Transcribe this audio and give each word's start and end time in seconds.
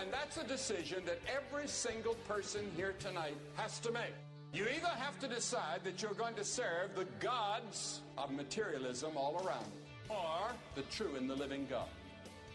And 0.00 0.12
that's 0.12 0.36
a 0.36 0.46
decision 0.46 1.02
that 1.06 1.20
every 1.26 1.68
single 1.68 2.14
person 2.28 2.70
here 2.76 2.94
tonight 2.98 3.36
has 3.56 3.78
to 3.80 3.92
make. 3.92 4.14
You 4.52 4.64
either 4.64 4.88
have 4.88 5.18
to 5.20 5.28
decide 5.28 5.84
that 5.84 6.02
you're 6.02 6.14
going 6.14 6.34
to 6.34 6.44
serve 6.44 6.94
the 6.94 7.06
gods 7.20 8.00
of 8.16 8.30
materialism 8.30 9.16
all 9.16 9.42
around, 9.44 9.70
or 10.08 10.52
the 10.74 10.82
true 10.82 11.14
and 11.16 11.28
the 11.28 11.34
living 11.34 11.66
God. 11.68 11.88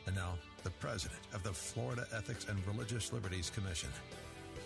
And 0.07 0.15
now, 0.15 0.33
the 0.63 0.71
president 0.71 1.19
of 1.33 1.43
the 1.43 1.53
Florida 1.53 2.07
Ethics 2.15 2.47
and 2.49 2.65
Religious 2.67 3.13
Liberties 3.13 3.49
Commission. 3.49 3.89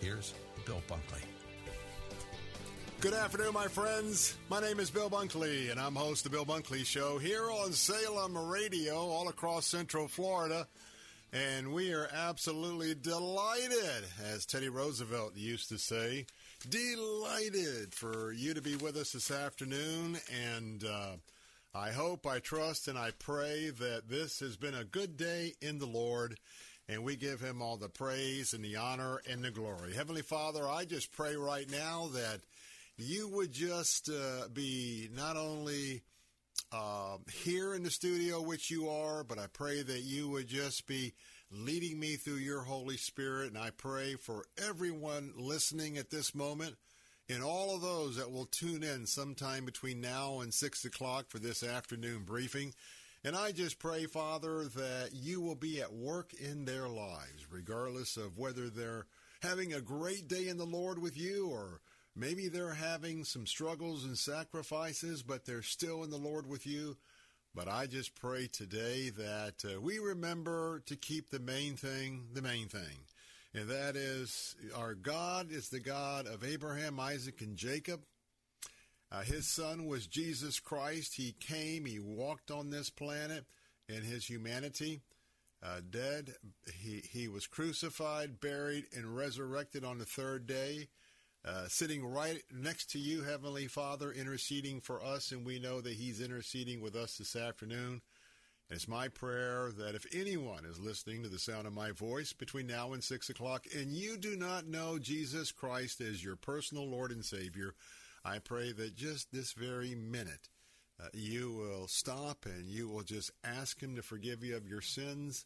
Here's 0.01 0.33
Bill 0.65 0.81
Bunkley. 0.87 1.23
Good 3.01 3.13
afternoon, 3.13 3.53
my 3.53 3.67
friends. 3.67 4.35
My 4.49 4.61
name 4.61 4.79
is 4.79 4.89
Bill 4.89 5.09
Bunkley, 5.09 5.69
and 5.69 5.79
I'm 5.79 5.95
host 5.95 6.25
of 6.25 6.31
the 6.31 6.37
Bill 6.37 6.45
Bunkley 6.45 6.85
Show 6.85 7.17
here 7.17 7.51
on 7.51 7.73
Salem 7.73 8.37
Radio, 8.37 8.95
all 8.95 9.27
across 9.27 9.67
Central 9.67 10.07
Florida. 10.07 10.67
And 11.33 11.73
we 11.73 11.93
are 11.93 12.07
absolutely 12.13 12.95
delighted, 12.95 14.05
as 14.23 14.45
Teddy 14.45 14.69
Roosevelt 14.69 15.35
used 15.35 15.67
to 15.69 15.77
say, 15.77 16.27
delighted 16.69 17.93
for 17.93 18.31
you 18.31 18.53
to 18.53 18.61
be 18.61 18.75
with 18.75 18.95
us 18.95 19.11
this 19.11 19.31
afternoon. 19.31 20.17
And 20.53 20.83
uh, 20.85 21.17
I 21.73 21.91
hope, 21.91 22.25
I 22.25 22.39
trust, 22.39 22.87
and 22.87 22.97
I 22.97 23.11
pray 23.19 23.69
that 23.69 24.07
this 24.07 24.39
has 24.39 24.55
been 24.55 24.75
a 24.75 24.85
good 24.85 25.17
day 25.17 25.53
in 25.61 25.79
the 25.79 25.87
Lord. 25.87 26.37
And 26.87 27.03
we 27.03 27.15
give 27.15 27.41
him 27.41 27.61
all 27.61 27.77
the 27.77 27.89
praise 27.89 28.53
and 28.53 28.63
the 28.63 28.75
honor 28.75 29.19
and 29.29 29.43
the 29.43 29.51
glory. 29.51 29.93
Heavenly 29.93 30.21
Father, 30.21 30.67
I 30.67 30.85
just 30.85 31.11
pray 31.11 31.35
right 31.35 31.69
now 31.69 32.09
that 32.13 32.41
you 32.95 33.27
would 33.29 33.51
just 33.51 34.09
uh, 34.09 34.47
be 34.53 35.09
not 35.13 35.35
only 35.35 36.03
uh, 36.75 37.17
here 37.31 37.73
in 37.73 37.83
the 37.83 37.89
studio, 37.89 38.41
which 38.41 38.69
you 38.69 38.89
are, 38.89 39.23
but 39.23 39.39
I 39.39 39.47
pray 39.47 39.81
that 39.81 40.01
you 40.01 40.29
would 40.29 40.47
just 40.47 40.87
be 40.87 41.13
leading 41.49 41.99
me 41.99 42.15
through 42.17 42.35
your 42.35 42.63
Holy 42.63 42.97
Spirit. 42.97 43.53
And 43.53 43.57
I 43.57 43.69
pray 43.69 44.15
for 44.15 44.43
everyone 44.57 45.31
listening 45.37 45.97
at 45.97 46.09
this 46.09 46.35
moment 46.35 46.75
and 47.29 47.41
all 47.41 47.73
of 47.73 47.81
those 47.81 48.17
that 48.17 48.31
will 48.31 48.45
tune 48.45 48.83
in 48.83 49.05
sometime 49.05 49.63
between 49.65 50.01
now 50.01 50.41
and 50.41 50.53
6 50.53 50.85
o'clock 50.85 51.29
for 51.29 51.39
this 51.39 51.63
afternoon 51.63 52.23
briefing. 52.23 52.73
And 53.23 53.35
I 53.35 53.53
just 53.53 53.79
pray, 53.79 54.05
Father, 54.05 54.65
that 54.65 55.09
you 55.13 55.41
will 55.41 55.55
be 55.55 55.81
at 55.81 55.93
work 55.93 56.33
in 56.33 56.65
their 56.65 56.89
lives, 56.89 57.47
regardless 57.49 58.17
of 58.17 58.37
whether 58.37 58.69
they're 58.69 59.07
having 59.41 59.73
a 59.73 59.81
great 59.81 60.27
day 60.27 60.49
in 60.49 60.57
the 60.57 60.65
Lord 60.65 60.99
with 60.99 61.17
you 61.17 61.47
or 61.49 61.79
maybe 62.15 62.47
they're 62.47 62.73
having 62.73 63.23
some 63.23 63.45
struggles 63.45 64.05
and 64.05 64.17
sacrifices, 64.17 65.23
but 65.23 65.45
they're 65.45 65.61
still 65.61 66.03
in 66.03 66.09
the 66.09 66.17
Lord 66.17 66.47
with 66.47 66.65
you. 66.65 66.97
But 67.53 67.67
I 67.69 67.85
just 67.85 68.15
pray 68.15 68.47
today 68.47 69.09
that 69.11 69.63
uh, 69.63 69.79
we 69.79 69.99
remember 69.99 70.81
to 70.87 70.95
keep 70.95 71.29
the 71.29 71.39
main 71.39 71.75
thing 71.75 72.25
the 72.33 72.41
main 72.41 72.67
thing. 72.67 73.05
And 73.53 73.69
that 73.69 73.95
is 73.95 74.55
our 74.75 74.93
God 74.93 75.51
is 75.51 75.69
the 75.69 75.79
God 75.79 76.27
of 76.27 76.43
Abraham, 76.43 76.99
Isaac, 76.99 77.39
and 77.39 77.55
Jacob. 77.55 78.01
Uh, 79.09 79.21
his 79.21 79.47
son 79.47 79.85
was 79.85 80.07
Jesus 80.07 80.59
Christ. 80.59 81.15
He 81.15 81.33
came, 81.39 81.85
he 81.85 81.99
walked 81.99 82.51
on 82.51 82.69
this 82.69 82.89
planet 82.89 83.45
in 83.87 84.01
his 84.01 84.25
humanity. 84.25 84.99
Uh, 85.63 85.79
dead, 85.89 86.33
he, 86.79 87.01
he 87.09 87.29
was 87.29 87.47
crucified, 87.47 88.41
buried, 88.41 88.85
and 88.93 89.15
resurrected 89.15 89.85
on 89.85 89.99
the 89.99 90.05
third 90.05 90.45
day. 90.45 90.89
Uh, 91.45 91.67
sitting 91.67 92.03
right 92.03 92.41
next 92.51 92.89
to 92.89 92.97
you, 92.97 93.21
Heavenly 93.21 93.67
Father, 93.67 94.11
interceding 94.11 94.81
for 94.81 95.03
us, 95.03 95.31
and 95.31 95.45
we 95.45 95.59
know 95.59 95.79
that 95.79 95.93
He's 95.93 96.19
interceding 96.19 96.81
with 96.81 96.95
us 96.95 97.19
this 97.19 97.35
afternoon. 97.35 98.01
And 98.67 98.75
it's 98.75 98.87
my 98.87 99.09
prayer 99.09 99.71
that 99.77 99.93
if 99.93 100.07
anyone 100.11 100.65
is 100.65 100.79
listening 100.79 101.21
to 101.21 101.29
the 101.29 101.37
sound 101.37 101.67
of 101.67 101.73
my 101.73 101.91
voice 101.91 102.33
between 102.33 102.65
now 102.65 102.93
and 102.93 103.03
6 103.03 103.29
o'clock, 103.29 103.65
and 103.75 103.91
you 103.91 104.17
do 104.17 104.35
not 104.35 104.65
know 104.65 104.97
Jesus 104.97 105.51
Christ 105.51 106.01
as 106.01 106.23
your 106.23 106.35
personal 106.35 106.89
Lord 106.89 107.11
and 107.11 107.23
Savior, 107.23 107.75
I 108.23 108.39
pray 108.39 108.71
that 108.71 108.95
just 108.95 109.31
this 109.31 109.53
very 109.53 109.93
minute, 109.93 110.49
uh, 110.99 111.09
you 111.13 111.53
will 111.53 111.87
stop 111.87 112.47
and 112.47 112.67
you 112.67 112.89
will 112.89 113.03
just 113.03 113.29
ask 113.43 113.79
Him 113.79 113.95
to 113.97 114.01
forgive 114.01 114.43
you 114.43 114.57
of 114.57 114.67
your 114.67 114.81
sins. 114.81 115.45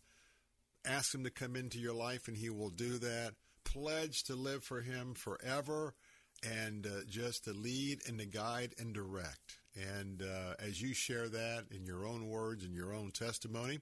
Ask 0.86 1.14
Him 1.14 1.26
to 1.26 1.30
come 1.30 1.58
into 1.58 1.78
your 1.78 1.94
life, 1.94 2.30
and 2.30 2.38
He 2.38 2.50
will 2.50 2.70
do 2.70 3.00
that 3.00 3.34
pledge 3.74 4.24
to 4.24 4.36
live 4.36 4.64
for 4.64 4.82
Him 4.82 5.14
forever 5.14 5.94
and 6.44 6.86
uh, 6.86 7.02
just 7.08 7.44
to 7.46 7.54
lead 7.54 8.00
and 8.08 8.20
to 8.20 8.26
guide 8.26 8.74
and 8.78 8.94
direct. 8.94 9.60
And 9.76 10.22
uh, 10.22 10.54
as 10.60 10.82
you 10.82 10.94
share 10.94 11.30
that 11.30 11.66
in 11.72 11.86
your 11.86 12.06
own 12.06 12.28
words 12.28 12.64
and 12.64 12.74
your 12.74 12.94
own 12.94 13.12
testimony, 13.12 13.80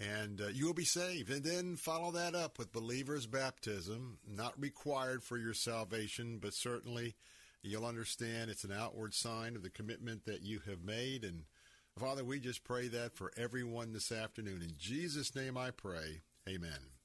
and 0.00 0.40
uh, 0.40 0.48
you 0.48 0.66
will 0.66 0.74
be 0.74 0.84
saved. 0.84 1.30
And 1.30 1.42
then 1.42 1.76
follow 1.76 2.12
that 2.12 2.34
up 2.34 2.58
with 2.58 2.72
believer's 2.72 3.26
baptism, 3.26 4.18
not 4.26 4.60
required 4.60 5.24
for 5.24 5.36
your 5.36 5.54
salvation, 5.54 6.38
but 6.40 6.54
certainly 6.54 7.16
you'll 7.62 7.86
understand 7.86 8.50
it's 8.50 8.64
an 8.64 8.72
outward 8.72 9.14
sign 9.14 9.56
of 9.56 9.62
the 9.62 9.70
commitment 9.70 10.24
that 10.26 10.42
you 10.42 10.60
have 10.66 10.84
made. 10.84 11.24
And 11.24 11.44
Father, 11.98 12.24
we 12.24 12.38
just 12.38 12.62
pray 12.62 12.88
that 12.88 13.16
for 13.16 13.32
everyone 13.36 13.92
this 13.92 14.12
afternoon. 14.12 14.62
In 14.62 14.74
Jesus' 14.78 15.34
name 15.34 15.56
I 15.56 15.70
pray. 15.70 16.22
Amen. 16.48 16.97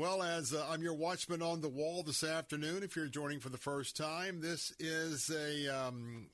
Well, 0.00 0.22
as 0.22 0.54
uh, 0.54 0.66
I'm 0.66 0.82
your 0.82 0.94
watchman 0.94 1.42
on 1.42 1.60
the 1.60 1.68
wall 1.68 2.02
this 2.02 2.24
afternoon, 2.24 2.82
if 2.82 2.96
you're 2.96 3.06
joining 3.06 3.38
for 3.38 3.50
the 3.50 3.58
first 3.58 3.98
time, 3.98 4.40
this 4.40 4.72
is 4.78 5.28
a 5.28 5.68
um, 5.68 6.28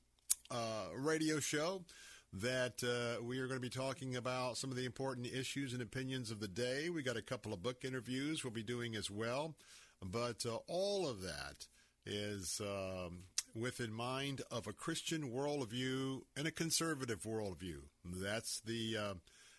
uh, 0.49 0.85
radio 0.95 1.41
show 1.41 1.83
that 2.31 2.81
uh, 2.81 3.21
we 3.21 3.39
are 3.39 3.47
going 3.47 3.59
to 3.59 3.61
be 3.61 3.69
talking 3.69 4.15
about 4.15 4.55
some 4.55 4.69
of 4.69 4.77
the 4.77 4.85
important 4.85 5.27
issues 5.27 5.73
and 5.73 5.81
opinions 5.81 6.31
of 6.31 6.39
the 6.39 6.47
day. 6.47 6.89
We 6.89 7.03
got 7.03 7.17
a 7.17 7.21
couple 7.21 7.51
of 7.51 7.61
book 7.61 7.83
interviews 7.83 8.41
we'll 8.41 8.53
be 8.53 8.63
doing 8.63 8.95
as 8.95 9.11
well, 9.11 9.53
but 10.01 10.45
uh, 10.45 10.59
all 10.67 11.05
of 11.05 11.21
that 11.23 11.67
is 12.05 12.61
um, 12.61 13.23
with 13.53 13.81
in 13.81 13.91
mind 13.91 14.43
of 14.49 14.67
a 14.67 14.71
Christian 14.71 15.29
worldview 15.29 16.21
and 16.37 16.47
a 16.47 16.51
conservative 16.51 17.23
worldview. 17.23 17.79
That's 18.05 18.61
the 18.61 18.95
uh, 18.97 19.13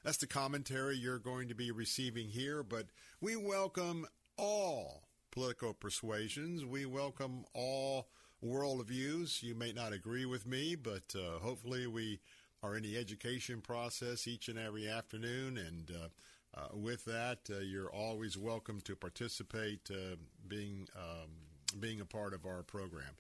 that's 0.05 0.19
the 0.19 0.27
commentary 0.27 0.97
you're 0.97 1.19
going 1.19 1.49
to 1.49 1.55
be 1.55 1.71
receiving 1.71 2.29
here, 2.29 2.63
but 2.63 2.87
we 3.21 3.37
welcome 3.37 4.07
all 4.37 5.09
political 5.31 5.75
persuasions. 5.75 6.65
We 6.65 6.87
welcome 6.87 7.45
all 7.55 8.09
worldviews. 8.45 9.43
You 9.43 9.55
may 9.55 9.73
not 9.73 9.93
agree 9.93 10.25
with 10.25 10.47
me, 10.47 10.77
but 10.77 11.15
uh, 11.15 11.39
hopefully 11.41 11.87
we 11.87 12.21
are 12.63 12.77
in 12.77 12.83
the 12.83 12.97
education 12.97 13.61
process 13.61 14.27
each 14.27 14.49
and 14.49 14.59
every 14.59 14.89
afternoon. 14.89 15.59
And 15.59 15.91
uh, 15.91 16.61
uh, 16.61 16.69
with 16.73 17.05
that, 17.05 17.39
uh, 17.51 17.59
you're 17.59 17.93
always 17.93 18.37
welcome 18.37 18.81
to 18.83 18.97
participate, 18.97 19.91
uh, 19.91 20.17
being 20.47 20.89
um, 20.97 21.31
being 21.79 22.01
a 22.01 22.07
part 22.07 22.33
of 22.33 22.47
our 22.47 22.63
program. 22.63 23.15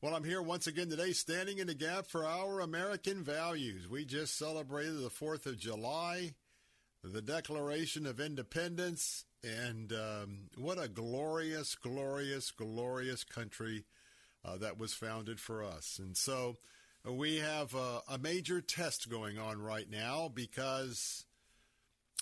Well, 0.00 0.14
I'm 0.14 0.22
here 0.22 0.40
once 0.40 0.68
again 0.68 0.90
today, 0.90 1.10
standing 1.10 1.58
in 1.58 1.66
the 1.66 1.74
gap 1.74 2.06
for 2.06 2.24
our 2.24 2.60
American 2.60 3.24
values. 3.24 3.88
We 3.88 4.04
just 4.04 4.38
celebrated 4.38 5.00
the 5.00 5.10
4th 5.10 5.44
of 5.44 5.58
July, 5.58 6.34
the 7.02 7.20
Declaration 7.20 8.06
of 8.06 8.20
Independence, 8.20 9.24
And 9.42 9.92
um, 9.92 10.50
what 10.56 10.80
a 10.80 10.86
glorious, 10.86 11.74
glorious, 11.74 12.52
glorious 12.52 13.24
country 13.24 13.86
uh, 14.44 14.56
that 14.58 14.78
was 14.78 14.94
founded 14.94 15.40
for 15.40 15.64
us. 15.64 15.98
And 16.00 16.16
so 16.16 16.58
we 17.04 17.38
have 17.38 17.74
a, 17.74 18.02
a 18.08 18.18
major 18.18 18.60
test 18.60 19.10
going 19.10 19.36
on 19.36 19.60
right 19.60 19.90
now 19.90 20.30
because 20.32 21.24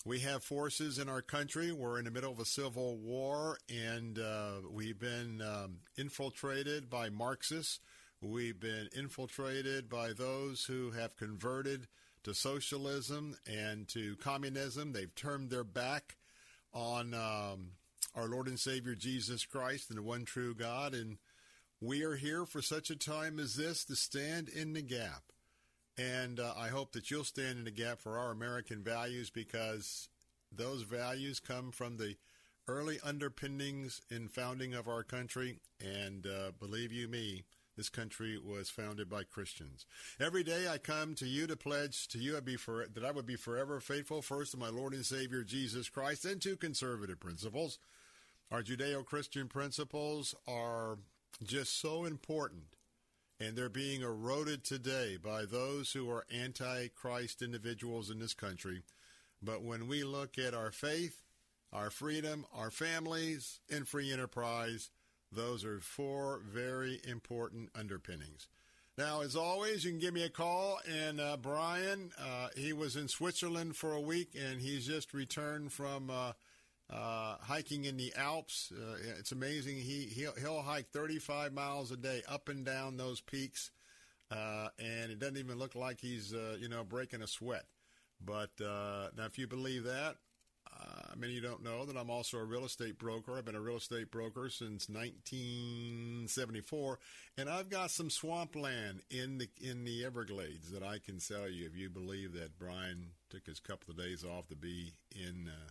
we 0.06 0.20
have 0.20 0.44
forces 0.44 1.00
in 1.00 1.08
our 1.08 1.20
country. 1.20 1.73
We're 1.73 1.99
in 1.99 2.05
the 2.05 2.12
middle 2.12 2.31
of 2.31 2.38
a 2.38 2.44
civil 2.44 2.97
war, 2.97 3.58
and 3.69 4.17
uh, 4.17 4.61
we've 4.70 5.00
been 5.00 5.43
um, 5.43 5.79
infiltrated 5.97 6.88
by 6.88 7.11
Marxists. 7.11 7.81
We've 8.23 8.58
been 8.58 8.88
infiltrated 8.97 9.88
by 9.88 10.12
those 10.12 10.64
who 10.64 10.93
have 10.93 11.17
converted 11.17 11.88
to 12.23 12.35
socialism 12.35 13.37
and 13.49 13.88
to 13.88 14.14
communism. 14.17 14.93
They've 14.93 15.14
turned 15.17 15.50
their 15.50 15.64
back 15.64 16.14
on 16.73 17.12
um, 17.12 17.73
our 18.14 18.29
Lord 18.29 18.47
and 18.47 18.61
Savior 18.61 18.94
Jesus 18.94 19.44
Christ 19.44 19.91
and 19.91 19.99
the 19.99 20.03
one 20.03 20.25
true 20.25 20.55
God. 20.55 20.94
And 20.94 21.19
we 21.81 22.05
are 22.05 22.14
here 22.14 22.47
for 22.47 22.62
such 22.62 22.91
a 22.91 22.97
time 22.97 23.41
as 23.41 23.56
this 23.56 23.85
to 23.87 23.97
stand 23.97 24.49
in 24.49 24.73
the 24.73 24.82
gap. 24.82 25.32
And 25.98 26.40
uh, 26.40 26.52
I 26.56 26.69
hope 26.69 26.93
that 26.93 27.10
you'll 27.10 27.25
stand 27.25 27.58
in 27.58 27.64
the 27.64 27.70
gap 27.70 28.00
for 28.00 28.19
our 28.19 28.31
American 28.31 28.82
values 28.82 29.31
because 29.31 30.08
those 30.52 30.82
values 30.82 31.40
come 31.40 31.70
from 31.72 31.96
the 31.96 32.16
early 32.69 32.98
underpinnings 33.02 34.02
in 34.10 34.28
founding 34.28 34.75
of 34.75 34.88
our 34.88 35.02
country. 35.02 35.58
And 35.81 36.26
uh, 36.26 36.52
believe 36.58 36.93
you 36.93 37.08
me, 37.08 37.44
this 37.76 37.88
country 37.88 38.38
was 38.38 38.70
founded 38.70 39.08
by 39.08 39.22
Christians. 39.25 39.84
Every 40.19 40.43
day 40.43 40.69
I 40.69 40.78
come 40.78 41.14
to 41.16 41.26
you 41.26 41.46
to 41.46 41.56
pledge 41.56 42.08
to 42.08 42.19
you 42.19 42.37
I'd 42.37 42.44
be 42.44 42.56
for, 42.56 42.87
that 42.87 43.04
I 43.04 43.10
would 43.10 43.26
be 43.26 43.37
forever 43.37 43.81
faithful 43.81 44.22
first 44.22 44.52
to 44.52 44.56
my 44.56 44.70
Lord 44.70 44.94
and 44.94 45.04
Savior 45.04 45.43
Jesus 45.43 45.88
Christ 45.88 46.25
and 46.25 46.40
to 46.43 46.56
conservative 46.56 47.20
principles. 47.20 47.78
Our 48.50 48.62
Judeo 48.62 49.04
Christian 49.04 49.48
principles 49.48 50.34
are 50.48 50.98
just 51.44 51.81
so 51.81 52.04
important, 52.04 52.75
and 53.38 53.56
they're 53.56 53.69
being 53.69 54.03
eroded 54.03 54.65
today 54.65 55.17
by 55.23 55.44
those 55.44 55.93
who 55.93 56.11
are 56.11 56.25
anti 56.33 56.88
Christ 56.88 57.43
individuals 57.43 58.11
in 58.11 58.19
this 58.19 58.35
country. 58.35 58.83
But 59.43 59.62
when 59.62 59.88
we 59.88 60.05
look 60.05 60.38
at 60.38 60.55
our 60.55 60.71
faith, 60.71 61.23
our 61.73 61.91
freedom, 61.91 62.47
our 62.55 62.71
families, 62.71 63.61
and 63.71 63.87
free 63.87 64.12
enterprise, 64.12 64.91
those 65.31 65.65
are 65.65 65.81
four 65.81 66.41
very 66.47 67.00
important 67.06 67.71
underpinnings. 67.75 68.49
Now, 68.97 69.21
as 69.21 69.37
always, 69.37 69.85
you 69.85 69.91
can 69.91 70.00
give 70.00 70.15
me 70.15 70.23
a 70.23 70.31
call. 70.31 70.79
And 70.91 71.21
uh, 71.21 71.37
Brian, 71.37 72.12
uh, 72.19 72.49
he 72.56 72.73
was 72.73 72.97
in 72.97 73.09
Switzerland 73.09 73.77
for 73.77 73.93
a 73.93 74.00
week, 74.00 74.31
and 74.35 74.61
he's 74.61 74.87
just 74.87 75.12
returned 75.12 75.73
from 75.73 76.09
uh, 76.09 76.32
uh 76.91 77.37
hiking 77.41 77.85
in 77.85 77.97
the 77.97 78.12
Alps. 78.17 78.73
Uh, 78.73 78.97
it's 79.19 79.33
amazing. 79.33 79.77
He 79.77 80.05
he'll, 80.05 80.35
he'll, 80.35 80.62
hike 80.62 80.88
35 80.91 81.53
miles 81.53 81.91
a 81.91 81.97
day 81.97 82.23
up 82.29 82.49
and 82.49 82.65
down 82.65 82.97
those 82.97 83.21
peaks, 83.21 83.71
uh, 84.31 84.69
and 84.79 85.11
it 85.11 85.19
doesn't 85.19 85.37
even 85.37 85.59
look 85.59 85.75
like 85.75 86.00
he's 86.00 86.33
you 86.33 86.69
know 86.69 86.85
breaking 86.85 87.23
a 87.23 87.27
sweat. 87.27 87.65
But 88.25 88.50
now, 88.61 89.27
if 89.27 89.38
you 89.38 89.47
believe 89.47 89.85
that, 89.85 90.17
uh, 90.79 91.15
many 91.17 91.37
of 91.37 91.43
you 91.43 91.49
don't 91.49 91.62
know 91.62 91.87
that 91.87 91.97
I'm 91.97 92.11
also 92.11 92.38
a 92.38 92.44
real 92.44 92.65
estate 92.65 92.99
broker. 92.99 93.39
I've 93.39 93.44
been 93.44 93.55
a 93.55 93.61
real 93.61 93.77
estate 93.77 94.11
broker 94.11 94.50
since 94.50 94.89
1974, 94.89 96.99
and 97.39 97.49
I've 97.49 97.71
got 97.71 97.93
some 97.93 98.11
swampland 98.11 99.03
in 99.11 99.39
the 99.39 99.49
in 99.61 99.85
the 99.85 100.05
Everglades 100.05 100.73
that 100.73 100.82
I 100.82 100.99
can 100.99 101.21
sell 101.21 101.49
you 101.49 101.67
if 101.67 101.77
you 101.77 101.89
believe 101.89 102.32
that 102.35 102.59
Brian 102.59 103.12
took 103.31 103.47
his 103.47 103.61
couple 103.61 103.93
of 103.93 103.99
days 103.99 104.25
off 104.25 104.49
to 104.49 104.56
be 104.56 104.94
in 105.15 105.49
uh, 105.49 105.69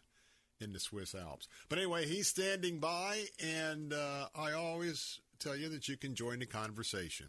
in 0.60 0.74
the 0.74 0.80
Swiss 0.80 1.16
Alps. 1.16 1.48
But 1.70 1.78
anyway, 1.78 2.06
he's 2.06 2.28
standing 2.28 2.80
by, 2.80 3.26
and 3.44 3.94
uh, 3.94 4.28
I 4.36 4.54
always 4.54 5.20
tell 5.40 5.56
you 5.56 5.70
that 5.70 5.88
you 5.88 5.98
can 5.98 6.16
join 6.16 6.40
the 6.40 6.46
conversation. 6.46 7.28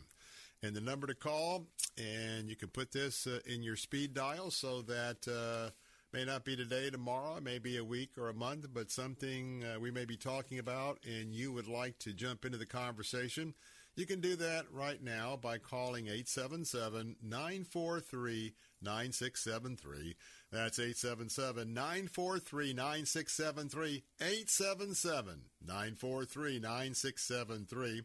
And 0.62 0.74
the 0.74 0.80
number 0.80 1.06
to 1.06 1.14
call, 1.14 1.66
and 1.98 2.48
you 2.48 2.56
can 2.56 2.68
put 2.68 2.92
this 2.92 3.26
uh, 3.26 3.40
in 3.44 3.62
your 3.62 3.76
speed 3.76 4.14
dial 4.14 4.50
so 4.50 4.82
that 4.82 5.28
uh, 5.28 5.70
May 6.16 6.24
not 6.24 6.44
be 6.44 6.56
today, 6.56 6.88
tomorrow, 6.88 7.40
maybe 7.42 7.76
a 7.76 7.84
week 7.84 8.16
or 8.16 8.30
a 8.30 8.34
month, 8.34 8.68
but 8.72 8.90
something 8.90 9.62
uh, 9.64 9.78
we 9.78 9.90
may 9.90 10.06
be 10.06 10.16
talking 10.16 10.58
about 10.58 10.98
and 11.04 11.34
you 11.34 11.52
would 11.52 11.66
like 11.66 11.98
to 11.98 12.14
jump 12.14 12.46
into 12.46 12.56
the 12.56 12.64
conversation. 12.64 13.52
You 13.96 14.06
can 14.06 14.20
do 14.20 14.36
that 14.36 14.66
right 14.70 15.02
now 15.02 15.38
by 15.40 15.58
calling 15.58 16.06
877 16.06 17.16
943 17.22 18.54
9673. 18.82 20.14
That's 20.52 20.78
877 20.78 21.74
943 21.74 22.74
9673. 22.74 24.02
877 24.20 25.40
943 25.66 26.58
9673. 26.60 28.02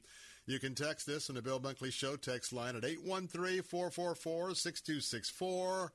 You 0.47 0.59
can 0.59 0.73
text 0.73 1.07
us 1.09 1.29
on 1.29 1.35
the 1.35 1.41
Bill 1.41 1.59
Bunkley 1.59 1.91
Show 1.91 2.15
text 2.15 2.53
line 2.53 2.75
at 2.75 2.85
813 2.85 3.61
444 3.61 4.55
6264. 4.55 5.91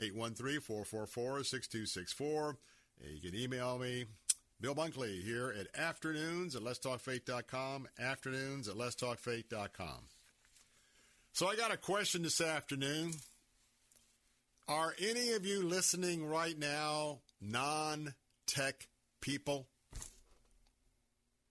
813-444-6264. 0.00 2.56
You 3.00 3.30
can 3.30 3.38
email 3.38 3.78
me, 3.78 4.06
Bill 4.62 4.76
Bunkley, 4.76 5.20
here 5.24 5.52
at 5.58 5.76
afternoons 5.76 6.54
at 6.54 6.62
letstalkfaith.com, 6.62 7.88
afternoons 7.98 8.68
at 8.68 8.76
letstalkfaith.com. 8.76 9.98
So 11.32 11.48
I 11.48 11.56
got 11.56 11.72
a 11.72 11.76
question 11.76 12.22
this 12.22 12.40
afternoon. 12.40 13.10
Are 14.68 14.94
any 15.00 15.32
of 15.32 15.44
you 15.44 15.64
listening 15.64 16.24
right 16.24 16.56
now 16.56 17.22
non-tech 17.40 18.86
people? 19.20 19.66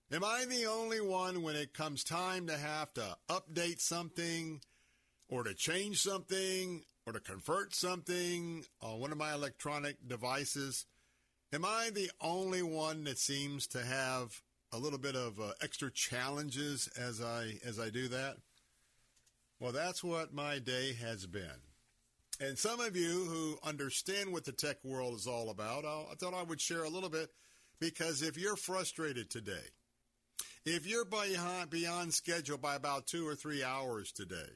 Am 0.10 0.24
I 0.24 0.46
the 0.46 0.68
only 0.68 1.02
one 1.02 1.42
when 1.42 1.58
it 1.58 1.74
comes 1.74 2.06
time 2.06 2.48
to 2.48 2.58
have 2.58 2.94
to 2.94 3.18
update 3.30 3.82
something 3.82 4.62
or 5.28 5.44
to 5.44 5.54
change 5.54 6.02
something 6.02 6.84
or 7.06 7.12
to 7.12 7.20
convert 7.20 7.76
something 7.76 8.64
on 8.80 9.02
one 9.02 9.12
of 9.12 9.18
my 9.18 9.34
electronic 9.34 9.98
devices, 10.08 10.86
am 11.54 11.66
I 11.66 11.90
the 11.94 12.10
only 12.22 12.62
one 12.62 13.04
that 13.06 13.18
seems 13.18 13.68
to 13.68 13.84
have 13.84 14.42
a 14.72 14.78
little 14.78 15.00
bit 15.00 15.16
of 15.16 15.40
uh, 15.40 15.52
extra 15.62 15.92
challenges 15.92 16.90
as 16.98 17.22
I 17.22 17.60
as 17.66 17.80
I 17.80 17.90
do 17.90 18.08
that? 18.10 18.38
Well, 19.60 19.72
that's 19.72 20.04
what 20.04 20.34
my 20.34 20.60
day 20.60 20.94
has 20.94 21.28
been. 21.28 21.62
And 22.40 22.58
some 22.58 22.80
of 22.80 22.96
you 22.96 23.26
who 23.26 23.60
understand 23.64 24.32
what 24.32 24.46
the 24.46 24.52
tech 24.52 24.78
world 24.84 25.14
is 25.14 25.28
all 25.28 25.52
about, 25.52 25.86
I 25.86 26.16
thought 26.16 26.34
I 26.34 26.42
would 26.42 26.60
share 26.60 26.84
a 26.84 26.90
little 26.90 27.10
bit 27.10 27.30
because 27.80 28.24
if 28.24 28.38
you're 28.38 28.56
frustrated 28.56 29.30
today, 29.30 29.70
if 30.66 30.88
you're 30.88 31.06
beyond, 31.06 31.70
beyond 31.70 32.14
schedule 32.14 32.58
by 32.58 32.76
about 32.76 33.06
two 33.06 33.28
or 33.28 33.36
three 33.36 33.64
hours 33.64 34.12
today, 34.12 34.50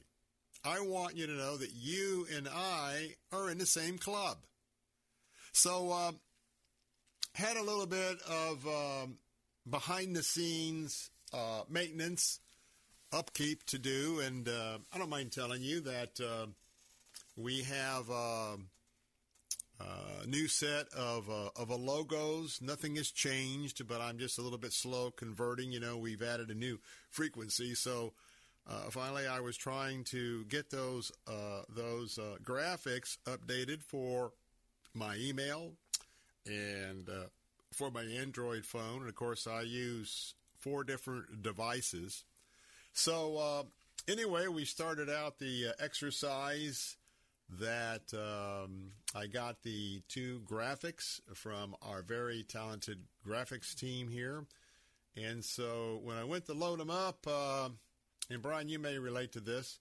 I 0.64 0.80
want 0.80 1.16
you 1.16 1.28
to 1.28 1.34
know 1.34 1.58
that 1.58 1.74
you 1.76 2.26
and 2.36 2.48
I 2.52 3.16
are 3.32 3.52
in 3.52 3.60
the 3.60 3.68
same 3.68 4.00
club. 4.00 4.38
So, 5.52 5.92
uh, 5.92 6.12
had 7.36 7.58
a 7.58 7.64
little 7.64 7.86
bit 7.86 8.18
of 8.30 8.66
um, 8.66 9.18
behind 9.70 10.16
the 10.16 10.24
scenes 10.24 11.10
uh, 11.34 11.64
maintenance, 11.70 12.40
upkeep 13.12 13.66
to 13.66 13.78
do, 13.78 14.22
and 14.26 14.48
uh, 14.48 14.78
I 14.94 14.98
don't 14.98 15.10
mind 15.10 15.34
telling 15.34 15.62
you 15.62 15.82
that 15.82 16.20
uh, 16.22 16.48
we 17.36 17.64
have 17.64 18.10
um, 18.10 18.70
a 19.82 20.28
new 20.28 20.48
set 20.48 20.88
of 20.96 21.30
uh, 21.30 21.50
of 21.58 21.70
a 21.70 21.76
logos. 21.76 22.60
Nothing 22.62 22.96
has 22.96 23.12
changed, 23.12 23.86
but 23.86 24.00
I'm 24.00 24.18
just 24.18 24.40
a 24.40 24.42
little 24.42 24.58
bit 24.58 24.72
slow 24.72 25.12
converting. 25.12 25.74
You 25.74 25.82
know, 25.82 25.98
we've 25.98 26.24
added 26.24 26.50
a 26.50 26.56
new 26.56 26.80
frequency, 27.10 27.76
so 27.76 28.14
uh, 28.66 28.90
finally, 28.92 29.28
I 29.28 29.42
was 29.42 29.58
trying 29.58 30.06
to 30.06 30.46
get 30.46 30.70
those 30.70 31.12
uh, 31.28 31.64
those 31.68 32.18
uh, 32.18 32.38
graphics 32.42 33.18
updated 33.26 33.84
for 33.84 34.32
my 34.94 35.18
email 35.18 35.74
and 36.46 37.10
uh, 37.10 37.28
for 37.72 37.92
my 37.92 38.04
Android 38.04 38.66
phone. 38.66 39.02
And 39.02 39.10
of 39.10 39.16
course, 39.16 39.48
I 39.48 39.62
use 39.62 40.34
four 40.60 40.84
different 40.84 41.42
devices. 41.42 42.24
So 42.94 43.38
uh, 43.38 43.64
anyway, 44.08 44.48
we 44.48 44.66
started 44.66 45.10
out 45.10 45.40
the 45.40 45.68
uh, 45.70 45.84
exercise 45.84 46.98
that 47.60 48.14
um, 48.14 48.92
I 49.14 49.28
got 49.28 49.62
the 49.62 50.02
two 50.08 50.42
graphics 50.50 51.20
from 51.34 51.76
our 51.82 52.02
very 52.02 52.44
talented 52.44 53.04
graphics 53.28 53.76
team 53.76 54.08
here. 54.08 54.46
And 55.16 55.46
so 55.46 56.00
when 56.04 56.18
I 56.18 56.24
went 56.24 56.46
to 56.48 56.54
load 56.54 56.80
them 56.80 56.90
up, 56.90 57.28
and 58.30 58.42
Brian, 58.42 58.70
you 58.70 58.80
may 58.80 58.98
relate 58.98 59.34
to 59.34 59.40
this. 59.40 59.80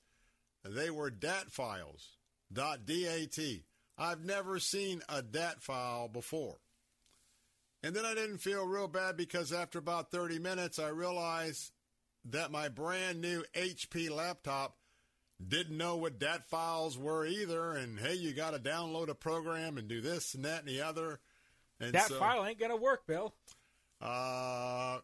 They 0.64 0.90
were 0.90 1.10
DAT 1.10 1.50
files, 1.50 2.16
dot 2.52 2.86
.dat. 2.86 3.38
I've 3.96 4.24
never 4.24 4.58
seen 4.58 5.02
a 5.08 5.22
DAT 5.22 5.62
file 5.62 6.08
before. 6.08 6.56
And 7.82 7.94
then 7.94 8.04
I 8.04 8.14
didn't 8.14 8.38
feel 8.38 8.66
real 8.66 8.88
bad 8.88 9.16
because 9.16 9.52
after 9.52 9.78
about 9.78 10.10
30 10.10 10.38
minutes, 10.38 10.78
I 10.78 10.88
realized 10.88 11.70
that 12.30 12.50
my 12.50 12.68
brand 12.68 13.20
new 13.20 13.44
HP 13.54 14.10
laptop 14.10 14.76
didn't 15.46 15.76
know 15.76 15.96
what 15.96 16.18
DAT 16.18 16.48
files 16.48 16.96
were 16.96 17.26
either. 17.26 17.72
And 17.72 17.98
hey, 17.98 18.14
you 18.14 18.32
got 18.32 18.52
to 18.52 18.58
download 18.58 19.08
a 19.08 19.14
program 19.14 19.76
and 19.76 19.86
do 19.88 20.00
this 20.00 20.34
and 20.34 20.44
that 20.44 20.60
and 20.60 20.68
the 20.68 20.80
other. 20.80 21.20
And 21.80 21.92
that 21.92 22.08
so, 22.08 22.18
file 22.18 22.46
ain't 22.46 22.58
going 22.58 22.70
to 22.70 22.76
work, 22.76 23.06
Bill. 23.06 23.34
Uh, 24.00 24.98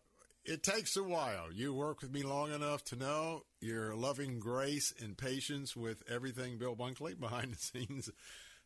it 0.44 0.62
takes 0.62 0.96
a 0.96 1.02
while. 1.02 1.52
You 1.52 1.74
work 1.74 2.00
with 2.00 2.12
me 2.12 2.22
long 2.22 2.52
enough 2.52 2.84
to 2.86 2.96
know 2.96 3.42
your 3.60 3.94
loving 3.94 4.40
grace 4.40 4.94
and 5.00 5.18
patience 5.18 5.76
with 5.76 6.02
everything 6.08 6.58
Bill 6.58 6.76
Bunkley 6.76 7.14
behind 7.20 7.52
the 7.52 7.58
scenes. 7.58 8.10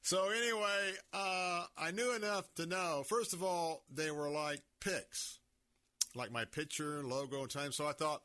So 0.04 0.28
anyway, 0.28 0.92
uh, 1.14 1.64
I 1.78 1.90
knew 1.90 2.14
enough 2.14 2.54
to 2.56 2.66
know. 2.66 3.04
First 3.06 3.32
of 3.32 3.42
all, 3.42 3.84
they 3.90 4.11
were 4.11 4.28
like 4.28 4.61
pics, 4.78 5.38
like 6.14 6.30
my 6.30 6.44
picture, 6.44 7.02
logo, 7.02 7.46
time. 7.46 7.73
So 7.73 7.87
I 7.87 7.92
thought, 7.92 8.20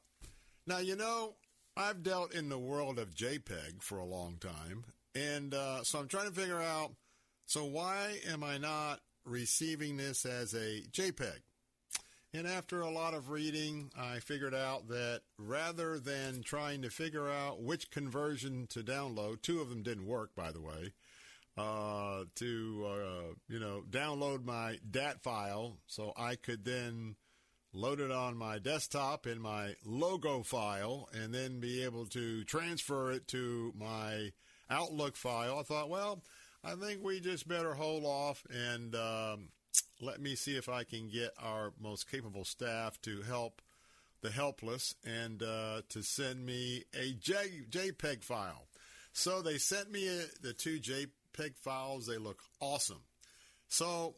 now 0.68 0.80
you 0.80 0.98
know, 0.98 1.36
I've 1.78 2.04
dealt 2.04 2.34
in 2.34 2.50
the 2.50 2.60
world 2.60 3.00
of 3.00 3.16
JPEG 3.16 3.82
for 3.82 3.98
a 3.98 4.06
long 4.06 4.36
time, 4.42 4.84
and 5.16 5.54
uh, 5.54 5.86
so 5.86 6.00
I'm 6.00 6.10
trying 6.10 6.28
to 6.28 6.36
figure 6.36 6.62
out. 6.62 6.92
So 7.46 7.64
why 7.64 8.20
am 8.28 8.44
I 8.44 8.58
not 8.58 9.00
receiving 9.24 9.96
this 9.96 10.26
as 10.26 10.54
a 10.54 10.82
JPEG? 10.92 11.40
And 12.34 12.46
after 12.46 12.82
a 12.82 12.92
lot 12.92 13.14
of 13.14 13.30
reading, 13.30 13.90
I 13.98 14.20
figured 14.20 14.54
out 14.54 14.90
that 14.90 15.22
rather 15.38 15.98
than 15.98 16.44
trying 16.44 16.82
to 16.82 16.90
figure 16.90 17.30
out 17.30 17.62
which 17.62 17.90
conversion 17.90 18.68
to 18.72 18.84
download, 18.84 19.42
two 19.42 19.62
of 19.62 19.70
them 19.70 19.82
didn't 19.82 20.08
work, 20.08 20.36
by 20.36 20.52
the 20.52 20.62
way, 20.62 20.92
uh, 21.60 22.24
to, 22.36 22.88
uh, 22.88 23.34
you 23.50 23.60
know, 23.60 23.84
download 23.90 24.46
my 24.46 24.78
DAT 24.90 25.22
file 25.22 25.78
so 25.88 26.14
I 26.16 26.36
could 26.36 26.64
then 26.64 27.16
load 27.74 28.00
it 28.00 28.12
on 28.12 28.38
my 28.38 28.60
desktop 28.60 29.28
in 29.28 29.42
my 29.42 29.76
logo 29.86 30.42
file 30.42 31.10
and 31.14 31.34
then 31.34 31.60
be 31.60 31.84
able 31.84 32.06
to 32.08 32.44
transfer 32.46 33.12
it 33.12 33.28
to 33.28 33.74
my 33.78 34.32
Outlook 34.70 35.16
file. 35.16 35.60
I 35.60 35.64
thought, 35.64 35.90
well, 35.90 36.24
I 36.64 36.76
think 36.76 37.04
we 37.04 37.20
just 37.20 37.48
better 37.48 37.74
hold 37.74 38.06
off 38.06 38.46
and 38.50 38.96
um, 38.96 39.50
let 40.02 40.22
me 40.22 40.36
see 40.36 40.56
if 40.56 40.70
I 40.70 40.84
can 40.84 41.10
get 41.10 41.32
our 41.42 41.74
most 41.80 42.10
capable 42.10 42.46
staff 42.46 43.02
to 43.02 43.22
help 43.22 43.62
the 44.22 44.32
helpless 44.32 44.96
and 45.06 45.44
uh, 45.44 45.82
to 45.90 46.04
send 46.04 46.46
me 46.46 46.84
a 46.94 47.14
J- 47.14 47.64
JPEG 47.70 48.24
file. 48.24 48.68
So 49.12 49.42
they 49.42 49.58
sent 49.58 49.92
me 49.92 50.08
a, 50.08 50.22
the 50.42 50.54
two 50.54 50.80
JPEG 51.40 51.58
files. 51.58 52.08
They 52.08 52.18
look 52.18 52.40
awesome. 52.60 53.02
So 53.68 54.16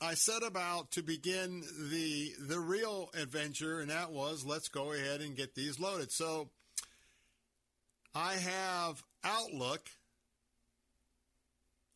I 0.00 0.14
set 0.14 0.42
about 0.42 0.92
to 0.92 1.02
begin 1.02 1.62
the 1.90 2.32
the 2.40 2.58
real 2.58 3.10
adventure, 3.14 3.80
and 3.80 3.90
that 3.90 4.12
was 4.12 4.44
let's 4.44 4.68
go 4.68 4.92
ahead 4.92 5.20
and 5.20 5.36
get 5.36 5.54
these 5.54 5.80
loaded. 5.80 6.12
So 6.12 6.50
I 8.14 8.34
have 8.34 9.02
Outlook 9.24 9.88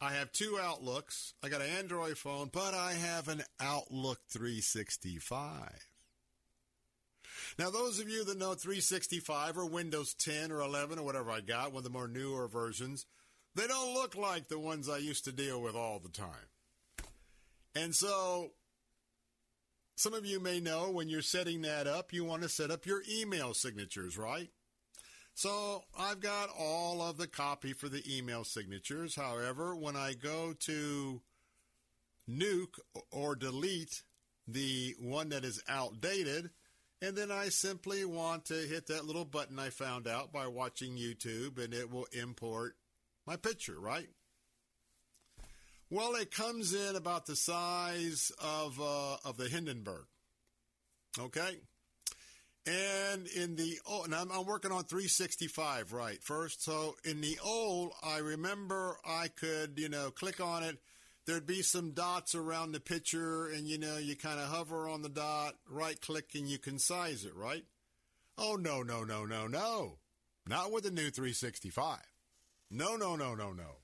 I 0.00 0.12
have 0.12 0.30
two 0.30 0.58
Outlooks. 0.60 1.32
I 1.42 1.48
got 1.48 1.62
an 1.62 1.70
Android 1.78 2.18
phone, 2.18 2.50
but 2.52 2.74
I 2.74 2.92
have 2.92 3.28
an 3.28 3.42
Outlook 3.58 4.20
365. 4.28 5.86
Now, 7.58 7.70
those 7.70 7.98
of 7.98 8.08
you 8.10 8.22
that 8.24 8.36
know 8.36 8.52
365 8.52 9.56
or 9.56 9.66
Windows 9.66 10.12
10 10.14 10.52
or 10.52 10.60
11 10.60 10.98
or 10.98 11.02
whatever 11.02 11.30
I 11.30 11.40
got, 11.40 11.72
one 11.72 11.78
of 11.78 11.84
the 11.84 11.90
more 11.90 12.08
newer 12.08 12.46
versions, 12.46 13.06
they 13.56 13.66
don't 13.66 13.94
look 13.94 14.14
like 14.14 14.48
the 14.48 14.58
ones 14.58 14.88
I 14.88 14.98
used 14.98 15.24
to 15.24 15.32
deal 15.32 15.60
with 15.60 15.74
all 15.74 15.98
the 15.98 16.10
time. 16.10 16.28
And 17.74 17.94
so, 17.94 18.52
some 19.96 20.14
of 20.14 20.24
you 20.26 20.40
may 20.40 20.60
know 20.60 20.90
when 20.90 21.08
you're 21.08 21.22
setting 21.22 21.62
that 21.62 21.86
up, 21.86 22.12
you 22.12 22.24
want 22.24 22.42
to 22.42 22.48
set 22.48 22.70
up 22.70 22.86
your 22.86 23.02
email 23.10 23.54
signatures, 23.54 24.16
right? 24.16 24.50
So 25.34 25.84
I've 25.98 26.20
got 26.20 26.48
all 26.58 27.02
of 27.02 27.18
the 27.18 27.26
copy 27.26 27.74
for 27.74 27.90
the 27.90 28.02
email 28.10 28.42
signatures. 28.42 29.16
However, 29.16 29.76
when 29.76 29.94
I 29.94 30.14
go 30.14 30.54
to 30.60 31.20
nuke 32.28 32.78
or 33.10 33.36
delete 33.36 34.02
the 34.48 34.94
one 34.98 35.28
that 35.28 35.44
is 35.44 35.62
outdated, 35.68 36.50
and 37.02 37.14
then 37.14 37.30
I 37.30 37.50
simply 37.50 38.06
want 38.06 38.46
to 38.46 38.54
hit 38.54 38.86
that 38.86 39.04
little 39.04 39.26
button 39.26 39.58
I 39.58 39.68
found 39.68 40.08
out 40.08 40.32
by 40.32 40.46
watching 40.46 40.96
YouTube, 40.96 41.62
and 41.62 41.74
it 41.74 41.90
will 41.90 42.06
import 42.12 42.76
my 43.26 43.36
picture, 43.36 43.78
right? 43.78 44.08
Well, 45.90 46.14
it 46.14 46.32
comes 46.32 46.74
in 46.74 46.96
about 46.96 47.26
the 47.26 47.36
size 47.36 48.32
of 48.42 48.80
uh, 48.80 49.16
of 49.24 49.36
the 49.36 49.48
Hindenburg. 49.48 50.06
Okay, 51.18 51.58
and 52.66 53.26
in 53.28 53.54
the 53.54 53.78
oh, 53.88 54.02
and 54.02 54.14
I'm, 54.14 54.30
I'm, 54.32 54.46
working 54.46 54.72
on 54.72 54.84
365 54.84 55.92
right 55.92 56.22
first. 56.22 56.64
So 56.64 56.96
in 57.04 57.20
the 57.20 57.38
old, 57.44 57.92
I 58.02 58.18
remember 58.18 58.96
I 59.04 59.28
could 59.28 59.78
you 59.78 59.88
know 59.88 60.10
click 60.10 60.40
on 60.40 60.64
it. 60.64 60.78
There'd 61.24 61.46
be 61.46 61.62
some 61.62 61.92
dots 61.92 62.34
around 62.34 62.72
the 62.72 62.80
picture, 62.80 63.48
and 63.48 63.68
you 63.68 63.78
know 63.78 63.96
you 63.96 64.16
kind 64.16 64.40
of 64.40 64.48
hover 64.48 64.88
on 64.88 65.02
the 65.02 65.08
dot, 65.08 65.54
right 65.70 66.00
click, 66.00 66.30
and 66.34 66.48
you 66.48 66.58
can 66.58 66.80
size 66.80 67.24
it. 67.24 67.36
Right? 67.36 67.64
Oh 68.36 68.56
no 68.56 68.82
no 68.82 69.04
no 69.04 69.24
no 69.24 69.46
no, 69.46 69.98
not 70.48 70.72
with 70.72 70.82
the 70.82 70.90
new 70.90 71.10
365. 71.10 72.00
No 72.70 72.96
no 72.96 73.16
no 73.16 73.34
no 73.34 73.52
no. 73.52 73.76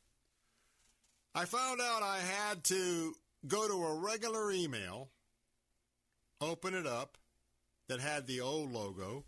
I 1.35 1.45
found 1.45 1.81
out 1.81 2.03
I 2.03 2.19
had 2.19 2.65
to 2.65 3.15
go 3.47 3.67
to 3.67 3.75
a 3.75 4.01
regular 4.01 4.51
email, 4.51 5.11
open 6.41 6.75
it 6.75 6.87
up 6.87 7.17
that 7.89 8.01
had 8.01 8.27
the 8.27 8.41
old 8.41 8.73
logo. 8.73 9.25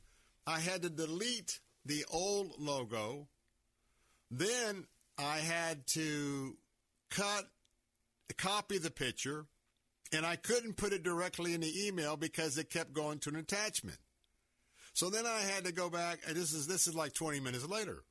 I 0.46 0.60
had 0.60 0.82
to 0.82 0.90
delete 0.90 1.60
the 1.84 2.04
old 2.10 2.52
logo. 2.58 3.28
Then 4.30 4.86
I 5.18 5.38
had 5.38 5.86
to 5.88 6.56
cut, 7.10 7.44
copy 8.36 8.78
the 8.78 8.90
picture, 8.90 9.46
and 10.12 10.26
I 10.26 10.36
couldn't 10.36 10.76
put 10.76 10.92
it 10.92 11.02
directly 11.02 11.54
in 11.54 11.60
the 11.60 11.86
email 11.86 12.16
because 12.16 12.58
it 12.58 12.70
kept 12.70 12.92
going 12.92 13.18
to 13.20 13.30
an 13.30 13.36
attachment. 13.36 13.98
So 14.92 15.10
then 15.10 15.26
I 15.26 15.40
had 15.40 15.64
to 15.64 15.72
go 15.72 15.88
back, 15.88 16.20
and 16.26 16.36
this 16.36 16.52
is 16.52 16.66
this 16.66 16.86
is 16.86 16.94
like 16.94 17.14
20 17.14 17.40
minutes 17.40 17.66
later. 17.66 18.04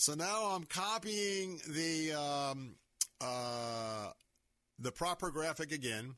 So 0.00 0.14
now 0.14 0.52
I'm 0.52 0.64
copying 0.64 1.60
the 1.68 2.14
um, 2.14 2.76
uh, 3.20 4.12
the 4.78 4.90
proper 4.90 5.30
graphic 5.30 5.72
again. 5.72 6.14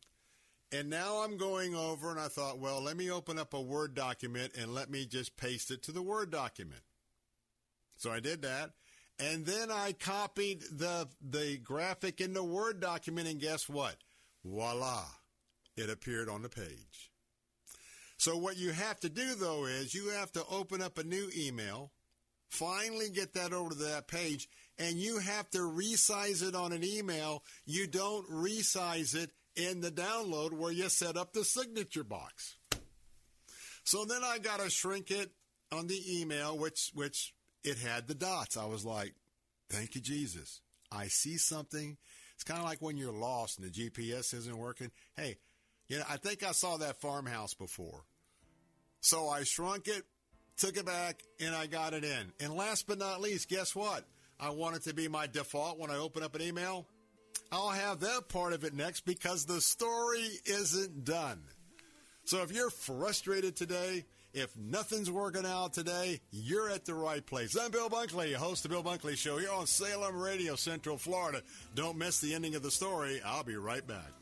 And 0.70 0.88
now 0.88 1.24
I'm 1.24 1.36
going 1.36 1.74
over 1.74 2.12
and 2.12 2.20
I 2.20 2.28
thought, 2.28 2.60
well, 2.60 2.80
let 2.80 2.96
me 2.96 3.10
open 3.10 3.40
up 3.40 3.54
a 3.54 3.60
Word 3.60 3.96
document 3.96 4.52
and 4.56 4.72
let 4.72 4.88
me 4.88 5.04
just 5.04 5.36
paste 5.36 5.72
it 5.72 5.82
to 5.82 5.92
the 5.92 6.00
Word 6.00 6.30
document. 6.30 6.82
So 7.96 8.12
I 8.12 8.20
did 8.20 8.42
that. 8.42 8.70
And 9.18 9.44
then 9.44 9.72
I 9.72 9.94
copied 9.94 10.62
the, 10.70 11.08
the 11.20 11.58
graphic 11.58 12.20
in 12.20 12.34
the 12.34 12.44
Word 12.44 12.80
document 12.80 13.26
and 13.26 13.40
guess 13.40 13.68
what? 13.68 13.96
Voila. 14.44 15.06
It 15.76 15.90
appeared 15.90 16.28
on 16.28 16.42
the 16.42 16.48
page. 16.48 17.10
So 18.16 18.36
what 18.36 18.56
you 18.56 18.70
have 18.70 19.00
to 19.00 19.08
do 19.08 19.34
though 19.34 19.66
is 19.66 19.92
you 19.92 20.10
have 20.10 20.30
to 20.32 20.44
open 20.48 20.80
up 20.80 20.98
a 20.98 21.04
new 21.04 21.28
email, 21.36 21.90
finally 22.52 23.08
get 23.10 23.34
that 23.34 23.52
over 23.52 23.70
to 23.70 23.76
that 23.76 24.08
page, 24.08 24.48
and 24.78 24.96
you 24.96 25.18
have 25.18 25.48
to 25.50 25.58
resize 25.58 26.46
it 26.46 26.54
on 26.54 26.72
an 26.72 26.84
email. 26.84 27.42
You 27.64 27.86
don't 27.86 28.28
resize 28.30 29.14
it 29.14 29.30
in 29.56 29.80
the 29.80 29.90
download 29.90 30.52
where 30.52 30.72
you 30.72 30.88
set 30.88 31.16
up 31.16 31.32
the 31.32 31.44
signature 31.44 32.04
box. 32.04 32.56
So 33.84 34.04
then 34.04 34.22
I 34.22 34.38
got 34.38 34.60
to 34.60 34.70
shrink 34.70 35.10
it 35.10 35.30
on 35.72 35.86
the 35.86 36.20
email, 36.20 36.56
which 36.56 36.90
which 36.94 37.34
it 37.64 37.78
had 37.78 38.06
the 38.06 38.14
dots. 38.14 38.56
I 38.56 38.66
was 38.66 38.84
like, 38.84 39.14
"Thank 39.70 39.94
you, 39.94 40.00
Jesus." 40.00 40.60
I 40.90 41.08
see 41.08 41.38
something. 41.38 41.96
It's 42.34 42.44
kind 42.44 42.60
of 42.60 42.66
like 42.66 42.82
when 42.82 42.96
you're 42.96 43.12
lost 43.12 43.58
and 43.58 43.66
the 43.66 43.70
GPS 43.70 44.34
isn't 44.34 44.58
working. 44.58 44.90
Hey, 45.16 45.38
you 45.88 45.98
know, 45.98 46.04
I 46.08 46.18
think 46.18 46.42
I 46.42 46.52
saw 46.52 46.76
that 46.76 47.00
farmhouse 47.00 47.54
before. 47.54 48.04
So 49.00 49.28
I 49.28 49.42
shrunk 49.44 49.88
it, 49.88 50.04
took 50.62 50.76
it 50.76 50.86
back, 50.86 51.24
and 51.40 51.56
I 51.56 51.66
got 51.66 51.92
it 51.92 52.04
in. 52.04 52.32
And 52.38 52.54
last 52.54 52.86
but 52.86 52.96
not 52.96 53.20
least, 53.20 53.48
guess 53.48 53.74
what? 53.74 54.04
I 54.38 54.50
want 54.50 54.76
it 54.76 54.82
to 54.84 54.94
be 54.94 55.08
my 55.08 55.26
default 55.26 55.76
when 55.76 55.90
I 55.90 55.96
open 55.96 56.22
up 56.22 56.36
an 56.36 56.42
email. 56.42 56.86
I'll 57.50 57.70
have 57.70 57.98
that 58.00 58.28
part 58.28 58.52
of 58.52 58.62
it 58.62 58.72
next 58.72 59.04
because 59.04 59.44
the 59.44 59.60
story 59.60 60.28
isn't 60.46 61.04
done. 61.04 61.42
So 62.26 62.42
if 62.42 62.52
you're 62.52 62.70
frustrated 62.70 63.56
today, 63.56 64.04
if 64.34 64.56
nothing's 64.56 65.10
working 65.10 65.44
out 65.44 65.72
today, 65.72 66.20
you're 66.30 66.70
at 66.70 66.84
the 66.84 66.94
right 66.94 67.26
place. 67.26 67.56
I'm 67.60 67.72
Bill 67.72 67.90
Bunkley, 67.90 68.32
host 68.32 68.64
of 68.64 68.70
the 68.70 68.80
Bill 68.80 68.84
Bunkley 68.84 69.16
Show 69.16 69.38
here 69.38 69.50
on 69.50 69.66
Salem 69.66 70.16
Radio, 70.16 70.54
Central 70.54 70.96
Florida. 70.96 71.42
Don't 71.74 71.98
miss 71.98 72.20
the 72.20 72.34
ending 72.34 72.54
of 72.54 72.62
the 72.62 72.70
story. 72.70 73.20
I'll 73.26 73.42
be 73.42 73.56
right 73.56 73.84
back. 73.84 74.21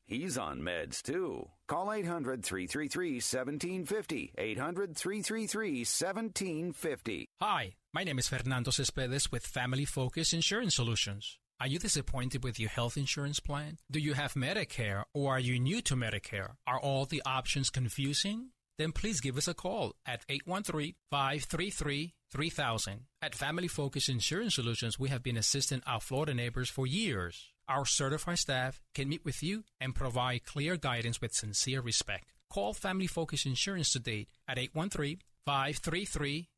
He's 0.11 0.37
on 0.37 0.59
meds 0.59 1.01
too. 1.01 1.47
Call 1.69 1.89
800 1.89 2.43
333 2.43 3.13
1750. 3.21 4.33
800 4.37 4.97
333 4.97 5.69
1750. 5.85 7.29
Hi, 7.39 7.75
my 7.93 8.03
name 8.03 8.19
is 8.19 8.27
Fernando 8.27 8.71
Cespedes 8.71 9.31
with 9.31 9.47
Family 9.47 9.85
Focus 9.85 10.33
Insurance 10.33 10.75
Solutions. 10.75 11.37
Are 11.61 11.67
you 11.67 11.79
disappointed 11.79 12.43
with 12.43 12.59
your 12.59 12.69
health 12.69 12.97
insurance 12.97 13.39
plan? 13.39 13.77
Do 13.89 13.99
you 13.99 14.13
have 14.13 14.33
Medicare 14.33 15.03
or 15.13 15.31
are 15.31 15.39
you 15.39 15.57
new 15.61 15.81
to 15.83 15.95
Medicare? 15.95 16.55
Are 16.67 16.77
all 16.77 17.05
the 17.05 17.21
options 17.25 17.69
confusing? 17.69 18.49
Then 18.77 18.91
please 18.91 19.21
give 19.21 19.37
us 19.37 19.47
a 19.47 19.53
call 19.53 19.95
at 20.05 20.25
813 20.27 20.93
533 21.09 22.15
3000. 22.31 22.99
At 23.21 23.35
Family 23.35 23.69
Focus 23.69 24.09
Insurance 24.09 24.55
Solutions, 24.55 24.99
we 24.99 25.07
have 25.07 25.23
been 25.23 25.37
assisting 25.37 25.81
our 25.87 26.01
Florida 26.01 26.33
neighbors 26.33 26.69
for 26.69 26.85
years. 26.85 27.53
Our 27.71 27.85
certified 27.85 28.37
staff 28.37 28.81
can 28.93 29.07
meet 29.07 29.23
with 29.23 29.41
you 29.41 29.63
and 29.79 29.95
provide 29.95 30.43
clear 30.43 30.75
guidance 30.75 31.21
with 31.21 31.31
sincere 31.33 31.79
respect. 31.79 32.25
Call 32.49 32.73
Family 32.73 33.07
Focus 33.07 33.45
Insurance 33.45 33.93
today 33.93 34.27
at 34.45 34.59
813 34.59 35.19
533 35.45 36.49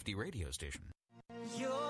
nifty 0.00 0.14
radio 0.14 0.50
station. 0.50 0.80
You're 1.58 1.89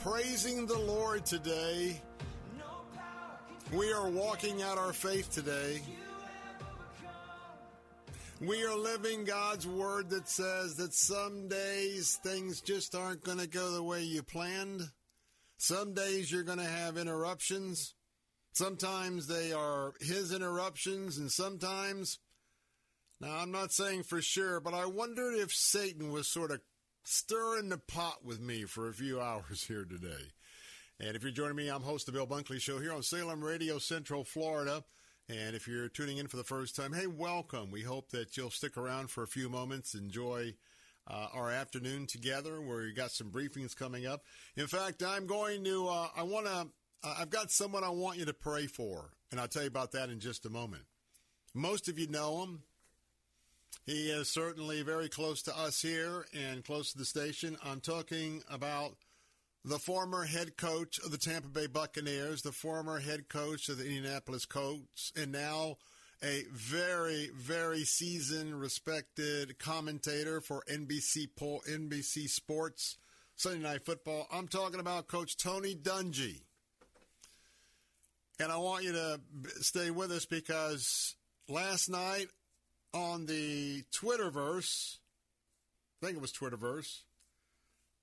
praising 0.00 0.64
the 0.64 0.78
Lord 0.78 1.26
today. 1.26 2.00
We 3.72 3.92
are 3.92 4.08
walking 4.08 4.62
out 4.62 4.78
our 4.78 4.94
faith 4.94 5.30
today. 5.30 5.82
We 8.40 8.64
are 8.64 8.74
living 8.74 9.24
God's 9.24 9.66
word 9.66 10.08
that 10.10 10.26
says 10.26 10.76
that 10.76 10.94
some 10.94 11.48
days 11.48 12.18
things 12.22 12.62
just 12.62 12.94
aren't 12.94 13.22
going 13.22 13.38
to 13.38 13.46
go 13.46 13.72
the 13.72 13.82
way 13.82 14.02
you 14.02 14.22
planned. 14.22 14.82
Some 15.58 15.92
days 15.92 16.32
you're 16.32 16.44
going 16.44 16.58
to 16.58 16.64
have 16.64 16.96
interruptions. 16.96 17.94
Sometimes 18.52 19.26
they 19.26 19.52
are 19.52 19.92
His 20.00 20.32
interruptions, 20.32 21.18
and 21.18 21.30
sometimes, 21.30 22.18
now 23.20 23.36
I'm 23.36 23.52
not 23.52 23.70
saying 23.70 24.04
for 24.04 24.22
sure, 24.22 24.60
but 24.60 24.72
I 24.72 24.86
wondered 24.86 25.34
if 25.34 25.52
Satan 25.52 26.10
was 26.10 26.26
sort 26.26 26.50
of 26.50 26.60
stirring 27.02 27.68
the 27.68 27.78
pot 27.78 28.24
with 28.24 28.40
me 28.40 28.64
for 28.64 28.88
a 28.88 28.94
few 28.94 29.20
hours 29.20 29.64
here 29.64 29.84
today. 29.84 30.32
And 30.98 31.16
if 31.16 31.22
you're 31.22 31.32
joining 31.32 31.56
me, 31.56 31.68
I'm 31.68 31.82
host 31.82 32.08
of 32.08 32.14
the 32.14 32.18
Bill 32.18 32.26
Bunkley 32.26 32.60
Show 32.60 32.78
here 32.78 32.92
on 32.92 33.02
Salem 33.02 33.42
Radio, 33.42 33.78
Central 33.78 34.22
Florida. 34.22 34.84
And 35.28 35.54
if 35.54 35.66
you're 35.66 35.88
tuning 35.88 36.18
in 36.18 36.26
for 36.26 36.36
the 36.36 36.44
first 36.44 36.76
time, 36.76 36.92
hey, 36.92 37.06
welcome. 37.06 37.70
We 37.70 37.82
hope 37.82 38.10
that 38.10 38.36
you'll 38.36 38.50
stick 38.50 38.76
around 38.76 39.10
for 39.10 39.22
a 39.22 39.28
few 39.28 39.48
moments, 39.48 39.94
enjoy 39.94 40.54
uh, 41.06 41.28
our 41.32 41.50
afternoon 41.50 42.06
together, 42.06 42.60
where 42.60 42.78
we 42.78 42.92
got 42.92 43.12
some 43.12 43.30
briefings 43.30 43.76
coming 43.76 44.06
up. 44.06 44.22
In 44.56 44.66
fact, 44.66 45.02
I'm 45.02 45.26
going 45.26 45.64
to, 45.64 45.88
uh, 45.88 46.08
I 46.16 46.22
want 46.24 46.46
to, 46.46 46.68
uh, 47.02 47.14
I've 47.18 47.30
got 47.30 47.50
someone 47.50 47.84
I 47.84 47.90
want 47.90 48.18
you 48.18 48.24
to 48.26 48.34
pray 48.34 48.66
for, 48.66 49.10
and 49.30 49.40
I'll 49.40 49.48
tell 49.48 49.62
you 49.62 49.68
about 49.68 49.92
that 49.92 50.10
in 50.10 50.20
just 50.20 50.44
a 50.46 50.50
moment. 50.50 50.82
Most 51.54 51.88
of 51.88 51.98
you 51.98 52.08
know 52.08 52.42
him. 52.42 52.62
He 53.84 54.10
is 54.10 54.28
certainly 54.28 54.82
very 54.82 55.08
close 55.08 55.42
to 55.42 55.58
us 55.58 55.82
here 55.82 56.26
and 56.32 56.64
close 56.64 56.92
to 56.92 56.98
the 56.98 57.04
station. 57.04 57.56
I'm 57.64 57.80
talking 57.80 58.42
about 58.50 58.96
the 59.64 59.78
former 59.78 60.24
head 60.24 60.56
coach 60.56 60.98
of 60.98 61.10
the 61.10 61.18
Tampa 61.18 61.48
Bay 61.48 61.66
Buccaneers, 61.66 62.42
the 62.42 62.52
former 62.52 62.98
head 63.00 63.28
coach 63.28 63.68
of 63.68 63.78
the 63.78 63.86
Indianapolis 63.86 64.46
Colts, 64.46 65.12
and 65.16 65.32
now 65.32 65.76
a 66.22 66.44
very, 66.52 67.30
very 67.34 67.84
seasoned, 67.84 68.60
respected 68.60 69.58
commentator 69.58 70.40
for 70.40 70.62
NBC 70.70 71.28
NBC 71.38 72.28
Sports 72.28 72.98
Sunday 73.36 73.62
Night 73.62 73.84
Football. 73.84 74.26
I'm 74.30 74.48
talking 74.48 74.80
about 74.80 75.08
Coach 75.08 75.36
Tony 75.36 75.74
Dungy. 75.74 76.42
And 78.38 78.50
I 78.50 78.56
want 78.58 78.84
you 78.84 78.92
to 78.92 79.20
stay 79.60 79.90
with 79.90 80.10
us 80.10 80.24
because 80.26 81.14
last 81.48 81.90
night 81.90 82.28
on 82.92 83.26
the 83.26 83.84
Twitterverse, 83.92 84.96
I 86.02 86.06
think 86.06 86.16
it 86.16 86.22
was 86.22 86.32
Twitterverse, 86.32 87.00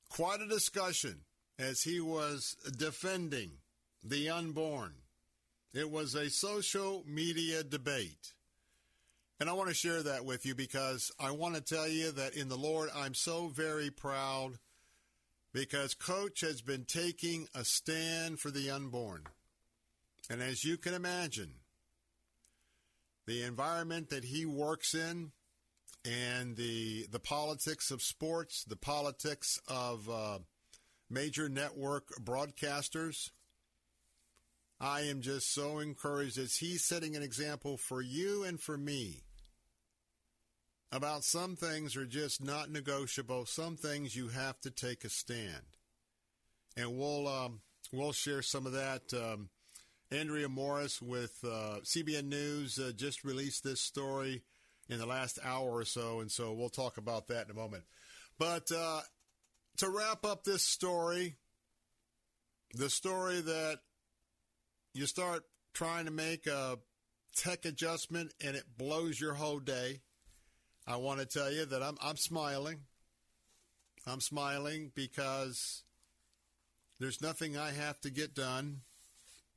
quite 0.10 0.42
a 0.42 0.48
discussion 0.48 1.22
as 1.60 1.82
he 1.82 2.00
was 2.00 2.56
defending 2.78 3.52
the 4.04 4.30
unborn. 4.30 4.94
It 5.74 5.90
was 5.90 6.16
a 6.16 6.30
social 6.30 7.04
media 7.06 7.64
debate. 7.64 8.34
And 9.40 9.50
I 9.50 9.54
want 9.54 9.70
to 9.70 9.76
share 9.76 10.02
that 10.04 10.26
with 10.26 10.46
you 10.46 10.56
because 10.56 11.12
I 11.20 11.32
want 11.32 11.56
to 11.56 11.62
tell 11.62 11.88
you 11.88 12.12
that 12.14 12.36
in 12.36 12.50
the 12.50 12.58
Lord, 12.58 12.90
I'm 12.96 13.14
so 13.14 13.48
very 13.48 13.92
proud 13.92 14.58
because 15.54 15.94
Coach 15.94 16.42
has 16.42 16.62
been 16.62 16.86
taking 16.86 17.48
a 17.54 17.64
stand 17.64 18.40
for 18.40 18.50
the 18.50 18.70
unborn. 18.72 19.24
And 20.30 20.42
as 20.42 20.64
you 20.64 20.78
can 20.78 20.94
imagine, 20.94 21.54
the 23.28 23.44
environment 23.44 24.10
that 24.10 24.24
he 24.24 24.46
works 24.46 24.96
in 24.96 25.32
and 26.06 26.56
the 26.56 27.06
the 27.12 27.20
politics 27.20 27.92
of 27.92 28.02
sports, 28.02 28.64
the 28.64 28.78
politics 28.78 29.60
of 29.68 30.10
uh, 30.10 30.40
major 31.10 31.50
network 31.50 32.08
broadcasters. 32.24 33.30
I 34.80 35.02
am 35.02 35.22
just 35.22 35.54
so 35.54 35.80
encouraged 35.80 36.38
as 36.38 36.58
he's 36.58 36.86
setting 36.86 37.16
an 37.16 37.24
example 37.24 37.78
for 37.78 38.02
you 38.02 38.44
and 38.44 38.62
for 38.62 38.78
me 38.78 39.24
about 40.92 41.24
some 41.24 41.56
things 41.56 41.98
are 41.98 42.06
just 42.06 42.44
not 42.44 42.70
negotiable. 42.70 43.46
Some 43.46 43.76
things 43.76 44.16
you 44.16 44.30
have 44.30 44.60
to 44.62 44.72
take 44.72 45.04
a 45.04 45.10
stand, 45.10 45.66
and 46.78 46.98
we'll 46.98 47.28
um, 47.28 47.62
we'll 47.92 48.14
share 48.14 48.42
some 48.42 48.66
of 48.66 48.72
that 48.74 49.14
um, 49.14 49.50
Andrea 50.12 50.48
Morris 50.48 51.02
with 51.02 51.38
uh, 51.44 51.80
CBN 51.84 52.26
News 52.26 52.80
uh, 52.80 52.92
just 52.96 53.24
released 53.24 53.64
this 53.64 53.82
story 53.82 54.44
in 54.90 55.00
the 55.00 55.06
last 55.06 55.38
hour 55.44 55.70
or 55.70 55.86
so, 55.86 56.22
and 56.22 56.32
so 56.32 56.54
we'll 56.54 56.70
talk 56.70 56.98
about 56.98 57.28
that 57.28 57.46
in 57.46 57.52
a 57.52 57.60
moment. 57.60 57.84
But 58.40 58.72
uh, 58.72 59.02
to 59.78 59.90
wrap 59.90 60.26
up 60.26 60.44
this 60.44 60.64
story, 60.64 61.36
the 62.74 62.90
story 62.90 63.42
that 63.42 63.80
you 64.94 65.06
start 65.08 65.44
trying 65.74 66.06
to 66.06 66.12
make 66.12 66.48
a 66.48 66.78
tech 67.36 67.66
adjustment 67.66 68.34
and 68.44 68.56
it 68.56 68.64
blows 68.78 69.20
your 69.20 69.34
whole 69.34 69.60
day. 69.60 70.02
I 70.88 70.96
want 70.96 71.20
to 71.20 71.26
tell 71.26 71.52
you 71.52 71.66
that 71.66 71.84
I'm 71.84 71.98
I'm 72.02 72.18
smiling. 72.18 72.80
I'm 74.08 74.22
smiling 74.22 74.92
because 74.96 75.84
there's 77.00 77.22
nothing 77.22 77.58
I 77.58 77.72
have 77.72 78.00
to 78.02 78.10
get 78.10 78.34
done 78.34 78.82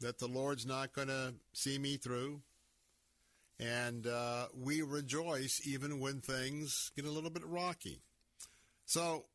that 0.01 0.19
the 0.19 0.29
Lord's 0.29 0.67
not 0.67 0.93
going 0.93 1.09
to 1.09 1.35
see 1.53 1.79
me 1.79 1.97
through. 1.97 2.43
And 3.59 4.07
uh, 4.07 4.47
we 4.55 4.81
rejoice 4.83 5.61
even 5.67 6.01
when 6.01 6.21
things 6.21 6.93
get 6.97 7.05
a 7.05 7.11
little 7.11 7.31
bit 7.31 7.45
rocky. 7.45 8.01
So 8.87 9.27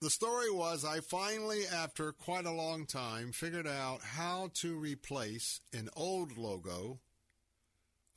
the 0.00 0.10
story 0.10 0.50
was 0.50 0.84
I 0.84 1.00
finally, 1.00 1.64
after 1.66 2.12
quite 2.12 2.46
a 2.46 2.52
long 2.52 2.86
time, 2.86 3.32
figured 3.32 3.66
out 3.66 4.00
how 4.02 4.50
to 4.54 4.76
replace 4.76 5.60
an 5.72 5.90
old 5.94 6.38
logo 6.38 7.00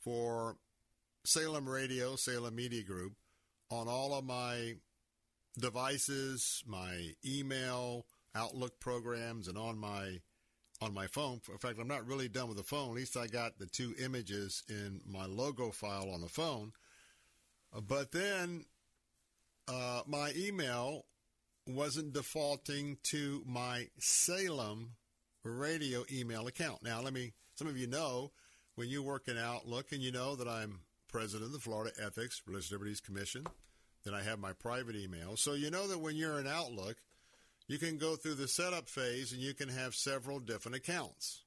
for 0.01 0.57
Salem 1.25 1.67
Radio, 1.67 2.15
Salem 2.15 2.55
Media 2.55 2.83
Group, 2.83 3.13
on 3.69 3.87
all 3.87 4.13
of 4.13 4.23
my 4.23 4.75
devices, 5.59 6.63
my 6.65 7.13
email, 7.25 8.05
Outlook 8.33 8.79
programs, 8.79 9.47
and 9.47 9.57
on 9.57 9.77
my 9.77 10.19
on 10.81 10.93
my 10.93 11.07
phone. 11.07 11.39
In 11.49 11.57
fact, 11.59 11.79
I'm 11.79 11.87
not 11.87 12.07
really 12.07 12.27
done 12.27 12.47
with 12.47 12.57
the 12.57 12.63
phone. 12.63 12.89
At 12.89 12.95
least 12.95 13.15
I 13.15 13.27
got 13.27 13.59
the 13.59 13.67
two 13.67 13.93
images 14.03 14.63
in 14.67 15.01
my 15.05 15.25
logo 15.25 15.71
file 15.71 16.09
on 16.11 16.21
the 16.21 16.29
phone. 16.29 16.71
Uh, 17.75 17.81
But 17.81 18.11
then 18.11 18.65
uh, 19.67 20.01
my 20.07 20.31
email 20.35 21.05
wasn't 21.67 22.13
defaulting 22.13 22.97
to 23.11 23.43
my 23.45 23.87
Salem 23.99 24.95
radio 25.43 26.03
email 26.11 26.47
account. 26.47 26.83
Now, 26.83 27.01
let 27.01 27.13
me, 27.13 27.33
some 27.55 27.67
of 27.67 27.77
you 27.77 27.87
know 27.87 28.31
when 28.75 28.89
you 28.89 29.03
work 29.03 29.27
in 29.27 29.37
Outlook 29.37 29.91
and 29.91 30.01
you 30.01 30.11
know 30.11 30.35
that 30.35 30.47
I'm 30.47 30.79
president 31.07 31.47
of 31.47 31.53
the 31.53 31.59
Florida 31.59 31.91
Ethics 32.03 32.41
Religious 32.47 32.71
Liberties 32.71 33.01
Commission, 33.01 33.45
then 34.03 34.13
I 34.13 34.23
have 34.23 34.39
my 34.39 34.53
private 34.53 34.95
email. 34.95 35.35
So 35.35 35.53
you 35.53 35.69
know 35.69 35.87
that 35.87 35.99
when 35.99 36.15
you're 36.15 36.39
in 36.39 36.47
Outlook, 36.47 36.97
you 37.71 37.77
can 37.77 37.97
go 37.97 38.17
through 38.17 38.33
the 38.33 38.49
setup 38.49 38.89
phase 38.89 39.31
and 39.31 39.41
you 39.41 39.53
can 39.53 39.69
have 39.69 39.95
several 39.95 40.39
different 40.39 40.75
accounts. 40.75 41.43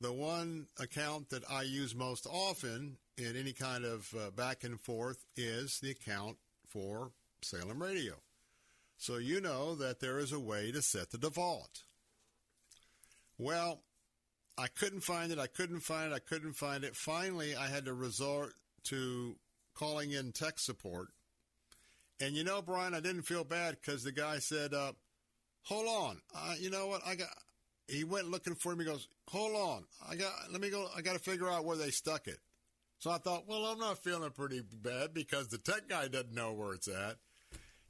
The 0.00 0.10
one 0.10 0.66
account 0.80 1.28
that 1.28 1.42
I 1.50 1.60
use 1.60 1.94
most 1.94 2.26
often 2.26 2.96
in 3.18 3.36
any 3.36 3.52
kind 3.52 3.84
of 3.84 4.14
uh, 4.18 4.30
back 4.30 4.64
and 4.64 4.80
forth 4.80 5.26
is 5.36 5.78
the 5.78 5.90
account 5.90 6.38
for 6.66 7.10
Salem 7.42 7.82
Radio. 7.82 8.14
So 8.96 9.18
you 9.18 9.42
know 9.42 9.74
that 9.74 10.00
there 10.00 10.18
is 10.18 10.32
a 10.32 10.40
way 10.40 10.72
to 10.72 10.80
set 10.80 11.10
the 11.10 11.18
default. 11.18 11.82
Well, 13.36 13.82
I 14.56 14.68
couldn't 14.68 15.02
find 15.02 15.30
it. 15.30 15.38
I 15.38 15.48
couldn't 15.48 15.80
find 15.80 16.12
it. 16.12 16.16
I 16.16 16.18
couldn't 16.18 16.54
find 16.54 16.82
it. 16.82 16.96
Finally, 16.96 17.54
I 17.54 17.68
had 17.68 17.84
to 17.84 17.92
resort 17.92 18.54
to 18.84 19.36
calling 19.74 20.12
in 20.12 20.32
tech 20.32 20.58
support. 20.58 21.08
And 22.20 22.34
you 22.34 22.44
know, 22.44 22.62
Brian, 22.62 22.94
I 22.94 23.00
didn't 23.00 23.22
feel 23.22 23.44
bad 23.44 23.76
because 23.80 24.04
the 24.04 24.12
guy 24.12 24.38
said, 24.38 24.72
uh, 24.72 24.92
"Hold 25.62 25.86
on, 25.88 26.20
uh, 26.34 26.54
you 26.58 26.70
know 26.70 26.86
what? 26.86 27.02
I 27.06 27.14
got." 27.16 27.28
He 27.88 28.04
went 28.04 28.30
looking 28.30 28.54
for 28.54 28.74
me. 28.74 28.84
He 28.84 28.90
goes, 28.90 29.08
"Hold 29.28 29.56
on, 29.56 29.84
I 30.08 30.16
got. 30.16 30.32
Let 30.50 30.60
me 30.60 30.70
go. 30.70 30.88
I 30.96 31.02
got 31.02 31.14
to 31.14 31.18
figure 31.18 31.50
out 31.50 31.64
where 31.64 31.76
they 31.76 31.90
stuck 31.90 32.28
it." 32.28 32.38
So 33.04 33.10
I 33.10 33.18
thought, 33.18 33.46
well, 33.46 33.66
I'm 33.66 33.78
not 33.78 34.02
feeling 34.02 34.30
pretty 34.30 34.62
bad 34.82 35.12
because 35.12 35.48
the 35.48 35.58
tech 35.58 35.88
guy 35.90 36.08
doesn't 36.08 36.32
know 36.32 36.54
where 36.54 36.72
it's 36.72 36.88
at, 36.88 37.16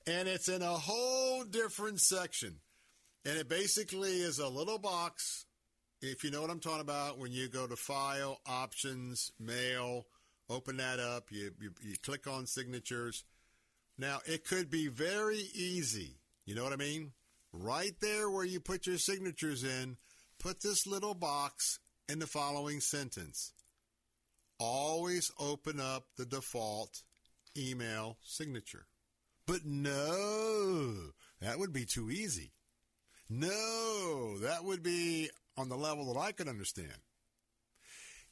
and 0.08 0.26
it's 0.26 0.48
in 0.48 0.60
a 0.60 0.66
whole 0.66 1.44
different 1.44 2.00
section, 2.00 2.56
and 3.24 3.36
it 3.36 3.48
basically 3.48 4.20
is 4.20 4.40
a 4.40 4.48
little 4.48 4.78
box. 4.78 5.46
If 6.02 6.24
you 6.24 6.32
know 6.32 6.40
what 6.40 6.50
I'm 6.50 6.58
talking 6.58 6.80
about, 6.80 7.18
when 7.18 7.30
you 7.30 7.48
go 7.48 7.66
to 7.66 7.76
File, 7.76 8.40
Options, 8.44 9.30
Mail, 9.38 10.06
open 10.50 10.78
that 10.78 10.98
up, 10.98 11.30
you, 11.30 11.52
you, 11.60 11.70
you 11.80 11.94
click 12.02 12.26
on 12.26 12.46
Signatures. 12.46 13.22
Now, 13.96 14.20
it 14.26 14.44
could 14.44 14.70
be 14.70 14.88
very 14.88 15.48
easy. 15.54 16.18
You 16.44 16.54
know 16.54 16.64
what 16.64 16.72
I 16.72 16.76
mean? 16.76 17.12
Right 17.52 17.94
there 18.00 18.28
where 18.28 18.44
you 18.44 18.60
put 18.60 18.86
your 18.86 18.98
signatures 18.98 19.62
in, 19.62 19.96
put 20.38 20.60
this 20.60 20.86
little 20.86 21.14
box 21.14 21.78
in 22.08 22.18
the 22.18 22.26
following 22.26 22.80
sentence. 22.80 23.52
Always 24.58 25.30
open 25.38 25.80
up 25.80 26.04
the 26.16 26.26
default 26.26 27.02
email 27.56 28.18
signature. 28.22 28.86
But 29.46 29.64
no, 29.64 31.12
that 31.40 31.58
would 31.58 31.72
be 31.72 31.84
too 31.84 32.10
easy. 32.10 32.52
No, 33.28 34.38
that 34.38 34.64
would 34.64 34.82
be 34.82 35.30
on 35.56 35.68
the 35.68 35.76
level 35.76 36.12
that 36.12 36.20
I 36.20 36.32
could 36.32 36.48
understand. 36.48 36.92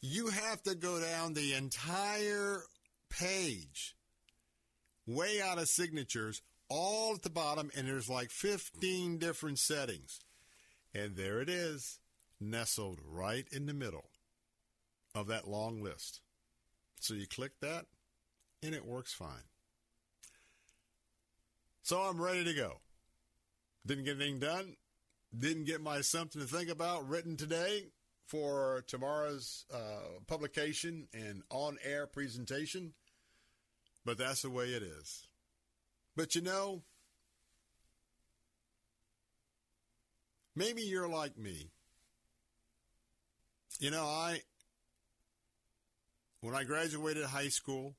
You 0.01 0.29
have 0.29 0.63
to 0.65 0.75
go 0.75 1.01
down 1.01 1.35
the 1.35 1.55
entire 1.55 2.63
page, 3.09 3.95
way 5.07 5.41
out 5.41 5.59
of 5.59 5.69
signatures, 5.69 6.43
all 6.69 7.15
at 7.15 7.23
the 7.23 7.31
bottom, 7.31 7.71
and 7.77 7.87
there's 7.87 8.09
like 8.09 8.31
15 8.31 9.19
different 9.19 9.59
settings. 9.59 10.21
And 10.95 11.17
there 11.17 11.41
it 11.41 11.49
is, 11.49 11.99
nestled 12.41 12.99
right 13.05 13.47
in 13.51 13.67
the 13.67 13.75
middle 13.75 14.11
of 15.15 15.27
that 15.29 15.49
long 15.49 15.83
list. 15.83 16.21
So 17.01 17.15
you 17.15 17.27
click 17.27 17.53
that, 17.61 17.87
and 18.63 18.75
it 18.75 18.85
works 18.85 19.13
fine. 19.13 19.49
So 21.83 22.01
I'm 22.01 22.21
ready 22.21 22.45
to 22.45 22.55
go. 22.55 22.81
Didn't 23.85 24.05
get 24.05 24.17
anything 24.17 24.39
done. 24.39 24.77
Didn't 25.37 25.65
get 25.65 25.81
my 25.81 26.01
something 26.01 26.41
to 26.41 26.47
think 26.47 26.69
about 26.69 27.09
written 27.09 27.37
today 27.37 27.87
for 28.27 28.85
tomorrow's 28.87 29.65
uh, 29.73 30.21
publication 30.27 31.09
and 31.13 31.43
on 31.51 31.79
air 31.85 32.07
presentation. 32.07 32.93
But 34.05 34.19
that's 34.19 34.43
the 34.43 34.51
way 34.51 34.67
it 34.67 34.83
is. 34.83 35.27
But 36.17 36.35
you 36.35 36.43
know, 36.43 36.83
maybe 40.55 40.83
you're 40.83 41.09
like 41.09 41.39
me. 41.39 41.71
You 43.79 43.91
know, 43.91 44.05
I, 44.05 44.41
when 46.41 46.55
I 46.55 46.65
graduated 46.65 47.25
high 47.25 47.49
school, 47.49 47.95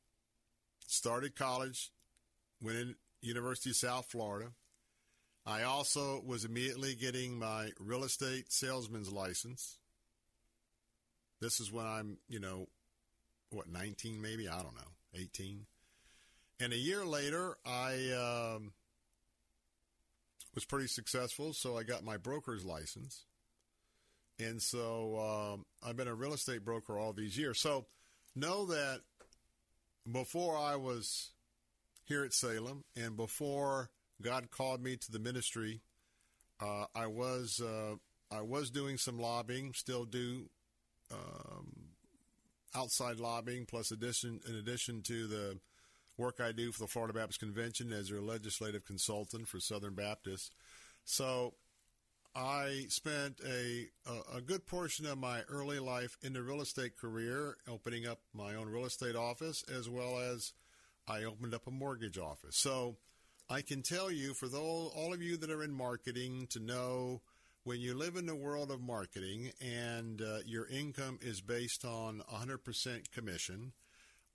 started 0.86 1.36
college, 1.36 1.92
went 2.62 2.78
in 2.78 2.96
University 3.22 3.72
of 3.72 3.76
South 3.76 4.06
Florida. 4.10 4.52
I 5.46 5.64
also 5.64 6.22
was 6.26 6.46
immediately 6.46 6.96
getting 6.96 7.38
my 7.38 7.72
real 7.80 8.04
estate 8.04 8.52
salesman's 8.52 9.12
license. 9.12 9.78
This 11.42 11.60
is 11.60 11.72
when 11.72 11.86
I'm, 11.86 12.18
you 12.30 12.40
know, 12.40 12.68
what, 13.50 13.68
19 13.68 14.22
maybe? 14.22 14.48
I 14.48 14.62
don't 14.62 14.76
know, 14.76 14.92
18. 15.16 15.66
And 16.64 16.72
a 16.72 16.78
year 16.78 17.04
later, 17.04 17.58
I 17.66 18.56
um, 18.56 18.72
was 20.56 20.64
pretty 20.64 20.88
successful, 20.88 21.52
so 21.52 21.78
I 21.78 21.84
got 21.84 22.06
my 22.06 22.16
broker's 22.16 22.64
license. 22.64 23.26
And 24.40 24.62
so 24.62 25.20
um, 25.20 25.66
I've 25.86 25.98
been 25.98 26.08
a 26.08 26.16
real 26.16 26.34
estate 26.34 26.64
broker 26.64 26.98
all 26.98 27.12
these 27.12 27.38
years. 27.38 27.60
So 27.60 27.88
know 28.34 28.66
that 28.68 29.02
before 30.10 30.56
I 30.56 30.78
was 30.78 31.32
here 32.06 32.24
at 32.24 32.32
Salem 32.32 32.86
and 32.96 33.18
before 33.18 33.90
God 34.22 34.50
called 34.50 34.82
me 34.82 34.96
to 34.96 35.12
the 35.12 35.20
ministry, 35.20 35.82
uh, 36.62 36.86
I 36.96 37.08
was 37.08 37.60
uh, 37.60 37.96
I 38.32 38.42
was 38.42 38.70
doing 38.70 38.98
some 38.98 39.20
lobbying, 39.20 39.74
still 39.74 40.06
do 40.06 40.50
um, 41.12 41.90
outside 42.74 43.20
lobbying, 43.20 43.66
plus 43.66 43.92
addition 43.92 44.40
in 44.48 44.56
addition 44.56 45.02
to 45.02 45.28
the 45.28 45.60
work 46.18 46.40
I 46.40 46.52
do 46.52 46.72
for 46.72 46.80
the 46.80 46.88
Florida 46.88 47.14
Baptist 47.14 47.40
Convention 47.40 47.92
as 47.92 48.10
their 48.10 48.22
legislative 48.22 48.86
consultant 48.86 49.48
for 49.48 49.60
Southern 49.60 49.96
Baptists. 49.96 50.52
So 51.06 51.54
I 52.36 52.86
spent 52.90 53.40
a, 53.46 53.88
a, 54.08 54.38
a 54.38 54.42
good 54.42 54.66
portion 54.66 55.06
of 55.06 55.18
my 55.18 55.42
early 55.50 55.80
life 55.80 56.18
in 56.22 56.34
the 56.34 56.42
real 56.42 56.62
estate 56.62 56.98
career, 56.98 57.58
opening 57.68 58.08
up 58.08 58.20
my 58.34 58.56
own 58.56 58.70
real 58.70 58.86
estate 58.86 59.16
office, 59.16 59.64
as 59.72 59.90
well 59.90 60.20
as 60.20 60.54
I 61.08 61.24
opened 61.24 61.54
up 61.54 61.68
a 61.68 61.72
mortgage 61.72 62.18
office. 62.18 62.58
So 62.58 62.98
I 63.50 63.62
can 63.62 63.82
tell 63.84 64.10
you, 64.10 64.34
for 64.34 64.48
those, 64.48 64.92
all 64.96 65.14
of 65.14 65.22
you 65.22 65.38
that 65.38 65.52
are 65.52 65.64
in 65.64 65.74
marketing, 65.74 66.48
to 66.52 66.60
know 66.60 67.22
when 67.66 67.80
you 67.80 67.94
live 67.94 68.16
in 68.16 68.26
the 68.26 68.36
world 68.36 68.72
of 68.72 68.82
marketing 68.82 69.52
and 69.62 70.22
uh, 70.22 70.40
your 70.46 70.68
income 70.68 71.20
is 71.22 71.40
based 71.40 71.86
on 71.86 72.22
100% 72.32 73.12
commission, 73.12 73.74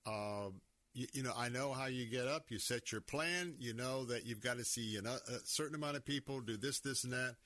uh, 0.07 0.51
you, 0.99 1.07
you, 1.13 1.23
know, 1.23 1.33
I 1.37 1.49
know 1.49 1.73
how 1.73 1.87
you 1.87 2.07
get 2.07 2.27
up. 2.27 2.47
You 2.49 2.59
set 2.59 2.91
your 2.91 3.01
plan. 3.01 3.55
You 3.61 3.73
know 3.73 4.05
that 4.07 4.27
you've 4.27 4.41
got 4.41 4.57
to 4.57 4.65
see 4.65 4.97
a 4.97 5.39
certain 5.45 5.77
amount 5.77 5.97
of 5.97 6.05
people 6.05 6.41
do 6.41 6.57
this, 6.57 6.81
this, 6.81 7.05
and 7.05 7.13
that 7.13 7.37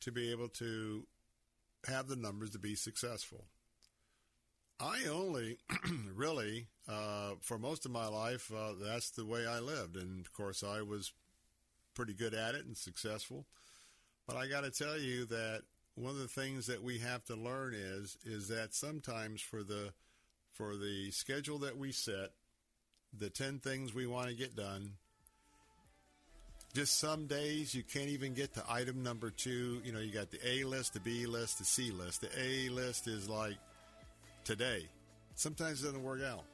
to 0.00 0.12
be 0.12 0.30
able 0.30 0.48
to 0.48 1.06
have 1.88 2.06
the 2.06 2.16
numbers 2.16 2.50
to 2.50 2.58
be 2.58 2.74
successful. 2.74 3.46
I 4.78 5.04
only 5.10 5.56
really, 6.14 6.66
uh, 6.86 7.32
for 7.40 7.58
most 7.58 7.86
of 7.86 7.92
my 7.92 8.08
life, 8.08 8.52
uh, 8.54 8.74
that's 8.78 9.10
the 9.10 9.24
way 9.24 9.46
I 9.46 9.60
lived. 9.60 9.96
And 9.96 10.26
of 10.26 10.32
course, 10.34 10.62
I 10.62 10.82
was 10.82 11.12
pretty 11.94 12.12
good 12.12 12.34
at 12.34 12.54
it 12.54 12.66
and 12.66 12.76
successful. 12.76 13.46
But 14.26 14.36
I 14.36 14.48
got 14.48 14.64
to 14.64 14.70
tell 14.70 14.98
you 14.98 15.24
that 15.26 15.62
one 15.94 16.10
of 16.10 16.18
the 16.18 16.28
things 16.28 16.66
that 16.66 16.82
we 16.82 16.98
have 16.98 17.24
to 17.24 17.36
learn 17.36 17.74
is 17.74 18.18
is 18.24 18.48
that 18.48 18.74
sometimes 18.74 19.40
for 19.40 19.62
the 19.62 19.94
for 20.52 20.76
the 20.76 21.10
schedule 21.10 21.58
that 21.60 21.78
we 21.78 21.92
set, 21.92 22.32
the 23.18 23.30
10 23.30 23.58
things 23.58 23.94
we 23.94 24.06
want 24.06 24.28
to 24.28 24.34
get 24.34 24.56
done, 24.56 24.92
just 26.74 26.98
some 26.98 27.26
days 27.26 27.74
you 27.74 27.82
can't 27.82 28.08
even 28.08 28.32
get 28.32 28.54
to 28.54 28.64
item 28.68 29.02
number 29.02 29.30
2. 29.30 29.82
You 29.84 29.92
know, 29.92 30.00
you 30.00 30.12
got 30.12 30.30
the 30.30 30.38
A 30.46 30.64
list, 30.64 30.94
the 30.94 31.00
B 31.00 31.26
list, 31.26 31.58
the 31.58 31.64
C 31.64 31.90
list. 31.90 32.22
The 32.22 32.30
A 32.38 32.68
list 32.70 33.08
is 33.08 33.28
like 33.28 33.56
today. 34.44 34.88
Sometimes 35.34 35.82
it 35.82 35.86
doesn't 35.86 36.02
work 36.02 36.22
out. 36.22 36.44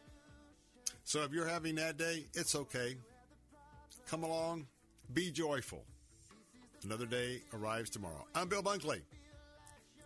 So 1.04 1.22
if 1.22 1.32
you're 1.32 1.48
having 1.48 1.76
that 1.76 1.96
day, 1.96 2.26
it's 2.34 2.54
okay. 2.54 2.96
Come 4.08 4.24
along, 4.24 4.66
be 5.14 5.30
joyful. 5.30 5.84
Another 6.84 7.06
day 7.06 7.42
arrives 7.52 7.90
tomorrow. 7.90 8.26
I'm 8.34 8.48
Bill 8.48 8.62
Bunkley. 8.62 9.02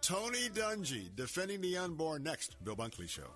Tony 0.00 0.48
Dungy 0.48 1.14
defending 1.14 1.60
the 1.60 1.76
unborn 1.76 2.22
next. 2.22 2.56
Bill 2.64 2.76
Bunkley 2.76 3.08
Show. 3.08 3.30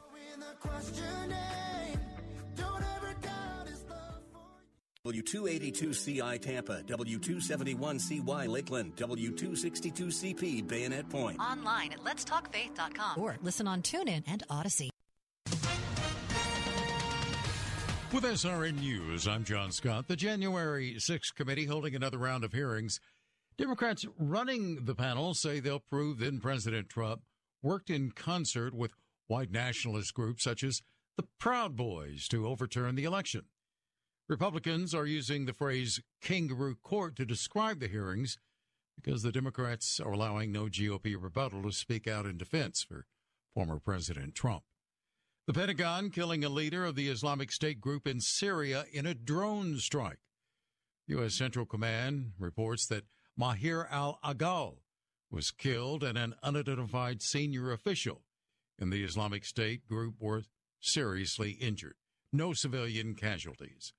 W282CI 5.06 6.40
Tampa, 6.42 6.82
W271CY 6.82 8.48
Lakeland, 8.48 8.96
W262CP 8.96 10.66
Bayonet 10.66 11.08
Point. 11.08 11.38
Online 11.38 11.92
at 11.92 12.02
letstalkfaith.com 12.02 13.22
or 13.22 13.36
listen 13.40 13.68
on 13.68 13.82
TuneIn 13.82 14.24
and 14.26 14.42
Audacy. 14.50 14.88
With 18.12 18.24
SRN 18.24 18.80
News, 18.80 19.28
I'm 19.28 19.44
John 19.44 19.70
Scott. 19.72 20.08
The 20.08 20.16
January 20.16 20.94
6th 20.98 21.34
committee 21.34 21.66
holding 21.66 21.94
another 21.94 22.18
round 22.18 22.44
of 22.44 22.52
hearings. 22.52 22.98
Democrats 23.58 24.04
running 24.18 24.84
the 24.84 24.94
panel 24.94 25.34
say 25.34 25.60
they'll 25.60 25.80
prove 25.80 26.18
then 26.18 26.40
President 26.40 26.88
Trump 26.88 27.22
worked 27.62 27.90
in 27.90 28.10
concert 28.10 28.74
with 28.74 28.92
white 29.28 29.50
nationalist 29.50 30.14
groups 30.14 30.44
such 30.44 30.62
as 30.62 30.82
the 31.16 31.26
Proud 31.38 31.76
Boys 31.76 32.28
to 32.28 32.46
overturn 32.46 32.94
the 32.94 33.04
election. 33.04 33.46
Republicans 34.28 34.94
are 34.94 35.06
using 35.06 35.46
the 35.46 35.52
phrase 35.52 36.00
kangaroo 36.20 36.76
court 36.82 37.16
to 37.16 37.24
describe 37.24 37.80
the 37.80 37.88
hearings 37.88 38.38
because 38.96 39.22
the 39.22 39.32
Democrats 39.32 40.00
are 40.00 40.12
allowing 40.12 40.50
no 40.50 40.64
GOP 40.64 41.16
rebuttal 41.18 41.62
to 41.62 41.72
speak 41.72 42.06
out 42.08 42.26
in 42.26 42.36
defense 42.36 42.82
for 42.82 43.06
former 43.54 43.78
President 43.78 44.34
Trump. 44.34 44.64
The 45.46 45.52
Pentagon 45.52 46.10
killing 46.10 46.44
a 46.44 46.48
leader 46.48 46.84
of 46.84 46.96
the 46.96 47.08
Islamic 47.08 47.52
State 47.52 47.80
group 47.80 48.06
in 48.06 48.20
Syria 48.20 48.84
in 48.92 49.06
a 49.06 49.14
drone 49.14 49.78
strike. 49.78 50.18
U.S. 51.06 51.34
Central 51.34 51.66
Command 51.66 52.32
reports 52.38 52.86
that 52.88 53.04
Mahir 53.38 53.86
al 53.90 54.18
Agal 54.24 54.78
was 55.30 55.52
killed 55.52 56.02
and 56.02 56.18
an 56.18 56.34
unidentified 56.42 57.22
senior 57.22 57.70
official 57.70 58.22
in 58.78 58.90
the 58.90 59.04
Islamic 59.04 59.44
State 59.44 59.86
group 59.86 60.16
were 60.18 60.42
seriously 60.86 61.52
injured. 61.52 61.94
No 62.32 62.52
civilian 62.52 63.14
casualties. 63.14 63.92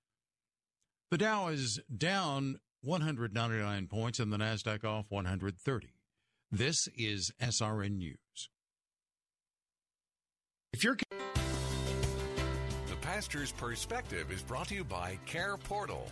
The 1.12 1.18
Dow 1.18 1.48
is 1.48 1.80
down 1.96 2.60
199 2.82 3.88
points 3.88 4.20
and 4.20 4.32
the 4.32 4.38
Nasdaq 4.38 4.84
off 4.84 5.06
130. 5.10 5.88
This 6.52 6.88
is 6.98 7.32
SRN 7.42 7.98
News. 7.98 8.50
If 10.74 10.84
you're 10.84 10.96
The 10.96 11.06
Pastor's 13.02 13.52
Perspective 13.52 14.32
is 14.32 14.42
brought 14.42 14.68
to 14.68 14.76
you 14.76 14.84
by 14.84 15.18
Care 15.26 15.58
Portal. 15.58 16.08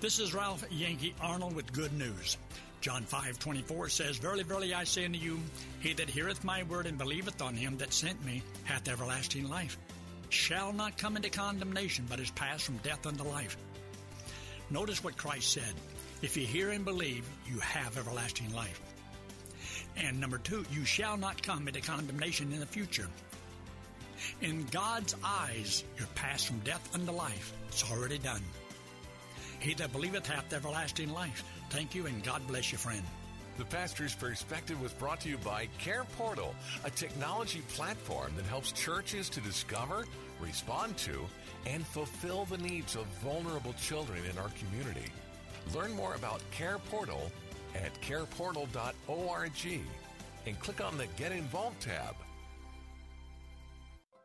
This 0.00 0.18
is 0.18 0.34
Ralph 0.34 0.64
Yankee 0.70 1.14
Arnold 1.22 1.54
with 1.54 1.72
good 1.72 1.92
news. 1.92 2.36
John 2.80 3.04
5:24 3.04 3.88
says, 3.88 4.18
"Verily, 4.18 4.44
verily, 4.44 4.74
I 4.74 4.84
say 4.84 5.04
unto 5.04 5.18
you, 5.18 5.42
he 5.80 5.92
that 5.94 6.08
heareth 6.08 6.44
my 6.44 6.62
word 6.62 6.86
and 6.86 6.98
believeth 6.98 7.42
on 7.42 7.54
him 7.54 7.78
that 7.78 7.92
sent 7.92 8.24
me 8.24 8.42
hath 8.64 8.88
everlasting 8.88 9.48
life, 9.48 9.76
shall 10.28 10.72
not 10.72 10.98
come 10.98 11.16
into 11.16 11.30
condemnation, 11.30 12.06
but 12.08 12.20
is 12.20 12.30
passed 12.30 12.64
from 12.64 12.78
death 12.78 13.06
unto 13.06 13.24
life." 13.24 13.56
Notice 14.70 15.02
what 15.02 15.16
Christ 15.16 15.52
said. 15.52 15.74
If 16.22 16.36
you 16.36 16.46
hear 16.46 16.70
and 16.70 16.84
believe, 16.84 17.24
you 17.46 17.58
have 17.60 17.96
everlasting 17.96 18.52
life. 18.52 18.80
And 19.96 20.20
number 20.20 20.38
two, 20.38 20.64
you 20.70 20.84
shall 20.84 21.16
not 21.16 21.42
come 21.42 21.68
into 21.68 21.80
condemnation 21.80 22.52
in 22.52 22.60
the 22.60 22.66
future. 22.66 23.08
In 24.40 24.66
God's 24.66 25.14
eyes, 25.22 25.84
you're 25.98 26.06
passed 26.08 26.46
from 26.46 26.60
death 26.60 26.94
unto 26.94 27.12
life. 27.12 27.52
It's 27.68 27.84
already 27.84 28.18
done. 28.18 28.42
He 29.60 29.74
that 29.74 29.92
believeth 29.92 30.26
hath 30.26 30.52
everlasting 30.52 31.12
life. 31.12 31.44
Thank 31.70 31.94
you, 31.94 32.06
and 32.06 32.22
God 32.22 32.46
bless 32.46 32.72
you, 32.72 32.78
friend. 32.78 33.02
The 33.58 33.64
Pastor's 33.64 34.14
Perspective 34.14 34.80
was 34.80 34.92
brought 34.92 35.20
to 35.20 35.28
you 35.30 35.38
by 35.38 35.68
Care 35.78 36.04
Portal, 36.18 36.54
a 36.84 36.90
technology 36.90 37.62
platform 37.68 38.32
that 38.36 38.44
helps 38.44 38.70
churches 38.72 39.30
to 39.30 39.40
discover, 39.40 40.04
respond 40.40 40.96
to, 40.98 41.26
and 41.66 41.86
fulfill 41.86 42.44
the 42.44 42.58
needs 42.58 42.96
of 42.96 43.06
vulnerable 43.24 43.72
children 43.74 44.20
in 44.30 44.36
our 44.38 44.50
community. 44.60 45.10
Learn 45.74 45.92
more 45.92 46.14
about 46.14 46.42
Care 46.50 46.78
Portal 46.90 47.32
at 47.74 47.98
careportal.org 48.02 49.80
and 50.46 50.60
click 50.60 50.80
on 50.80 50.96
the 50.98 51.06
Get 51.16 51.32
Involved 51.32 51.80
tab. 51.80 52.14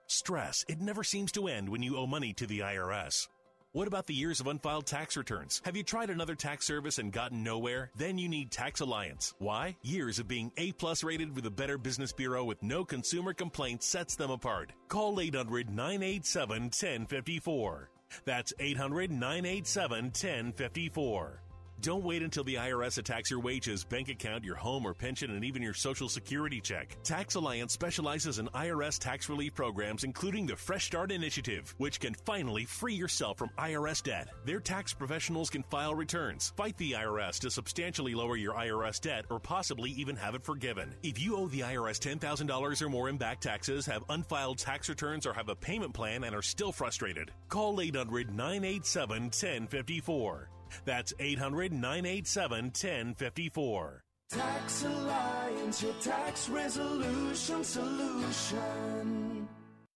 Stress. 0.07 0.65
It 0.67 0.81
never 0.81 1.05
seems 1.05 1.31
to 1.33 1.47
end 1.47 1.69
when 1.69 1.81
you 1.81 1.97
owe 1.97 2.05
money 2.05 2.33
to 2.33 2.45
the 2.45 2.59
IRS. 2.59 3.27
What 3.73 3.87
about 3.87 4.05
the 4.05 4.13
years 4.13 4.41
of 4.41 4.47
unfiled 4.47 4.85
tax 4.85 5.15
returns? 5.15 5.61
Have 5.63 5.77
you 5.77 5.83
tried 5.83 6.09
another 6.09 6.35
tax 6.35 6.67
service 6.67 6.97
and 6.97 7.09
gotten 7.09 7.41
nowhere? 7.41 7.89
Then 7.95 8.17
you 8.17 8.27
need 8.27 8.51
Tax 8.51 8.81
Alliance. 8.81 9.33
Why? 9.39 9.77
Years 9.81 10.19
of 10.19 10.27
being 10.27 10.51
A 10.57 10.73
plus 10.73 11.05
rated 11.05 11.33
with 11.33 11.45
the 11.45 11.51
Better 11.51 11.77
Business 11.77 12.11
Bureau 12.11 12.43
with 12.43 12.61
no 12.61 12.83
consumer 12.83 13.33
complaints 13.33 13.87
sets 13.87 14.17
them 14.17 14.29
apart. 14.29 14.73
Call 14.89 15.21
800 15.21 15.69
987 15.69 16.63
1054. 16.63 17.89
That's 18.25 18.51
800 18.59 19.09
987 19.09 20.03
1054. 20.03 21.41
Don't 21.81 22.03
wait 22.03 22.21
until 22.21 22.43
the 22.43 22.55
IRS 22.55 22.99
attacks 22.99 23.31
your 23.31 23.39
wages, 23.39 23.83
bank 23.83 24.07
account, 24.07 24.43
your 24.43 24.55
home 24.55 24.85
or 24.85 24.93
pension, 24.93 25.31
and 25.31 25.43
even 25.43 25.63
your 25.63 25.73
social 25.73 26.07
security 26.07 26.61
check. 26.61 26.95
Tax 27.03 27.33
Alliance 27.33 27.73
specializes 27.73 28.37
in 28.37 28.47
IRS 28.49 28.99
tax 28.99 29.29
relief 29.29 29.55
programs, 29.55 30.03
including 30.03 30.45
the 30.45 30.55
Fresh 30.55 30.85
Start 30.85 31.11
Initiative, 31.11 31.73
which 31.79 31.99
can 31.99 32.13
finally 32.13 32.65
free 32.65 32.93
yourself 32.93 33.39
from 33.39 33.49
IRS 33.57 34.03
debt. 34.03 34.29
Their 34.45 34.59
tax 34.59 34.93
professionals 34.93 35.49
can 35.49 35.63
file 35.63 35.95
returns, 35.95 36.53
fight 36.55 36.77
the 36.77 36.91
IRS 36.91 37.39
to 37.39 37.49
substantially 37.49 38.13
lower 38.13 38.37
your 38.37 38.53
IRS 38.53 39.01
debt, 39.01 39.25
or 39.31 39.39
possibly 39.39 39.89
even 39.89 40.15
have 40.17 40.35
it 40.35 40.45
forgiven. 40.45 40.93
If 41.01 41.19
you 41.19 41.35
owe 41.35 41.47
the 41.47 41.61
IRS 41.61 41.99
$10,000 41.99 42.81
or 42.83 42.89
more 42.89 43.09
in 43.09 43.17
back 43.17 43.41
taxes, 43.41 43.87
have 43.87 44.03
unfiled 44.09 44.59
tax 44.59 44.87
returns, 44.87 45.25
or 45.25 45.33
have 45.33 45.49
a 45.49 45.55
payment 45.55 45.95
plan 45.95 46.25
and 46.25 46.35
are 46.35 46.43
still 46.43 46.71
frustrated, 46.71 47.31
call 47.49 47.81
800 47.81 48.29
987 48.29 49.23
1054. 49.23 50.49
That's 50.85 51.13
800 51.19 51.73
987 51.73 52.65
1054. 52.65 54.03
Tax 54.29 54.85
Alliance, 54.85 55.83
your 55.83 55.93
tax 56.01 56.47
resolution 56.49 57.63
solution. 57.63 59.47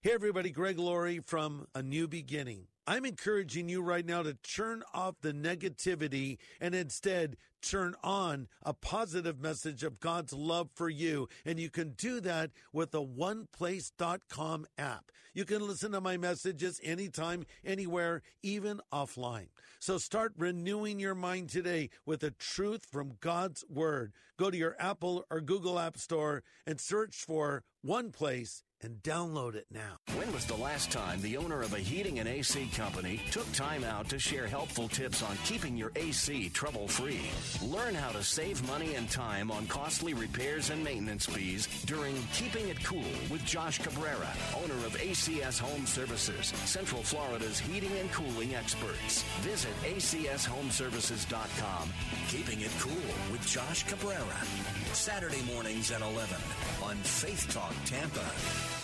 Hey, 0.01 0.11
everybody, 0.13 0.51
Greg 0.51 0.77
Laurie 0.77 1.19
from 1.19 1.65
A 1.73 1.81
New 1.81 2.07
Beginning. 2.07 2.67
I'm 2.88 3.06
encouraging 3.06 3.67
you 3.67 3.82
right 3.82 4.06
now 4.06 4.21
to 4.21 4.36
turn 4.36 4.84
off 4.93 5.15
the 5.21 5.34
negativity 5.34 6.38
and 6.62 6.76
instead 6.76 7.36
turn 7.63 7.95
on 8.04 8.48
a 8.62 8.74
positive 8.74 9.39
message 9.39 9.84
of 9.84 10.00
God's 10.00 10.34
love 10.34 10.69
for 10.76 10.88
you. 10.88 11.28
And 11.45 11.60
you 11.60 11.71
can 11.71 11.91
do 11.91 12.19
that 12.21 12.52
with 12.71 12.91
the 12.91 13.02
oneplace.com 13.02 14.67
app. 14.78 15.12
You 15.34 15.45
can 15.45 15.67
listen 15.67 15.91
to 15.93 16.00
my 16.00 16.15
messages 16.15 16.80
anytime, 16.84 17.45
anywhere, 17.65 18.21
even 18.43 18.80
offline. 18.93 19.48
So 19.80 19.98
start 19.98 20.34
renewing 20.38 21.00
your 21.00 21.15
mind 21.15 21.50
today 21.50 21.89
with 22.06 22.19
the 22.19 22.32
truth 22.32 22.86
from 22.86 23.17
God's 23.19 23.65
Word. 23.67 24.13
Go 24.38 24.52
to 24.52 24.58
your 24.58 24.76
Apple 24.80 25.26
or 25.32 25.41
Google 25.41 25.80
App 25.80 25.98
Store 25.98 26.43
and 26.67 26.80
search 26.80 27.15
for 27.15 27.63
One 27.82 28.12
Place 28.12 28.63
and 28.86 29.02
download 29.02 29.56
it 29.56 29.65
now. 29.71 29.98
When 30.15 30.32
was 30.32 30.45
the 30.45 30.56
last 30.56 30.91
time 30.91 31.19
the 31.21 31.38
owner 31.38 31.63
of 31.63 31.74
a 31.74 31.80
heating 31.80 32.19
and 32.19 32.30
AC 32.30 32.69
company 32.76 33.19
took 33.32 33.52
time 33.52 33.84
out 33.84 34.08
to 34.10 34.19
share 34.19 34.45
helpful 34.45 34.88
tips 34.88 35.24
on 35.24 35.36
keeping 35.43 35.76
your 35.76 35.91
AC 35.95 36.50
trouble 36.50 36.88
free? 36.88 37.21
Learn 37.63 37.95
how 37.95 38.12
to 38.12 38.24
save 38.24 38.65
money 38.67 38.93
and 38.93 39.10
time 39.10 39.50
on 39.50 39.65
costly 39.65 40.13
repairs 40.13 40.69
and 40.69 40.84
maintenance 40.84 41.26
fees 41.26 41.67
during 41.86 42.15
Keeping 42.34 42.69
It 42.69 42.84
Cool 42.84 43.02
with 43.32 43.43
Josh 43.43 43.80
Cabrera, 43.80 44.32
owner 44.63 44.76
of 44.86 44.95
ACS 44.98 45.58
Home 45.58 45.88
Services, 45.88 46.54
Central 46.65 47.02
Florida's 47.02 47.60
heating 47.60 47.91
and 48.00 48.12
cooling 48.12 48.54
experts. 48.54 49.24
Visit 49.41 49.74
acshomeservices.com. 49.84 51.89
Keeping 52.28 52.62
it 52.62 52.71
cool 52.80 52.93
with 53.32 53.43
Josh 53.48 53.84
Cabrera. 53.88 54.45
Saturday 54.93 55.41
mornings 55.52 55.89
at 55.89 56.02
11 56.02 56.38
on 56.84 56.95
Faith 56.98 57.52
Talk 57.52 57.74
Tampa. 57.86 58.74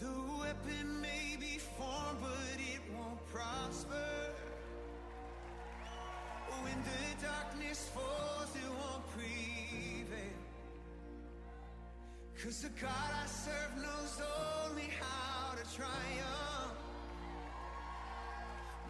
The 0.00 0.06
weapon 0.40 1.02
may 1.02 1.36
be 1.38 1.58
formed, 1.58 2.20
but 2.22 2.58
it 2.58 2.80
won't 2.96 3.20
prosper. 3.30 4.32
When 6.62 6.82
the 6.82 7.26
darkness 7.26 7.90
falls, 7.94 8.54
it 8.56 8.70
won't 8.70 9.06
prevail. 9.10 10.40
Cause 12.42 12.62
the 12.62 12.70
God 12.80 13.10
I 13.22 13.26
serve 13.26 13.76
knows 13.76 14.22
only 14.64 14.88
how 14.98 15.54
to 15.54 15.76
triumph. 15.76 16.78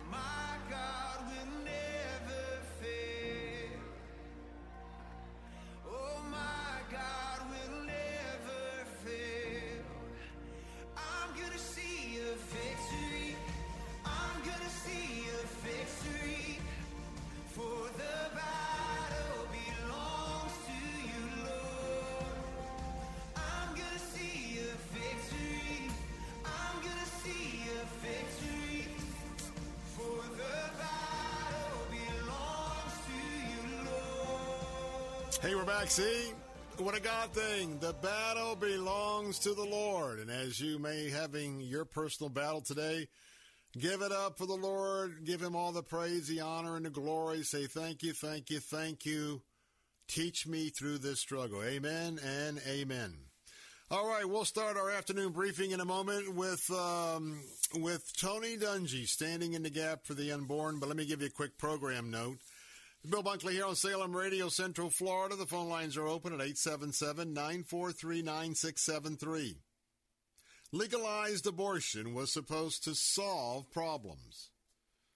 My 0.08 0.50
God 0.70 1.24
will 1.26 1.64
never 1.64 2.46
fail. 2.80 3.80
Oh, 5.88 6.22
my 6.30 6.82
God 6.92 7.40
will 7.50 7.82
never 7.84 8.19
Hey, 35.42 35.54
we're 35.54 35.64
back. 35.64 35.90
See? 35.90 36.32
What 36.80 36.96
a 36.96 37.00
God 37.00 37.34
thing. 37.34 37.78
The 37.78 37.92
battle 37.92 38.56
belongs 38.56 39.38
to 39.40 39.52
the 39.52 39.64
Lord. 39.64 40.18
And 40.18 40.30
as 40.30 40.58
you 40.58 40.78
may 40.78 41.10
having 41.10 41.60
your 41.60 41.84
personal 41.84 42.30
battle 42.30 42.62
today, 42.62 43.06
give 43.78 44.00
it 44.00 44.12
up 44.12 44.38
for 44.38 44.46
the 44.46 44.56
Lord. 44.56 45.26
Give 45.26 45.42
him 45.42 45.54
all 45.54 45.72
the 45.72 45.82
praise, 45.82 46.26
the 46.26 46.40
honor, 46.40 46.76
and 46.76 46.86
the 46.86 46.90
glory. 46.90 47.42
Say 47.42 47.66
thank 47.66 48.02
you, 48.02 48.14
thank 48.14 48.48
you, 48.48 48.60
thank 48.60 49.04
you. 49.04 49.42
Teach 50.08 50.46
me 50.46 50.70
through 50.70 50.98
this 50.98 51.20
struggle. 51.20 51.62
Amen 51.62 52.18
and 52.24 52.58
amen. 52.66 53.12
All 53.90 54.08
right, 54.08 54.26
we'll 54.26 54.46
start 54.46 54.78
our 54.78 54.90
afternoon 54.90 55.32
briefing 55.32 55.72
in 55.72 55.80
a 55.80 55.84
moment 55.84 56.34
with 56.34 56.70
um, 56.70 57.40
with 57.74 58.10
Tony 58.16 58.56
Dungy 58.56 59.06
standing 59.06 59.52
in 59.52 59.64
the 59.64 59.70
gap 59.70 60.06
for 60.06 60.14
the 60.14 60.32
unborn. 60.32 60.78
But 60.78 60.88
let 60.88 60.96
me 60.96 61.04
give 61.04 61.20
you 61.20 61.26
a 61.26 61.30
quick 61.30 61.58
program 61.58 62.10
note. 62.10 62.38
Bill 63.08 63.22
Bunkley 63.22 63.52
here 63.52 63.64
on 63.64 63.76
Salem 63.76 64.14
Radio, 64.14 64.50
Central 64.50 64.90
Florida. 64.90 65.34
The 65.34 65.46
phone 65.46 65.70
lines 65.70 65.96
are 65.96 66.06
open 66.06 66.34
at 66.34 66.40
877 66.40 67.32
943 67.32 68.20
9673. 68.20 69.56
Legalized 70.70 71.46
abortion 71.46 72.12
was 72.12 72.30
supposed 72.30 72.84
to 72.84 72.94
solve 72.94 73.70
problems. 73.70 74.50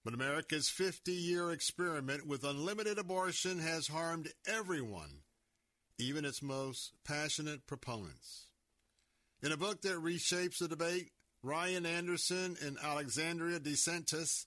But 0.02 0.14
America's 0.14 0.70
50 0.70 1.12
year 1.12 1.52
experiment 1.52 2.26
with 2.26 2.42
unlimited 2.42 2.98
abortion 2.98 3.58
has 3.58 3.88
harmed 3.88 4.32
everyone, 4.48 5.20
even 5.98 6.24
its 6.24 6.42
most 6.42 6.92
passionate 7.04 7.66
proponents. 7.66 8.46
In 9.42 9.52
a 9.52 9.58
book 9.58 9.82
that 9.82 10.02
reshapes 10.02 10.56
the 10.56 10.68
debate, 10.68 11.10
Ryan 11.42 11.84
Anderson 11.84 12.56
and 12.64 12.78
Alexandria 12.82 13.60
DeSantis 13.60 14.46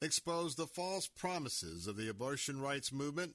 expose 0.00 0.54
the 0.54 0.66
false 0.66 1.08
promises 1.08 1.86
of 1.86 1.96
the 1.96 2.08
abortion 2.08 2.60
rights 2.60 2.92
movement 2.92 3.34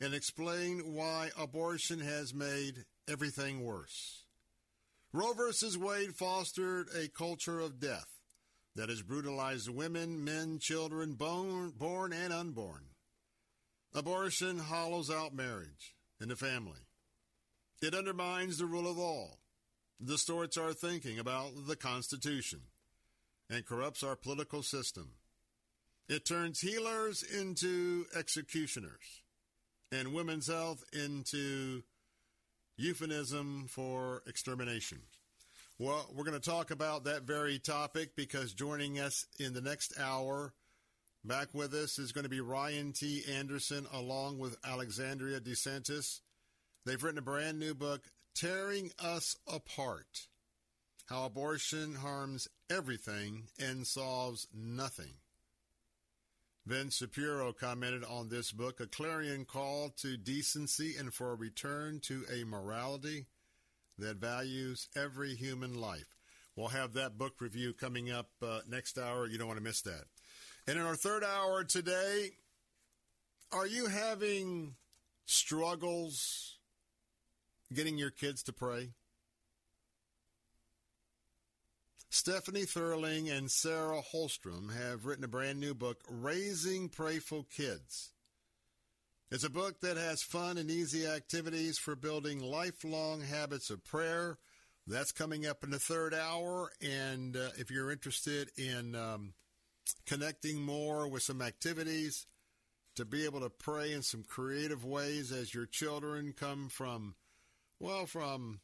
and 0.00 0.14
explain 0.14 0.94
why 0.94 1.30
abortion 1.38 2.00
has 2.00 2.34
made 2.34 2.84
everything 3.08 3.64
worse. 3.64 4.24
Roe 5.12 5.32
v. 5.32 5.78
Wade 5.78 6.14
fostered 6.14 6.88
a 6.94 7.08
culture 7.08 7.60
of 7.60 7.78
death 7.78 8.08
that 8.74 8.88
has 8.88 9.02
brutalized 9.02 9.68
women, 9.68 10.24
men, 10.24 10.58
children, 10.58 11.14
born, 11.14 11.72
born 11.76 12.12
and 12.12 12.32
unborn. 12.32 12.86
Abortion 13.94 14.58
hollows 14.58 15.10
out 15.10 15.34
marriage 15.34 15.94
and 16.20 16.30
the 16.30 16.36
family. 16.36 16.80
It 17.80 17.94
undermines 17.94 18.58
the 18.58 18.66
rule 18.66 18.90
of 18.90 18.98
law, 18.98 19.36
distorts 20.02 20.56
our 20.56 20.72
thinking 20.72 21.18
about 21.18 21.66
the 21.68 21.76
Constitution, 21.76 22.62
and 23.48 23.64
corrupts 23.64 24.02
our 24.02 24.16
political 24.16 24.62
system. 24.62 25.12
It 26.08 26.26
turns 26.26 26.60
healers 26.60 27.22
into 27.22 28.04
executioners 28.14 29.22
and 29.90 30.12
women's 30.12 30.48
health 30.48 30.84
into 30.92 31.82
euphemism 32.76 33.66
for 33.68 34.22
extermination. 34.26 34.98
Well, 35.78 36.06
we're 36.14 36.24
going 36.24 36.40
to 36.40 36.50
talk 36.50 36.70
about 36.70 37.04
that 37.04 37.22
very 37.22 37.58
topic 37.58 38.14
because 38.16 38.52
joining 38.52 39.00
us 39.00 39.26
in 39.40 39.54
the 39.54 39.62
next 39.62 39.98
hour, 39.98 40.52
back 41.24 41.48
with 41.54 41.72
us, 41.72 41.98
is 41.98 42.12
going 42.12 42.24
to 42.24 42.30
be 42.30 42.40
Ryan 42.40 42.92
T. 42.92 43.22
Anderson 43.28 43.86
along 43.92 44.38
with 44.38 44.58
Alexandria 44.64 45.40
DeSantis. 45.40 46.20
They've 46.84 47.02
written 47.02 47.18
a 47.18 47.22
brand 47.22 47.58
new 47.58 47.74
book, 47.74 48.02
Tearing 48.34 48.90
Us 49.02 49.36
Apart 49.52 50.28
How 51.06 51.24
Abortion 51.24 51.94
Harms 51.94 52.46
Everything 52.70 53.44
and 53.58 53.86
Solves 53.86 54.46
Nothing. 54.54 55.14
Vince 56.66 56.96
Shapiro 56.96 57.52
commented 57.52 58.04
on 58.04 58.30
this 58.30 58.50
book, 58.50 58.80
a 58.80 58.86
clarion 58.86 59.44
call 59.44 59.90
to 59.98 60.16
decency 60.16 60.96
and 60.96 61.12
for 61.12 61.32
a 61.32 61.34
return 61.34 62.00
to 62.00 62.24
a 62.32 62.44
morality 62.44 63.26
that 63.98 64.16
values 64.16 64.88
every 64.96 65.34
human 65.34 65.78
life. 65.78 66.16
We'll 66.56 66.68
have 66.68 66.94
that 66.94 67.18
book 67.18 67.34
review 67.40 67.74
coming 67.74 68.10
up 68.10 68.30
uh, 68.42 68.60
next 68.66 68.98
hour. 68.98 69.26
You 69.26 69.36
don't 69.36 69.46
want 69.46 69.58
to 69.58 69.64
miss 69.64 69.82
that. 69.82 70.04
And 70.66 70.78
in 70.78 70.86
our 70.86 70.96
third 70.96 71.22
hour 71.22 71.64
today, 71.64 72.30
are 73.52 73.66
you 73.66 73.86
having 73.86 74.76
struggles 75.26 76.56
getting 77.74 77.98
your 77.98 78.10
kids 78.10 78.42
to 78.44 78.54
pray? 78.54 78.90
Stephanie 82.10 82.64
Thurling 82.64 83.30
and 83.30 83.50
Sarah 83.50 84.02
Holmstrom 84.12 84.72
have 84.72 85.04
written 85.04 85.24
a 85.24 85.28
brand 85.28 85.60
new 85.60 85.74
book, 85.74 85.98
Raising 86.08 86.88
Prayerful 86.88 87.46
Kids. 87.54 88.12
It's 89.30 89.44
a 89.44 89.50
book 89.50 89.80
that 89.80 89.96
has 89.96 90.22
fun 90.22 90.58
and 90.58 90.70
easy 90.70 91.06
activities 91.06 91.76
for 91.76 91.96
building 91.96 92.38
lifelong 92.38 93.20
habits 93.20 93.68
of 93.70 93.84
prayer. 93.84 94.38
That's 94.86 95.12
coming 95.12 95.46
up 95.46 95.64
in 95.64 95.70
the 95.70 95.78
third 95.78 96.14
hour. 96.14 96.70
And 96.80 97.36
uh, 97.36 97.48
if 97.56 97.70
you're 97.70 97.90
interested 97.90 98.50
in 98.56 98.94
um, 98.94 99.34
connecting 100.06 100.60
more 100.60 101.08
with 101.08 101.22
some 101.22 101.42
activities 101.42 102.26
to 102.96 103.04
be 103.04 103.24
able 103.24 103.40
to 103.40 103.50
pray 103.50 103.92
in 103.92 104.02
some 104.02 104.22
creative 104.22 104.84
ways 104.84 105.32
as 105.32 105.52
your 105.52 105.66
children 105.66 106.32
come 106.38 106.68
from, 106.68 107.16
well, 107.80 108.06
from 108.06 108.60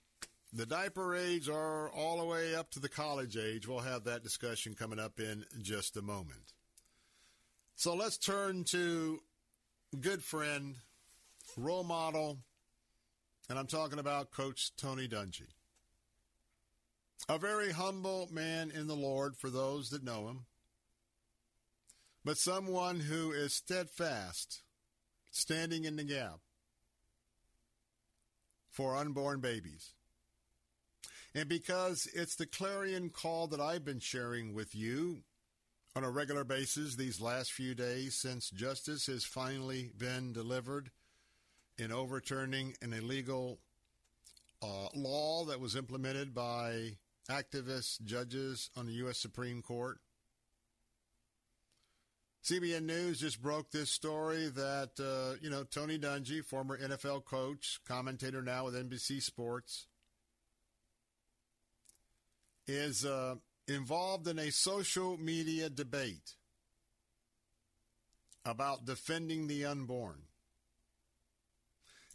the 0.52 0.66
diaper 0.66 1.14
age 1.14 1.48
are 1.48 1.90
all 1.90 2.18
the 2.18 2.24
way 2.24 2.54
up 2.54 2.70
to 2.72 2.80
the 2.80 2.88
college 2.88 3.36
age. 3.36 3.68
We'll 3.68 3.80
have 3.80 4.04
that 4.04 4.22
discussion 4.22 4.74
coming 4.74 4.98
up 4.98 5.20
in 5.20 5.44
just 5.62 5.96
a 5.96 6.02
moment. 6.02 6.52
So 7.76 7.94
let's 7.94 8.18
turn 8.18 8.64
to 8.64 9.20
good 10.00 10.22
friend, 10.22 10.76
role 11.56 11.84
model, 11.84 12.38
and 13.48 13.58
I'm 13.58 13.66
talking 13.66 13.98
about 13.98 14.32
Coach 14.32 14.72
Tony 14.76 15.08
Dungy. 15.08 15.48
A 17.28 17.38
very 17.38 17.70
humble 17.70 18.28
man 18.32 18.70
in 18.70 18.86
the 18.86 18.96
Lord 18.96 19.36
for 19.36 19.50
those 19.50 19.90
that 19.90 20.02
know 20.02 20.28
him, 20.28 20.46
but 22.24 22.38
someone 22.38 23.00
who 23.00 23.30
is 23.30 23.54
steadfast, 23.54 24.62
standing 25.30 25.84
in 25.84 25.96
the 25.96 26.04
gap 26.04 26.40
for 28.70 28.96
unborn 28.96 29.40
babies. 29.40 29.92
And 31.34 31.48
because 31.48 32.08
it's 32.12 32.34
the 32.34 32.46
clarion 32.46 33.10
call 33.10 33.46
that 33.48 33.60
I've 33.60 33.84
been 33.84 34.00
sharing 34.00 34.52
with 34.52 34.74
you 34.74 35.22
on 35.94 36.04
a 36.04 36.10
regular 36.10 36.44
basis 36.44 36.96
these 36.96 37.20
last 37.20 37.52
few 37.52 37.74
days 37.74 38.14
since 38.14 38.50
justice 38.50 39.06
has 39.06 39.24
finally 39.24 39.90
been 39.96 40.32
delivered 40.32 40.90
in 41.78 41.92
overturning 41.92 42.74
an 42.82 42.92
illegal 42.92 43.60
uh, 44.62 44.88
law 44.94 45.44
that 45.44 45.60
was 45.60 45.76
implemented 45.76 46.34
by 46.34 46.96
activist 47.30 48.04
judges 48.04 48.70
on 48.76 48.86
the 48.86 48.92
U.S. 48.94 49.18
Supreme 49.18 49.62
Court. 49.62 49.98
CBN 52.44 52.84
News 52.84 53.20
just 53.20 53.40
broke 53.40 53.70
this 53.70 53.90
story 53.90 54.48
that, 54.48 54.90
uh, 54.98 55.36
you 55.42 55.50
know, 55.50 55.62
Tony 55.62 55.98
Dungy, 55.98 56.44
former 56.44 56.78
NFL 56.78 57.24
coach, 57.24 57.80
commentator 57.86 58.42
now 58.42 58.64
with 58.64 58.74
NBC 58.74 59.22
Sports, 59.22 59.86
is 62.70 63.04
uh, 63.04 63.34
involved 63.68 64.26
in 64.28 64.38
a 64.38 64.50
social 64.50 65.18
media 65.18 65.68
debate 65.68 66.34
about 68.44 68.86
defending 68.86 69.46
the 69.46 69.64
unborn. 69.64 70.22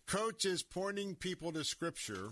Coach 0.08 0.46
is 0.46 0.64
pointing 0.64 1.16
people 1.16 1.52
to 1.52 1.64
Scripture 1.64 2.30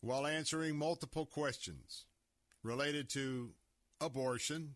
while 0.00 0.26
answering 0.26 0.76
multiple 0.76 1.26
questions 1.26 2.04
related 2.62 3.08
to 3.10 3.50
abortion, 4.00 4.74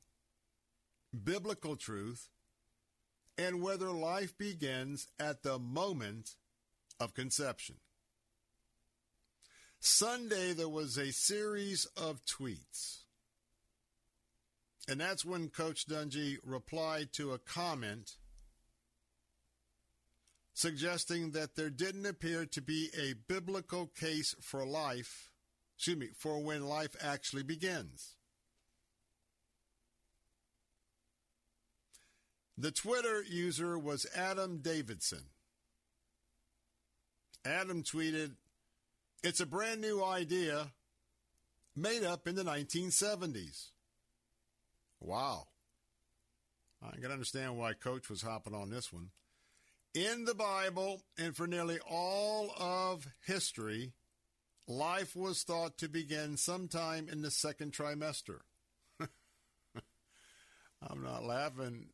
biblical 1.25 1.77
truth, 1.77 2.29
and 3.39 3.63
whether 3.63 3.91
life 3.91 4.37
begins 4.37 5.09
at 5.19 5.43
the 5.43 5.59
moment 5.59 6.37
of 6.99 7.15
conception. 7.15 7.77
Sunday, 9.81 10.53
there 10.53 10.69
was 10.69 10.97
a 10.99 11.11
series 11.11 11.87
of 11.97 12.21
tweets. 12.27 12.99
And 14.89 15.01
that's 15.01 15.25
when 15.25 15.49
Coach 15.49 15.87
Dungy 15.87 16.37
replied 16.45 17.13
to 17.15 17.33
a 17.33 17.39
comment 17.39 18.17
suggesting 20.53 21.31
that 21.31 21.57
there 21.57 21.71
didn't 21.71 22.05
appear 22.05 22.45
to 22.45 22.61
be 22.61 22.91
a 22.99 23.15
biblical 23.33 23.87
case 23.87 24.35
for 24.43 24.67
life, 24.67 25.31
excuse 25.77 25.97
me, 25.97 26.09
for 26.15 26.43
when 26.43 26.67
life 26.67 26.95
actually 27.03 27.43
begins. 27.43 28.17
The 32.59 32.71
Twitter 32.71 33.23
user 33.23 33.79
was 33.79 34.07
Adam 34.15 34.59
Davidson. 34.59 35.25
Adam 37.43 37.83
tweeted, 37.83 38.33
It's 39.23 39.41
a 39.41 39.47
brand 39.47 39.83
new 39.83 40.03
idea 40.03 40.73
made 41.77 42.05
up 42.05 42.27
in 42.27 42.37
the 42.37 42.43
1970s. 42.43 43.69
Wow. 44.99 45.49
I 46.83 46.97
can 46.97 47.13
understand 47.13 47.59
why 47.59 47.75
Coach 47.75 48.09
was 48.09 48.23
hopping 48.23 48.55
on 48.55 48.71
this 48.71 48.91
one. 48.91 49.11
In 49.93 50.25
the 50.25 50.35
Bible 50.35 51.03
and 51.19 51.37
for 51.37 51.47
nearly 51.47 51.81
all 51.81 52.51
of 52.59 53.07
history, 53.27 53.93
life 54.67 55.15
was 55.15 55.43
thought 55.43 55.77
to 55.79 55.89
begin 55.89 56.39
sometime 56.39 57.07
in 57.11 57.21
the 57.21 57.31
second 57.31 57.73
trimester. 57.73 58.39
I'm 59.01 61.03
not 61.03 61.25
laughing 61.25 61.89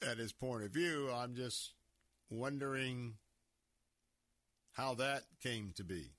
at 0.00 0.16
his 0.16 0.32
point 0.32 0.64
of 0.64 0.70
view. 0.70 1.10
I'm 1.12 1.34
just 1.34 1.74
wondering 2.30 3.16
how 4.72 4.94
that 4.94 5.24
came 5.42 5.72
to 5.76 5.84
be. 5.84 6.12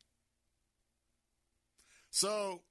So, 2.15 2.61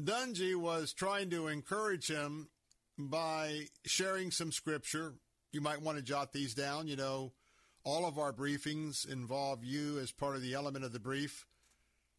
Dungy 0.00 0.56
was 0.56 0.94
trying 0.94 1.28
to 1.28 1.48
encourage 1.48 2.08
him 2.08 2.48
by 2.96 3.66
sharing 3.84 4.30
some 4.30 4.50
scripture. 4.50 5.12
You 5.52 5.60
might 5.60 5.82
want 5.82 5.98
to 5.98 6.02
jot 6.02 6.32
these 6.32 6.54
down. 6.54 6.88
You 6.88 6.96
know, 6.96 7.34
all 7.84 8.06
of 8.06 8.18
our 8.18 8.32
briefings 8.32 9.06
involve 9.06 9.62
you 9.62 9.98
as 9.98 10.10
part 10.10 10.36
of 10.36 10.40
the 10.40 10.54
element 10.54 10.86
of 10.86 10.94
the 10.94 10.98
brief 10.98 11.44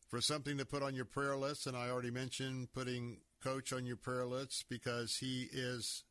for 0.10 0.22
something 0.22 0.60
to 0.60 0.66
put 0.66 0.84
on 0.84 0.94
your 0.94 1.06
prayer 1.06 1.36
list. 1.36 1.66
And 1.66 1.76
I 1.76 1.90
already 1.90 2.12
mentioned 2.12 2.72
putting 2.72 3.22
Coach 3.44 3.74
on 3.74 3.88
your 3.88 3.98
prayer 3.98 4.28
list 4.28 4.66
because 4.70 5.18
he 5.18 5.50
is 5.52 6.04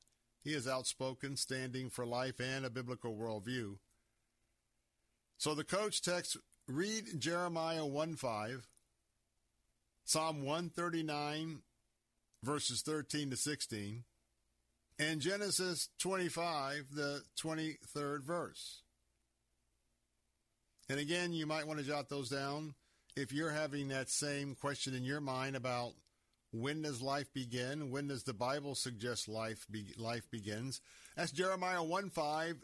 he 0.42 0.54
is 0.54 0.66
outspoken, 0.66 1.36
standing 1.36 1.88
for 1.88 2.04
life 2.04 2.40
and 2.40 2.66
a 2.66 2.70
biblical 2.70 3.16
worldview. 3.16 3.76
So 5.38 5.54
the 5.54 5.62
coach 5.62 6.02
texts, 6.02 6.36
read 6.66 7.20
Jeremiah 7.20 7.86
1 7.86 8.16
5, 8.16 8.66
Psalm 10.06 10.42
139, 10.42 11.62
verses 12.44 12.82
13 12.82 13.30
to 13.30 13.36
16, 13.36 14.04
and 15.00 15.20
Genesis 15.20 15.88
25, 15.98 16.86
the 16.94 17.22
23rd 17.36 18.22
verse. 18.22 18.82
And 20.88 21.00
again, 21.00 21.32
you 21.32 21.44
might 21.44 21.66
want 21.66 21.80
to 21.80 21.84
jot 21.84 22.08
those 22.08 22.28
down 22.28 22.74
if 23.16 23.32
you're 23.32 23.50
having 23.50 23.88
that 23.88 24.08
same 24.08 24.54
question 24.54 24.94
in 24.94 25.02
your 25.02 25.20
mind 25.20 25.56
about 25.56 25.94
when 26.52 26.82
does 26.82 27.02
life 27.02 27.26
begin? 27.34 27.90
When 27.90 28.06
does 28.06 28.22
the 28.22 28.32
Bible 28.32 28.76
suggest 28.76 29.28
life 29.28 29.66
be, 29.68 29.92
life 29.98 30.30
begins? 30.30 30.80
That's 31.16 31.32
Jeremiah 31.32 31.82
1 31.82 32.10
5, 32.10 32.56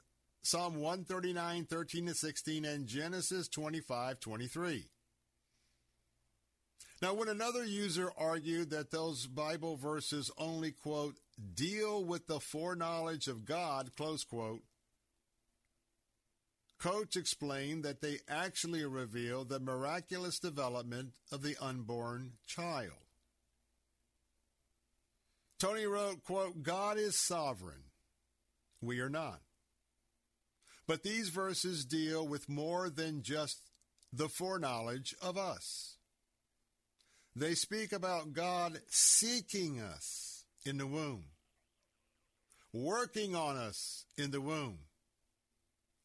Psalm 0.45 0.77
139, 0.77 1.65
13 1.65 2.07
to 2.07 2.15
16, 2.15 2.65
and 2.65 2.87
Genesis 2.87 3.49
25, 3.49 4.21
23. 4.21 4.92
Now, 7.03 7.15
when 7.15 7.29
another 7.29 7.65
user 7.65 8.13
argued 8.17 8.71
that 8.71 8.93
those 8.93 9.27
Bible 9.27 9.77
verses 9.77 10.31
only, 10.39 10.71
quote, 10.71 11.19
deal 11.53 12.05
with 12.05 12.29
the 12.29 12.39
foreknowledge 12.39 13.27
of 13.27 13.45
God, 13.45 13.91
close 13.97 14.23
quote, 14.23 14.63
Coach 16.79 17.17
explained 17.17 17.85
that 17.85 18.03
they 18.03 18.19
actually 18.29 18.85
reveal 18.85 19.45
the 19.45 19.59
miraculous 19.59 20.39
development 20.39 21.15
of 21.33 21.43
the 21.43 21.57
unborn 21.61 22.35
child. 22.47 22.93
Tony 25.59 25.87
wrote, 25.87 26.23
quote, 26.23 26.63
God 26.63 26.99
is 26.99 27.17
sovereign. 27.17 27.85
We 28.81 29.01
are 29.01 29.11
not. 29.11 29.41
But 30.87 31.03
these 31.03 31.31
verses 31.31 31.85
deal 31.85 32.27
with 32.27 32.49
more 32.49 32.91
than 32.91 33.23
just 33.23 33.59
the 34.13 34.29
foreknowledge 34.29 35.17
of 35.21 35.37
us. 35.37 35.97
They 37.35 37.55
speak 37.55 37.93
about 37.93 38.33
God 38.33 38.81
seeking 38.89 39.81
us 39.81 40.45
in 40.67 40.79
the 40.79 40.87
womb, 40.87 41.25
working 42.73 43.35
on 43.35 43.57
us 43.57 44.05
in 44.19 44.31
the 44.31 44.41
womb, 44.41 44.79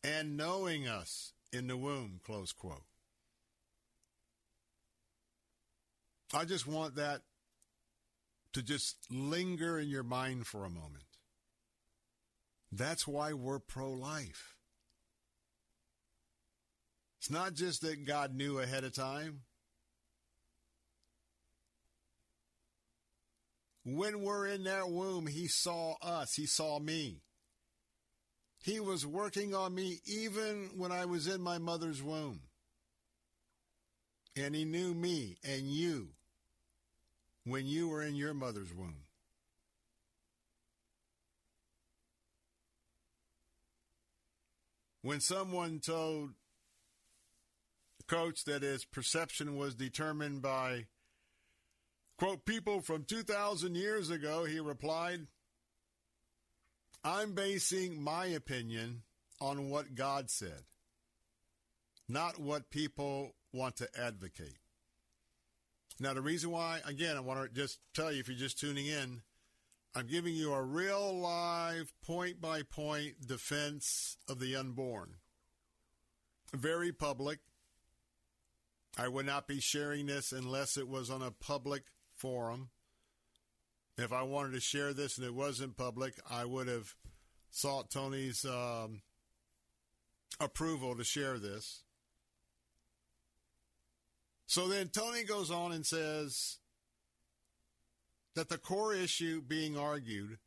and 0.03 0.37
knowing 0.37 0.87
us 0.87 1.33
in 1.51 1.67
the 1.67 1.77
womb, 1.77 2.21
close 2.23 2.53
quote. 2.53 2.83
I 6.33 6.45
just 6.45 6.67
want 6.67 6.95
that 6.95 7.21
to 8.53 8.61
just 8.61 8.97
linger 9.09 9.79
in 9.79 9.89
your 9.89 10.03
mind 10.03 10.47
for 10.47 10.65
a 10.65 10.69
moment. 10.69 11.03
That's 12.71 13.07
why 13.07 13.33
we're 13.33 13.59
pro 13.59 13.91
life. 13.91 14.55
It's 17.19 17.29
not 17.29 17.53
just 17.53 17.81
that 17.81 18.05
God 18.05 18.35
knew 18.35 18.59
ahead 18.59 18.83
of 18.83 18.93
time. 18.93 19.41
When 23.89 24.19
we're 24.21 24.47
in 24.47 24.65
that 24.65 24.89
womb, 24.89 25.27
He 25.27 25.47
saw 25.47 25.95
us, 26.01 26.33
He 26.33 26.45
saw 26.45 26.77
me. 26.77 27.21
He 28.61 28.81
was 28.81 29.05
working 29.05 29.55
on 29.55 29.73
me 29.73 30.01
even 30.05 30.71
when 30.75 30.91
I 30.91 31.05
was 31.05 31.25
in 31.25 31.39
my 31.39 31.57
mother's 31.57 32.03
womb. 32.03 32.41
And 34.35 34.53
He 34.53 34.65
knew 34.65 34.93
me 34.93 35.37
and 35.41 35.71
you 35.71 36.09
when 37.45 37.65
you 37.65 37.87
were 37.87 38.01
in 38.01 38.15
your 38.15 38.33
mother's 38.33 38.73
womb. 38.73 39.05
When 45.01 45.21
someone 45.21 45.79
told 45.79 46.31
Coach 48.05 48.43
that 48.43 48.63
his 48.63 48.83
perception 48.83 49.55
was 49.55 49.75
determined 49.75 50.41
by, 50.41 50.87
quote, 52.17 52.45
people 52.45 52.81
from 52.81 53.03
2,000 53.03 53.75
years 53.75 54.09
ago, 54.09 54.43
he 54.45 54.59
replied, 54.59 55.27
I'm 57.03 57.33
basing 57.33 58.01
my 58.01 58.25
opinion 58.25 59.03
on 59.39 59.69
what 59.69 59.95
God 59.95 60.29
said, 60.29 60.63
not 62.09 62.39
what 62.39 62.69
people 62.69 63.35
want 63.53 63.77
to 63.77 63.87
advocate. 63.99 64.57
Now, 65.99 66.13
the 66.13 66.21
reason 66.21 66.51
why, 66.51 66.79
again, 66.85 67.17
I 67.17 67.21
want 67.21 67.41
to 67.41 67.61
just 67.61 67.79
tell 67.93 68.11
you 68.11 68.19
if 68.19 68.27
you're 68.27 68.37
just 68.37 68.59
tuning 68.59 68.87
in, 68.87 69.21
I'm 69.95 70.05
giving 70.05 70.35
you 70.35 70.53
a 70.53 70.61
real 70.61 71.17
live, 71.17 71.91
point 72.03 72.39
by 72.39 72.61
point 72.61 73.25
defense 73.25 74.17
of 74.29 74.39
the 74.39 74.55
unborn. 74.55 75.15
Very 76.53 76.91
public. 76.91 77.39
I 78.95 79.07
would 79.07 79.25
not 79.25 79.47
be 79.47 79.59
sharing 79.59 80.05
this 80.05 80.31
unless 80.31 80.77
it 80.77 80.87
was 80.87 81.09
on 81.09 81.21
a 81.21 81.31
public 81.31 81.83
forum. 82.17 82.69
If 83.97 84.13
I 84.13 84.23
wanted 84.23 84.53
to 84.53 84.59
share 84.59 84.93
this 84.93 85.17
and 85.17 85.25
it 85.25 85.33
wasn't 85.33 85.77
public, 85.77 86.13
I 86.29 86.45
would 86.45 86.67
have 86.67 86.93
sought 87.49 87.89
Tony's 87.89 88.45
um, 88.45 89.01
approval 90.39 90.95
to 90.95 91.03
share 91.03 91.39
this. 91.39 91.83
So 94.45 94.67
then 94.67 94.89
Tony 94.89 95.23
goes 95.23 95.51
on 95.51 95.71
and 95.71 95.85
says 95.85 96.57
that 98.35 98.49
the 98.49 98.57
core 98.57 98.93
issue 98.93 99.41
being 99.41 99.77
argued 99.77 100.37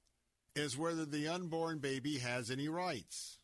is 0.55 0.79
whether 0.79 1.05
the 1.05 1.29
unborn 1.29 1.79
baby 1.79 2.19
has 2.19 2.51
any 2.51 2.69
rights. 2.69 3.39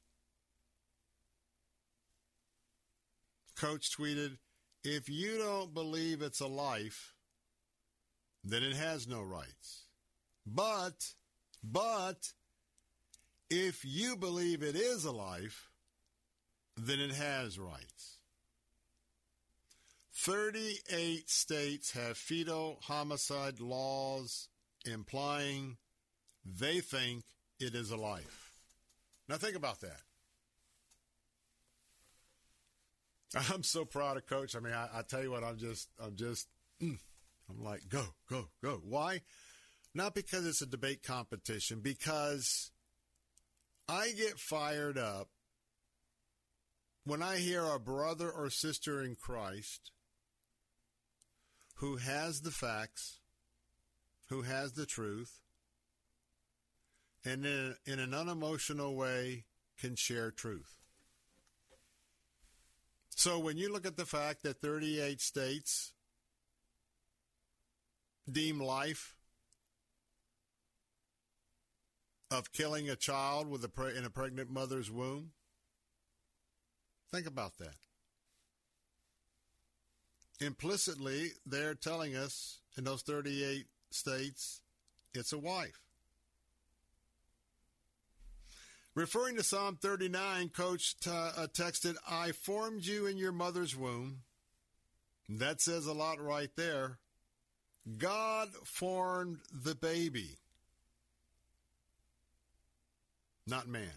Coach 3.57 3.97
tweeted, 3.97 4.39
If 4.85 5.09
you 5.09 5.39
don't 5.39 5.75
believe 5.75 6.23
it's 6.23 6.41
a 6.41 6.47
life, 6.47 7.16
then 8.47 8.63
it 8.63 8.77
has 8.77 9.09
no 9.09 9.21
rights. 9.21 9.87
But, 10.47 11.15
but, 11.63 12.33
if 13.51 13.85
you 13.85 14.17
believe 14.17 14.63
it 14.63 14.77
is 14.77 15.05
a 15.05 15.11
life, 15.11 15.69
then 16.77 17.01
it 17.01 17.11
has 17.13 17.59
rights. 17.59 18.19
38 20.15 21.29
states 21.29 21.93
have 21.93 22.17
fetal 22.17 22.79
homicide 22.83 23.61
laws 23.61 24.49
implying 24.87 25.77
they 26.45 26.81
think 26.81 27.25
it 27.59 27.75
is 27.75 27.91
a 27.91 27.97
life. 27.97 28.53
Now 29.29 29.37
think 29.37 29.57
about 29.57 29.81
that. 29.81 30.01
I'm 33.53 33.65
so 33.65 33.85
proud 33.85 34.17
of 34.17 34.27
Coach. 34.27 34.55
I 34.55 34.61
mean, 34.61 34.73
I, 34.73 34.89
I 34.95 35.03
tell 35.03 35.23
you 35.23 35.33
what, 35.33 35.43
I'm 35.43 35.59
just, 35.59 35.89
I'm 36.03 36.15
just, 36.15 36.49
mm, 36.81 36.99
I'm 37.49 37.63
like, 37.63 37.89
go, 37.89 38.05
go, 38.29 38.49
go. 38.63 38.81
Why? 38.83 39.23
Not 39.95 40.15
because 40.15 40.47
it's 40.47 40.63
a 40.63 40.67
debate 40.67 41.03
competition, 41.03 41.81
because 41.81 42.71
I 43.89 44.11
get 44.17 44.39
fired 44.39 44.99
up 44.99 45.29
when 47.05 47.23
I 47.23 47.37
hear 47.37 47.65
a 47.65 47.79
brother 47.79 48.31
or 48.31 48.51
sister 48.51 49.03
in 49.03 49.15
Christ 49.15 49.93
who 51.77 51.97
has 51.97 52.41
the 52.41 52.51
facts, 52.51 53.21
who 54.29 54.43
has 54.43 54.73
the 54.73 54.87
truth, 54.87 55.41
and 57.25 57.45
in, 57.45 57.77
in 57.87 57.99
an 57.99 58.13
unemotional 58.13 58.97
way 58.97 59.45
can 59.79 59.95
share 59.95 60.31
truth. 60.31 60.79
So 63.11 63.39
when 63.39 63.57
you 63.57 63.73
look 63.73 63.87
at 63.87 63.97
the 63.97 64.07
fact 64.07 64.43
that 64.43 64.61
38 64.61 65.21
states 65.21 65.93
deem 68.31 68.61
life 68.61 69.15
of 72.31 72.53
killing 72.53 72.89
a 72.89 72.97
child 72.97 73.49
with 73.49 73.65
a 73.65 73.69
pre- 73.69 73.97
in 73.97 74.05
a 74.05 74.11
pregnant 74.11 74.51
mother's 74.51 74.91
womb, 74.91 75.31
think 77.13 77.27
about 77.27 77.59
that. 77.59 77.77
Implicitly, 80.41 81.31
they're 81.47 81.75
telling 81.75 82.15
us 82.15 82.59
in 82.77 82.85
those 82.85 83.03
38 83.03 83.67
states 83.91 84.61
it's 85.15 85.33
a 85.33 85.39
wife. 85.39 85.81
Referring 88.95 89.37
to 89.37 89.43
Psalm 89.43 89.79
39, 89.81 90.49
Coach 90.51 90.99
t- 90.99 91.11
uh, 91.11 91.47
texted, 91.53 91.97
I 92.09 92.33
formed 92.33 92.85
you 92.85 93.07
in 93.07 93.19
your 93.19 93.33
mother's 93.33 93.77
womb. 93.77 94.23
That 95.29 95.61
says 95.61 95.87
a 95.87 95.93
lot 95.93 96.21
right 96.21 96.51
there. 96.57 96.99
God 97.99 98.49
formed 98.65 99.39
the 99.53 99.75
baby, 99.75 100.39
not 103.47 103.69
man. 103.69 103.93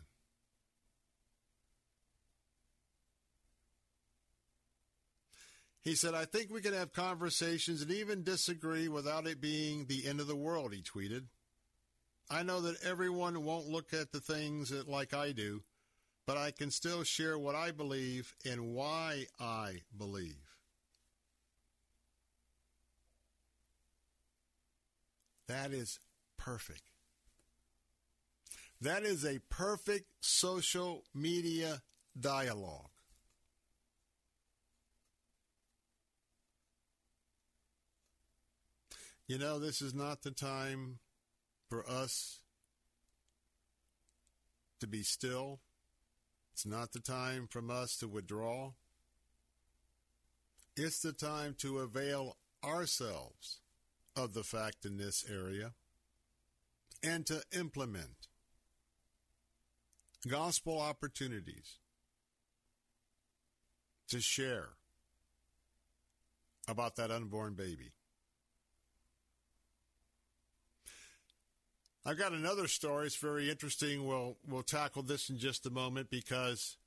He 5.82 5.96
said, 5.96 6.14
I 6.14 6.26
think 6.26 6.52
we 6.52 6.62
can 6.62 6.74
have 6.74 6.94
conversations 6.94 7.82
and 7.82 7.90
even 7.90 8.24
disagree 8.24 8.88
without 8.88 9.26
it 9.26 9.42
being 9.42 9.86
the 9.86 10.06
end 10.06 10.20
of 10.20 10.28
the 10.28 10.36
world, 10.36 10.74
he 10.74 10.84
tweeted. 10.84 11.24
I 12.30 12.44
know 12.44 12.62
that 12.62 12.84
everyone 12.84 13.44
won't 13.44 13.68
look 13.68 13.92
at 13.92 14.12
the 14.12 14.20
things 14.20 14.72
like 14.86 15.16
I 15.16 15.32
do, 15.32 15.64
but 16.28 16.38
I 16.38 16.52
can 16.52 16.70
still 16.70 17.04
share 17.04 17.40
what 17.40 17.56
I 17.56 17.72
believe 17.72 18.36
and 18.46 18.76
why 18.76 19.26
I 19.40 19.82
believe. 19.98 20.49
That 25.50 25.72
is 25.72 26.00
perfect. 26.38 26.84
That 28.80 29.04
is 29.04 29.26
a 29.26 29.40
perfect 29.50 30.06
social 30.22 31.04
media 31.14 31.82
dialogue. 32.18 32.92
You 39.28 39.40
know, 39.40 39.58
this 39.58 39.82
is 39.82 39.96
not 39.96 40.22
the 40.22 40.32
time 40.32 41.00
for 41.68 41.84
us 41.90 42.42
to 44.80 44.88
be 44.88 45.02
still. 45.02 45.62
It's 46.54 46.66
not 46.66 46.92
the 46.92 47.00
time 47.00 47.48
from 47.50 47.72
us 47.72 47.98
to 47.98 48.08
withdraw. 48.08 48.74
It's 50.78 51.02
the 51.02 51.12
time 51.12 51.56
to 51.60 51.80
avail 51.80 52.38
ourselves 52.64 53.62
of 54.20 54.34
the 54.34 54.44
fact 54.44 54.86
in 54.86 54.98
this 54.98 55.26
area 55.30 55.74
and 57.02 57.26
to 57.26 57.42
implement 57.58 58.28
gospel 60.28 60.80
opportunities 60.80 61.78
to 64.10 64.20
share 64.20 64.70
about 66.68 66.98
that 66.98 67.10
unborn 67.10 67.54
baby. 67.54 67.92
I've 72.06 72.18
got 72.18 72.34
another 72.34 72.68
story. 72.68 73.08
It's 73.08 73.16
very 73.16 73.50
interesting. 73.50 74.08
We'll 74.08 74.38
we'll 74.48 74.64
tackle 74.64 75.04
this 75.04 75.30
in 75.30 75.38
just 75.38 75.66
a 75.66 75.70
moment 75.70 76.10
because 76.10 76.78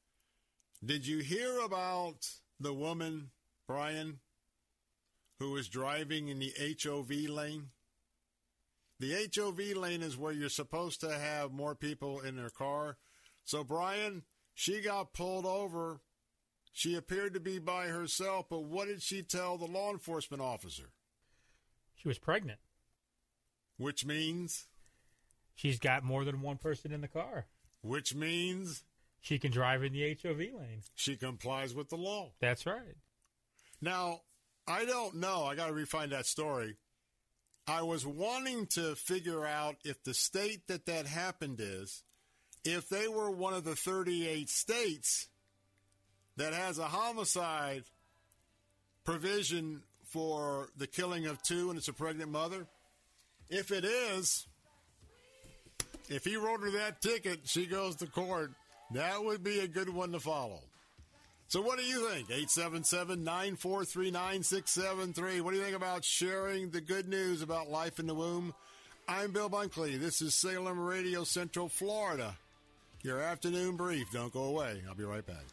did 0.84 1.06
you 1.06 1.18
hear 1.18 1.60
about 1.60 2.28
the 2.58 2.74
woman, 2.74 3.30
Brian, 3.66 4.18
who 5.38 5.52
was 5.52 5.68
driving 5.68 6.28
in 6.28 6.38
the 6.38 6.52
HOV 6.58 7.10
lane? 7.30 7.70
The 9.00 9.28
HOV 9.34 9.76
lane 9.76 10.02
is 10.02 10.16
where 10.16 10.32
you're 10.32 10.48
supposed 10.48 11.00
to 11.00 11.12
have 11.12 11.52
more 11.52 11.74
people 11.74 12.20
in 12.20 12.36
their 12.36 12.50
car. 12.50 12.98
So 13.44 13.64
Brian, 13.64 14.22
she 14.54 14.80
got 14.80 15.12
pulled 15.12 15.46
over. 15.46 16.00
She 16.72 16.94
appeared 16.94 17.34
to 17.34 17.40
be 17.40 17.58
by 17.58 17.86
herself, 17.86 18.46
but 18.48 18.64
what 18.64 18.88
did 18.88 19.02
she 19.02 19.22
tell 19.22 19.58
the 19.58 19.66
law 19.66 19.90
enforcement 19.90 20.42
officer? 20.42 20.90
She 21.96 22.08
was 22.08 22.18
pregnant. 22.18 22.60
Which 23.76 24.06
means 24.06 24.68
She's 25.54 25.78
got 25.78 26.04
more 26.04 26.24
than 26.24 26.40
one 26.40 26.58
person 26.58 26.92
in 26.92 27.00
the 27.00 27.08
car. 27.08 27.46
Which 27.82 28.14
means 28.14 28.84
she 29.20 29.38
can 29.38 29.52
drive 29.52 29.82
in 29.82 29.92
the 29.92 30.18
HOV 30.20 30.38
lane. 30.38 30.82
She 30.94 31.16
complies 31.16 31.74
with 31.74 31.88
the 31.88 31.96
law. 31.96 32.32
That's 32.40 32.66
right. 32.66 32.96
Now, 33.80 34.22
I 34.66 34.84
don't 34.84 35.16
know. 35.16 35.44
I 35.44 35.54
got 35.54 35.66
to 35.66 35.72
refine 35.72 36.10
that 36.10 36.26
story. 36.26 36.76
I 37.66 37.82
was 37.82 38.06
wanting 38.06 38.66
to 38.68 38.94
figure 38.94 39.46
out 39.46 39.76
if 39.84 40.02
the 40.02 40.14
state 40.14 40.66
that 40.68 40.86
that 40.86 41.06
happened 41.06 41.60
is, 41.60 42.02
if 42.64 42.88
they 42.88 43.08
were 43.08 43.30
one 43.30 43.54
of 43.54 43.64
the 43.64 43.76
38 43.76 44.48
states 44.48 45.28
that 46.36 46.54
has 46.54 46.78
a 46.78 46.84
homicide 46.84 47.84
provision 49.04 49.82
for 50.04 50.68
the 50.76 50.86
killing 50.86 51.26
of 51.26 51.42
two 51.42 51.70
and 51.70 51.78
it's 51.78 51.88
a 51.88 51.92
pregnant 51.92 52.30
mother. 52.30 52.66
If 53.48 53.70
it 53.70 53.84
is, 53.84 54.46
if 56.08 56.24
he 56.24 56.36
wrote 56.36 56.60
her 56.60 56.70
that 56.72 57.00
ticket, 57.00 57.40
she 57.44 57.66
goes 57.66 57.96
to 57.96 58.06
court. 58.06 58.52
That 58.92 59.24
would 59.24 59.42
be 59.42 59.60
a 59.60 59.68
good 59.68 59.88
one 59.88 60.12
to 60.12 60.20
follow. 60.20 60.60
So, 61.53 61.61
what 61.61 61.78
do 61.78 61.84
you 61.84 62.09
think? 62.09 62.30
877 62.30 63.22
943 63.24 64.11
9673. 64.11 65.42
What 65.42 65.50
do 65.50 65.59
you 65.59 65.62
think 65.62 65.76
about 65.76 66.03
sharing 66.03 66.70
the 66.70 66.80
good 66.80 67.11
news 67.11 67.42
about 67.42 67.68
life 67.68 67.98
in 67.98 68.07
the 68.07 68.14
womb? 68.14 68.55
I'm 69.07 69.32
Bill 69.32 69.50
Bunkley. 69.50 70.00
This 70.00 70.22
is 70.22 70.34
Salem 70.34 70.80
Radio 70.80 71.24
Central, 71.24 71.68
Florida. 71.68 72.38
Your 73.03 73.20
afternoon 73.20 73.76
brief. 73.76 74.11
Don't 74.14 74.32
go 74.32 74.44
away. 74.44 74.80
I'll 74.88 74.94
be 74.94 75.05
right 75.05 75.26
back. 75.26 75.44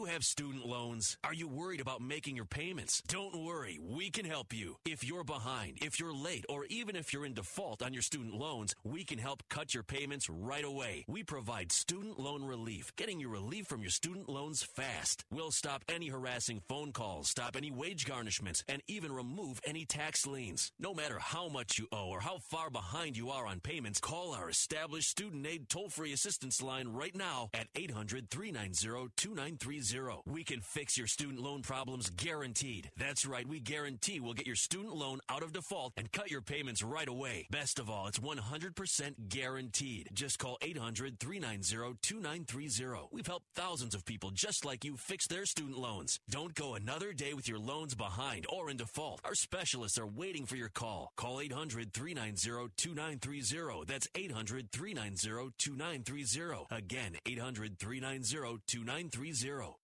You 0.00 0.06
have 0.06 0.24
student 0.24 0.64
loans? 0.64 1.18
Are 1.22 1.34
you 1.34 1.46
worried 1.46 1.82
about 1.82 2.00
making 2.00 2.34
your 2.34 2.46
payments? 2.46 3.02
Don't 3.06 3.44
worry, 3.44 3.78
we 3.82 4.08
can 4.08 4.24
help 4.24 4.50
you. 4.50 4.76
If 4.86 5.04
you're 5.04 5.24
behind, 5.24 5.76
if 5.82 6.00
you're 6.00 6.14
late, 6.14 6.46
or 6.48 6.64
even 6.70 6.96
if 6.96 7.12
you're 7.12 7.26
in 7.26 7.34
default 7.34 7.82
on 7.82 7.92
your 7.92 8.00
student 8.00 8.32
loans, 8.32 8.74
we 8.82 9.04
can 9.04 9.18
help 9.18 9.42
cut 9.50 9.74
your 9.74 9.82
payments 9.82 10.30
right 10.30 10.64
away. 10.64 11.04
We 11.06 11.22
provide 11.22 11.70
student 11.70 12.18
loan 12.18 12.44
relief, 12.44 12.96
getting 12.96 13.20
you 13.20 13.28
relief 13.28 13.66
from 13.66 13.82
your 13.82 13.90
student 13.90 14.26
loans 14.26 14.62
fast. 14.62 15.26
We'll 15.30 15.50
stop 15.50 15.84
any 15.86 16.08
harassing 16.08 16.62
phone 16.66 16.92
calls, 16.92 17.28
stop 17.28 17.54
any 17.54 17.70
wage 17.70 18.06
garnishments, 18.06 18.64
and 18.68 18.80
even 18.88 19.12
remove 19.12 19.60
any 19.66 19.84
tax 19.84 20.26
liens. 20.26 20.72
No 20.78 20.94
matter 20.94 21.18
how 21.18 21.48
much 21.48 21.78
you 21.78 21.88
owe 21.92 22.08
or 22.08 22.20
how 22.20 22.38
far 22.38 22.70
behind 22.70 23.18
you 23.18 23.28
are 23.28 23.46
on 23.46 23.60
payments, 23.60 24.00
call 24.00 24.32
our 24.32 24.48
established 24.48 25.10
student 25.10 25.46
aid 25.46 25.68
toll 25.68 25.90
free 25.90 26.14
assistance 26.14 26.62
line 26.62 26.88
right 26.88 27.14
now 27.14 27.50
at 27.52 27.68
800 27.74 28.30
390 28.30 29.10
2930. 29.14 29.89
We 30.26 30.44
can 30.44 30.60
fix 30.60 30.96
your 30.96 31.06
student 31.06 31.40
loan 31.40 31.62
problems 31.62 32.10
guaranteed. 32.10 32.90
That's 32.96 33.26
right, 33.26 33.46
we 33.46 33.60
guarantee 33.60 34.20
we'll 34.20 34.34
get 34.34 34.46
your 34.46 34.56
student 34.56 34.94
loan 34.94 35.20
out 35.28 35.42
of 35.42 35.52
default 35.52 35.92
and 35.96 36.12
cut 36.12 36.30
your 36.30 36.42
payments 36.42 36.82
right 36.82 37.08
away. 37.08 37.46
Best 37.50 37.78
of 37.78 37.90
all, 37.90 38.06
it's 38.06 38.18
100% 38.18 39.28
guaranteed. 39.28 40.08
Just 40.12 40.38
call 40.38 40.58
800 40.62 41.18
390 41.18 41.98
2930. 42.02 43.08
We've 43.10 43.26
helped 43.26 43.46
thousands 43.54 43.94
of 43.94 44.04
people 44.04 44.30
just 44.30 44.64
like 44.64 44.84
you 44.84 44.96
fix 44.96 45.26
their 45.26 45.46
student 45.46 45.78
loans. 45.78 46.20
Don't 46.28 46.54
go 46.54 46.74
another 46.74 47.12
day 47.12 47.34
with 47.34 47.48
your 47.48 47.58
loans 47.58 47.94
behind 47.94 48.46
or 48.48 48.70
in 48.70 48.76
default. 48.76 49.20
Our 49.24 49.34
specialists 49.34 49.98
are 49.98 50.06
waiting 50.06 50.46
for 50.46 50.56
your 50.56 50.68
call. 50.68 51.12
Call 51.16 51.40
800 51.40 51.92
390 51.92 52.70
2930. 52.76 53.84
That's 53.86 54.08
800 54.14 54.70
390 54.70 55.52
2930. 55.58 56.66
Again, 56.70 57.16
800 57.26 57.78
390 57.78 58.60
2930. 58.66 59.79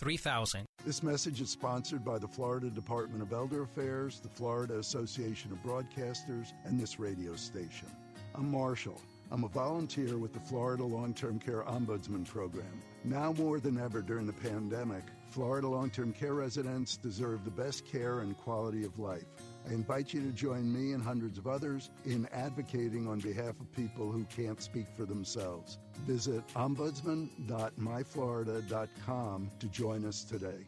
3000. 0.00 0.64
This 0.86 1.02
message 1.02 1.42
is 1.42 1.50
sponsored 1.50 2.02
by 2.02 2.18
the 2.18 2.26
Florida 2.26 2.70
Department 2.70 3.22
of 3.22 3.34
Elder 3.34 3.64
Affairs, 3.64 4.18
the 4.18 4.30
Florida 4.30 4.78
Association 4.78 5.52
of 5.52 5.62
Broadcasters, 5.62 6.54
and 6.64 6.80
this 6.80 6.98
radio 6.98 7.36
station. 7.36 7.86
I'm 8.34 8.50
Marshall. 8.50 8.98
I'm 9.30 9.44
a 9.44 9.48
volunteer 9.48 10.16
with 10.16 10.32
the 10.32 10.40
Florida 10.40 10.84
Long 10.84 11.12
Term 11.12 11.38
Care 11.38 11.64
Ombudsman 11.64 12.26
Program. 12.26 12.80
Now 13.04 13.34
more 13.34 13.60
than 13.60 13.78
ever 13.78 14.00
during 14.00 14.26
the 14.26 14.32
pandemic, 14.32 15.04
Florida 15.28 15.68
long 15.68 15.90
term 15.90 16.14
care 16.14 16.34
residents 16.34 16.96
deserve 16.96 17.44
the 17.44 17.50
best 17.50 17.86
care 17.86 18.20
and 18.20 18.36
quality 18.38 18.84
of 18.84 18.98
life. 18.98 19.26
I 19.70 19.74
invite 19.74 20.12
you 20.12 20.20
to 20.22 20.32
join 20.32 20.72
me 20.72 20.94
and 20.94 21.02
hundreds 21.02 21.38
of 21.38 21.46
others 21.46 21.90
in 22.04 22.26
advocating 22.32 23.06
on 23.06 23.20
behalf 23.20 23.60
of 23.60 23.72
people 23.72 24.10
who 24.10 24.24
can't 24.24 24.60
speak 24.60 24.86
for 24.96 25.04
themselves. 25.04 25.78
Visit 26.06 26.44
ombudsman.myflorida.com 26.54 29.50
to 29.60 29.66
join 29.68 30.04
us 30.04 30.24
today. 30.24 30.66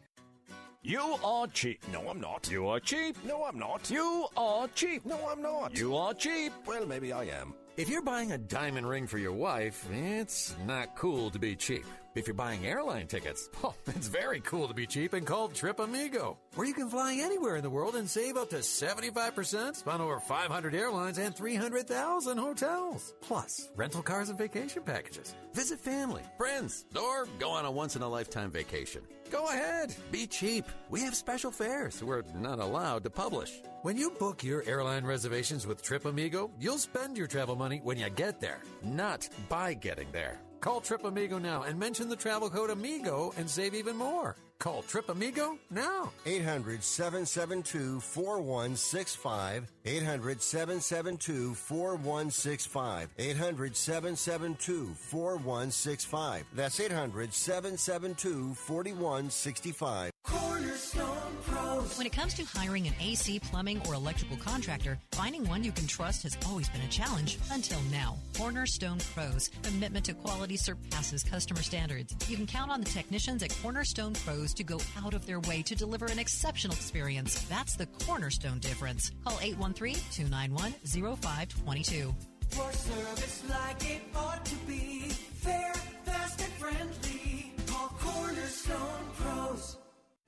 You 0.83 1.17
are 1.23 1.47
cheap. 1.47 1.83
No, 1.91 2.07
I'm 2.09 2.21
not. 2.21 2.49
You 2.49 2.67
are 2.67 2.79
cheap. 2.79 3.17
No, 3.25 3.43
I'm 3.43 3.59
not. 3.59 3.89
You 3.89 4.27
are 4.37 4.69
cheap. 4.69 5.05
No, 5.05 5.19
I'm 5.29 5.41
not. 5.41 5.77
You 5.77 5.97
are 5.97 6.13
cheap. 6.13 6.53
Well, 6.65 6.85
maybe 6.85 7.11
I 7.11 7.25
am. 7.25 7.53
If 7.75 7.89
you're 7.89 8.03
buying 8.03 8.31
a 8.31 8.37
diamond 8.37 8.87
ring 8.87 9.07
for 9.07 9.17
your 9.17 9.33
wife, 9.33 9.87
it's 9.91 10.55
not 10.67 10.95
cool 10.95 11.31
to 11.31 11.39
be 11.39 11.55
cheap. 11.55 11.85
If 12.13 12.27
you're 12.27 12.35
buying 12.35 12.67
airline 12.67 13.07
tickets, 13.07 13.49
oh, 13.63 13.73
it's 13.87 14.07
very 14.07 14.41
cool 14.41 14.67
to 14.67 14.75
be 14.75 14.85
cheap 14.85 15.13
and 15.13 15.25
called 15.25 15.55
Trip 15.55 15.79
Amigo, 15.79 16.37
where 16.53 16.67
you 16.67 16.75
can 16.75 16.87
fly 16.87 17.17
anywhere 17.19 17.55
in 17.55 17.63
the 17.63 17.71
world 17.71 17.95
and 17.95 18.07
save 18.07 18.37
up 18.37 18.51
to 18.51 18.57
75% 18.57 19.87
on 19.87 20.01
over 20.01 20.19
500 20.19 20.75
airlines 20.75 21.17
and 21.17 21.35
300,000 21.35 22.37
hotels. 22.37 23.15
Plus, 23.21 23.69
rental 23.75 24.03
cars 24.03 24.29
and 24.29 24.37
vacation 24.37 24.83
packages. 24.83 25.33
Visit 25.55 25.79
family, 25.79 26.21
friends, 26.37 26.85
or 26.95 27.27
go 27.39 27.49
on 27.49 27.65
a 27.65 27.71
once 27.71 27.95
in 27.95 28.03
a 28.03 28.07
lifetime 28.07 28.51
vacation. 28.51 29.01
Go 29.33 29.47
ahead, 29.47 29.95
be 30.11 30.27
cheap. 30.27 30.63
We 30.91 31.01
have 31.01 31.15
special 31.15 31.49
fares 31.49 32.03
we're 32.03 32.21
not 32.35 32.59
allowed 32.59 33.03
to 33.05 33.09
publish. 33.09 33.63
When 33.81 33.97
you 33.97 34.11
book 34.11 34.43
your 34.43 34.61
airline 34.67 35.05
reservations 35.05 35.65
with 35.65 35.81
Trip 35.81 36.05
Amigo, 36.05 36.51
you'll 36.59 36.77
spend 36.77 37.17
your 37.17 37.25
travel 37.25 37.55
money 37.55 37.81
when 37.83 37.97
you 37.97 38.11
get 38.11 38.39
there, 38.39 38.61
not 38.83 39.27
by 39.49 39.73
getting 39.73 40.11
there. 40.11 40.39
Call 40.61 40.81
Trip 40.81 41.03
Amigo 41.03 41.39
now 41.39 41.63
and 41.63 41.79
mention 41.79 42.09
the 42.09 42.15
travel 42.15 42.47
code 42.47 42.69
AMIGO 42.69 43.35
and 43.35 43.49
save 43.49 43.73
even 43.73 43.97
more. 43.97 44.35
Call 44.63 44.81
Trip 44.83 45.09
Amigo 45.09 45.57
now. 45.69 46.09
800 46.25 46.81
772 46.81 47.99
4165. 47.99 49.69
800 49.83 50.41
772 50.41 51.53
4165. 51.53 53.09
800 53.19 53.75
772 53.75 54.93
4165. 54.95 56.45
That's 56.55 56.79
800 56.79 57.33
772 57.33 58.53
4165. 58.53 60.11
Cornerstone 60.23 61.17
Pros. 61.45 61.97
When 61.97 62.07
it 62.07 62.13
comes 62.13 62.33
to 62.35 62.45
hiring 62.45 62.87
an 62.87 62.93
AC, 63.01 63.39
plumbing, 63.39 63.81
or 63.87 63.93
electrical 63.93 64.37
contractor, 64.37 64.97
finding 65.11 65.45
one 65.47 65.63
you 65.63 65.73
can 65.73 65.85
trust 65.85 66.23
has 66.23 66.37
always 66.47 66.69
been 66.69 66.81
a 66.81 66.87
challenge 66.87 67.37
until 67.51 67.81
now. 67.91 68.17
Cornerstone 68.37 68.99
Pros. 69.13 69.49
Commitment 69.63 70.05
to 70.05 70.13
quality 70.13 70.55
surpasses 70.55 71.23
customer 71.23 71.61
standards. 71.61 72.15
You 72.29 72.37
can 72.37 72.47
count 72.47 72.71
on 72.71 72.79
the 72.79 72.89
technicians 72.89 73.43
at 73.43 73.53
Cornerstone 73.61 74.13
Pros 74.13 74.52
to 74.55 74.63
go 74.63 74.79
out 75.03 75.13
of 75.13 75.25
their 75.25 75.39
way 75.41 75.61
to 75.63 75.75
deliver 75.75 76.05
an 76.05 76.19
exceptional 76.19 76.73
experience. 76.73 77.41
That's 77.43 77.75
the 77.75 77.85
Cornerstone 78.05 78.59
difference. 78.59 79.11
Call 79.23 79.39
813 79.41 79.95
291 80.11 80.73
0522. 81.17 82.15
For 82.49 82.71
service 82.71 83.43
like 83.49 83.89
it 83.89 84.01
ought 84.15 84.45
to 84.45 84.55
be. 84.67 85.09
Fair, 85.41 85.73
fast, 86.05 86.41
and 86.41 86.53
friendly. 86.53 87.53
Call 87.67 87.87
Cornerstone 87.99 89.05
Pros. 89.17 89.77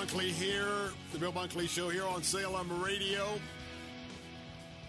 Bunkley 0.00 0.30
here. 0.30 0.88
The 1.12 1.18
Bill 1.18 1.30
Bunkley 1.30 1.68
Show 1.68 1.90
here 1.90 2.06
on 2.06 2.22
Salem 2.22 2.82
Radio. 2.82 3.38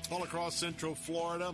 All 0.09 0.23
across 0.23 0.55
Central 0.55 0.95
Florida. 0.95 1.53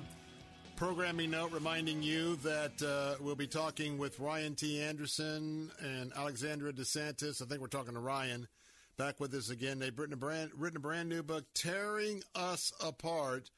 Programming 0.76 1.32
note 1.32 1.52
reminding 1.52 2.04
you 2.04 2.36
that 2.38 2.80
uh, 2.84 3.16
we'll 3.20 3.34
be 3.34 3.48
talking 3.48 3.98
with 3.98 4.20
Ryan 4.20 4.54
T. 4.54 4.80
Anderson 4.80 5.72
and 5.80 6.14
Alexandra 6.16 6.72
DeSantis. 6.72 7.42
I 7.42 7.46
think 7.46 7.60
we're 7.60 7.68
talking 7.68 7.96
to 7.96 8.00
Ryan. 8.00 8.48
Back 8.96 9.20
with 9.20 9.34
us 9.34 9.50
again. 9.50 9.80
They've 9.80 9.98
written 9.98 10.14
a 10.14 10.18
brand, 10.18 10.52
written 10.56 10.78
a 10.78 10.82
brand 10.82 11.10
new 11.10 11.24
book, 11.24 11.46
Tearing 11.56 12.22
Us 12.36 12.72
Apart 12.80 13.50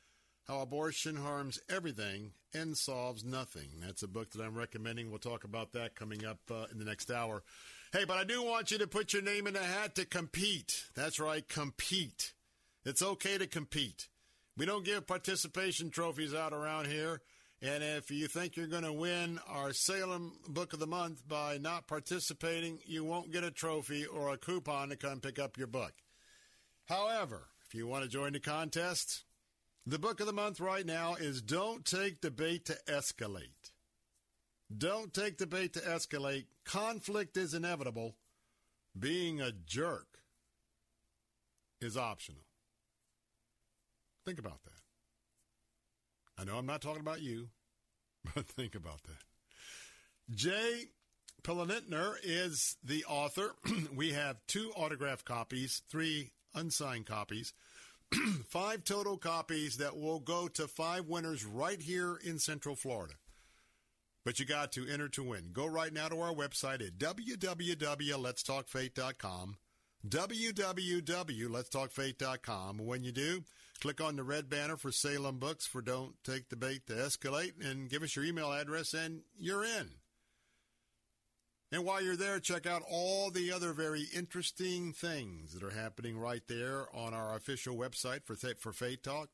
How 0.47 0.61
Abortion 0.61 1.17
Harms 1.17 1.59
Everything 1.69 2.31
and 2.53 2.77
Solves 2.77 3.25
Nothing. 3.25 3.67
That's 3.81 4.03
a 4.03 4.07
book 4.07 4.31
that 4.31 4.41
I'm 4.41 4.55
recommending. 4.55 5.09
We'll 5.09 5.19
talk 5.19 5.43
about 5.43 5.73
that 5.73 5.95
coming 5.95 6.23
up 6.23 6.39
uh, 6.49 6.67
in 6.71 6.79
the 6.79 6.85
next 6.85 7.11
hour. 7.11 7.43
Hey, 7.91 8.05
but 8.05 8.17
I 8.17 8.23
do 8.23 8.43
want 8.43 8.69
you 8.69 8.77
to 8.77 8.87
put 8.87 9.13
your 9.13 9.23
name 9.23 9.47
in 9.47 9.55
the 9.55 9.63
hat 9.63 9.95
to 9.95 10.05
compete. 10.05 10.85
That's 10.93 11.19
right, 11.19 11.47
compete. 11.47 12.33
It's 12.85 13.01
okay 13.01 13.39
to 13.39 13.47
compete. 13.47 14.09
We 14.55 14.67
don't 14.67 14.85
give 14.85 15.07
participation 15.07 15.89
trophies 15.89 16.35
out 16.35 16.53
around 16.53 16.85
here. 16.85 17.21
And 17.63 17.83
if 17.83 18.11
you 18.11 18.27
think 18.27 18.55
you're 18.55 18.67
going 18.67 18.83
to 18.83 18.93
win 18.93 19.39
our 19.47 19.73
Salem 19.73 20.33
Book 20.47 20.73
of 20.73 20.79
the 20.79 20.85
Month 20.85 21.27
by 21.27 21.57
not 21.57 21.87
participating, 21.87 22.77
you 22.85 23.03
won't 23.03 23.31
get 23.31 23.43
a 23.43 23.49
trophy 23.49 24.05
or 24.05 24.29
a 24.29 24.37
coupon 24.37 24.89
to 24.89 24.95
come 24.95 25.19
pick 25.19 25.39
up 25.39 25.57
your 25.57 25.67
book. 25.67 25.93
However, 26.85 27.47
if 27.65 27.73
you 27.73 27.87
want 27.87 28.03
to 28.03 28.09
join 28.09 28.33
the 28.33 28.39
contest, 28.39 29.23
the 29.87 29.99
book 29.99 30.19
of 30.19 30.27
the 30.27 30.33
month 30.33 30.59
right 30.59 30.85
now 30.85 31.15
is 31.15 31.41
Don't 31.41 31.83
Take 31.85 32.21
the 32.21 32.29
Bait 32.29 32.65
to 32.65 32.77
Escalate. 32.87 33.71
Don't 34.75 35.13
take 35.13 35.37
the 35.37 35.47
bait 35.47 35.73
to 35.73 35.79
escalate. 35.79 36.45
Conflict 36.63 37.37
is 37.37 37.53
inevitable. 37.53 38.15
Being 38.97 39.41
a 39.41 39.51
jerk 39.51 40.19
is 41.81 41.97
optional. 41.97 42.43
Think 44.25 44.39
about 44.39 44.63
that. 44.63 44.71
I 46.37 46.43
know 46.45 46.57
I'm 46.57 46.65
not 46.65 46.81
talking 46.81 47.01
about 47.01 47.21
you, 47.21 47.49
but 48.35 48.47
think 48.47 48.75
about 48.75 49.03
that. 49.03 50.35
Jay 50.35 50.85
Pilanitner 51.41 52.15
is 52.23 52.77
the 52.83 53.05
author. 53.05 53.55
we 53.95 54.13
have 54.13 54.37
two 54.47 54.71
autographed 54.75 55.25
copies, 55.25 55.81
three 55.89 56.31
unsigned 56.53 57.07
copies, 57.07 57.53
five 58.47 58.83
total 58.83 59.17
copies 59.17 59.77
that 59.77 59.97
will 59.97 60.19
go 60.19 60.47
to 60.47 60.67
five 60.67 61.07
winners 61.07 61.45
right 61.45 61.81
here 61.81 62.19
in 62.23 62.37
Central 62.37 62.75
Florida. 62.75 63.15
But 64.29 64.39
you 64.39 64.45
got 64.45 64.71
to 64.73 64.87
enter 64.87 65.09
to 65.09 65.23
win. 65.23 65.49
Go 65.53 65.65
right 65.65 65.91
now 65.91 66.07
to 66.07 66.19
our 66.19 66.35
website 66.35 66.85
at 66.85 66.99
www.letstalkfaith.com. 66.99 69.57
www.letstalkfaith.com. 70.07 72.77
When 72.77 73.03
you 73.03 73.11
do, 73.11 73.43
click 73.81 73.99
on 73.99 74.17
the 74.17 74.23
red 74.23 74.47
banner 74.47 74.77
for 74.77 74.91
Salem 74.91 75.39
Books 75.39 75.65
for 75.65 75.81
Don't 75.81 76.13
Take 76.23 76.49
the 76.49 76.55
Bait 76.55 76.85
to 76.85 76.93
Escalate 76.93 77.53
and 77.59 77.89
give 77.89 78.03
us 78.03 78.15
your 78.15 78.23
email 78.23 78.53
address 78.53 78.93
and 78.93 79.21
you're 79.39 79.65
in. 79.65 79.89
And 81.71 81.83
while 81.83 82.03
you're 82.03 82.15
there, 82.15 82.39
check 82.39 82.67
out 82.67 82.83
all 82.87 83.31
the 83.31 83.51
other 83.51 83.73
very 83.73 84.03
interesting 84.15 84.93
things 84.93 85.55
that 85.55 85.63
are 85.63 85.71
happening 85.71 86.19
right 86.19 86.43
there 86.47 86.85
on 86.93 87.15
our 87.15 87.35
official 87.35 87.75
website 87.75 88.25
for 88.25 88.35
for 88.35 88.73
Faith 88.73 89.01
Talk 89.01 89.29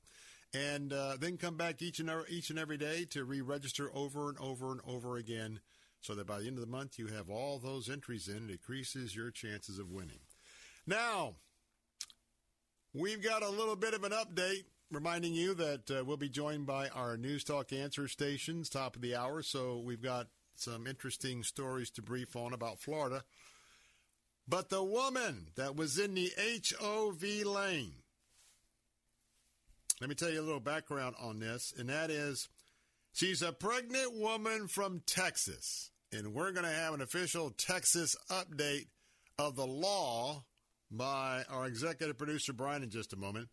and 0.56 0.94
uh, 0.94 1.18
then 1.20 1.38
come 1.38 1.58
back 1.58 1.82
each 1.82 2.00
and 2.00 2.10
every, 2.10 2.26
each 2.30 2.50
and 2.50 2.58
every 2.58 2.78
day 2.78 3.06
to 3.12 3.26
re-register 3.26 3.90
over 3.94 4.30
and 4.30 4.38
over 4.40 4.72
and 4.72 4.80
over 4.88 5.18
again, 5.18 5.60
so 6.00 6.16
that 6.16 6.28
by 6.28 6.40
the 6.40 6.48
end 6.48 6.58
of 6.58 6.62
the 6.62 6.72
month 6.72 6.98
you 6.98 7.08
have 7.08 7.30
all 7.30 7.60
those 7.60 7.90
entries 7.90 8.28
in. 8.28 8.50
It 8.50 8.52
increases 8.52 9.16
your 9.16 9.32
chances 9.32 9.80
of 9.80 9.92
winning. 9.92 10.20
Now, 10.88 11.36
we've 12.94 13.22
got 13.22 13.44
a 13.44 13.50
little 13.50 13.76
bit 13.76 13.94
of 13.94 14.04
an 14.04 14.12
update. 14.12 14.66
Reminding 14.92 15.34
you 15.34 15.56
that 15.56 15.90
uh, 15.90 16.06
we'll 16.06 16.16
be 16.16 16.30
joined 16.30 16.68
by 16.68 16.90
our 16.90 17.18
News 17.18 17.44
Talk 17.44 17.74
answer 17.74 18.08
stations, 18.08 18.70
top 18.70 18.96
of 18.96 19.02
the 19.02 19.16
hour. 19.16 19.42
So 19.42 19.80
we've 19.84 20.02
got 20.02 20.28
some 20.54 20.86
interesting 20.86 21.42
stories 21.42 21.90
to 21.92 22.04
brief 22.04 22.36
on 22.36 22.54
about 22.54 22.80
Florida. 22.80 23.24
But 24.48 24.70
the 24.70 24.84
woman 24.84 25.48
that 25.56 25.76
was 25.76 25.98
in 25.98 26.14
the 26.14 26.32
HOV 26.38 27.24
lane 27.48 27.96
let 30.02 30.10
me 30.10 30.16
tell 30.16 30.30
you 30.30 30.42
a 30.42 30.44
little 30.44 30.60
background 30.60 31.16
on 31.20 31.40
this, 31.40 31.74
and 31.78 31.90
that 31.90 32.10
is 32.12 32.50
she's 33.14 33.42
a 33.42 33.54
pregnant 33.54 34.18
woman 34.18 34.68
from 34.68 35.02
Texas. 35.06 35.92
And 36.12 36.34
we're 36.34 36.52
going 36.52 36.66
to 36.66 36.72
have 36.72 36.94
an 36.94 37.02
official 37.02 37.50
Texas 37.52 38.16
update 38.30 38.88
of 39.38 39.56
the 39.56 39.66
law 39.66 40.46
by 40.92 41.44
our 41.50 41.66
executive 41.66 42.18
producer, 42.18 42.54
Brian, 42.54 42.84
in 42.84 42.90
just 42.90 43.14
a 43.14 43.18
moment. 43.18 43.50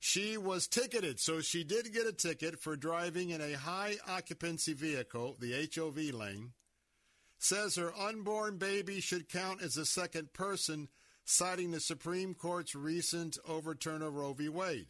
She 0.00 0.36
was 0.36 0.68
ticketed, 0.68 1.18
so 1.18 1.40
she 1.40 1.64
did 1.64 1.92
get 1.92 2.06
a 2.06 2.12
ticket 2.12 2.60
for 2.60 2.76
driving 2.76 3.30
in 3.30 3.40
a 3.40 3.56
high 3.56 3.96
occupancy 4.06 4.72
vehicle, 4.72 5.36
the 5.40 5.68
HOV 5.74 6.14
lane. 6.14 6.52
Says 7.38 7.76
her 7.76 7.96
unborn 7.96 8.58
baby 8.58 9.00
should 9.00 9.28
count 9.28 9.62
as 9.62 9.76
a 9.76 9.86
second 9.86 10.32
person, 10.32 10.88
citing 11.24 11.70
the 11.70 11.80
Supreme 11.80 12.34
Court's 12.34 12.74
recent 12.74 13.38
overturn 13.46 14.02
of 14.02 14.14
Roe 14.14 14.34
v. 14.34 14.48
Wade. 14.48 14.88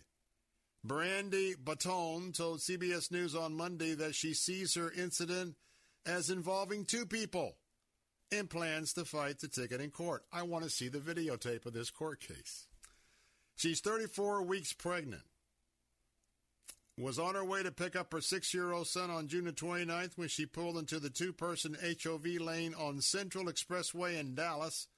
Brandy 0.85 1.55
Bottone 1.55 2.35
told 2.35 2.61
CBS 2.61 3.11
News 3.11 3.35
on 3.35 3.57
Monday 3.57 3.95
that 3.95 4.14
she 4.14 4.33
sees 4.33 4.74
her 4.74 4.93
incident 4.93 5.57
as 6.07 6.31
involving 6.31 6.85
two 6.85 7.05
people 7.05 7.57
and 8.31 8.49
plans 8.49 8.93
to 8.93 9.05
fight 9.05 9.41
the 9.41 9.49
ticket 9.49 9.81
in 9.81 9.91
court. 9.91 10.24
I 10.33 10.43
want 10.43 10.64
to 10.64 10.70
see 10.70 10.89
the 10.89 10.99
videotape 10.99 11.66
of 11.66 11.72
this 11.72 11.91
court 11.91 12.20
case. 12.20 12.66
She's 13.57 13.81
34 13.81 14.43
weeks 14.43 14.72
pregnant. 14.72 15.22
Was 16.97 17.18
on 17.18 17.37
her 17.37 17.45
way 17.45 17.62
to 17.62 17.70
pick 17.70 17.95
up 17.95 18.12
her 18.12 18.20
six 18.20 18.53
year 18.53 18.72
old 18.72 18.89
son 18.89 19.09
on 19.09 19.29
June 19.29 19.47
29th 19.47 20.16
when 20.16 20.29
she 20.29 20.47
pulled 20.47 20.76
into 20.76 20.99
the 20.99 21.11
two 21.11 21.33
person 21.33 21.76
HOV 21.81 22.26
lane 22.41 22.74
on 22.74 23.01
Central 23.01 23.45
Expressway 23.45 24.18
in 24.18 24.35
Dallas. 24.35 24.89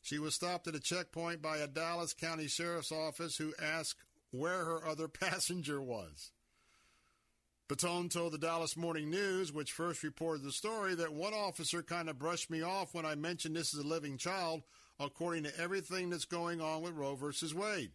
She 0.00 0.18
was 0.18 0.34
stopped 0.34 0.66
at 0.66 0.74
a 0.74 0.80
checkpoint 0.80 1.42
by 1.42 1.58
a 1.58 1.66
Dallas 1.66 2.14
County 2.14 2.46
Sheriff's 2.46 2.92
Office 2.92 3.36
who 3.36 3.52
asked 3.60 4.05
where 4.30 4.64
her 4.64 4.86
other 4.86 5.08
passenger 5.20 5.80
was. 5.80 6.30
Bottone 7.68 8.08
told 8.10 8.32
the 8.32 8.38
Dallas 8.38 8.76
Morning 8.76 9.10
News, 9.10 9.52
which 9.52 9.72
first 9.72 10.04
reported 10.04 10.44
the 10.44 10.52
story, 10.52 10.94
that 10.94 11.12
one 11.12 11.34
officer 11.34 11.82
kind 11.82 12.08
of 12.08 12.18
brushed 12.18 12.48
me 12.48 12.62
off 12.62 12.94
when 12.94 13.04
I 13.04 13.16
mentioned 13.16 13.56
this 13.56 13.74
is 13.74 13.80
a 13.80 13.86
living 13.86 14.18
child, 14.18 14.62
according 15.00 15.42
to 15.44 15.60
everything 15.60 16.10
that's 16.10 16.26
going 16.26 16.60
on 16.60 16.82
with 16.82 16.94
Roe 16.94 17.16
versus 17.16 17.52
Wade. 17.52 17.90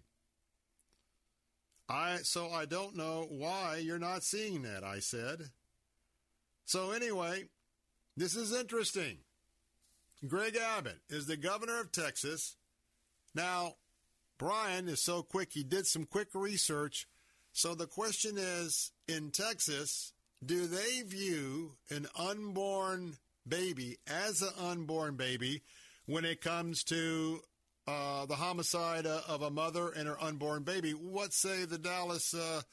I 1.88 2.17
so 2.23 2.49
I 2.49 2.65
don't 2.65 2.95
know 2.95 3.27
why 3.29 3.77
you're 3.77 3.99
not 3.99 4.23
seeing 4.23 4.61
that, 4.63 4.84
I 4.84 4.99
said. 4.99 5.51
So 6.65 6.91
anyway, 6.91 7.45
this 8.15 8.36
is 8.36 8.53
interesting. 8.53 9.19
Greg 10.27 10.55
Abbott 10.55 10.99
is 11.09 11.25
the 11.25 11.38
governor 11.38 11.79
of 11.82 11.91
Texas. 11.91 12.55
Now, 13.34 13.75
Brian 14.41 14.87
is 14.87 15.03
so 15.03 15.21
quick, 15.21 15.49
he 15.53 15.61
did 15.61 15.85
some 15.85 16.03
quick 16.03 16.29
research. 16.33 17.05
So 17.53 17.75
the 17.75 17.85
question 17.85 18.39
is 18.39 18.91
in 19.07 19.29
Texas, 19.29 20.13
do 20.43 20.65
they 20.65 21.03
view 21.03 21.73
an 21.91 22.07
unborn 22.17 23.17
baby 23.47 23.97
as 24.07 24.41
an 24.41 24.49
unborn 24.59 25.15
baby 25.15 25.61
when 26.07 26.25
it 26.25 26.41
comes 26.41 26.83
to 26.85 27.41
uh, 27.85 28.25
the 28.25 28.33
homicide 28.33 29.05
uh, 29.05 29.21
of 29.27 29.43
a 29.43 29.51
mother 29.51 29.89
and 29.89 30.07
her 30.07 30.19
unborn 30.19 30.63
baby? 30.63 30.93
What 30.93 31.33
say 31.33 31.65
the 31.65 31.77
Dallas 31.77 32.33
uh, 32.33 32.63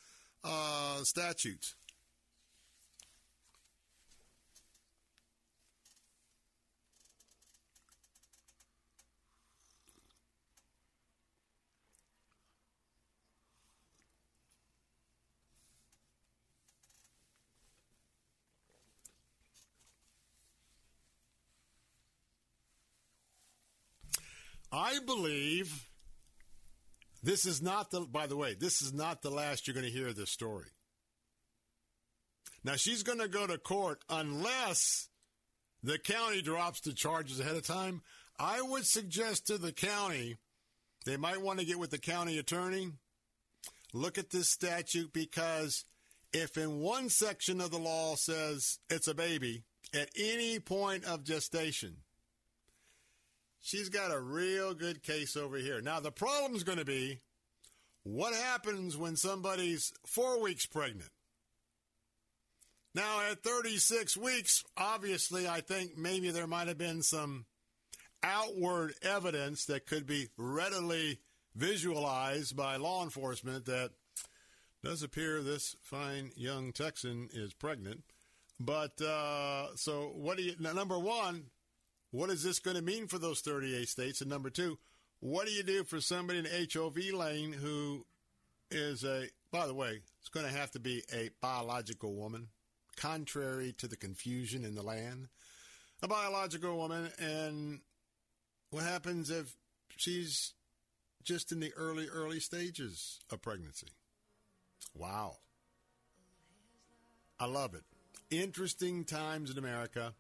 uh 0.43 1.05
statutes? 1.05 1.75
I 24.71 24.99
believe 25.05 25.89
this 27.23 27.47
is 27.47 27.63
not 27.63 27.91
the, 27.91 28.01
by 28.01 28.27
the 28.27 28.37
way, 28.37 28.55
this 28.55 28.83
is 28.83 28.93
not 28.93 29.23
the 29.23 29.31
last 29.31 29.67
you're 29.67 29.75
going 29.75 29.87
to 29.87 29.93
hear 29.93 30.13
this 30.13 30.31
story. 30.31 30.69
Now, 32.65 32.77
she's 32.77 33.03
going 33.03 33.21
to 33.21 33.29
go 33.29 33.47
to 33.47 33.57
court 33.57 34.03
unless 34.09 35.09
the 35.83 35.99
county 35.99 36.43
drops 36.43 36.81
the 36.81 36.93
charges 36.93 37.41
ahead 37.41 37.57
of 37.57 37.67
time. 37.67 38.03
I 38.39 38.61
would 38.61 38.87
suggest 38.87 39.47
to 39.47 39.59
the 39.59 39.73
county, 39.73 40.37
they 41.07 41.17
might 41.17 41.41
want 41.41 41.61
to 41.61 41.65
get 41.65 41.79
with 41.79 41.91
the 41.91 41.99
county 41.99 42.39
attorney, 42.39 42.91
look 43.93 44.19
at 44.19 44.31
this 44.31 44.51
statute 44.51 45.13
because 45.13 45.85
if 46.33 46.57
in 46.59 46.81
one 46.81 47.09
section 47.09 47.61
of 47.61 47.71
the 47.71 47.79
law 47.79 48.17
says 48.17 48.79
it's 48.91 49.09
a 49.09 49.15
baby 49.15 49.65
at 49.95 50.11
any 50.17 50.59
point 50.59 51.05
of 51.05 51.25
gestation, 51.25 51.97
she's 53.61 53.89
got 53.89 54.15
a 54.15 54.21
real 54.21 54.75
good 54.75 55.03
case 55.03 55.37
over 55.37 55.57
here. 55.57 55.81
Now, 55.81 56.01
the 56.01 56.13
problem 56.13 56.55
is 56.55 56.65
going 56.65 56.79
to 56.79 56.85
be 56.85 57.21
what 58.03 58.35
happens 58.35 58.97
when 58.97 59.17
somebody's 59.17 59.93
four 60.07 60.41
weeks 60.41 60.67
pregnant? 60.67 61.11
Now, 62.95 63.21
at 63.31 63.43
36 63.43 64.17
weeks, 64.17 64.65
obviously, 64.77 65.47
I 65.47 65.61
think 65.61 65.97
maybe 65.97 66.31
there 66.31 66.47
might 66.47 66.69
have 66.69 66.79
been 66.79 67.03
some 67.03 67.45
outward 68.23 68.95
evidence 69.03 69.67
that 69.67 69.87
could 69.87 70.07
be 70.07 70.29
readily 70.37 71.19
visualized 71.55 72.57
by 72.57 72.77
law 72.77 73.05
enforcement 73.05 73.67
that 73.67 73.91
does 74.83 75.03
appear 75.03 75.43
this 75.43 75.77
fine 75.83 76.31
young 76.35 76.73
Texan 76.73 77.29
is 77.33 77.53
pregnant. 77.53 78.03
But 78.59 79.01
uh, 79.01 79.77
so, 79.77 80.13
what 80.15 80.37
do 80.37 80.43
you? 80.43 80.55
Number 80.59 80.99
one, 80.99 81.45
what 82.11 82.31
is 82.31 82.43
this 82.43 82.59
going 82.59 82.77
to 82.77 82.83
mean 82.83 83.07
for 83.07 83.19
those 83.19 83.41
38 83.41 83.89
states? 83.89 84.21
And 84.21 84.31
number 84.31 84.51
two, 84.51 84.79
what 85.21 85.47
do 85.47 85.53
you 85.53 85.63
do 85.63 85.85
for 85.85 86.01
somebody 86.01 86.39
in 86.39 86.69
HOV 86.73 86.97
lane 87.13 87.53
who 87.53 88.07
is 88.71 89.05
a, 89.05 89.27
by 89.51 89.67
the 89.67 89.75
way, 89.75 90.01
it's 90.21 90.29
going 90.29 90.47
to 90.47 90.53
have 90.53 90.71
to 90.73 90.81
be 90.81 91.03
a 91.13 91.31
biological 91.41 92.15
woman, 92.15 92.49
contrary 92.97 93.75
to 93.79 93.89
the 93.89 93.97
confusion 93.97 94.65
in 94.65 94.75
the 94.75 94.83
land. 94.83 95.29
A 96.03 96.09
biological 96.09 96.77
woman, 96.77 97.11
and 97.19 97.81
what 98.71 98.85
happens 98.85 99.31
if 99.31 99.57
she's 99.97 100.55
just 101.25 101.51
in 101.51 101.61
the 101.61 101.73
early, 101.77 102.07
early 102.07 102.41
stages 102.41 103.19
of 103.33 103.43
pregnancy? 103.43 103.89
Wow. 104.95 105.37
I 107.41 107.47
love 107.47 107.75
it. 107.75 107.83
Interesting 108.31 109.05
times 109.05 109.51
in 109.51 109.59
America. 109.59 110.15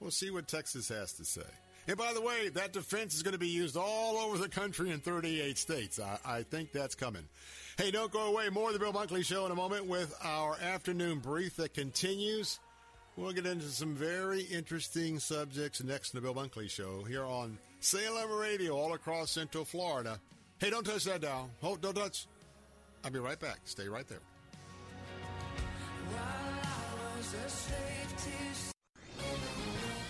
We'll 0.00 0.10
see 0.10 0.30
what 0.30 0.48
Texas 0.48 0.88
has 0.88 1.12
to 1.14 1.24
say. 1.24 1.42
And 1.86 1.96
by 1.96 2.12
the 2.12 2.20
way, 2.20 2.48
that 2.50 2.72
defense 2.72 3.14
is 3.14 3.22
going 3.22 3.32
to 3.32 3.38
be 3.38 3.48
used 3.48 3.76
all 3.76 4.16
over 4.18 4.38
the 4.38 4.48
country 4.48 4.90
in 4.90 5.00
38 5.00 5.58
states. 5.58 5.98
I, 5.98 6.18
I 6.24 6.42
think 6.42 6.72
that's 6.72 6.94
coming. 6.94 7.24
Hey, 7.76 7.90
don't 7.90 8.12
go 8.12 8.32
away. 8.32 8.48
More 8.48 8.68
of 8.68 8.74
the 8.74 8.78
Bill 8.78 8.92
Bunkley 8.92 9.24
Show 9.24 9.46
in 9.46 9.52
a 9.52 9.56
moment 9.56 9.86
with 9.86 10.14
our 10.22 10.56
afternoon 10.60 11.18
brief 11.18 11.56
that 11.56 11.74
continues. 11.74 12.60
We'll 13.16 13.32
get 13.32 13.46
into 13.46 13.66
some 13.66 13.94
very 13.94 14.42
interesting 14.42 15.18
subjects 15.18 15.82
next 15.82 16.14
in 16.14 16.18
the 16.18 16.22
Bill 16.22 16.34
Bunkley 16.34 16.70
Show 16.70 17.02
here 17.02 17.24
on 17.24 17.58
Salem 17.80 18.30
Radio 18.30 18.76
all 18.76 18.94
across 18.94 19.30
Central 19.30 19.64
Florida. 19.64 20.20
Hey, 20.58 20.70
don't 20.70 20.84
touch 20.84 21.04
that 21.04 21.22
dial. 21.22 21.50
Hold, 21.60 21.80
don't 21.80 21.94
touch. 21.94 22.26
I'll 23.04 23.10
be 23.10 23.18
right 23.18 23.40
back. 23.40 23.60
Stay 23.64 23.88
right 23.88 24.06
there. 24.06 24.20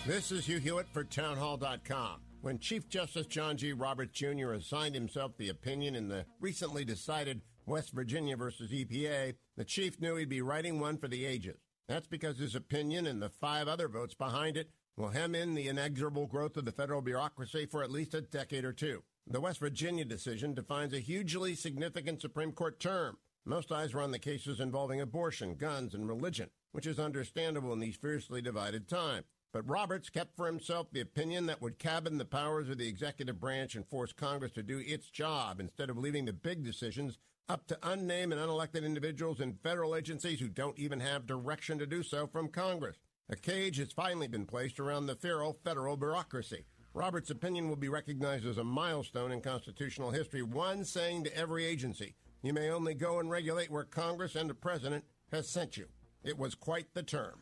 This 0.06 0.32
is 0.32 0.46
Hugh 0.46 0.58
Hewitt 0.58 0.88
for 0.92 1.04
Townhall.com. 1.04 2.20
When 2.40 2.58
Chief 2.58 2.88
Justice 2.88 3.26
John 3.26 3.58
G. 3.58 3.74
Roberts 3.74 4.12
Jr. 4.12 4.52
assigned 4.52 4.94
himself 4.94 5.36
the 5.36 5.50
opinion 5.50 5.94
in 5.94 6.08
the 6.08 6.24
recently 6.40 6.86
decided 6.86 7.42
West 7.66 7.92
Virginia 7.92 8.34
versus 8.34 8.70
EPA, 8.70 9.34
the 9.58 9.64
chief 9.64 10.00
knew 10.00 10.16
he'd 10.16 10.30
be 10.30 10.40
writing 10.40 10.80
one 10.80 10.96
for 10.96 11.06
the 11.06 11.26
ages. 11.26 11.58
That's 11.86 12.06
because 12.06 12.38
his 12.38 12.54
opinion 12.54 13.06
and 13.06 13.20
the 13.20 13.28
five 13.28 13.68
other 13.68 13.88
votes 13.88 14.14
behind 14.14 14.56
it 14.56 14.70
will 14.96 15.10
hem 15.10 15.34
in 15.34 15.54
the 15.54 15.68
inexorable 15.68 16.26
growth 16.26 16.56
of 16.56 16.64
the 16.64 16.72
federal 16.72 17.02
bureaucracy 17.02 17.66
for 17.66 17.82
at 17.82 17.90
least 17.90 18.14
a 18.14 18.22
decade 18.22 18.64
or 18.64 18.72
two. 18.72 19.02
The 19.26 19.40
West 19.40 19.60
Virginia 19.60 20.06
decision 20.06 20.54
defines 20.54 20.94
a 20.94 21.00
hugely 21.00 21.54
significant 21.54 22.22
Supreme 22.22 22.52
Court 22.52 22.80
term. 22.80 23.18
Most 23.44 23.70
eyes 23.70 23.92
are 23.92 24.00
on 24.00 24.12
the 24.12 24.18
cases 24.18 24.60
involving 24.60 25.00
abortion, 25.02 25.56
guns, 25.56 25.92
and 25.94 26.08
religion, 26.08 26.48
which 26.72 26.86
is 26.86 26.98
understandable 26.98 27.72
in 27.74 27.80
these 27.80 27.96
fiercely 27.96 28.40
divided 28.40 28.88
times. 28.88 29.26
But 29.52 29.68
Roberts 29.68 30.10
kept 30.10 30.36
for 30.36 30.46
himself 30.46 30.86
the 30.92 31.00
opinion 31.00 31.46
that 31.46 31.60
would 31.60 31.78
cabin 31.78 32.18
the 32.18 32.24
powers 32.24 32.68
of 32.68 32.78
the 32.78 32.86
executive 32.86 33.40
branch 33.40 33.74
and 33.74 33.86
force 33.86 34.12
Congress 34.12 34.52
to 34.52 34.62
do 34.62 34.78
its 34.78 35.10
job 35.10 35.58
instead 35.58 35.90
of 35.90 35.98
leaving 35.98 36.24
the 36.24 36.32
big 36.32 36.62
decisions 36.62 37.18
up 37.48 37.66
to 37.66 37.78
unnamed 37.82 38.32
and 38.32 38.40
unelected 38.40 38.84
individuals 38.84 39.40
in 39.40 39.58
federal 39.62 39.96
agencies 39.96 40.38
who 40.38 40.48
don't 40.48 40.78
even 40.78 41.00
have 41.00 41.26
direction 41.26 41.78
to 41.80 41.86
do 41.86 42.04
so 42.04 42.28
from 42.28 42.46
Congress. 42.46 42.96
A 43.28 43.34
cage 43.34 43.78
has 43.78 43.92
finally 43.92 44.28
been 44.28 44.46
placed 44.46 44.78
around 44.78 45.06
the 45.06 45.16
feral 45.16 45.58
federal 45.64 45.96
bureaucracy. 45.96 46.64
Roberts' 46.94 47.30
opinion 47.30 47.68
will 47.68 47.76
be 47.76 47.88
recognized 47.88 48.46
as 48.46 48.58
a 48.58 48.64
milestone 48.64 49.32
in 49.32 49.40
constitutional 49.40 50.12
history, 50.12 50.42
one 50.42 50.84
saying 50.84 51.24
to 51.24 51.36
every 51.36 51.64
agency, 51.64 52.14
you 52.42 52.52
may 52.52 52.70
only 52.70 52.94
go 52.94 53.18
and 53.18 53.30
regulate 53.30 53.70
where 53.70 53.84
Congress 53.84 54.36
and 54.36 54.48
the 54.48 54.54
President 54.54 55.04
has 55.32 55.48
sent 55.48 55.76
you. 55.76 55.86
It 56.22 56.38
was 56.38 56.54
quite 56.54 56.94
the 56.94 57.02
term. 57.02 57.40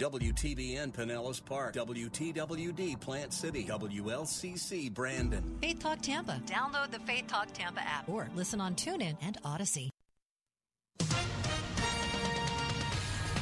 WTBN 0.00 0.92
Pinellas 0.92 1.44
Park, 1.44 1.74
WTWD 1.74 2.98
Plant 3.00 3.32
City, 3.32 3.62
WLCC 3.62 4.92
Brandon. 4.92 5.56
Faith 5.60 5.78
Talk 5.78 6.02
Tampa. 6.02 6.42
Download 6.46 6.90
the 6.90 6.98
Faith 6.98 7.28
Talk 7.28 7.52
Tampa 7.52 7.80
app 7.80 8.08
or 8.08 8.28
listen 8.34 8.60
on 8.60 8.74
TuneIn 8.74 9.16
and 9.22 9.40
Audacy. 9.44 9.90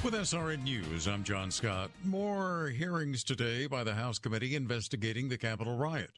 With 0.05 0.13
SRN 0.13 0.65
News, 0.65 1.09
I'm 1.09 1.25
John 1.25 1.51
Scott. 1.51 1.91
More 2.05 2.69
hearings 2.69 3.25
today 3.25 3.67
by 3.67 3.83
the 3.83 3.95
House 3.95 4.19
committee 4.19 4.55
investigating 4.55 5.31
the 5.31 5.39
Capitol 5.39 5.79
riot. 5.79 6.11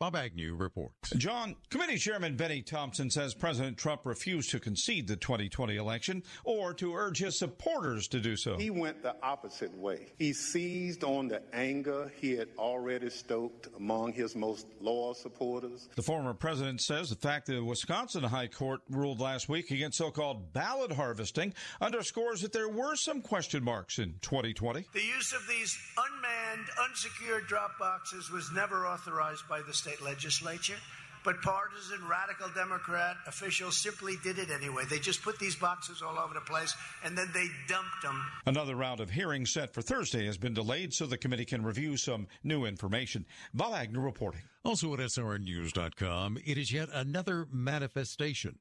Bob 0.00 0.16
Agnew 0.16 0.56
reports. 0.56 1.10
John, 1.16 1.54
committee 1.70 1.98
chairman 1.98 2.36
Benny 2.36 2.62
Thompson 2.62 3.10
says 3.10 3.32
President 3.32 3.78
Trump 3.78 4.00
refused 4.04 4.50
to 4.50 4.58
concede 4.58 5.06
the 5.06 5.14
2020 5.14 5.76
election 5.76 6.24
or 6.42 6.74
to 6.74 6.94
urge 6.94 7.18
his 7.20 7.38
supporters 7.38 8.08
to 8.08 8.18
do 8.18 8.36
so. 8.36 8.56
He 8.56 8.70
went 8.70 9.02
the 9.02 9.14
opposite 9.22 9.72
way. 9.78 10.12
He 10.18 10.32
seized 10.32 11.04
on 11.04 11.28
the 11.28 11.42
anger 11.54 12.10
he 12.20 12.32
had 12.32 12.48
already 12.58 13.08
stoked 13.08 13.68
among 13.76 14.14
his 14.14 14.34
most 14.34 14.66
loyal 14.80 15.14
supporters. 15.14 15.88
The 15.94 16.02
former 16.02 16.34
president 16.34 16.80
says 16.80 17.08
the 17.08 17.16
fact 17.16 17.46
that 17.46 17.54
the 17.54 17.64
Wisconsin 17.64 18.24
High 18.24 18.48
Court 18.48 18.80
ruled 18.90 19.20
last 19.20 19.48
week 19.48 19.70
against 19.70 19.98
so-called 19.98 20.52
ballot 20.52 20.90
harvesting 20.90 21.54
underscores 21.80 22.40
that 22.40 22.52
there 22.52 22.68
were 22.68 22.96
some 22.96 23.22
question 23.22 23.62
marks 23.62 24.00
in 24.00 24.16
2020. 24.22 24.86
The 24.92 25.00
use 25.00 25.32
of 25.32 25.46
these 25.48 25.78
unmanned, 25.96 26.66
unsecured 26.82 27.46
drop 27.46 27.78
boxes 27.78 28.28
was 28.30 28.50
never 28.52 28.88
authorized 28.88 29.48
by 29.48 29.62
the 29.62 29.72
state 29.84 30.02
legislature, 30.02 30.76
but 31.24 31.42
partisan 31.42 32.00
radical 32.08 32.48
Democrat 32.54 33.16
officials 33.26 33.76
simply 33.76 34.14
did 34.22 34.38
it 34.38 34.48
anyway. 34.50 34.84
They 34.88 34.98
just 34.98 35.22
put 35.22 35.38
these 35.38 35.54
boxes 35.54 36.00
all 36.00 36.18
over 36.18 36.32
the 36.32 36.40
place 36.40 36.74
and 37.04 37.16
then 37.18 37.28
they 37.34 37.48
dumped 37.68 38.00
them. 38.02 38.18
Another 38.46 38.76
round 38.76 39.00
of 39.00 39.10
hearings 39.10 39.52
set 39.52 39.74
for 39.74 39.82
Thursday 39.82 40.24
has 40.24 40.38
been 40.38 40.54
delayed 40.54 40.94
so 40.94 41.04
the 41.04 41.18
committee 41.18 41.44
can 41.44 41.62
review 41.62 41.98
some 41.98 42.28
new 42.42 42.64
information. 42.64 43.26
Val 43.52 43.74
Agnew 43.74 44.00
reporting. 44.00 44.40
Also 44.64 44.94
at 44.94 45.00
SRNnews.com, 45.00 46.38
it 46.46 46.56
is 46.56 46.72
yet 46.72 46.88
another 46.94 47.46
manifestation 47.52 48.58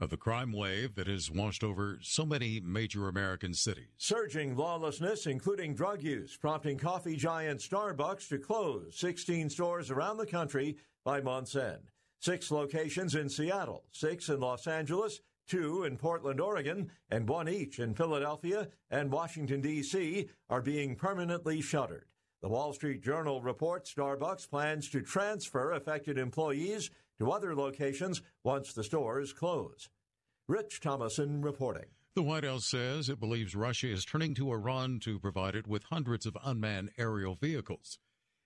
of 0.00 0.10
the 0.10 0.16
crime 0.16 0.52
wave 0.52 0.94
that 0.94 1.06
has 1.06 1.30
washed 1.30 1.62
over 1.62 1.98
so 2.02 2.26
many 2.26 2.60
major 2.60 3.08
American 3.08 3.54
cities. 3.54 3.88
Surging 3.98 4.56
lawlessness, 4.56 5.26
including 5.26 5.74
drug 5.74 6.02
use, 6.02 6.36
prompting 6.36 6.78
coffee 6.78 7.16
giant 7.16 7.60
Starbucks 7.60 8.28
to 8.28 8.38
close 8.38 8.98
16 8.98 9.50
stores 9.50 9.90
around 9.90 10.16
the 10.16 10.26
country 10.26 10.76
by 11.04 11.20
month's 11.20 11.56
end. 11.56 11.90
Six 12.20 12.50
locations 12.50 13.14
in 13.14 13.28
Seattle, 13.28 13.84
six 13.92 14.28
in 14.28 14.40
Los 14.40 14.66
Angeles, 14.66 15.20
two 15.46 15.84
in 15.84 15.96
Portland, 15.96 16.40
Oregon, 16.40 16.90
and 17.10 17.28
one 17.28 17.48
each 17.48 17.78
in 17.78 17.94
Philadelphia 17.94 18.68
and 18.90 19.12
Washington, 19.12 19.60
D.C., 19.60 20.28
are 20.48 20.62
being 20.62 20.96
permanently 20.96 21.60
shuttered. 21.60 22.06
The 22.40 22.48
Wall 22.48 22.72
Street 22.72 23.02
Journal 23.02 23.40
reports 23.40 23.92
Starbucks 23.92 24.50
plans 24.50 24.90
to 24.90 25.00
transfer 25.00 25.72
affected 25.72 26.18
employees 26.18 26.90
to 27.18 27.30
other 27.30 27.54
locations 27.54 28.22
once 28.42 28.72
the 28.72 28.84
stores 28.84 29.32
close. 29.32 29.88
Rich 30.48 30.80
Thomason 30.80 31.42
reporting. 31.42 31.86
The 32.14 32.22
White 32.22 32.44
House 32.44 32.66
says 32.66 33.08
it 33.08 33.18
believes 33.18 33.56
Russia 33.56 33.88
is 33.88 34.04
turning 34.04 34.34
to 34.34 34.52
Iran 34.52 35.00
to 35.00 35.18
provide 35.18 35.56
it 35.56 35.66
with 35.66 35.84
hundreds 35.84 36.26
of 36.26 36.36
unmanned 36.44 36.90
aerial 36.96 37.34
vehicles, 37.34 37.98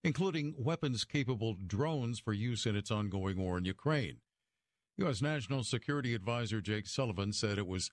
including 0.03 0.55
weapons 0.57 1.05
capable 1.05 1.55
drones 1.55 2.19
for 2.19 2.33
use 2.33 2.65
in 2.65 2.77
its 2.77 2.91
ongoing 2.91 3.37
war 3.37 3.59
in 3.59 3.65
Ukraine. 3.65 4.19
U.S. 4.97 5.21
National 5.21 5.65
Security 5.65 6.15
Advisor 6.15 6.61
Jake 6.61 6.87
Sullivan 6.87 7.33
said 7.33 7.59
it 7.59 7.67
was 7.67 7.91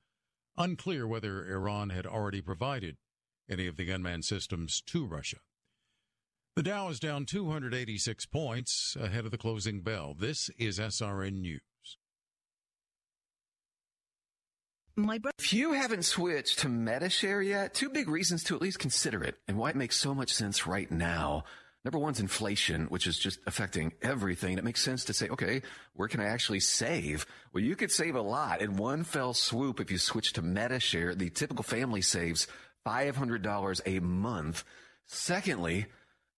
unclear 0.58 1.08
whether 1.08 1.46
Iran 1.46 1.90
had 1.90 2.06
already 2.06 2.42
provided 2.42 2.98
any 3.50 3.68
of 3.68 3.76
the 3.76 3.92
unmanned 3.92 4.26
systems 4.26 4.82
to 4.88 5.06
Russia. 5.06 5.38
The 6.56 6.64
Dow 6.64 6.88
is 6.88 7.02
down 7.02 7.26
286 7.26 8.28
points 8.28 8.96
ahead 8.98 9.26
of 9.26 9.32
the 9.32 9.38
closing 9.38 9.82
bell. 9.82 10.16
This 10.18 10.50
is 10.58 10.80
SRN 10.80 11.42
News. 11.42 11.60
My 14.96 15.18
bro- 15.18 15.32
if 15.38 15.52
you 15.52 15.74
haven't 15.74 16.06
switched 16.06 16.60
to 16.60 16.70
Medi-Share 16.70 17.42
yet, 17.42 17.74
two 17.74 17.90
big 17.90 18.08
reasons 18.08 18.42
to 18.46 18.56
at 18.56 18.62
least 18.62 18.80
consider 18.80 19.22
it 19.22 19.36
and 19.50 19.58
why 19.58 19.72
it 19.72 19.76
makes 19.76 19.98
so 19.98 20.16
much 20.16 20.34
sense 20.34 20.66
right 20.66 20.90
now. 20.90 21.44
Number 21.84 22.00
one's 22.00 22.22
inflation, 22.22 22.86
which 22.86 23.06
is 23.06 23.20
just 23.20 23.40
affecting 23.46 23.92
everything. 24.02 24.58
It 24.58 24.64
makes 24.64 24.82
sense 24.82 25.04
to 25.04 25.14
say, 25.14 25.28
okay, 25.28 25.62
where 25.92 26.08
can 26.08 26.22
I 26.22 26.28
actually 26.28 26.62
save? 26.62 27.26
Well, 27.52 27.66
you 27.66 27.76
could 27.76 27.92
save 27.92 28.16
a 28.16 28.22
lot 28.22 28.62
in 28.62 28.78
one 28.78 29.04
fell 29.04 29.34
swoop 29.34 29.82
if 29.82 29.92
you 29.92 29.98
switch 29.98 30.32
to 30.34 30.42
Medi-Share. 30.42 31.16
The 31.16 31.32
typical 31.32 31.64
family 31.64 32.02
saves 32.02 32.48
$500 32.88 33.82
a 33.86 34.00
month. 34.00 34.64
Secondly, 35.06 35.88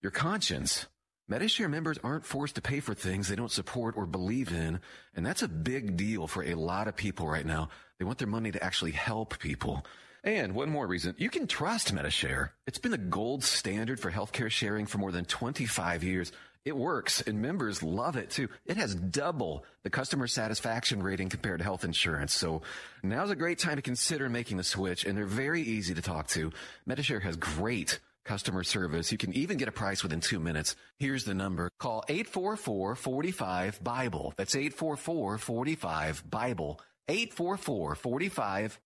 your 0.01 0.11
conscience. 0.11 0.87
Medi-Share 1.29 1.67
members 1.67 1.97
aren't 2.03 2.25
forced 2.25 2.55
to 2.55 2.61
pay 2.61 2.79
for 2.79 2.93
things 2.93 3.27
they 3.27 3.35
don't 3.35 3.51
support 3.51 3.97
or 3.97 4.05
believe 4.05 4.53
in, 4.53 4.79
and 5.13 5.25
that's 5.25 5.41
a 5.41 5.47
big 5.47 5.97
deal 5.97 6.25
for 6.25 6.43
a 6.43 6.53
lot 6.53 6.87
of 6.87 6.95
people 6.95 7.27
right 7.27 7.45
now. 7.45 7.69
They 7.99 8.05
want 8.05 8.17
their 8.17 8.27
money 8.27 8.51
to 8.51 8.63
actually 8.63 8.91
help 8.91 9.37
people. 9.39 9.85
And 10.23 10.55
one 10.55 10.69
more 10.69 10.87
reason, 10.87 11.15
you 11.17 11.29
can 11.29 11.47
trust 11.47 11.91
Medi-Share. 11.91 12.53
It's 12.65 12.79
been 12.79 12.91
the 12.91 12.97
gold 12.97 13.43
standard 13.43 13.99
for 13.99 14.11
healthcare 14.11 14.49
sharing 14.49 14.85
for 14.85 14.97
more 14.97 15.11
than 15.11 15.25
25 15.25 16.03
years. 16.03 16.31
It 16.65 16.75
works 16.75 17.21
and 17.21 17.41
members 17.41 17.81
love 17.81 18.17
it 18.17 18.29
too. 18.29 18.49
It 18.65 18.75
has 18.75 18.93
double 18.93 19.63
the 19.83 19.89
customer 19.89 20.27
satisfaction 20.27 21.01
rating 21.01 21.29
compared 21.29 21.59
to 21.59 21.63
health 21.63 21.85
insurance. 21.85 22.33
So 22.33 22.61
now's 23.01 23.29
a 23.29 23.37
great 23.37 23.57
time 23.57 23.77
to 23.77 23.81
consider 23.81 24.27
making 24.27 24.57
the 24.57 24.65
switch 24.65 25.05
and 25.05 25.17
they're 25.17 25.25
very 25.25 25.61
easy 25.61 25.93
to 25.93 26.01
talk 26.01 26.27
to. 26.29 26.51
Medi-Share 26.85 27.21
has 27.21 27.37
great 27.37 27.99
customer 28.27 28.63
service. 28.63 29.11
You 29.11 29.17
can 29.17 29.33
even 29.33 29.57
get 29.57 29.67
a 29.67 29.71
price 29.71 30.03
within 30.03 30.19
two 30.19 30.39
minutes. 30.39 30.75
Here's 30.99 31.23
the 31.23 31.33
number. 31.33 31.71
Call 31.79 32.03
844-45-BIBLE. 32.09 34.33
That's 34.37 34.53
844-45-BIBLE. 34.55 36.79
844-45 37.09 38.77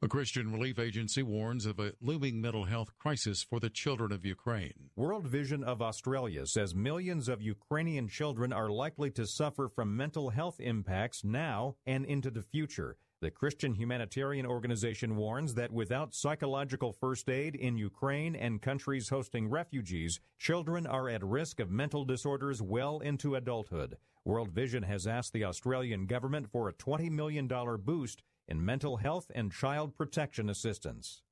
A 0.00 0.08
Christian 0.08 0.52
relief 0.52 0.78
agency 0.78 1.24
warns 1.24 1.66
of 1.66 1.80
a 1.80 1.94
looming 2.00 2.40
mental 2.40 2.64
health 2.64 2.92
crisis 2.96 3.42
for 3.42 3.58
the 3.58 3.68
children 3.68 4.12
of 4.12 4.24
Ukraine. 4.24 4.90
World 4.94 5.26
Vision 5.26 5.64
of 5.64 5.82
Australia 5.82 6.46
says 6.46 6.76
millions 6.76 7.28
of 7.28 7.42
Ukrainian 7.42 8.06
children 8.06 8.52
are 8.52 8.70
likely 8.70 9.10
to 9.10 9.26
suffer 9.26 9.68
from 9.68 9.96
mental 9.96 10.30
health 10.30 10.60
impacts 10.60 11.24
now 11.24 11.74
and 11.84 12.04
into 12.04 12.30
the 12.30 12.42
future. 12.42 12.96
The 13.20 13.30
Christian 13.32 13.74
humanitarian 13.74 14.46
organization 14.46 15.16
warns 15.16 15.54
that 15.54 15.72
without 15.72 16.14
psychological 16.14 16.92
first 16.92 17.28
aid 17.28 17.56
in 17.56 17.76
Ukraine 17.76 18.36
and 18.36 18.62
countries 18.62 19.08
hosting 19.08 19.50
refugees, 19.50 20.20
children 20.38 20.86
are 20.86 21.08
at 21.08 21.24
risk 21.24 21.58
of 21.58 21.68
mental 21.68 22.04
disorders 22.04 22.62
well 22.62 23.00
into 23.00 23.34
adulthood. 23.34 23.96
World 24.24 24.52
Vision 24.52 24.84
has 24.84 25.08
asked 25.08 25.32
the 25.32 25.44
Australian 25.44 26.06
government 26.06 26.48
for 26.48 26.68
a 26.68 26.72
$20 26.72 27.10
million 27.10 27.48
boost 27.82 28.22
in 28.46 28.64
mental 28.64 28.98
health 28.98 29.32
and 29.34 29.50
child 29.50 29.96
protection 29.96 30.48
assistance. 30.48 31.22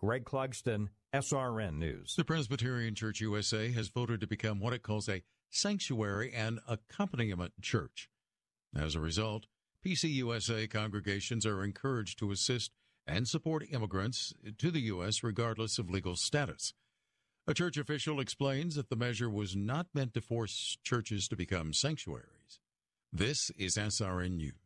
Greg 0.00 0.24
Clugston, 0.24 0.88
SRN 1.14 1.78
News. 1.78 2.16
The 2.16 2.24
Presbyterian 2.24 2.96
Church 2.96 3.20
USA 3.20 3.70
has 3.70 3.86
voted 3.86 4.20
to 4.20 4.26
become 4.26 4.58
what 4.58 4.72
it 4.72 4.82
calls 4.82 5.08
a 5.08 5.22
sanctuary 5.48 6.32
and 6.34 6.58
accompaniment 6.66 7.52
church. 7.62 8.10
As 8.76 8.96
a 8.96 9.00
result, 9.00 9.46
PCUSA 9.86 10.68
congregations 10.68 11.46
are 11.46 11.62
encouraged 11.62 12.18
to 12.18 12.32
assist 12.32 12.72
and 13.06 13.28
support 13.28 13.62
immigrants 13.70 14.34
to 14.58 14.72
the 14.72 14.80
U.S. 14.80 15.22
regardless 15.22 15.78
of 15.78 15.88
legal 15.88 16.16
status. 16.16 16.74
A 17.46 17.54
church 17.54 17.76
official 17.76 18.18
explains 18.18 18.74
that 18.74 18.90
the 18.90 18.96
measure 18.96 19.30
was 19.30 19.54
not 19.54 19.86
meant 19.94 20.12
to 20.14 20.20
force 20.20 20.76
churches 20.82 21.28
to 21.28 21.36
become 21.36 21.72
sanctuaries. 21.72 22.58
This 23.12 23.52
is 23.56 23.76
SRN 23.76 24.38
News. 24.38 24.65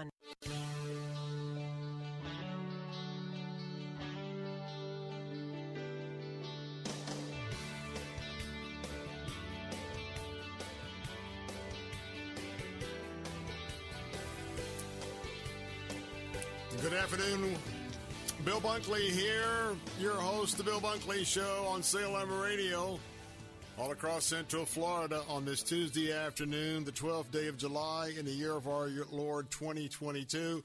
Good 16.81 16.93
afternoon. 16.93 17.55
Bill 18.43 18.59
Bunkley 18.59 19.09
here, 19.09 19.75
your 19.99 20.15
host, 20.15 20.57
The 20.57 20.63
Bill 20.63 20.81
Bunkley 20.81 21.23
Show 21.23 21.65
on 21.69 21.83
Salem 21.83 22.31
Radio, 22.39 22.99
all 23.77 23.91
across 23.91 24.25
Central 24.25 24.65
Florida 24.65 25.21
on 25.27 25.45
this 25.45 25.63
Tuesday 25.63 26.11
afternoon, 26.13 26.83
the 26.83 26.91
12th 26.91 27.31
day 27.31 27.47
of 27.47 27.57
July 27.57 28.13
in 28.17 28.25
the 28.25 28.31
year 28.31 28.53
of 28.53 28.67
our 28.67 28.89
Lord 29.11 29.49
2022. 29.49 30.63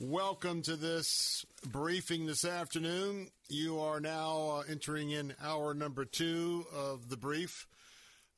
Welcome 0.00 0.62
to 0.62 0.76
this 0.76 1.44
briefing 1.66 2.26
this 2.26 2.44
afternoon. 2.44 3.28
You 3.48 3.80
are 3.80 4.00
now 4.00 4.60
uh, 4.60 4.62
entering 4.70 5.10
in 5.10 5.34
hour 5.42 5.74
number 5.74 6.04
two 6.04 6.66
of 6.74 7.08
the 7.08 7.16
brief. 7.16 7.66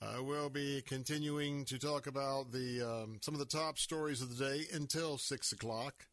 Uh, 0.02 0.22
we'll 0.22 0.50
be 0.50 0.82
continuing 0.86 1.64
to 1.66 1.78
talk 1.78 2.06
about 2.06 2.52
the 2.52 2.82
um, 2.82 3.18
some 3.22 3.34
of 3.34 3.40
the 3.40 3.46
top 3.46 3.78
stories 3.78 4.20
of 4.20 4.36
the 4.36 4.44
day 4.44 4.64
until 4.72 5.16
six 5.18 5.52
o'clock. 5.52 6.06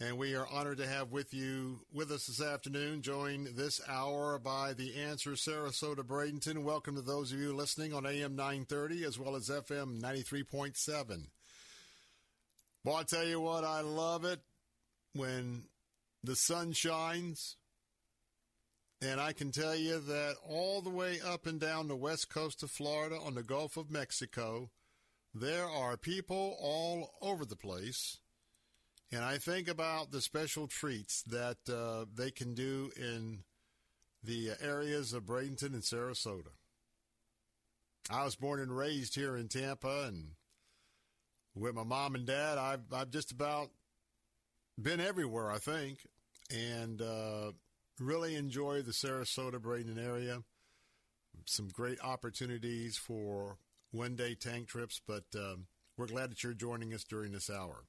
And 0.00 0.16
we 0.16 0.36
are 0.36 0.46
honored 0.46 0.78
to 0.78 0.86
have 0.86 1.10
with 1.10 1.34
you 1.34 1.80
with 1.92 2.12
us 2.12 2.28
this 2.28 2.40
afternoon, 2.40 3.02
joined 3.02 3.48
this 3.56 3.80
hour 3.88 4.38
by 4.38 4.72
the 4.72 4.94
Answer 4.94 5.32
Sarasota 5.32 6.04
Bradenton. 6.04 6.62
Welcome 6.62 6.94
to 6.94 7.02
those 7.02 7.32
of 7.32 7.40
you 7.40 7.52
listening 7.52 7.92
on 7.92 8.06
AM 8.06 8.36
930 8.36 9.04
as 9.04 9.18
well 9.18 9.34
as 9.34 9.48
FM 9.48 10.00
93.7. 10.00 11.26
Well, 12.84 12.94
I 12.94 13.02
tell 13.02 13.26
you 13.26 13.40
what, 13.40 13.64
I 13.64 13.80
love 13.80 14.24
it 14.24 14.40
when 15.14 15.64
the 16.22 16.36
sun 16.36 16.72
shines. 16.72 17.56
And 19.02 19.20
I 19.20 19.32
can 19.32 19.50
tell 19.50 19.74
you 19.74 19.98
that 19.98 20.36
all 20.48 20.80
the 20.80 20.90
way 20.90 21.18
up 21.24 21.46
and 21.46 21.58
down 21.58 21.88
the 21.88 21.96
west 21.96 22.30
coast 22.30 22.62
of 22.62 22.70
Florida 22.70 23.16
on 23.16 23.34
the 23.34 23.42
Gulf 23.42 23.76
of 23.76 23.90
Mexico, 23.90 24.70
there 25.34 25.68
are 25.68 25.96
people 25.96 26.56
all 26.60 27.14
over 27.20 27.44
the 27.44 27.56
place. 27.56 28.18
And 29.10 29.24
I 29.24 29.38
think 29.38 29.68
about 29.68 30.10
the 30.10 30.20
special 30.20 30.66
treats 30.66 31.22
that 31.22 31.56
uh, 31.68 32.04
they 32.14 32.30
can 32.30 32.54
do 32.54 32.90
in 32.96 33.44
the 34.22 34.50
areas 34.60 35.12
of 35.14 35.24
Bradenton 35.24 35.72
and 35.72 35.82
Sarasota. 35.82 36.52
I 38.10 38.24
was 38.24 38.36
born 38.36 38.60
and 38.60 38.74
raised 38.74 39.14
here 39.14 39.36
in 39.36 39.48
Tampa, 39.48 40.04
and 40.06 40.32
with 41.54 41.74
my 41.74 41.84
mom 41.84 42.14
and 42.14 42.26
dad, 42.26 42.58
I've, 42.58 42.92
I've 42.92 43.10
just 43.10 43.32
about 43.32 43.70
been 44.80 45.00
everywhere, 45.00 45.50
I 45.50 45.58
think, 45.58 46.06
and 46.50 47.00
uh, 47.00 47.52
really 47.98 48.34
enjoy 48.34 48.82
the 48.82 48.92
Sarasota 48.92 49.58
Bradenton 49.58 50.02
area. 50.02 50.42
Some 51.46 51.68
great 51.68 51.98
opportunities 52.02 52.96
for 52.96 53.58
one 53.90 54.16
day 54.16 54.34
tank 54.34 54.68
trips, 54.68 55.00
but 55.06 55.24
um, 55.34 55.66
we're 55.96 56.06
glad 56.06 56.30
that 56.30 56.42
you're 56.42 56.52
joining 56.52 56.92
us 56.92 57.04
during 57.04 57.32
this 57.32 57.48
hour. 57.50 57.84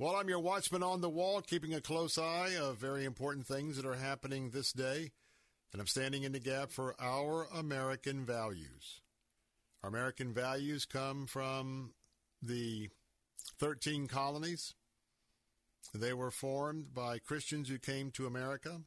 Well, 0.00 0.16
I'm 0.16 0.30
your 0.30 0.40
watchman 0.40 0.82
on 0.82 1.02
the 1.02 1.10
wall, 1.10 1.42
keeping 1.42 1.74
a 1.74 1.80
close 1.82 2.16
eye 2.16 2.56
of 2.58 2.78
very 2.78 3.04
important 3.04 3.46
things 3.46 3.76
that 3.76 3.84
are 3.84 3.96
happening 3.96 4.48
this 4.48 4.72
day, 4.72 5.10
and 5.74 5.78
I'm 5.78 5.86
standing 5.86 6.22
in 6.22 6.32
the 6.32 6.40
gap 6.40 6.72
for 6.72 6.94
our 6.98 7.46
American 7.54 8.24
values. 8.24 9.02
Our 9.82 9.90
American 9.90 10.32
values 10.32 10.86
come 10.86 11.26
from 11.26 11.92
the 12.40 12.88
13 13.58 14.08
colonies. 14.08 14.72
They 15.94 16.14
were 16.14 16.30
formed 16.30 16.94
by 16.94 17.18
Christians 17.18 17.68
who 17.68 17.78
came 17.78 18.10
to 18.12 18.26
America. 18.26 18.80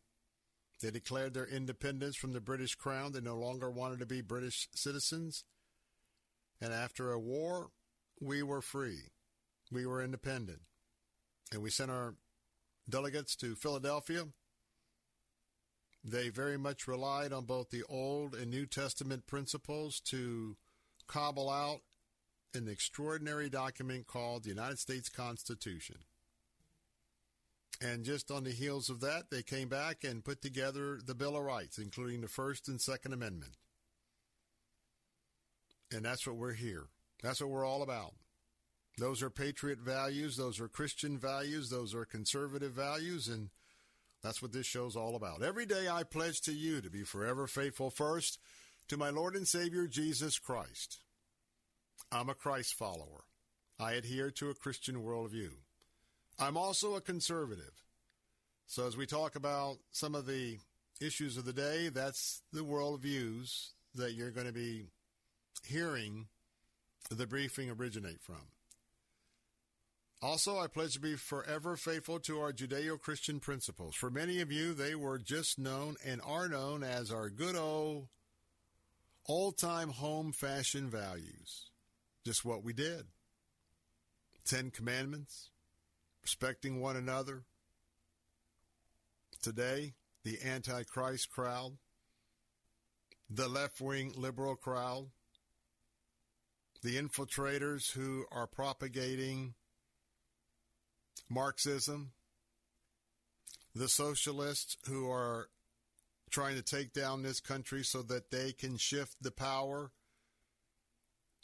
They 0.81 0.89
declared 0.89 1.35
their 1.35 1.45
independence 1.45 2.15
from 2.15 2.33
the 2.33 2.41
British 2.41 2.73
Crown. 2.73 3.11
They 3.11 3.21
no 3.21 3.37
longer 3.37 3.69
wanted 3.69 3.99
to 3.99 4.07
be 4.07 4.21
British 4.21 4.67
citizens. 4.73 5.43
And 6.59 6.73
after 6.73 7.11
a 7.11 7.19
war, 7.19 7.69
we 8.19 8.41
were 8.41 8.63
free. 8.63 9.11
We 9.71 9.85
were 9.85 10.03
independent. 10.03 10.61
And 11.53 11.61
we 11.61 11.69
sent 11.69 11.91
our 11.91 12.15
delegates 12.89 13.35
to 13.37 13.53
Philadelphia. 13.53 14.25
They 16.03 16.29
very 16.29 16.57
much 16.57 16.87
relied 16.87 17.31
on 17.31 17.45
both 17.45 17.69
the 17.69 17.83
Old 17.87 18.33
and 18.33 18.49
New 18.49 18.65
Testament 18.65 19.27
principles 19.27 20.01
to 20.07 20.57
cobble 21.07 21.49
out 21.49 21.81
an 22.55 22.67
extraordinary 22.67 23.49
document 23.49 24.07
called 24.07 24.43
the 24.43 24.49
United 24.49 24.79
States 24.79 25.09
Constitution. 25.09 25.97
And 27.79 28.03
just 28.03 28.31
on 28.31 28.43
the 28.43 28.51
heels 28.51 28.89
of 28.89 28.99
that, 29.01 29.29
they 29.29 29.43
came 29.43 29.67
back 29.67 30.03
and 30.03 30.25
put 30.25 30.41
together 30.41 30.99
the 31.05 31.15
Bill 31.15 31.37
of 31.37 31.43
Rights, 31.43 31.77
including 31.77 32.21
the 32.21 32.27
First 32.27 32.67
and 32.67 32.81
Second 32.81 33.13
Amendment. 33.13 33.53
And 35.91 36.03
that's 36.03 36.25
what 36.25 36.35
we're 36.35 36.53
here. 36.53 36.85
That's 37.21 37.41
what 37.41 37.49
we're 37.49 37.65
all 37.65 37.83
about. 37.83 38.13
Those 38.97 39.23
are 39.23 39.29
patriot 39.29 39.79
values. 39.79 40.37
Those 40.37 40.59
are 40.59 40.67
Christian 40.67 41.17
values. 41.17 41.69
Those 41.69 41.95
are 41.95 42.05
conservative 42.05 42.73
values. 42.73 43.27
And 43.27 43.49
That's 44.23 44.41
what 44.41 44.53
this 44.53 44.65
show's 44.65 44.95
all 44.95 45.15
about. 45.15 45.43
Every 45.43 45.65
day 45.65 45.87
I 45.89 46.03
pledge 46.03 46.41
to 46.41 46.53
you 46.53 46.79
to 46.81 46.89
be 46.89 47.03
forever 47.03 47.45
faithful 47.47 47.89
first 47.89 48.39
to 48.87 48.97
my 48.97 49.09
Lord 49.09 49.35
and 49.35 49.47
Savior 49.47 49.87
Jesus 49.87 50.39
Christ. 50.39 50.99
I'm 52.11 52.29
a 52.29 52.35
Christ 52.35 52.75
follower. 52.75 53.25
I 53.79 53.93
adhere 53.93 54.31
to 54.31 54.49
a 54.49 54.53
Christian 54.55 55.03
worldview. 55.03 55.49
I'm 56.39 56.55
also 56.55 56.95
a 56.95 57.01
conservative. 57.01 57.83
So 58.67 58.87
as 58.87 58.95
we 58.95 59.05
talk 59.05 59.35
about 59.35 59.77
some 59.91 60.15
of 60.15 60.25
the 60.25 60.59
issues 61.01 61.37
of 61.37 61.45
the 61.45 61.53
day, 61.53 61.89
that's 61.89 62.41
the 62.53 62.61
worldviews 62.61 63.69
that 63.95 64.13
you're 64.13 64.31
going 64.31 64.47
to 64.47 64.53
be 64.53 64.85
hearing 65.65 66.27
the 67.09 67.27
briefing 67.27 67.69
originate 67.69 68.21
from. 68.21 68.41
Also, 70.23 70.57
I 70.57 70.67
pledge 70.67 70.93
to 70.93 71.01
be 71.01 71.17
forever 71.17 71.75
faithful 71.75 72.17
to 72.21 72.39
our 72.39 72.53
Judeo 72.53 72.97
Christian 72.97 73.41
principles. 73.41 73.93
For 73.93 74.09
many 74.09 74.39
of 74.39 74.53
you, 74.53 74.73
they 74.73 74.95
were 74.95 75.19
just 75.19 75.59
known 75.59 75.97
and 76.05 76.21
are 76.23 76.47
known 76.47 76.81
as 76.81 77.11
our 77.11 77.29
good 77.29 77.57
old, 77.57 78.07
old 79.27 79.57
time 79.57 79.89
home 79.89 80.31
fashion 80.31 80.89
values. 80.89 81.69
Just 82.25 82.45
what 82.45 82.63
we 82.63 82.71
did 82.71 83.07
Ten 84.45 84.71
Commandments, 84.71 85.49
respecting 86.21 86.79
one 86.79 86.95
another. 86.95 87.43
Today, 89.41 89.95
the 90.23 90.37
Antichrist 90.41 91.31
crowd, 91.31 91.73
the 93.29 93.49
left 93.49 93.81
wing 93.81 94.13
liberal 94.15 94.55
crowd, 94.55 95.09
the 96.81 96.95
infiltrators 96.95 97.91
who 97.91 98.23
are 98.31 98.47
propagating 98.47 99.55
Marxism, 101.33 102.11
the 103.75 103.87
socialists 103.87 104.77
who 104.87 105.09
are 105.09 105.49
trying 106.29 106.55
to 106.55 106.61
take 106.61 106.93
down 106.93 107.21
this 107.21 107.39
country 107.39 107.83
so 107.83 108.01
that 108.03 108.31
they 108.31 108.51
can 108.51 108.77
shift 108.77 109.15
the 109.21 109.31
power 109.31 109.91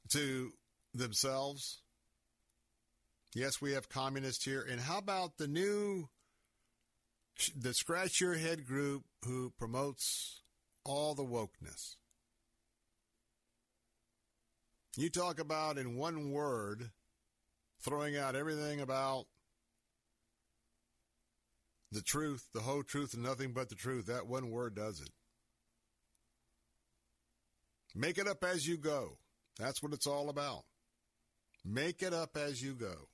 to 0.09 0.51
themselves. 0.93 1.81
Yes, 3.35 3.61
we 3.61 3.73
have 3.73 3.89
communists 3.89 4.43
here. 4.43 4.65
And 4.69 4.81
how 4.81 4.97
about 4.97 5.37
the 5.37 5.47
new, 5.47 6.09
the 7.55 7.73
scratch 7.73 8.19
your 8.19 8.33
head 8.33 8.65
group 8.65 9.03
who 9.23 9.51
promotes 9.51 10.41
all 10.83 11.13
the 11.13 11.23
wokeness? 11.23 11.95
You 14.97 15.09
talk 15.09 15.39
about 15.39 15.77
in 15.77 15.95
one 15.95 16.31
word 16.31 16.89
throwing 17.79 18.17
out 18.17 18.35
everything 18.35 18.81
about 18.81 19.27
the 21.91 22.01
truth, 22.01 22.47
the 22.53 22.61
whole 22.61 22.83
truth, 22.83 23.13
and 23.13 23.23
nothing 23.23 23.53
but 23.53 23.69
the 23.69 23.75
truth. 23.75 24.05
That 24.05 24.27
one 24.27 24.49
word 24.49 24.75
does 24.75 25.01
it. 25.01 25.09
Make 27.95 28.17
it 28.17 28.27
up 28.27 28.43
as 28.43 28.67
you 28.67 28.77
go. 28.77 29.17
That's 29.57 29.81
what 29.81 29.93
it's 29.93 30.07
all 30.07 30.29
about. 30.29 30.63
Make 31.65 32.01
it 32.01 32.13
up 32.13 32.37
as 32.37 32.61
you 32.61 32.73
go. 32.73 33.09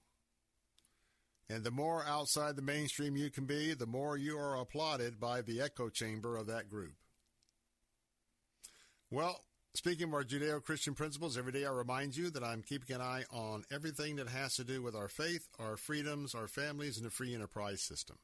And 1.49 1.63
the 1.63 1.71
more 1.71 2.03
outside 2.05 2.55
the 2.55 2.61
mainstream 2.61 3.15
you 3.15 3.29
can 3.29 3.45
be, 3.45 3.73
the 3.73 3.85
more 3.85 4.17
you 4.17 4.37
are 4.37 4.57
applauded 4.59 5.19
by 5.19 5.41
the 5.41 5.61
echo 5.61 5.89
chamber 5.89 6.37
of 6.37 6.47
that 6.47 6.69
group. 6.69 6.95
Well, 9.11 9.39
speaking 9.75 10.07
of 10.07 10.13
our 10.15 10.23
Judeo 10.23 10.63
Christian 10.63 10.95
principles, 10.95 11.37
every 11.37 11.51
day 11.51 11.65
I 11.65 11.71
remind 11.71 12.17
you 12.17 12.31
that 12.31 12.43
I'm 12.43 12.63
keeping 12.63 12.95
an 12.95 13.01
eye 13.01 13.23
on 13.31 13.63
everything 13.71 14.15
that 14.15 14.27
has 14.27 14.55
to 14.55 14.63
do 14.63 14.81
with 14.81 14.95
our 14.95 15.07
faith, 15.07 15.47
our 15.59 15.77
freedoms, 15.77 16.33
our 16.33 16.47
families, 16.47 16.97
and 16.97 17.05
the 17.05 17.11
free 17.11 17.33
enterprise 17.33 17.81
system. 17.81 18.17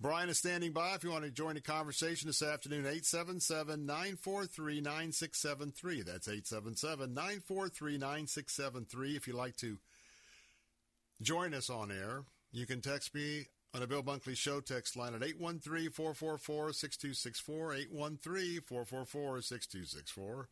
Brian 0.00 0.28
is 0.28 0.38
standing 0.38 0.72
by 0.72 0.94
if 0.94 1.02
you 1.02 1.10
want 1.10 1.24
to 1.24 1.30
join 1.30 1.54
the 1.54 1.60
conversation 1.60 2.28
this 2.28 2.40
afternoon, 2.40 2.86
877 2.86 3.84
943 3.84 4.80
9673. 4.80 6.02
That's 6.02 6.28
877 6.28 7.14
943 7.14 7.98
9673. 7.98 9.16
If 9.16 9.26
you'd 9.26 9.34
like 9.34 9.56
to 9.56 9.78
join 11.20 11.52
us 11.52 11.68
on 11.68 11.90
air, 11.90 12.22
you 12.52 12.64
can 12.64 12.80
text 12.80 13.12
me 13.12 13.46
on 13.74 13.82
a 13.82 13.88
Bill 13.88 14.04
Bunkley 14.04 14.36
Show 14.36 14.60
text 14.60 14.96
line 14.96 15.14
at 15.14 15.24
813 15.24 15.90
444 15.90 16.72
6264. 16.72 17.74
813 17.74 18.60
444 18.60 19.42
6264. 19.42 20.48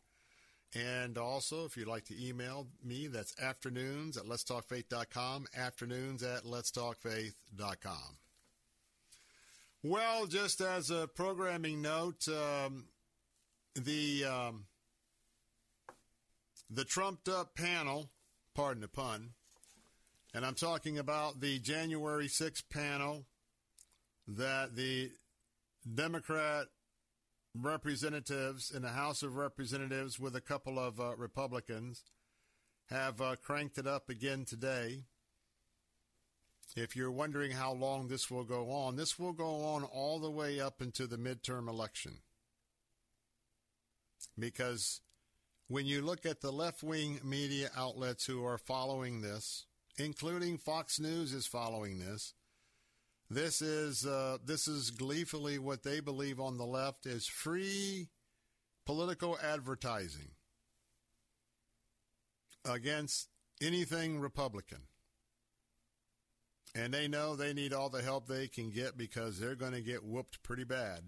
And 0.75 1.17
also, 1.17 1.63
if 1.63 1.77
you'd 1.77 1.87
like 1.87 2.03
to 2.05 2.27
email 2.27 2.67
me, 2.83 3.07
that's 3.07 3.33
afternoons 3.39 4.17
at 4.17 4.25
letstalkfaith.com, 4.25 5.47
afternoons 5.55 6.21
at 6.21 6.43
letstalkfaith.com. 6.43 8.17
Well, 9.89 10.25
just 10.25 10.59
as 10.59 10.91
a 10.91 11.07
programming 11.07 11.81
note, 11.81 12.27
um, 12.27 12.87
the 13.73 14.25
um, 14.25 14.65
the 16.69 16.83
trumped 16.83 17.29
up 17.29 17.55
panel, 17.55 18.09
pardon 18.53 18.81
the 18.81 18.89
pun, 18.89 19.29
and 20.33 20.45
I'm 20.45 20.55
talking 20.55 20.99
about 20.99 21.39
the 21.39 21.59
January 21.59 22.27
6th 22.27 22.63
panel 22.69 23.27
that 24.27 24.75
the 24.75 25.11
Democrat 25.95 26.65
representatives 27.55 28.69
in 28.69 28.81
the 28.81 28.89
House 28.89 29.23
of 29.23 29.37
Representatives 29.37 30.19
with 30.19 30.35
a 30.35 30.41
couple 30.41 30.77
of 30.77 30.99
uh, 30.99 31.15
Republicans 31.15 32.03
have 32.89 33.21
uh, 33.21 33.37
cranked 33.41 33.77
it 33.77 33.87
up 33.87 34.09
again 34.09 34.43
today. 34.43 35.05
If 36.75 36.95
you're 36.95 37.11
wondering 37.11 37.51
how 37.51 37.73
long 37.73 38.07
this 38.07 38.29
will 38.29 38.43
go 38.43 38.69
on, 38.69 38.95
this 38.95 39.17
will 39.17 39.33
go 39.33 39.63
on 39.63 39.83
all 39.83 40.19
the 40.19 40.31
way 40.31 40.59
up 40.59 40.81
into 40.81 41.07
the 41.07 41.17
midterm 41.17 41.67
election. 41.67 42.19
Because 44.37 45.01
when 45.67 45.85
you 45.85 46.01
look 46.01 46.25
at 46.25 46.41
the 46.41 46.51
left 46.51 46.83
wing 46.83 47.19
media 47.23 47.69
outlets 47.75 48.25
who 48.25 48.45
are 48.45 48.57
following 48.57 49.21
this, 49.21 49.65
including 49.97 50.57
Fox 50.57 50.99
News 50.99 51.33
is 51.33 51.47
following 51.47 51.99
this, 51.99 52.33
this 53.29 53.61
is 53.61 54.05
uh, 54.05 54.37
this 54.43 54.67
is 54.67 54.91
gleefully 54.91 55.59
what 55.59 55.83
they 55.83 55.99
believe 55.99 56.39
on 56.39 56.57
the 56.57 56.65
left 56.65 57.05
is 57.05 57.27
free 57.27 58.07
political 58.85 59.37
advertising 59.43 60.31
against 62.63 63.27
anything 63.61 64.19
Republican. 64.19 64.83
And 66.77 66.93
they 66.93 67.07
know 67.07 67.35
they 67.35 67.53
need 67.53 67.73
all 67.73 67.89
the 67.89 68.03
help 68.03 68.27
they 68.27 68.47
can 68.47 68.69
get 68.69 68.97
because 68.97 69.39
they're 69.39 69.55
going 69.55 69.71
to 69.71 69.81
get 69.81 70.05
whooped 70.05 70.43
pretty 70.43 70.63
bad 70.63 70.99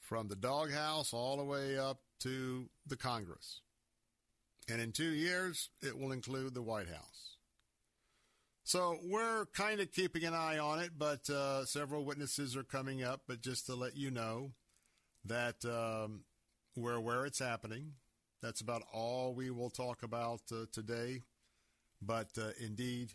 from 0.00 0.28
the 0.28 0.36
doghouse 0.36 1.12
all 1.12 1.36
the 1.36 1.44
way 1.44 1.78
up 1.78 2.00
to 2.20 2.70
the 2.86 2.96
Congress. 2.96 3.60
And 4.66 4.80
in 4.80 4.92
two 4.92 5.10
years, 5.10 5.68
it 5.82 5.98
will 5.98 6.10
include 6.10 6.54
the 6.54 6.62
White 6.62 6.88
House. 6.88 7.36
So 8.64 8.98
we're 9.04 9.44
kind 9.52 9.80
of 9.80 9.92
keeping 9.92 10.24
an 10.24 10.32
eye 10.32 10.58
on 10.58 10.78
it, 10.78 10.92
but 10.96 11.28
uh, 11.28 11.66
several 11.66 12.06
witnesses 12.06 12.56
are 12.56 12.64
coming 12.64 13.04
up. 13.04 13.20
But 13.28 13.42
just 13.42 13.66
to 13.66 13.74
let 13.74 13.94
you 13.94 14.10
know 14.10 14.52
that 15.26 15.64
um, 15.66 16.22
we're 16.74 16.94
aware 16.94 17.26
it's 17.26 17.38
happening. 17.38 17.92
That's 18.42 18.62
about 18.62 18.82
all 18.90 19.34
we 19.34 19.50
will 19.50 19.70
talk 19.70 20.02
about 20.02 20.40
uh, 20.50 20.64
today. 20.72 21.24
But 22.00 22.30
uh, 22.38 22.50
indeed, 22.58 23.12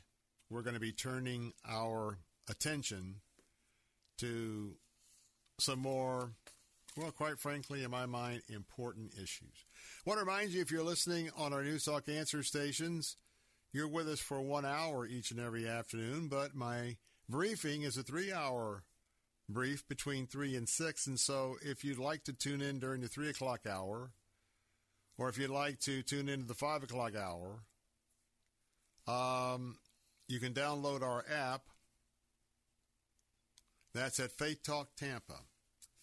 we're 0.51 0.61
going 0.61 0.73
to 0.73 0.79
be 0.81 0.91
turning 0.91 1.53
our 1.67 2.17
attention 2.49 3.15
to 4.17 4.73
some 5.59 5.79
more, 5.79 6.31
well, 6.97 7.11
quite 7.11 7.39
frankly, 7.39 7.83
in 7.83 7.91
my 7.91 8.05
mind, 8.05 8.41
important 8.49 9.13
issues. 9.13 9.65
I 10.05 10.09
want 10.09 10.19
to 10.19 10.25
remind 10.25 10.51
you 10.51 10.61
if 10.61 10.69
you're 10.69 10.83
listening 10.83 11.29
on 11.37 11.53
our 11.53 11.63
News 11.63 11.85
Talk 11.85 12.09
Answer 12.09 12.43
stations, 12.43 13.15
you're 13.71 13.87
with 13.87 14.09
us 14.09 14.19
for 14.19 14.41
one 14.41 14.65
hour 14.65 15.07
each 15.07 15.31
and 15.31 15.39
every 15.39 15.67
afternoon, 15.67 16.27
but 16.27 16.53
my 16.53 16.97
briefing 17.29 17.83
is 17.83 17.95
a 17.95 18.03
three 18.03 18.33
hour 18.33 18.83
brief 19.47 19.87
between 19.87 20.27
three 20.27 20.55
and 20.57 20.67
six. 20.67 21.07
And 21.07 21.19
so 21.19 21.55
if 21.61 21.83
you'd 21.85 21.97
like 21.97 22.25
to 22.25 22.33
tune 22.33 22.61
in 22.61 22.79
during 22.79 23.01
the 23.01 23.07
three 23.07 23.29
o'clock 23.29 23.61
hour, 23.65 24.11
or 25.17 25.29
if 25.29 25.37
you'd 25.37 25.49
like 25.49 25.79
to 25.81 26.03
tune 26.03 26.27
into 26.27 26.47
the 26.47 26.53
five 26.53 26.83
o'clock 26.83 27.13
hour, 27.15 27.63
um, 29.07 29.77
you 30.31 30.39
can 30.39 30.53
download 30.53 31.03
our 31.03 31.25
app. 31.29 31.63
That's 33.93 34.17
at 34.21 34.31
Faith 34.31 34.63
Talk 34.63 34.95
Tampa. 34.95 35.41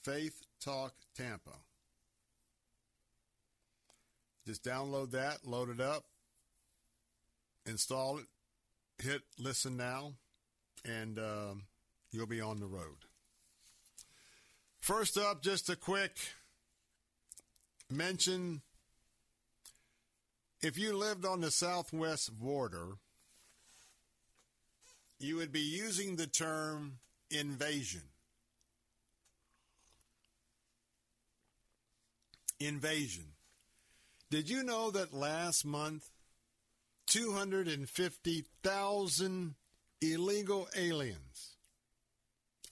Faith 0.05 0.43
Talk 0.62 0.93
Tampa. 1.16 1.57
Just 4.47 4.62
download 4.62 5.12
that, 5.12 5.47
load 5.47 5.70
it 5.70 5.81
up, 5.81 6.05
install 7.64 8.18
it, 8.18 8.26
hit 9.03 9.22
listen 9.39 9.79
now, 9.79 10.12
and 10.85 11.18
um, 11.18 11.62
you'll 12.12 12.26
be 12.26 12.43
on 12.43 12.61
the 12.61 12.66
road. 12.66 13.07
First 14.79 15.16
up, 15.16 15.43
just 15.43 15.70
a 15.70 15.76
quick 15.76 16.18
mention. 17.91 18.61
If 20.61 20.76
you 20.76 20.95
lived 20.95 21.24
on 21.24 21.41
the 21.41 21.51
southwest 21.51 22.39
border, 22.39 22.97
you 25.18 25.36
would 25.36 25.53
be 25.53 25.61
using 25.61 26.16
the 26.16 26.26
term 26.26 26.99
invasion. 27.30 28.03
Invasion. 32.61 33.24
Did 34.30 34.50
you 34.50 34.62
know 34.62 34.90
that 34.90 35.14
last 35.14 35.64
month 35.64 36.11
250,000 37.07 39.54
illegal 40.00 40.68
aliens 40.76 41.57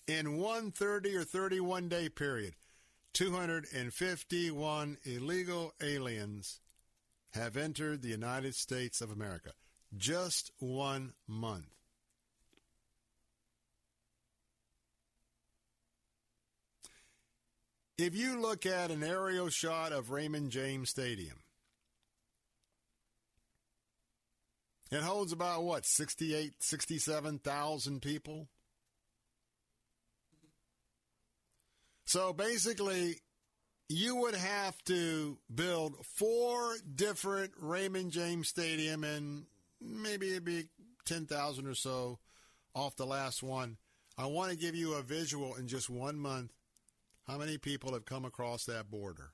in 0.07 0.37
one 0.37 0.71
30 0.71 1.17
or 1.17 1.25
31 1.25 1.89
day 1.89 2.09
period, 2.09 2.55
251 3.15 4.99
illegal 5.05 5.75
aliens 5.83 6.61
have 7.33 7.57
entered 7.57 8.03
the 8.03 8.09
United 8.09 8.55
States 8.55 9.01
of 9.01 9.11
America. 9.11 9.51
Just 9.97 10.53
one 10.59 11.15
month. 11.27 11.76
If 17.99 18.15
you 18.15 18.39
look 18.39 18.67
at 18.67 18.91
an 18.91 19.03
aerial 19.03 19.49
shot 19.49 19.93
of 19.93 20.11
Raymond 20.11 20.51
James 20.51 20.91
Stadium, 20.91 21.39
it 24.91 25.01
holds 25.01 25.33
about 25.33 25.65
what, 25.65 25.87
68, 25.87 26.63
67,000 26.63 28.03
people? 28.03 28.49
So 32.05 32.35
basically, 32.35 33.17
you 33.89 34.17
would 34.17 34.35
have 34.35 34.77
to 34.85 35.39
build 35.53 36.05
four 36.05 36.77
different 36.95 37.53
Raymond 37.59 38.11
James 38.11 38.49
Stadium, 38.49 39.05
and 39.05 39.47
maybe 39.81 40.33
it'd 40.33 40.45
be 40.45 40.67
10,000 41.07 41.67
or 41.67 41.75
so 41.75 42.19
off 42.75 42.95
the 42.97 43.07
last 43.07 43.43
one. 43.43 43.79
I 44.19 44.27
want 44.27 44.51
to 44.51 44.57
give 44.57 44.75
you 44.75 44.95
a 44.95 45.03
visual 45.03 45.55
in 45.55 45.67
just 45.67 45.89
one 45.89 46.19
month 46.19 46.53
how 47.27 47.39
many 47.39 47.59
people 47.59 47.93
have 47.93 48.05
come 48.05 48.25
across 48.25 48.65
that 48.65 48.91
border? 48.91 49.31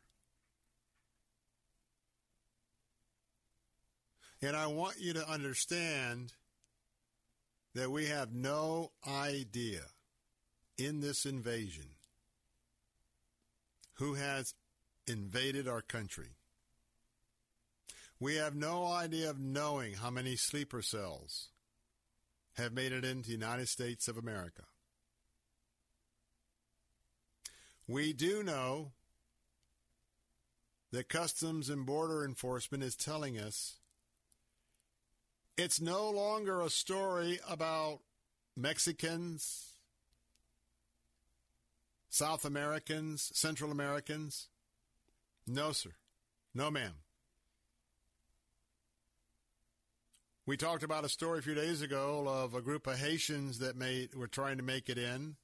And 4.40 4.56
I 4.56 4.66
want 4.66 4.96
you 4.98 5.12
to 5.12 5.28
understand 5.28 6.32
that 7.74 7.90
we 7.90 8.06
have 8.06 8.34
no 8.34 8.90
idea 9.06 9.82
in 10.76 11.00
this 11.00 11.24
invasion 11.24 11.86
who 13.94 14.14
has 14.14 14.54
invaded 15.06 15.68
our 15.68 15.80
country. 15.80 16.30
We 18.18 18.36
have 18.36 18.54
no 18.54 18.86
idea 18.86 19.30
of 19.30 19.38
knowing 19.38 19.94
how 19.94 20.10
many 20.10 20.36
sleeper 20.36 20.82
cells 20.82 21.48
have 22.54 22.72
made 22.72 22.92
it 22.92 23.04
into 23.04 23.28
the 23.28 23.32
United 23.32 23.68
States 23.68 24.08
of 24.08 24.16
America. 24.16 24.62
We 27.86 28.12
do 28.12 28.42
know 28.42 28.92
that 30.92 31.08
Customs 31.08 31.68
and 31.68 31.84
Border 31.84 32.24
Enforcement 32.24 32.82
is 32.82 32.94
telling 32.94 33.38
us 33.38 33.78
it's 35.56 35.80
no 35.80 36.10
longer 36.10 36.60
a 36.60 36.70
story 36.70 37.38
about 37.48 38.00
Mexicans, 38.56 39.72
South 42.08 42.44
Americans, 42.44 43.30
Central 43.34 43.70
Americans. 43.70 44.48
No, 45.46 45.72
sir. 45.72 45.90
No, 46.54 46.70
ma'am. 46.70 46.94
We 50.44 50.56
talked 50.56 50.82
about 50.82 51.04
a 51.04 51.08
story 51.08 51.38
a 51.38 51.42
few 51.42 51.54
days 51.54 51.82
ago 51.82 52.26
of 52.26 52.54
a 52.54 52.60
group 52.60 52.86
of 52.86 52.98
Haitians 52.98 53.60
that 53.60 53.76
made 53.76 54.14
were 54.14 54.26
trying 54.26 54.56
to 54.56 54.62
make 54.62 54.88
it 54.88 54.98
in, 54.98 55.36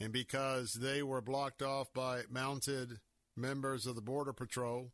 and 0.00 0.12
because 0.12 0.74
they 0.74 1.02
were 1.02 1.20
blocked 1.20 1.62
off 1.62 1.92
by 1.92 2.22
mounted 2.30 3.00
members 3.36 3.86
of 3.86 3.94
the 3.94 4.00
Border 4.00 4.32
Patrol, 4.32 4.90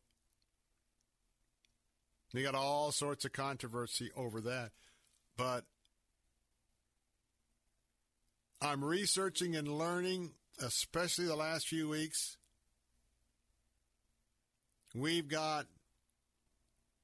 they 2.33 2.41
got 2.41 2.55
all 2.55 2.91
sorts 2.91 3.23
of 3.25 3.33
controversy 3.33 4.11
over 4.15 4.41
that. 4.41 4.71
But 5.37 5.63
I'm 8.61 8.83
researching 8.83 9.55
and 9.55 9.67
learning, 9.67 10.31
especially 10.59 11.25
the 11.25 11.35
last 11.35 11.67
few 11.67 11.87
weeks. 11.87 12.37
We've 14.95 15.27
got 15.27 15.67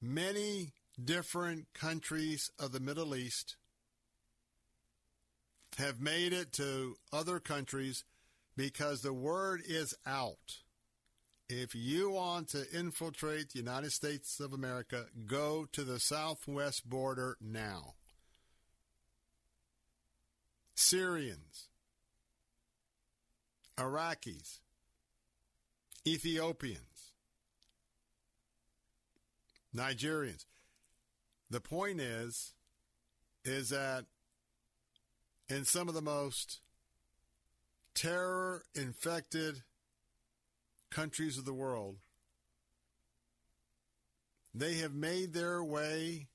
many 0.01 0.71
different 1.03 1.67
countries 1.73 2.51
of 2.57 2.71
the 2.71 2.79
Middle 2.79 3.15
East 3.15 3.57
have 5.77 5.99
made 5.99 6.33
it 6.33 6.51
to 6.53 6.95
other 7.13 7.39
countries 7.39 8.03
because 8.55 9.01
the 9.01 9.13
word 9.13 9.61
is 9.65 9.95
out. 10.05 10.57
If 11.49 11.75
you 11.75 12.11
want 12.11 12.49
to 12.49 12.63
infiltrate 12.71 13.49
the 13.49 13.59
United 13.59 13.91
States 13.91 14.39
of 14.39 14.53
America, 14.53 15.07
go 15.25 15.67
to 15.73 15.83
the 15.83 15.99
southwest 15.99 16.89
border 16.89 17.37
now. 17.41 17.95
Syrians, 20.75 21.67
Iraqis, 23.77 24.59
Ethiopians, 26.07 27.13
Nigerians. 29.75 30.45
The 31.49 31.61
point 31.61 31.99
is, 31.99 32.53
is 33.43 33.69
that 33.69 34.05
in 35.51 35.65
some 35.65 35.89
of 35.89 35.93
the 35.93 36.01
most 36.01 36.61
terror 37.93 38.63
infected 38.73 39.63
countries 40.89 41.37
of 41.37 41.43
the 41.43 41.53
world, 41.53 41.97
they 44.55 44.75
have 44.75 44.93
made 44.93 45.33
their 45.33 45.61
way 45.61 46.27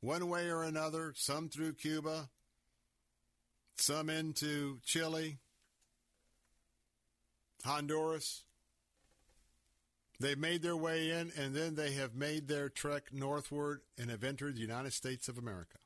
one 0.00 0.28
way 0.28 0.48
or 0.48 0.62
another, 0.62 1.12
some 1.16 1.48
through 1.48 1.72
Cuba, 1.72 2.28
some 3.76 4.08
into 4.08 4.78
Chile, 4.84 5.38
Honduras. 7.64 8.44
They've 10.20 10.38
made 10.38 10.62
their 10.62 10.76
way 10.76 11.10
in, 11.10 11.32
and 11.36 11.54
then 11.54 11.74
they 11.74 11.92
have 11.92 12.14
made 12.14 12.46
their 12.46 12.68
trek 12.68 13.12
northward 13.12 13.80
and 13.98 14.10
have 14.10 14.22
entered 14.22 14.54
the 14.54 14.60
United 14.60 14.92
States 14.92 15.28
of 15.28 15.38
America. 15.38 15.78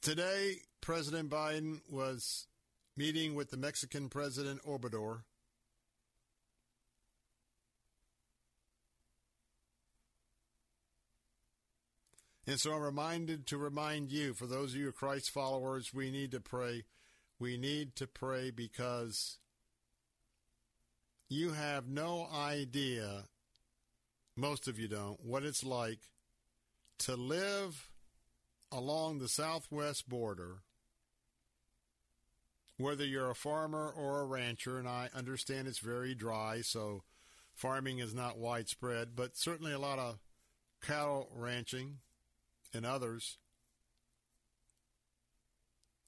Today, 0.00 0.58
President 0.80 1.28
Biden 1.28 1.80
was 1.90 2.46
meeting 2.96 3.34
with 3.34 3.50
the 3.50 3.56
Mexican 3.56 4.08
President 4.08 4.62
Obrador. 4.62 5.22
And 12.46 12.60
so 12.60 12.72
I'm 12.72 12.80
reminded 12.80 13.46
to 13.48 13.58
remind 13.58 14.10
you, 14.12 14.34
for 14.34 14.46
those 14.46 14.72
of 14.72 14.80
you 14.80 14.90
Christ 14.92 15.30
followers, 15.30 15.92
we 15.92 16.10
need 16.10 16.30
to 16.30 16.40
pray. 16.40 16.84
We 17.40 17.58
need 17.58 17.96
to 17.96 18.06
pray 18.06 18.50
because 18.50 19.38
you 21.28 21.52
have 21.52 21.88
no 21.88 22.26
idea, 22.32 23.24
most 24.36 24.68
of 24.68 24.78
you 24.78 24.88
don't, 24.88 25.22
what 25.22 25.42
it's 25.42 25.64
like 25.64 25.98
to 27.00 27.16
live 27.16 27.90
along 28.70 29.18
the 29.18 29.28
southwest 29.28 30.08
border, 30.08 30.62
whether 32.76 33.04
you're 33.04 33.30
a 33.30 33.34
farmer 33.34 33.90
or 33.90 34.20
a 34.20 34.26
rancher, 34.26 34.78
and 34.78 34.88
I 34.88 35.10
understand 35.14 35.66
it's 35.66 35.78
very 35.78 36.14
dry, 36.14 36.60
so 36.60 37.02
farming 37.54 37.98
is 37.98 38.14
not 38.14 38.38
widespread, 38.38 39.16
but 39.16 39.36
certainly 39.36 39.72
a 39.72 39.78
lot 39.78 39.98
of 39.98 40.18
cattle 40.82 41.28
ranching 41.34 41.98
and 42.72 42.86
others. 42.86 43.38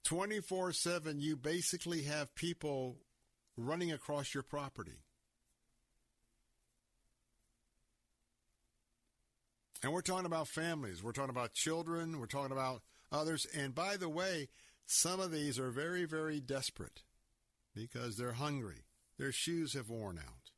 24 0.05 0.73
7, 0.73 1.21
you 1.21 1.37
basically 1.37 2.03
have 2.03 2.35
people 2.35 2.99
running 3.57 3.93
across 3.93 4.35
your 4.35 4.43
property. 4.43 5.05
And 9.83 9.93
we're 9.93 10.03
talking 10.03 10.27
about 10.27 10.49
families. 10.49 11.03
We're 11.03 11.13
talking 11.13 11.31
about 11.31 11.55
children. 11.55 12.19
We're 12.21 12.27
talking 12.27 12.53
about 12.53 12.83
others. 13.11 13.47
And 13.57 13.75
by 13.75 13.97
the 13.97 14.09
way, 14.09 14.49
some 14.87 15.21
of 15.21 15.33
these 15.33 15.59
are 15.59 15.71
very, 15.71 16.05
very 16.05 16.41
desperate 16.41 17.03
because 17.75 18.17
they're 18.17 18.33
hungry. 18.33 18.85
Their 19.19 19.33
shoes 19.33 19.75
have 19.75 19.89
worn 19.89 20.19
out. 20.19 20.51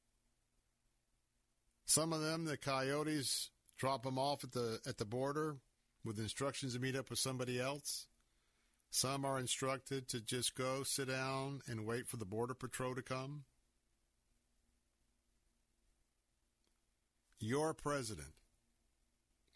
Some 1.84 2.12
of 2.12 2.20
them, 2.20 2.44
the 2.44 2.56
coyotes 2.56 3.50
drop 3.76 4.04
them 4.04 4.18
off 4.18 4.44
at 4.44 4.52
the 4.52 4.78
at 4.86 4.98
the 4.98 5.04
border 5.04 5.56
with 6.04 6.18
instructions 6.18 6.74
to 6.74 6.80
meet 6.80 6.96
up 6.96 7.10
with 7.10 7.18
somebody 7.18 7.60
else. 7.60 8.06
Some 8.90 9.24
are 9.24 9.38
instructed 9.38 10.08
to 10.08 10.20
just 10.20 10.54
go 10.54 10.82
sit 10.82 11.08
down 11.08 11.60
and 11.66 11.86
wait 11.86 12.06
for 12.08 12.16
the 12.16 12.24
border 12.24 12.54
patrol 12.54 12.94
to 12.94 13.02
come. 13.02 13.44
Your 17.38 17.74
president 17.74 18.34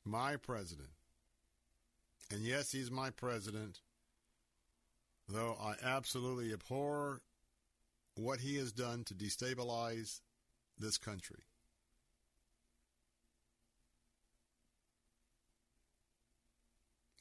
my 0.07 0.37
president. 0.37 0.89
And 2.31 2.41
yes, 2.41 2.73
he's 2.73 2.91
my 2.91 3.11
president, 3.11 3.81
though 5.29 5.57
I 5.61 5.75
absolutely 5.85 6.53
abhor 6.53 7.21
what 8.17 8.41
he 8.41 8.57
has 8.57 8.73
done 8.73 9.05
to 9.05 9.15
destabilize 9.15 10.21
this 10.79 10.99
country. 10.99 11.43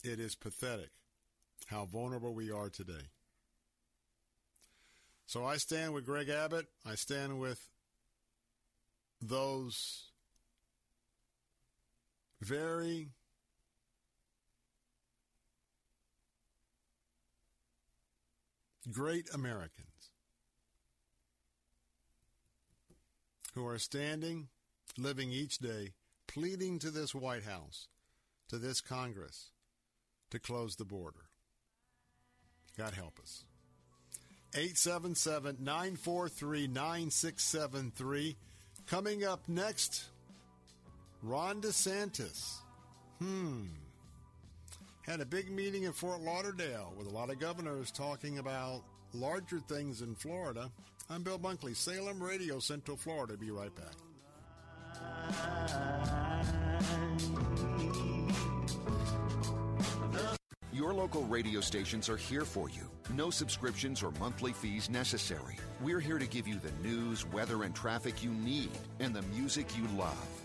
It 0.03 0.19
is 0.19 0.35
pathetic 0.35 0.91
how 1.67 1.85
vulnerable 1.85 2.33
we 2.33 2.51
are 2.51 2.69
today. 2.69 3.09
So 5.25 5.43
I 5.43 5.57
stand 5.57 5.93
with 5.93 6.05
Greg 6.05 6.29
Abbott. 6.29 6.67
I 6.85 6.95
stand 6.95 7.39
with 7.39 7.69
those 9.21 10.11
very 12.45 13.07
great 18.91 19.33
Americans 19.33 20.11
who 23.55 23.65
are 23.65 23.79
standing, 23.79 24.47
living 24.95 25.31
each 25.31 25.57
day, 25.57 25.93
pleading 26.27 26.77
to 26.77 26.91
this 26.91 27.15
White 27.15 27.43
House, 27.43 27.87
to 28.49 28.59
this 28.59 28.79
Congress, 28.79 29.49
to 30.29 30.37
close 30.37 30.75
the 30.75 30.85
border. 30.85 31.25
God 32.77 32.93
help 32.93 33.19
us. 33.19 33.43
877 34.53 35.57
943 35.61 36.67
9673. 36.67 38.35
Coming 38.85 39.23
up 39.23 39.41
next, 39.47 40.05
Ron 41.25 41.59
DeSantis. 41.59 42.59
Hmm. 43.19 43.63
Had 45.01 45.21
a 45.21 45.25
big 45.25 45.49
meeting 45.49 45.83
in 45.83 45.91
Fort 45.91 46.21
Lauderdale 46.21 46.93
with 46.95 47.07
a 47.07 47.09
lot 47.09 47.31
of 47.31 47.39
governors 47.39 47.89
talking 47.89 48.37
about 48.37 48.83
larger 49.11 49.59
things 49.59 50.03
in 50.03 50.13
Florida. 50.13 50.69
I'm 51.09 51.23
Bill 51.23 51.39
Bunkley, 51.39 51.75
Salem 51.75 52.21
Radio, 52.21 52.59
Central 52.59 52.95
Florida. 52.95 53.35
Be 53.37 53.49
right 53.49 53.71
back. 53.75 53.95
Your 60.71 60.93
local 60.93 61.23
radio 61.23 61.59
stations 61.59 62.07
are 62.07 62.17
here 62.17 62.45
for 62.45 62.69
you. 62.69 62.87
No 63.15 63.31
subscriptions 63.31 64.03
or 64.03 64.11
monthly 64.19 64.53
fees 64.53 64.91
necessary. 64.91 65.57
We're 65.81 65.99
here 65.99 66.19
to 66.19 66.27
give 66.27 66.47
you 66.47 66.59
the 66.59 66.87
news, 66.87 67.25
weather, 67.25 67.63
and 67.63 67.73
traffic 67.73 68.23
you 68.23 68.29
need 68.29 68.69
and 68.99 69.15
the 69.15 69.23
music 69.23 69.75
you 69.75 69.87
love. 69.97 70.44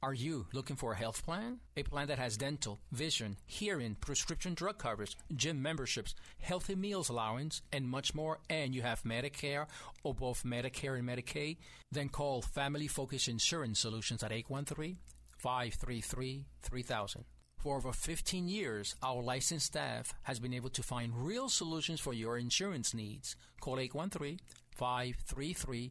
Are 0.00 0.14
you 0.14 0.46
looking 0.52 0.76
for 0.76 0.92
a 0.92 0.96
health 0.96 1.24
plan? 1.24 1.58
A 1.76 1.82
plan 1.82 2.06
that 2.06 2.20
has 2.20 2.36
dental, 2.36 2.78
vision, 2.92 3.36
hearing, 3.46 3.96
prescription 3.96 4.54
drug 4.54 4.78
coverage, 4.78 5.16
gym 5.34 5.60
memberships, 5.60 6.14
healthy 6.38 6.76
meals 6.76 7.08
allowance, 7.08 7.62
and 7.72 7.88
much 7.88 8.14
more, 8.14 8.38
and 8.48 8.72
you 8.72 8.82
have 8.82 9.02
Medicare 9.02 9.66
or 10.04 10.14
both 10.14 10.44
Medicare 10.44 10.96
and 10.96 11.08
Medicaid? 11.08 11.56
Then 11.90 12.10
call 12.10 12.42
Family 12.42 12.86
Focus 12.86 13.26
Insurance 13.26 13.80
Solutions 13.80 14.22
at 14.22 14.30
813 14.30 14.98
533 15.36 16.46
3000. 16.62 17.24
For 17.56 17.76
over 17.76 17.92
15 17.92 18.46
years, 18.46 18.94
our 19.02 19.20
licensed 19.20 19.66
staff 19.66 20.14
has 20.22 20.38
been 20.38 20.54
able 20.54 20.70
to 20.70 20.82
find 20.84 21.12
real 21.12 21.48
solutions 21.48 21.98
for 21.98 22.12
your 22.12 22.38
insurance 22.38 22.94
needs. 22.94 23.34
Call 23.60 23.80
813 23.80 24.38
533 24.76 25.90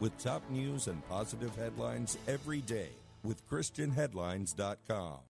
with 0.00 0.16
top 0.18 0.42
news 0.50 0.88
and 0.88 1.06
positive 1.08 1.54
headlines 1.56 2.18
every 2.26 2.60
day 2.62 2.88
with 3.22 3.48
ChristianHeadlines.com. 3.48 5.29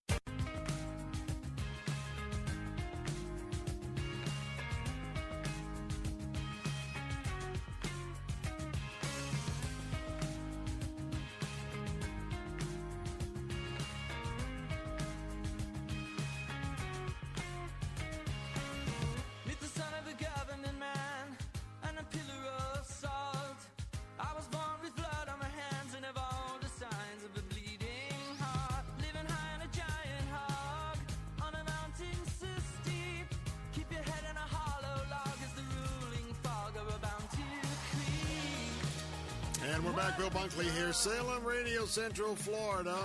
And 39.73 39.85
we're 39.85 39.93
back. 39.93 40.17
Bill 40.17 40.29
Bunkley 40.29 40.69
here, 40.75 40.91
Salem 40.91 41.45
Radio, 41.45 41.85
Central 41.85 42.35
Florida. 42.35 42.97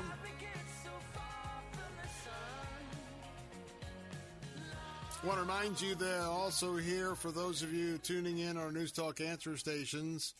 Want 5.24 5.36
to 5.36 5.42
remind 5.42 5.80
you 5.80 5.94
that 5.94 6.22
also 6.22 6.76
here, 6.76 7.14
for 7.14 7.30
those 7.30 7.62
of 7.62 7.72
you 7.72 7.98
tuning 7.98 8.38
in 8.38 8.56
our 8.56 8.72
News 8.72 8.90
Talk 8.90 9.20
answer 9.20 9.56
stations, 9.56 10.34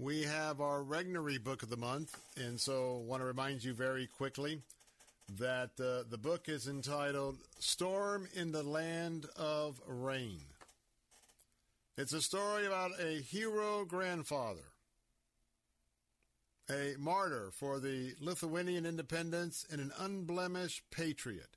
we 0.00 0.22
have 0.22 0.60
our 0.60 0.80
Regnery 0.80 1.42
book 1.42 1.62
of 1.62 1.70
the 1.70 1.76
month. 1.76 2.20
And 2.36 2.58
so 2.58 2.96
want 3.06 3.22
to 3.22 3.26
remind 3.26 3.62
you 3.62 3.72
very 3.72 4.08
quickly 4.08 4.60
that 5.38 5.70
uh, 5.78 6.02
the 6.10 6.18
book 6.18 6.48
is 6.48 6.66
entitled 6.66 7.38
Storm 7.60 8.26
in 8.34 8.50
the 8.50 8.64
Land 8.64 9.26
of 9.36 9.80
Rain. 9.86 10.40
It's 11.96 12.12
a 12.12 12.22
story 12.22 12.66
about 12.66 12.90
a 13.00 13.20
hero 13.20 13.84
grandfather, 13.84 14.71
a 16.70 16.94
martyr 16.98 17.50
for 17.52 17.80
the 17.80 18.14
Lithuanian 18.20 18.86
independence, 18.86 19.66
and 19.70 19.80
an 19.80 19.92
unblemished 19.98 20.82
patriot, 20.90 21.56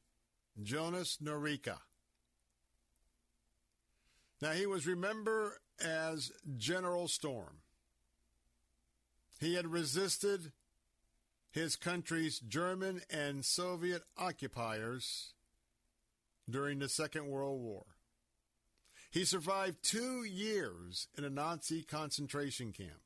Jonas 0.62 1.20
Noreika. 1.24 1.78
Now, 4.42 4.52
he 4.52 4.66
was 4.66 4.86
remembered 4.86 5.54
as 5.84 6.32
General 6.58 7.08
Storm. 7.08 7.62
He 9.40 9.56
had 9.56 9.68
resisted 9.68 10.52
his 11.52 11.76
country's 11.76 12.40
German 12.40 13.02
and 13.10 13.46
Soviet 13.46 14.04
occupiers 14.18 15.34
during 16.50 16.80
the 16.80 16.90
Second 16.90 17.28
World 17.28 17.62
War. 17.62 17.86
He 19.10 19.24
survived 19.24 19.78
two 19.82 20.24
years 20.26 21.08
in 21.18 21.24
a 21.24 21.30
Nazi 21.30 21.82
concentration 21.84 22.74
camp, 22.74 23.02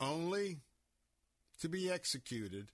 only 0.00 0.58
to 1.60 1.68
be 1.68 1.90
executed 1.90 2.68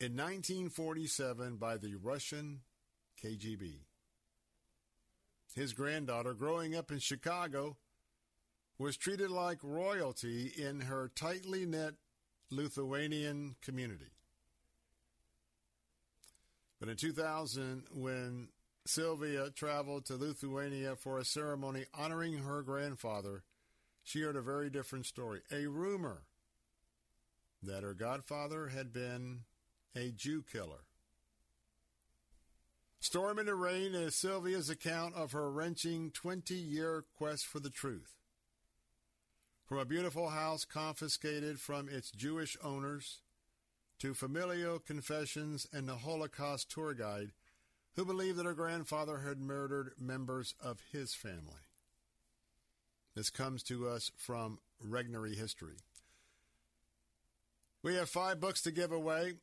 in 0.00 0.16
1947 0.16 1.56
by 1.56 1.76
the 1.76 1.94
Russian 1.94 2.60
KGB. 3.22 3.80
his 5.54 5.72
granddaughter, 5.72 6.32
growing 6.32 6.76
up 6.76 6.90
in 6.90 6.98
Chicago, 6.98 7.76
was 8.78 8.96
treated 8.96 9.30
like 9.30 9.58
royalty 9.62 10.46
in 10.56 10.80
her 10.80 11.10
tightly 11.14 11.66
knit 11.66 11.96
Lithuanian 12.50 13.56
community. 13.60 14.12
But 16.78 16.88
in 16.88 16.96
2000, 16.96 17.84
when 17.92 18.48
Sylvia 18.86 19.50
traveled 19.50 20.06
to 20.06 20.16
Lithuania 20.16 20.96
for 20.96 21.18
a 21.18 21.24
ceremony 21.24 21.84
honoring 21.92 22.38
her 22.38 22.62
grandfather, 22.62 23.42
she 24.02 24.22
heard 24.22 24.36
a 24.36 24.42
very 24.42 24.70
different 24.70 25.06
story. 25.06 25.40
A 25.52 25.66
rumor 25.66 26.22
that 27.62 27.82
her 27.82 27.94
godfather 27.94 28.68
had 28.68 28.92
been 28.92 29.40
a 29.94 30.10
Jew 30.10 30.42
killer. 30.50 30.84
Storm 33.00 33.38
in 33.38 33.46
the 33.46 33.54
Rain 33.54 33.94
is 33.94 34.14
Sylvia's 34.14 34.68
account 34.68 35.14
of 35.14 35.32
her 35.32 35.50
wrenching 35.50 36.10
20 36.10 36.54
year 36.54 37.04
quest 37.16 37.46
for 37.46 37.58
the 37.58 37.70
truth. 37.70 38.16
From 39.66 39.78
a 39.78 39.84
beautiful 39.84 40.30
house 40.30 40.64
confiscated 40.64 41.60
from 41.60 41.88
its 41.88 42.10
Jewish 42.10 42.56
owners 42.62 43.20
to 44.00 44.14
familial 44.14 44.78
confessions 44.78 45.66
and 45.72 45.88
the 45.88 45.96
Holocaust 45.96 46.70
tour 46.70 46.92
guide 46.92 47.32
who 47.96 48.04
believed 48.04 48.38
that 48.38 48.46
her 48.46 48.54
grandfather 48.54 49.18
had 49.18 49.40
murdered 49.40 49.92
members 49.98 50.54
of 50.60 50.80
his 50.92 51.14
family. 51.14 51.69
This 53.20 53.28
comes 53.28 53.62
to 53.64 53.86
us 53.86 54.10
from 54.16 54.60
Regnery 54.82 55.36
History. 55.36 55.76
We 57.82 57.96
have 57.96 58.08
five 58.08 58.40
books 58.40 58.62
to 58.62 58.70
give 58.70 58.92
away. 58.92 59.34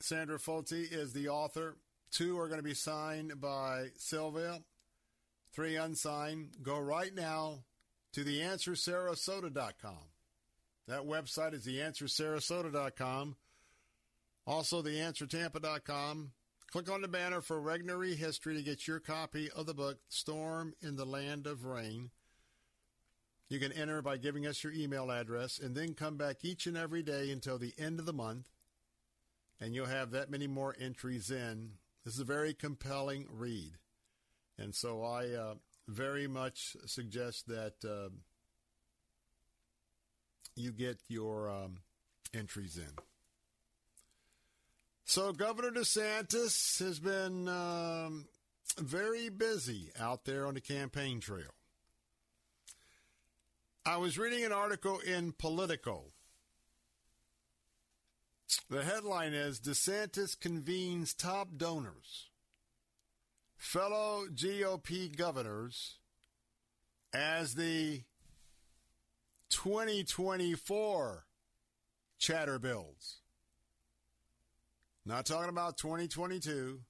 Sandra 0.00 0.38
Foti 0.38 0.90
is 0.90 1.12
the 1.12 1.28
author. 1.28 1.76
Two 2.10 2.40
are 2.40 2.48
going 2.48 2.60
to 2.60 2.64
be 2.64 2.72
signed 2.72 3.38
by 3.38 3.88
Sylvia. 3.98 4.62
Three 5.52 5.76
unsigned. 5.76 6.56
Go 6.62 6.78
right 6.78 7.14
now 7.14 7.64
to 8.14 8.24
theanswersarasota.com. 8.24 10.08
That 10.88 11.02
website 11.02 11.52
is 11.52 11.66
theanswersarasota.com. 11.66 13.36
Also, 14.46 14.80
theanswertampa.com. 14.80 16.32
Click 16.72 16.90
on 16.90 17.02
the 17.02 17.08
banner 17.08 17.42
for 17.42 17.60
Regnery 17.60 18.16
History 18.16 18.56
to 18.56 18.62
get 18.62 18.88
your 18.88 19.00
copy 19.00 19.50
of 19.50 19.66
the 19.66 19.74
book, 19.74 19.98
Storm 20.08 20.72
in 20.80 20.96
the 20.96 21.04
Land 21.04 21.46
of 21.46 21.66
Rain. 21.66 22.10
You 23.48 23.58
can 23.60 23.72
enter 23.72 24.00
by 24.02 24.16
giving 24.16 24.46
us 24.46 24.64
your 24.64 24.72
email 24.72 25.10
address 25.10 25.58
and 25.58 25.74
then 25.74 25.94
come 25.94 26.16
back 26.16 26.44
each 26.44 26.66
and 26.66 26.76
every 26.76 27.02
day 27.02 27.30
until 27.30 27.58
the 27.58 27.74
end 27.78 28.00
of 28.00 28.06
the 28.06 28.12
month, 28.12 28.48
and 29.60 29.74
you'll 29.74 29.86
have 29.86 30.10
that 30.12 30.30
many 30.30 30.46
more 30.46 30.74
entries 30.80 31.30
in. 31.30 31.72
This 32.04 32.14
is 32.14 32.20
a 32.20 32.24
very 32.24 32.54
compelling 32.54 33.26
read. 33.30 33.72
And 34.58 34.74
so 34.74 35.02
I 35.02 35.30
uh, 35.30 35.54
very 35.88 36.26
much 36.26 36.76
suggest 36.86 37.48
that 37.48 37.74
uh, 37.84 38.10
you 40.56 40.72
get 40.72 40.98
your 41.08 41.50
um, 41.50 41.78
entries 42.34 42.76
in. 42.76 42.92
So, 45.06 45.32
Governor 45.32 45.70
DeSantis 45.70 46.78
has 46.78 46.98
been 46.98 47.46
um, 47.46 48.26
very 48.78 49.28
busy 49.28 49.90
out 50.00 50.24
there 50.24 50.46
on 50.46 50.54
the 50.54 50.62
campaign 50.62 51.20
trail. 51.20 51.52
I 53.86 53.98
was 53.98 54.18
reading 54.18 54.46
an 54.46 54.52
article 54.52 54.98
in 55.00 55.32
Politico. 55.32 56.04
The 58.70 58.82
headline 58.82 59.34
is 59.34 59.60
DeSantis 59.60 60.40
convenes 60.40 61.12
top 61.12 61.48
donors, 61.58 62.30
fellow 63.58 64.24
GOP 64.32 65.14
governors, 65.14 65.98
as 67.12 67.56
the 67.56 68.04
2024 69.50 71.26
chatter 72.18 72.58
builds. 72.58 73.18
Not 75.04 75.26
talking 75.26 75.50
about 75.50 75.76
2022, 75.76 76.80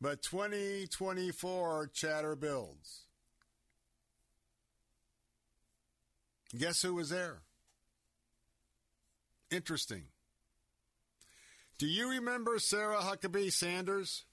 but 0.00 0.22
2024 0.22 1.90
chatter 1.94 2.34
builds. 2.34 3.04
Guess 6.56 6.82
who 6.82 6.94
was 6.94 7.10
there? 7.10 7.42
Interesting. 9.50 10.04
Do 11.78 11.86
you 11.86 12.10
remember 12.10 12.58
Sarah 12.58 12.98
Huckabee 12.98 13.52
Sanders? 13.52 14.24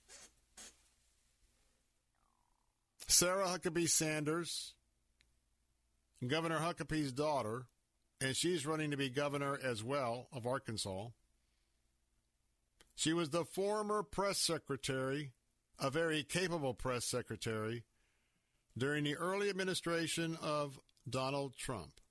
Sarah 3.08 3.48
Huckabee 3.48 3.88
Sanders, 3.88 4.74
Governor 6.26 6.60
Huckabee's 6.60 7.14
daughter, 7.14 7.68
and 8.20 8.36
she's 8.36 8.66
running 8.66 8.92
to 8.92 8.98
be 8.98 9.10
governor 9.10 9.58
as 9.64 9.82
well 9.84 10.28
of 10.34 10.46
Arkansas. 10.46 11.08
She 12.96 13.14
was 13.14 13.30
the 13.30 13.46
former 13.46 14.04
press 14.04 14.40
secretary, 14.40 15.32
a 15.80 15.90
very 15.90 16.24
capable 16.24 16.74
press 16.74 17.06
secretary, 17.06 17.86
during 18.78 19.06
the 19.06 19.16
early 19.16 19.50
administration 19.50 20.38
of 20.42 20.80
Donald 21.10 21.56
Trump. 21.56 22.02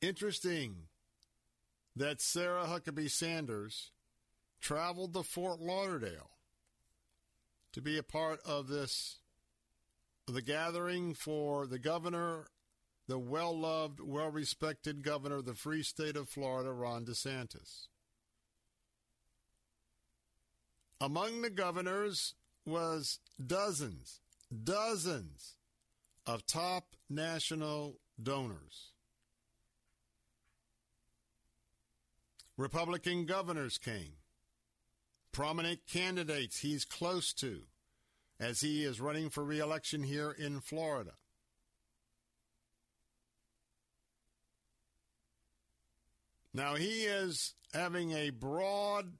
Interesting 0.00 0.86
that 1.94 2.20
Sarah 2.20 2.64
Huckabee 2.64 3.10
Sanders 3.10 3.90
traveled 4.60 5.12
to 5.14 5.22
Fort 5.22 5.60
Lauderdale 5.60 6.30
to 7.72 7.80
be 7.80 7.98
a 7.98 8.02
part 8.02 8.40
of 8.44 8.68
this 8.68 9.18
the 10.26 10.42
gathering 10.42 11.12
for 11.12 11.66
the 11.66 11.78
governor, 11.78 12.46
the 13.08 13.18
well-loved, 13.18 14.00
well-respected 14.00 15.02
governor 15.02 15.36
of 15.36 15.44
the 15.44 15.54
free 15.54 15.82
state 15.82 16.16
of 16.16 16.28
Florida, 16.28 16.72
Ron 16.72 17.04
DeSantis. 17.04 17.88
Among 21.00 21.42
the 21.42 21.50
governors 21.50 22.34
was 22.64 23.18
dozens, 23.44 24.20
dozens 24.64 25.56
of 26.26 26.46
top 26.46 26.94
national 27.08 27.98
donors. 28.22 28.92
Republican 32.60 33.24
governors 33.24 33.78
came. 33.78 34.12
Prominent 35.32 35.80
candidates 35.90 36.58
he's 36.58 36.84
close 36.84 37.32
to 37.32 37.62
as 38.38 38.60
he 38.60 38.84
is 38.84 39.00
running 39.00 39.30
for 39.30 39.42
reelection 39.42 40.02
here 40.02 40.30
in 40.30 40.60
Florida. 40.60 41.12
Now, 46.52 46.74
he 46.74 47.04
is 47.04 47.54
having 47.72 48.12
a 48.12 48.28
broad 48.28 49.12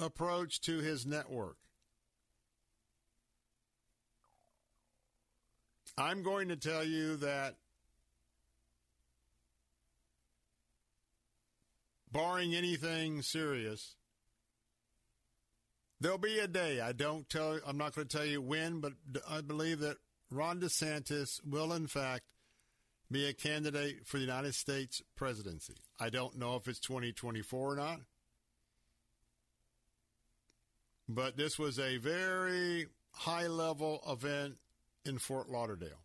approach 0.00 0.62
to 0.62 0.78
his 0.78 1.04
network. 1.04 1.58
I'm 5.98 6.22
going 6.22 6.48
to 6.48 6.56
tell 6.56 6.84
you 6.84 7.16
that 7.16 7.56
barring 12.16 12.54
anything 12.54 13.20
serious, 13.20 13.94
there'll 16.00 16.18
be 16.18 16.38
a 16.38 16.48
day. 16.48 16.80
I 16.80 16.92
don't 16.92 17.28
tell. 17.28 17.58
I'm 17.66 17.76
not 17.76 17.94
going 17.94 18.08
to 18.08 18.16
tell 18.16 18.26
you 18.26 18.40
when, 18.40 18.80
but 18.80 18.92
I 19.28 19.42
believe 19.42 19.80
that 19.80 19.98
Ron 20.30 20.60
DeSantis 20.60 21.40
will, 21.44 21.72
in 21.72 21.86
fact, 21.86 22.24
be 23.10 23.26
a 23.26 23.34
candidate 23.34 24.06
for 24.06 24.16
the 24.16 24.24
United 24.24 24.54
States 24.54 25.02
presidency. 25.14 25.76
I 26.00 26.08
don't 26.08 26.38
know 26.38 26.56
if 26.56 26.66
it's 26.66 26.80
2024 26.80 27.72
or 27.72 27.76
not, 27.76 28.00
but 31.08 31.36
this 31.36 31.58
was 31.58 31.78
a 31.78 31.98
very 31.98 32.86
high 33.12 33.46
level 33.46 34.00
event 34.08 34.56
in 35.04 35.18
Fort 35.18 35.48
Lauderdale. 35.48 36.02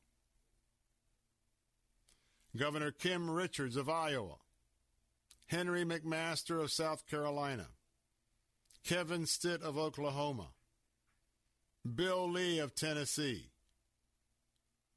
Governor 2.55 2.91
Kim 2.91 3.29
Richards 3.29 3.77
of 3.77 3.89
Iowa, 3.89 4.35
Henry 5.51 5.83
McMaster 5.83 6.63
of 6.63 6.71
South 6.71 7.05
Carolina, 7.07 7.67
Kevin 8.85 9.25
Stitt 9.25 9.61
of 9.61 9.77
Oklahoma, 9.77 10.47
Bill 11.93 12.31
Lee 12.31 12.59
of 12.59 12.73
Tennessee, 12.73 13.49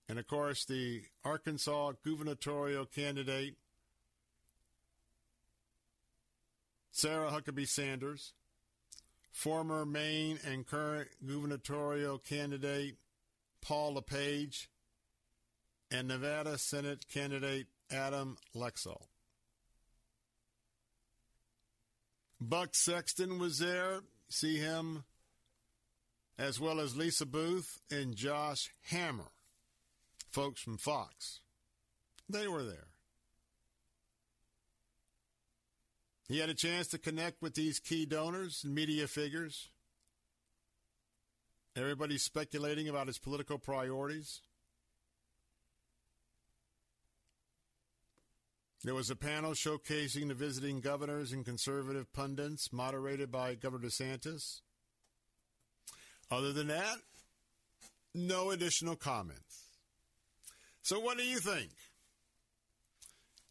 and 0.08 0.16
of 0.16 0.28
course 0.28 0.64
the 0.64 1.02
Arkansas 1.24 1.94
gubernatorial 2.04 2.86
candidate, 2.86 3.56
Sarah 6.92 7.32
Huckabee 7.32 7.66
Sanders, 7.66 8.32
former 9.32 9.84
Maine 9.84 10.38
and 10.46 10.64
current 10.64 11.08
gubernatorial 11.26 12.18
candidate 12.18 12.94
Paul 13.60 13.94
LePage, 13.94 14.70
and 15.90 16.06
Nevada 16.06 16.58
Senate 16.58 17.06
candidate 17.12 17.66
Adam 17.90 18.36
Laxalt. 18.54 19.13
Buck 22.48 22.74
Sexton 22.74 23.38
was 23.38 23.58
there. 23.58 24.00
See 24.28 24.58
him 24.58 25.04
as 26.38 26.60
well 26.60 26.78
as 26.80 26.96
Lisa 26.96 27.24
Boothe 27.24 27.68
and 27.90 28.14
Josh 28.14 28.70
Hammer, 28.90 29.30
folks 30.30 30.60
from 30.60 30.76
Fox. 30.76 31.40
They 32.28 32.46
were 32.46 32.62
there. 32.64 32.88
He 36.28 36.38
had 36.38 36.50
a 36.50 36.54
chance 36.54 36.88
to 36.88 36.98
connect 36.98 37.40
with 37.40 37.54
these 37.54 37.78
key 37.78 38.04
donors 38.04 38.62
and 38.64 38.74
media 38.74 39.06
figures. 39.06 39.70
Everybody's 41.76 42.22
speculating 42.22 42.88
about 42.88 43.06
his 43.06 43.18
political 43.18 43.58
priorities. 43.58 44.40
There 48.84 48.94
was 48.94 49.08
a 49.08 49.16
panel 49.16 49.52
showcasing 49.52 50.28
the 50.28 50.34
visiting 50.34 50.80
governors 50.80 51.32
and 51.32 51.42
conservative 51.42 52.12
pundits, 52.12 52.70
moderated 52.70 53.32
by 53.32 53.54
Governor 53.54 53.88
DeSantis. 53.88 54.60
Other 56.30 56.52
than 56.52 56.66
that, 56.66 56.96
no 58.14 58.50
additional 58.50 58.94
comments. 58.94 59.70
So, 60.82 61.00
what 61.00 61.16
do 61.16 61.24
you 61.24 61.38
think? 61.38 61.70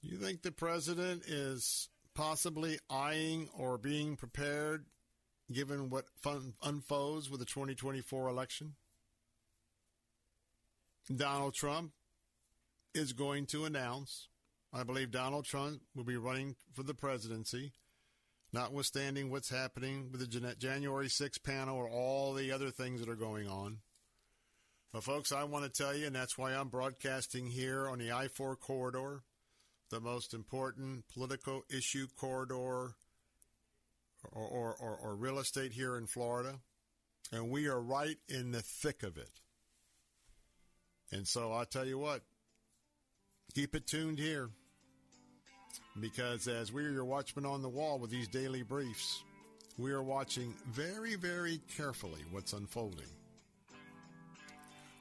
You 0.01 0.17
think 0.17 0.43
the 0.43 0.51
president 0.51 1.23
is 1.25 1.89
possibly 2.13 2.77
eyeing 2.87 3.49
or 3.57 3.79
being 3.79 4.15
prepared 4.15 4.85
given 5.51 5.89
what 5.89 6.05
unfolds 6.61 7.31
with 7.31 7.39
the 7.39 7.45
2024 7.45 8.27
election? 8.27 8.75
Donald 11.13 11.55
Trump 11.55 11.91
is 12.93 13.13
going 13.13 13.47
to 13.47 13.65
announce, 13.65 14.27
I 14.75 14.81
believe 14.81 15.11
Donald 15.11 15.45
Trump 15.45 15.81
will 15.95 16.03
be 16.03 16.17
running 16.17 16.55
for 16.73 16.81
the 16.81 16.95
presidency, 16.95 17.73
notwithstanding 18.51 19.29
what's 19.29 19.49
happening 19.49 20.09
with 20.11 20.19
the 20.19 20.55
January 20.57 21.09
6 21.09 21.37
panel 21.37 21.77
or 21.77 21.87
all 21.87 22.33
the 22.33 22.51
other 22.51 22.71
things 22.71 22.99
that 22.99 23.09
are 23.09 23.15
going 23.15 23.47
on. 23.47 23.77
But, 24.91 25.03
folks, 25.03 25.31
I 25.31 25.43
want 25.43 25.65
to 25.65 25.83
tell 25.83 25.95
you, 25.95 26.07
and 26.07 26.15
that's 26.15 26.39
why 26.39 26.55
I'm 26.55 26.69
broadcasting 26.69 27.47
here 27.47 27.87
on 27.87 27.99
the 27.99 28.11
I 28.11 28.27
4 28.27 28.55
corridor, 28.55 29.21
the 29.91 29.99
most 29.99 30.33
important 30.33 31.07
political 31.07 31.61
issue 31.69 32.07
corridor 32.17 32.55
or, 32.55 32.95
or, 34.31 34.75
or, 34.79 34.97
or 35.03 35.15
real 35.15 35.37
estate 35.37 35.73
here 35.73 35.97
in 35.97 36.07
Florida, 36.07 36.59
and 37.31 37.51
we 37.51 37.67
are 37.67 37.79
right 37.79 38.17
in 38.27 38.51
the 38.51 38.63
thick 38.63 39.03
of 39.03 39.17
it. 39.17 39.39
And 41.11 41.27
so 41.27 41.51
I'll 41.51 41.65
tell 41.65 41.85
you 41.85 41.99
what, 41.99 42.21
keep 43.53 43.75
it 43.75 43.85
tuned 43.85 44.17
here 44.17 44.49
because 45.99 46.47
as 46.47 46.71
we 46.71 46.85
are 46.85 46.91
your 46.91 47.05
watchmen 47.05 47.45
on 47.45 47.61
the 47.61 47.69
wall 47.69 47.99
with 47.99 48.09
these 48.09 48.27
daily 48.27 48.63
briefs, 48.63 49.23
we 49.77 49.91
are 49.91 50.03
watching 50.03 50.53
very, 50.71 51.15
very 51.15 51.59
carefully 51.75 52.21
what's 52.31 52.53
unfolding. 52.53 53.07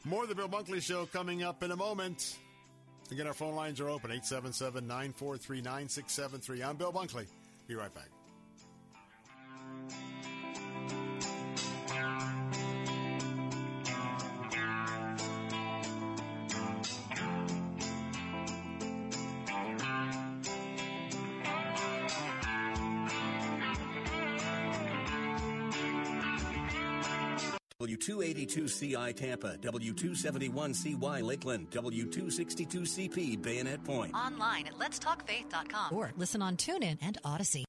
More 0.05 0.25
of 0.25 0.29
the 0.29 0.35
Bill 0.35 0.49
Bunkley 0.49 0.83
Show 0.83 1.07
coming 1.07 1.43
up 1.43 1.63
in 1.63 1.71
a 1.71 1.77
moment. 1.77 2.37
Again, 3.11 3.27
our 3.27 3.35
phone 3.35 3.55
lines 3.55 3.81
are 3.81 3.89
open 3.89 4.11
877 4.11 4.87
943 4.87 5.61
9673. 5.61 6.63
I'm 6.63 6.77
Bill 6.77 6.93
Bunkley. 6.93 7.27
Be 7.69 7.75
right 7.75 7.95
back. 7.95 8.12
W282CI 28.03 29.15
Tampa, 29.15 29.57
W271CY 29.59 31.23
Lakeland, 31.23 31.71
W262CP 31.71 33.41
Bayonet 33.41 33.85
Point. 33.85 34.13
Online 34.15 34.67
at 34.67 34.79
letstalkfaith.com 34.79 35.95
or 35.95 36.13
listen 36.17 36.43
on 36.43 36.57
TuneIn 36.57 36.99
and 37.01 37.19
Audacy. 37.25 37.65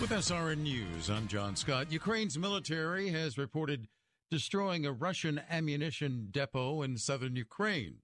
With 0.00 0.10
SRN 0.10 0.58
News, 0.58 1.08
I'm 1.08 1.28
John 1.28 1.54
Scott. 1.54 1.92
Ukraine's 1.92 2.36
military 2.36 3.10
has 3.10 3.38
reported 3.38 3.86
destroying 4.32 4.84
a 4.84 4.92
Russian 4.92 5.40
ammunition 5.48 6.28
depot 6.32 6.82
in 6.82 6.98
southern 6.98 7.36
Ukraine. 7.36 7.98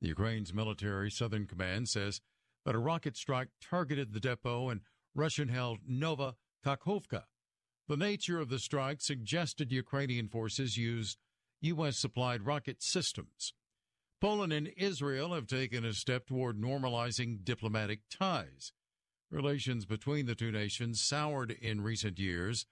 The 0.00 0.08
Ukraine's 0.08 0.54
military 0.54 1.10
southern 1.10 1.46
command 1.46 1.90
says 1.90 2.22
that 2.64 2.74
a 2.74 2.78
rocket 2.78 3.18
strike 3.18 3.48
targeted 3.60 4.14
the 4.14 4.20
depot 4.20 4.70
in 4.70 4.80
Russian 5.14 5.48
held 5.48 5.80
Nova 5.86 6.36
Kakhovka. 6.64 7.24
The 7.88 7.96
nature 7.96 8.40
of 8.40 8.48
the 8.48 8.58
strike 8.58 9.00
suggested 9.00 9.70
Ukrainian 9.70 10.28
forces 10.28 10.76
used 10.76 11.18
U.S. 11.60 11.96
supplied 11.96 12.44
rocket 12.44 12.82
systems. 12.82 13.52
Poland 14.20 14.52
and 14.52 14.72
Israel 14.76 15.34
have 15.34 15.46
taken 15.46 15.84
a 15.84 15.92
step 15.92 16.26
toward 16.26 16.60
normalizing 16.60 17.44
diplomatic 17.44 18.00
ties. 18.10 18.72
Relations 19.30 19.84
between 19.84 20.26
the 20.26 20.34
two 20.34 20.50
nations 20.50 21.00
soured 21.00 21.52
in 21.52 21.80
recent 21.80 22.18
years 22.18 22.66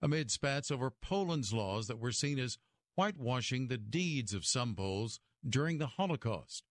amid 0.00 0.30
spats 0.30 0.70
over 0.70 0.90
Poland's 0.90 1.52
laws 1.52 1.88
that 1.88 1.98
were 1.98 2.12
seen 2.12 2.38
as 2.38 2.58
whitewashing 2.94 3.68
the 3.68 3.78
deeds 3.78 4.32
of 4.32 4.46
some 4.46 4.74
Poles 4.74 5.20
during 5.48 5.78
the 5.78 5.86
Holocaust 5.86 6.64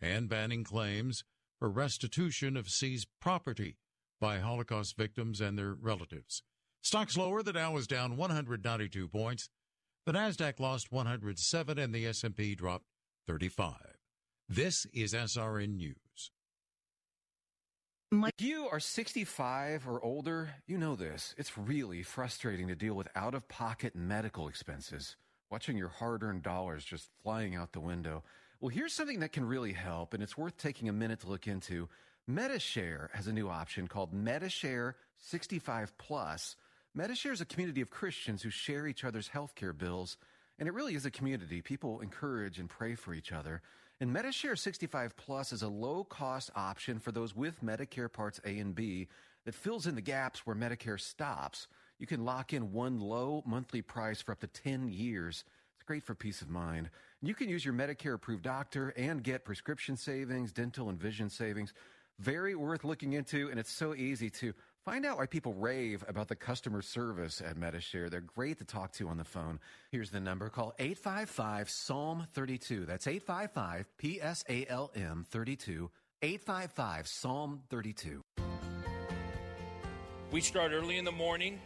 and 0.00 0.28
banning 0.28 0.62
claims 0.62 1.24
for 1.58 1.68
restitution 1.68 2.56
of 2.56 2.68
seized 2.68 3.08
property 3.20 3.76
by 4.20 4.38
Holocaust 4.38 4.96
victims 4.96 5.40
and 5.40 5.58
their 5.58 5.74
relatives. 5.74 6.42
Stocks 6.82 7.16
lower. 7.16 7.42
The 7.42 7.52
Dow 7.52 7.72
was 7.72 7.86
down 7.86 8.16
192 8.16 9.08
points. 9.08 9.48
The 10.06 10.12
Nasdaq 10.12 10.58
lost 10.58 10.90
107 10.90 11.78
and 11.78 11.94
the 11.94 12.06
S&P 12.06 12.54
dropped 12.54 12.86
35. 13.26 13.74
This 14.48 14.86
is 14.92 15.12
SRN 15.12 15.76
News. 15.76 16.30
If 18.12 18.40
you 18.40 18.66
are 18.72 18.80
65 18.80 19.86
or 19.86 20.02
older, 20.02 20.50
you 20.66 20.78
know 20.78 20.96
this. 20.96 21.34
It's 21.38 21.56
really 21.56 22.02
frustrating 22.02 22.66
to 22.66 22.74
deal 22.74 22.94
with 22.94 23.06
out 23.14 23.34
of 23.34 23.46
pocket 23.46 23.94
medical 23.94 24.48
expenses, 24.48 25.16
watching 25.48 25.76
your 25.76 25.90
hard 25.90 26.24
earned 26.24 26.42
dollars 26.42 26.84
just 26.84 27.08
flying 27.22 27.54
out 27.54 27.72
the 27.72 27.78
window. 27.78 28.24
Well, 28.60 28.70
here's 28.70 28.94
something 28.94 29.20
that 29.20 29.32
can 29.32 29.44
really 29.44 29.72
help, 29.74 30.12
and 30.12 30.22
it's 30.22 30.36
worth 30.36 30.56
taking 30.56 30.88
a 30.88 30.92
minute 30.92 31.20
to 31.20 31.28
look 31.28 31.46
into. 31.46 31.88
Medi-Share 32.26 33.10
has 33.14 33.28
a 33.28 33.32
new 33.32 33.48
option 33.48 33.86
called 33.86 34.12
Medi-Share 34.12 34.96
65 35.18 35.96
Plus. 35.96 36.56
Medi-Share 36.92 37.32
is 37.32 37.40
a 37.40 37.46
community 37.46 37.80
of 37.80 37.90
Christians 37.90 38.42
who 38.42 38.50
share 38.50 38.88
each 38.88 39.04
other's 39.04 39.28
healthcare 39.28 39.76
bills, 39.76 40.16
and 40.58 40.68
it 40.68 40.74
really 40.74 40.96
is 40.96 41.06
a 41.06 41.10
community. 41.10 41.62
People 41.62 42.00
encourage 42.00 42.58
and 42.58 42.68
pray 42.68 42.96
for 42.96 43.14
each 43.14 43.30
other. 43.30 43.62
And 44.00 44.12
Medi-Share 44.12 44.56
65 44.56 45.16
Plus 45.16 45.52
is 45.52 45.62
a 45.62 45.68
low 45.68 46.02
cost 46.02 46.50
option 46.56 46.98
for 46.98 47.12
those 47.12 47.34
with 47.34 47.62
Medicare 47.62 48.12
Parts 48.12 48.40
A 48.44 48.58
and 48.58 48.74
B 48.74 49.06
that 49.44 49.54
fills 49.54 49.86
in 49.86 49.94
the 49.94 50.00
gaps 50.00 50.44
where 50.44 50.56
Medicare 50.56 51.00
stops. 51.00 51.68
You 52.00 52.08
can 52.08 52.24
lock 52.24 52.52
in 52.52 52.72
one 52.72 52.98
low 52.98 53.44
monthly 53.46 53.82
price 53.82 54.20
for 54.20 54.32
up 54.32 54.40
to 54.40 54.48
10 54.48 54.88
years. 54.88 55.44
It's 55.76 55.84
great 55.84 56.02
for 56.02 56.16
peace 56.16 56.42
of 56.42 56.50
mind. 56.50 56.90
You 57.22 57.34
can 57.34 57.48
use 57.48 57.64
your 57.64 57.74
Medicare 57.74 58.14
approved 58.14 58.42
doctor 58.42 58.92
and 58.96 59.22
get 59.22 59.44
prescription 59.44 59.96
savings, 59.96 60.52
dental 60.52 60.88
and 60.88 60.98
vision 60.98 61.30
savings. 61.30 61.72
Very 62.18 62.54
worth 62.56 62.84
looking 62.84 63.12
into, 63.12 63.48
and 63.48 63.60
it's 63.60 63.70
so 63.70 63.94
easy 63.94 64.28
to 64.28 64.52
find 64.84 65.04
out 65.04 65.18
why 65.18 65.26
people 65.26 65.54
rave 65.54 66.04
about 66.08 66.28
the 66.28 66.36
customer 66.36 66.82
service 66.82 67.40
at 67.40 67.56
Medi-Share. 67.56 68.08
They're 68.10 68.20
great 68.20 68.58
to 68.58 68.64
talk 68.64 68.92
to 68.94 69.08
on 69.08 69.16
the 69.16 69.24
phone. 69.24 69.60
Here's 69.90 70.10
the 70.10 70.20
number 70.20 70.48
call 70.48 70.74
855 70.78 71.70
Psalm 71.70 72.26
32. 72.32 72.86
That's 72.86 73.06
855 73.06 73.86
P 73.98 74.20
S 74.20 74.44
A 74.48 74.66
L 74.68 74.90
M 74.94 75.24
32. 75.28 75.90
855 76.22 77.06
Psalm 77.08 77.60
32. 77.70 78.22
We 80.30 80.40
start 80.40 80.72
early 80.72 80.98
in 80.98 81.04
the 81.04 81.12
morning. 81.12 81.58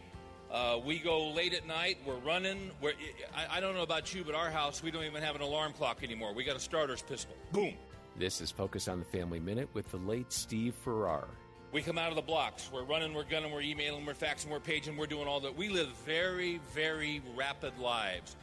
Uh, 0.51 0.79
we 0.83 0.99
go 0.99 1.31
late 1.31 1.53
at 1.53 1.67
night. 1.67 1.97
We're 2.05 2.15
running. 2.19 2.71
We're, 2.81 2.93
I, 3.35 3.57
I 3.57 3.59
don't 3.59 3.75
know 3.75 3.83
about 3.83 4.13
you, 4.13 4.23
but 4.23 4.33
our 4.35 4.49
house, 4.49 4.81
we 4.81 4.91
don't 4.91 5.03
even 5.03 5.21
have 5.21 5.35
an 5.35 5.41
alarm 5.41 5.73
clock 5.73 6.03
anymore. 6.03 6.33
We 6.33 6.43
got 6.43 6.55
a 6.55 6.59
starter's 6.59 7.01
pistol. 7.01 7.35
Boom. 7.51 7.73
This 8.17 8.39
is 8.39 8.51
Focus 8.51 8.87
on 8.87 8.99
the 8.99 9.05
Family 9.05 9.39
Minute 9.39 9.67
with 9.73 9.91
the 9.91 9.97
late 9.97 10.31
Steve 10.31 10.73
Farrar. 10.73 11.27
We 11.75 11.81
come 11.81 11.97
out 11.97 12.07
of 12.07 12.15
the 12.15 12.21
blocks. 12.21 12.69
We're 12.71 12.85
running, 12.85 13.13
we're 13.13 13.25
gunning, 13.25 13.51
we're 13.51 13.61
emailing, 13.61 14.05
we're 14.05 14.13
faxing, 14.13 14.47
we're 14.47 14.61
paging, 14.61 14.95
we're 14.95 15.07
doing 15.07 15.27
all 15.27 15.41
that. 15.41 15.57
We 15.57 15.67
live 15.67 15.89
very, 16.05 16.61
very 16.73 17.21
rapid 17.35 17.77
lives. 17.79 18.37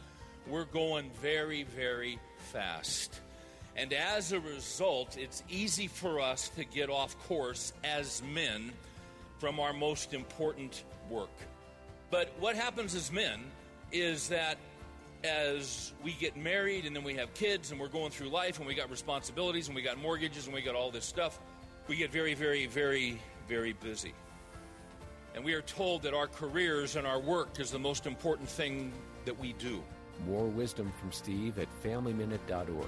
We're 0.46 0.66
going 0.66 1.10
very, 1.22 1.62
very 1.62 2.18
fast. 2.52 3.22
And 3.74 3.94
as 3.94 4.32
a 4.32 4.40
result, 4.40 5.16
it's 5.16 5.42
easy 5.48 5.86
for 5.86 6.20
us 6.20 6.50
to 6.56 6.64
get 6.66 6.90
off 6.90 7.18
course 7.26 7.72
as 7.82 8.22
men 8.34 8.70
from 9.38 9.60
our 9.60 9.72
most 9.72 10.12
important 10.12 10.84
work. 11.08 11.32
But 12.10 12.34
what 12.38 12.54
happens 12.54 12.94
as 12.94 13.10
men 13.10 13.40
is 13.92 14.28
that 14.28 14.58
as 15.24 15.94
we 16.04 16.12
get 16.12 16.36
married 16.36 16.84
and 16.84 16.94
then 16.94 17.02
we 17.02 17.14
have 17.14 17.32
kids 17.32 17.70
and 17.70 17.80
we're 17.80 17.88
going 17.88 18.10
through 18.10 18.28
life 18.28 18.58
and 18.58 18.66
we 18.66 18.74
got 18.74 18.90
responsibilities 18.90 19.68
and 19.68 19.74
we 19.74 19.80
got 19.80 19.96
mortgages 19.96 20.44
and 20.44 20.54
we 20.54 20.60
got 20.60 20.74
all 20.74 20.90
this 20.90 21.06
stuff, 21.06 21.40
we 21.88 21.96
get 21.96 22.10
very, 22.10 22.34
very, 22.34 22.66
very, 22.66 23.20
very 23.48 23.72
busy. 23.74 24.14
And 25.34 25.44
we 25.44 25.54
are 25.54 25.62
told 25.62 26.02
that 26.02 26.14
our 26.14 26.26
careers 26.26 26.96
and 26.96 27.06
our 27.06 27.18
work 27.18 27.58
is 27.58 27.70
the 27.70 27.78
most 27.78 28.06
important 28.06 28.48
thing 28.48 28.92
that 29.24 29.38
we 29.38 29.54
do. 29.54 29.82
More 30.26 30.46
wisdom 30.46 30.92
from 31.00 31.10
Steve 31.10 31.58
at 31.58 31.68
FamilyMinute.org. 31.82 32.86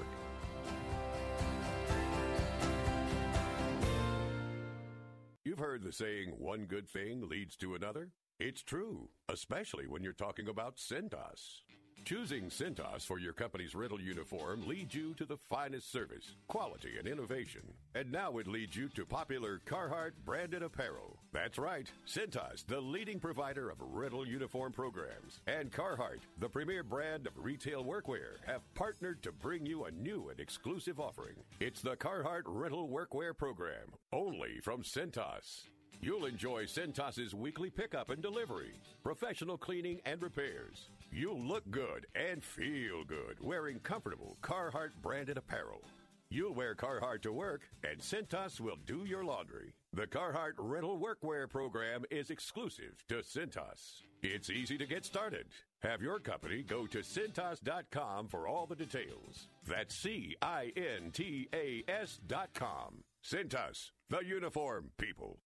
You've 5.44 5.58
heard 5.58 5.82
the 5.82 5.92
saying, 5.92 6.34
one 6.38 6.64
good 6.64 6.88
thing 6.88 7.28
leads 7.28 7.56
to 7.56 7.74
another? 7.74 8.10
It's 8.40 8.62
true, 8.62 9.08
especially 9.28 9.86
when 9.86 10.02
you're 10.02 10.12
talking 10.12 10.48
about 10.48 10.76
Cintas. 10.76 11.60
Choosing 12.04 12.50
Cintas 12.50 13.06
for 13.06 13.18
your 13.18 13.32
company's 13.32 13.74
rental 13.74 13.98
uniform 13.98 14.68
leads 14.68 14.94
you 14.94 15.14
to 15.14 15.24
the 15.24 15.38
finest 15.38 15.90
service, 15.90 16.34
quality, 16.48 16.98
and 16.98 17.08
innovation. 17.08 17.62
And 17.94 18.12
now 18.12 18.36
it 18.36 18.46
leads 18.46 18.76
you 18.76 18.90
to 18.90 19.06
popular 19.06 19.62
Carhartt 19.64 20.10
branded 20.22 20.62
apparel. 20.62 21.16
That's 21.32 21.56
right, 21.56 21.90
Cintas, 22.06 22.66
the 22.66 22.78
leading 22.78 23.18
provider 23.18 23.70
of 23.70 23.78
rental 23.80 24.28
uniform 24.28 24.72
programs, 24.72 25.40
and 25.46 25.72
Carhartt, 25.72 26.20
the 26.38 26.48
premier 26.48 26.82
brand 26.82 27.26
of 27.26 27.32
retail 27.42 27.82
workwear, 27.82 28.36
have 28.46 28.60
partnered 28.74 29.22
to 29.22 29.32
bring 29.32 29.64
you 29.64 29.84
a 29.84 29.90
new 29.90 30.28
and 30.28 30.38
exclusive 30.40 31.00
offering. 31.00 31.36
It's 31.58 31.80
the 31.80 31.96
Carhartt 31.96 32.42
Rental 32.44 32.86
Workwear 32.86 33.34
Program, 33.34 33.94
only 34.12 34.60
from 34.62 34.82
Cintas. 34.82 35.68
You'll 36.02 36.26
enjoy 36.26 36.64
Cintas's 36.66 37.34
weekly 37.34 37.70
pickup 37.70 38.10
and 38.10 38.20
delivery, 38.20 38.74
professional 39.02 39.56
cleaning 39.56 40.00
and 40.04 40.20
repairs. 40.20 40.90
You'll 41.16 41.40
look 41.40 41.70
good 41.70 42.08
and 42.16 42.42
feel 42.42 43.04
good 43.04 43.36
wearing 43.40 43.78
comfortable 43.78 44.36
Carhartt 44.42 44.90
branded 45.00 45.38
apparel. 45.38 45.80
You'll 46.28 46.54
wear 46.54 46.74
Carhartt 46.74 47.22
to 47.22 47.32
work, 47.32 47.60
and 47.88 48.00
Cintas 48.00 48.60
will 48.60 48.78
do 48.84 49.04
your 49.04 49.24
laundry. 49.24 49.74
The 49.92 50.08
Carhartt 50.08 50.54
Rental 50.58 50.98
Workwear 50.98 51.48
program 51.48 52.02
is 52.10 52.30
exclusive 52.30 53.04
to 53.08 53.18
Cintas. 53.22 54.00
It's 54.22 54.50
easy 54.50 54.76
to 54.76 54.86
get 54.86 55.04
started. 55.04 55.46
Have 55.84 56.02
your 56.02 56.18
company 56.18 56.62
go 56.62 56.84
to 56.88 56.98
Cintas.com 56.98 58.26
for 58.26 58.48
all 58.48 58.66
the 58.66 58.74
details. 58.74 59.46
That's 59.68 59.94
C 59.94 60.34
I 60.42 60.72
N 60.76 61.12
T 61.12 61.48
A 61.54 61.84
S.com. 61.86 63.04
Cintas, 63.22 63.92
the 64.10 64.24
uniform 64.24 64.90
people. 64.98 65.38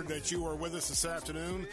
Honored 0.00 0.08
that 0.08 0.32
you 0.32 0.46
are 0.46 0.54
with 0.54 0.74
us 0.74 0.88
this 0.88 1.04
afternoon. 1.04 1.66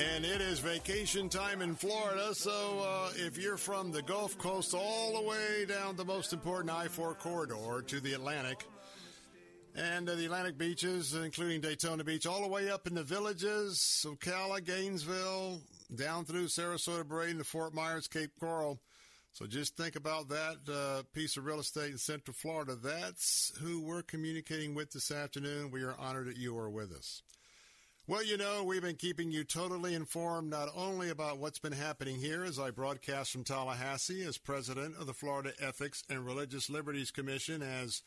And 0.00 0.24
it 0.24 0.40
is 0.40 0.58
vacation 0.58 1.28
time 1.28 1.60
in 1.60 1.74
Florida. 1.74 2.34
So 2.34 2.50
uh, 2.80 3.10
if 3.16 3.36
you're 3.36 3.58
from 3.58 3.92
the 3.92 4.00
Gulf 4.00 4.38
Coast 4.38 4.72
all 4.72 5.20
the 5.20 5.28
way 5.28 5.66
down 5.66 5.96
the 5.96 6.04
most 6.04 6.32
important 6.32 6.70
I 6.70 6.88
4 6.88 7.14
corridor 7.14 7.82
to 7.86 8.00
the 8.00 8.14
Atlantic, 8.14 8.64
and 9.74 10.08
uh, 10.08 10.14
the 10.14 10.24
Atlantic 10.24 10.56
beaches, 10.56 11.14
including 11.14 11.60
Daytona 11.60 12.04
Beach, 12.04 12.26
all 12.26 12.40
the 12.40 12.48
way 12.48 12.70
up 12.70 12.86
in 12.86 12.94
the 12.94 13.02
villages, 13.02 14.06
Ocala, 14.08 14.64
Gainesville, 14.64 15.60
down 15.94 16.24
through 16.24 16.46
Sarasota, 16.46 17.06
Braden, 17.06 17.36
to 17.36 17.44
Fort 17.44 17.74
Myers, 17.74 18.08
Cape 18.08 18.30
Coral. 18.40 18.80
So 19.32 19.46
just 19.46 19.76
think 19.76 19.94
about 19.94 20.30
that 20.30 20.56
uh, 20.72 21.02
piece 21.12 21.36
of 21.36 21.44
real 21.44 21.60
estate 21.60 21.92
in 21.92 21.98
Central 21.98 22.34
Florida. 22.34 22.76
That's 22.76 23.52
who 23.60 23.82
we're 23.82 24.02
communicating 24.02 24.74
with 24.74 24.90
this 24.92 25.10
afternoon. 25.10 25.70
We 25.70 25.82
are 25.82 25.94
honored 25.98 26.28
that 26.28 26.38
you 26.38 26.56
are 26.58 26.70
with 26.70 26.92
us. 26.92 27.22
Well, 28.08 28.24
you 28.24 28.38
know, 28.38 28.64
we've 28.64 28.80
been 28.80 28.96
keeping 28.96 29.30
you 29.30 29.44
totally 29.44 29.92
informed 29.92 30.48
not 30.48 30.70
only 30.74 31.10
about 31.10 31.36
what's 31.36 31.58
been 31.58 31.74
happening 31.74 32.16
here 32.16 32.42
as 32.42 32.58
I 32.58 32.70
broadcast 32.70 33.32
from 33.32 33.44
Tallahassee 33.44 34.22
as 34.22 34.38
president 34.38 34.96
of 34.96 35.04
the 35.04 35.12
Florida 35.12 35.52
Ethics 35.60 36.02
and 36.08 36.24
Religious 36.24 36.70
Liberties 36.70 37.10
Commission 37.10 37.60
as 37.60 38.00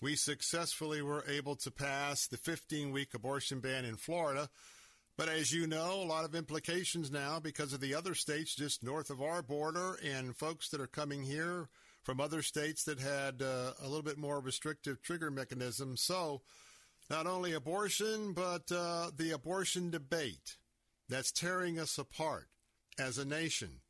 we 0.00 0.14
successfully 0.14 1.02
were 1.02 1.24
able 1.28 1.56
to 1.56 1.70
pass 1.72 2.28
the 2.28 2.36
15 2.36 2.92
week 2.92 3.12
abortion 3.12 3.58
ban 3.58 3.84
in 3.84 3.96
Florida. 3.96 4.48
But 5.16 5.28
as 5.28 5.52
you 5.52 5.66
know, 5.66 6.00
a 6.00 6.06
lot 6.06 6.24
of 6.24 6.36
implications 6.36 7.10
now 7.10 7.40
because 7.40 7.72
of 7.72 7.80
the 7.80 7.96
other 7.96 8.14
states 8.14 8.54
just 8.54 8.84
north 8.84 9.10
of 9.10 9.20
our 9.20 9.42
border 9.42 9.98
and 10.04 10.36
folks 10.36 10.68
that 10.68 10.80
are 10.80 10.86
coming 10.86 11.24
here 11.24 11.68
from 12.04 12.20
other 12.20 12.42
states 12.42 12.84
that 12.84 13.00
had 13.00 13.42
uh, 13.42 13.72
a 13.82 13.88
little 13.88 14.04
bit 14.04 14.16
more 14.16 14.38
restrictive 14.38 15.02
trigger 15.02 15.28
mechanisms. 15.28 16.02
So, 16.02 16.42
not 17.10 17.26
only 17.26 17.52
abortion, 17.52 18.32
but 18.32 18.70
uh, 18.72 19.10
the 19.16 19.32
abortion 19.32 19.90
debate 19.90 20.56
that's 21.08 21.32
tearing 21.32 21.78
us 21.78 21.98
apart 21.98 22.46
as 22.98 23.18
a 23.18 23.24
nation. 23.24 23.80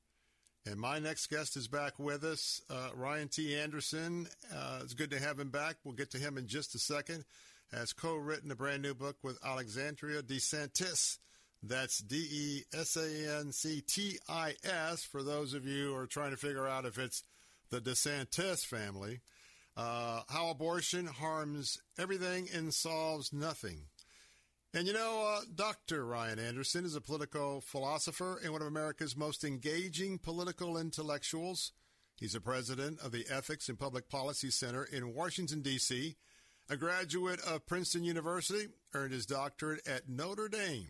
And 0.67 0.81
my 0.81 0.99
next 0.99 1.29
guest 1.29 1.57
is 1.57 1.69
back 1.69 1.99
with 1.99 2.25
us, 2.25 2.63
uh, 2.71 2.91
Ryan 2.95 3.29
T. 3.29 3.55
Anderson. 3.57 4.27
Uh, 4.55 4.81
it's 4.83 4.95
good 4.95 5.11
to 5.11 5.21
have 5.21 5.39
him 5.39 5.51
back. 5.51 5.77
We'll 5.85 5.95
get 5.95 6.11
to 6.13 6.19
him 6.19 6.39
in 6.39 6.47
just 6.47 6.75
a 6.75 6.79
second. 6.79 7.25
Has 7.73 7.93
co-written 7.93 8.51
a 8.51 8.57
brand 8.57 8.83
new 8.83 8.95
book 8.95 9.17
with 9.23 9.39
Alexandria 9.45 10.23
DeSanctis. 10.23 11.19
That's 11.63 11.99
D 11.99 12.17
E 12.17 12.63
S 12.75 12.97
A 12.97 13.39
N 13.39 13.53
C 13.53 13.81
T 13.81 14.19
I 14.29 14.55
S. 14.65 15.05
For 15.05 15.23
those 15.23 15.55
of 15.55 15.67
you 15.67 15.89
who 15.89 15.97
are 15.97 16.07
trying 16.07 16.33
to 16.33 16.37
figure 16.37 16.67
out 16.67 16.85
if 16.85 16.99
it's 16.99 17.23
the 17.71 17.81
DeSantis 17.81 18.67
family, 18.67 19.21
uh, 19.77 20.23
how 20.29 20.51
abortion 20.51 21.07
harms 21.07 21.79
everything 21.99 22.49
and 22.55 22.75
solves 22.75 23.33
nothing. 23.33 23.87
And 24.73 24.87
you 24.87 24.93
know, 24.93 25.37
uh, 25.37 25.41
Dr. 25.53 26.07
Ryan 26.07 26.39
Anderson 26.39 26.85
is 26.85 26.95
a 26.95 27.01
political 27.01 27.61
philosopher 27.61 28.39
and 28.43 28.53
one 28.53 28.63
of 28.63 28.69
America's 28.69 29.17
most 29.17 29.43
engaging 29.43 30.19
political 30.19 30.79
intellectuals. 30.79 31.73
He's 32.17 32.37
a 32.37 32.41
president 32.41 33.01
of 33.01 33.11
the 33.11 33.27
Ethics 33.29 33.69
and 33.69 33.79
Public 33.79 34.09
Policy 34.09 34.51
Center 34.51 34.85
in 34.85 35.15
Washington, 35.15 35.63
D.C., 35.63 36.17
a 36.69 36.77
graduate 36.77 37.41
of 37.41 37.67
Princeton 37.67 38.05
University, 38.05 38.69
earned 38.95 39.13
his 39.13 39.27
doctorate 39.27 39.85
at 39.89 40.09
Notre 40.09 40.49
Dame. 40.49 40.87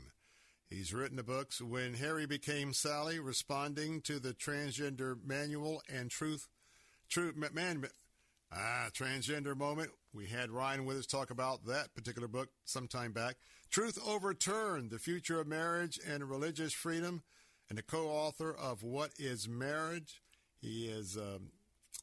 He's 0.68 0.92
written 0.92 1.16
the 1.16 1.22
books 1.22 1.62
When 1.62 1.94
Harry 1.94 2.26
Became 2.26 2.74
Sally, 2.74 3.18
Responding 3.18 4.02
to 4.02 4.20
the 4.20 4.34
Transgender 4.34 5.16
Manual 5.24 5.82
and 5.92 6.10
Truth, 6.10 6.48
Truth, 7.08 7.34
Man, 7.54 7.86
Ah, 8.52 8.88
transgender 8.92 9.56
moment. 9.56 9.90
We 10.12 10.26
had 10.26 10.50
Ryan 10.50 10.84
with 10.84 10.96
us 10.98 11.06
talk 11.06 11.30
about 11.30 11.66
that 11.66 11.94
particular 11.94 12.26
book 12.26 12.48
some 12.64 12.88
time 12.88 13.12
back. 13.12 13.36
Truth 13.70 13.98
Overturned, 14.04 14.90
The 14.90 14.98
Future 14.98 15.40
of 15.40 15.46
Marriage 15.46 16.00
and 16.04 16.28
Religious 16.28 16.72
Freedom, 16.72 17.22
and 17.68 17.78
the 17.78 17.82
co-author 17.82 18.52
of 18.52 18.82
What 18.82 19.12
is 19.18 19.48
Marriage. 19.48 20.20
He 20.60 20.86
is 20.86 21.16
um, 21.16 21.52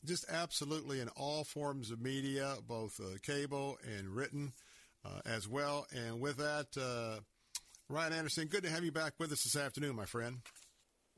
just 0.06 0.26
absolutely 0.30 1.02
in 1.02 1.10
all 1.10 1.44
forms 1.44 1.92
of 1.92 2.02
media, 2.02 2.56
both 2.66 2.98
uh, 3.02 3.18
cable 3.22 3.78
and 3.86 4.08
written 4.08 4.54
uh, 5.04 5.20
as 5.26 5.50
well. 5.50 5.86
And 5.94 6.22
with 6.22 6.38
that, 6.38 6.68
uh, 6.82 7.20
Ryan 7.90 8.14
Anderson, 8.14 8.48
good 8.48 8.64
to 8.64 8.70
have 8.70 8.86
you 8.86 8.94
back 8.94 9.14
with 9.20 9.34
us 9.34 9.44
this 9.44 9.58
afternoon, 9.58 9.98
my 9.98 10.06
friend. 10.06 10.38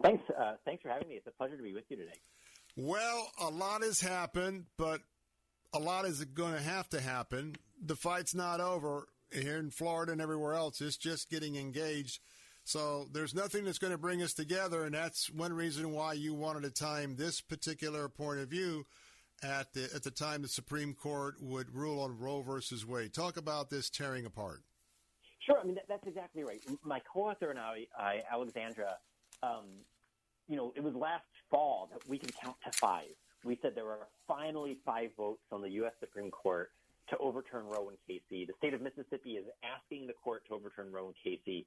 Thanks. 0.01 0.23
Uh, 0.29 0.53
thanks 0.65 0.81
for 0.81 0.89
having 0.89 1.07
me. 1.07 1.15
It's 1.15 1.27
a 1.27 1.31
pleasure 1.31 1.57
to 1.57 1.63
be 1.63 1.73
with 1.73 1.85
you 1.89 1.97
today. 1.97 2.19
Well, 2.75 3.29
a 3.39 3.49
lot 3.49 3.83
has 3.83 3.99
happened, 3.99 4.65
but 4.77 5.01
a 5.73 5.79
lot 5.79 6.05
is 6.05 6.23
going 6.25 6.53
to 6.53 6.61
have 6.61 6.89
to 6.89 7.01
happen. 7.01 7.55
The 7.83 7.95
fight's 7.95 8.35
not 8.35 8.59
over 8.59 9.07
here 9.31 9.57
in 9.57 9.71
Florida 9.71 10.11
and 10.11 10.21
everywhere 10.21 10.53
else. 10.53 10.81
It's 10.81 10.97
just 10.97 11.29
getting 11.29 11.55
engaged. 11.55 12.19
So 12.63 13.07
there's 13.11 13.33
nothing 13.33 13.65
that's 13.65 13.79
going 13.79 13.93
to 13.93 13.97
bring 13.97 14.21
us 14.21 14.33
together, 14.33 14.83
and 14.83 14.93
that's 14.93 15.29
one 15.31 15.53
reason 15.53 15.91
why 15.91 16.13
you 16.13 16.33
wanted 16.33 16.63
to 16.63 16.71
time 16.71 17.15
this 17.15 17.41
particular 17.41 18.07
point 18.09 18.39
of 18.39 18.49
view 18.49 18.85
at 19.41 19.73
the 19.73 19.89
at 19.95 20.03
the 20.03 20.11
time 20.11 20.41
the 20.41 20.47
Supreme 20.47 20.93
Court 20.93 21.35
would 21.41 21.73
rule 21.73 22.01
on 22.01 22.19
Roe 22.19 22.41
versus 22.41 22.85
Wade. 22.85 23.13
Talk 23.13 23.37
about 23.37 23.69
this 23.69 23.89
tearing 23.89 24.25
apart. 24.25 24.61
Sure. 25.39 25.57
I 25.59 25.63
mean, 25.63 25.75
that, 25.75 25.85
that's 25.87 26.05
exactly 26.05 26.43
right. 26.43 26.59
My 26.83 26.99
co-author 27.11 27.49
and 27.49 27.57
I, 27.57 27.87
I 27.97 28.21
Alexandra, 28.31 28.97
um, 29.41 29.65
you 30.47 30.57
know, 30.57 30.73
it 30.75 30.83
was 30.83 30.93
last 30.93 31.23
fall 31.49 31.89
that 31.91 32.07
we 32.07 32.17
can 32.17 32.29
count 32.43 32.57
to 32.65 32.71
five. 32.73 33.15
We 33.43 33.57
said 33.61 33.73
there 33.75 33.85
were 33.85 34.07
finally 34.27 34.77
five 34.85 35.11
votes 35.17 35.43
on 35.51 35.61
the 35.61 35.69
U.S. 35.71 35.93
Supreme 35.99 36.31
Court 36.31 36.71
to 37.09 37.17
overturn 37.17 37.65
Roe 37.65 37.89
and 37.89 37.97
Casey. 38.07 38.45
The 38.45 38.53
state 38.57 38.73
of 38.73 38.81
Mississippi 38.81 39.31
is 39.31 39.45
asking 39.63 40.07
the 40.07 40.13
court 40.13 40.43
to 40.47 40.55
overturn 40.55 40.91
Roe 40.91 41.07
and 41.07 41.15
Casey, 41.23 41.65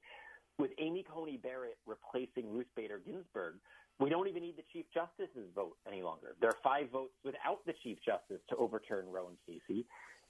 with 0.59 0.71
Amy 0.77 1.03
Coney 1.03 1.37
Barrett 1.37 1.77
replacing 1.85 2.51
Ruth 2.53 2.67
Bader 2.75 3.01
Ginsburg, 3.05 3.55
We 3.99 4.09
don't 4.09 4.27
even 4.27 4.41
need 4.43 4.57
the 4.57 4.63
Chief 4.71 4.85
Justice's 4.93 5.49
vote 5.55 5.77
any 5.87 6.01
longer. 6.01 6.35
There 6.41 6.49
are 6.49 6.57
five 6.63 6.89
votes 6.89 7.13
without 7.23 7.65
the 7.65 7.73
Chief 7.83 7.97
Justice 8.03 8.41
to 8.49 8.55
overturn 8.55 9.05
Roe 9.11 9.29
and 9.29 9.37
Casey. 9.45 9.85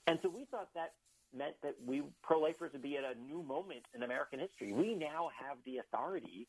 And 0.06 0.18
so 0.22 0.28
we 0.28 0.44
thought 0.50 0.68
that 0.74 0.92
meant 1.36 1.54
that 1.62 1.74
we 1.84 2.02
pro-lifers 2.22 2.72
would 2.72 2.82
be 2.82 2.96
at 2.96 3.04
a 3.04 3.18
new 3.20 3.42
moment 3.42 3.82
in 3.94 4.02
American 4.02 4.38
history. 4.38 4.72
We 4.72 4.94
now 4.94 5.30
have 5.40 5.58
the 5.64 5.78
authority 5.78 6.46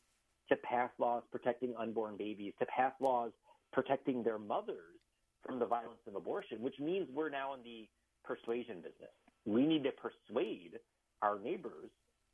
to 0.48 0.56
pass 0.56 0.90
laws 0.98 1.22
protecting 1.32 1.74
unborn 1.76 2.16
babies, 2.16 2.52
to 2.60 2.66
pass 2.66 2.92
laws 3.00 3.32
protecting 3.72 4.22
their 4.22 4.38
mothers 4.38 4.98
from 5.44 5.58
the 5.58 5.66
violence 5.66 6.00
of 6.06 6.14
abortion, 6.14 6.60
which 6.60 6.78
means 6.80 7.08
we're 7.12 7.28
now 7.28 7.54
in 7.54 7.62
the 7.62 7.88
persuasion 8.24 8.76
business. 8.76 9.12
We 9.44 9.66
need 9.66 9.84
to 9.84 9.92
persuade 9.92 10.80
our 11.22 11.38
neighbors 11.38 11.90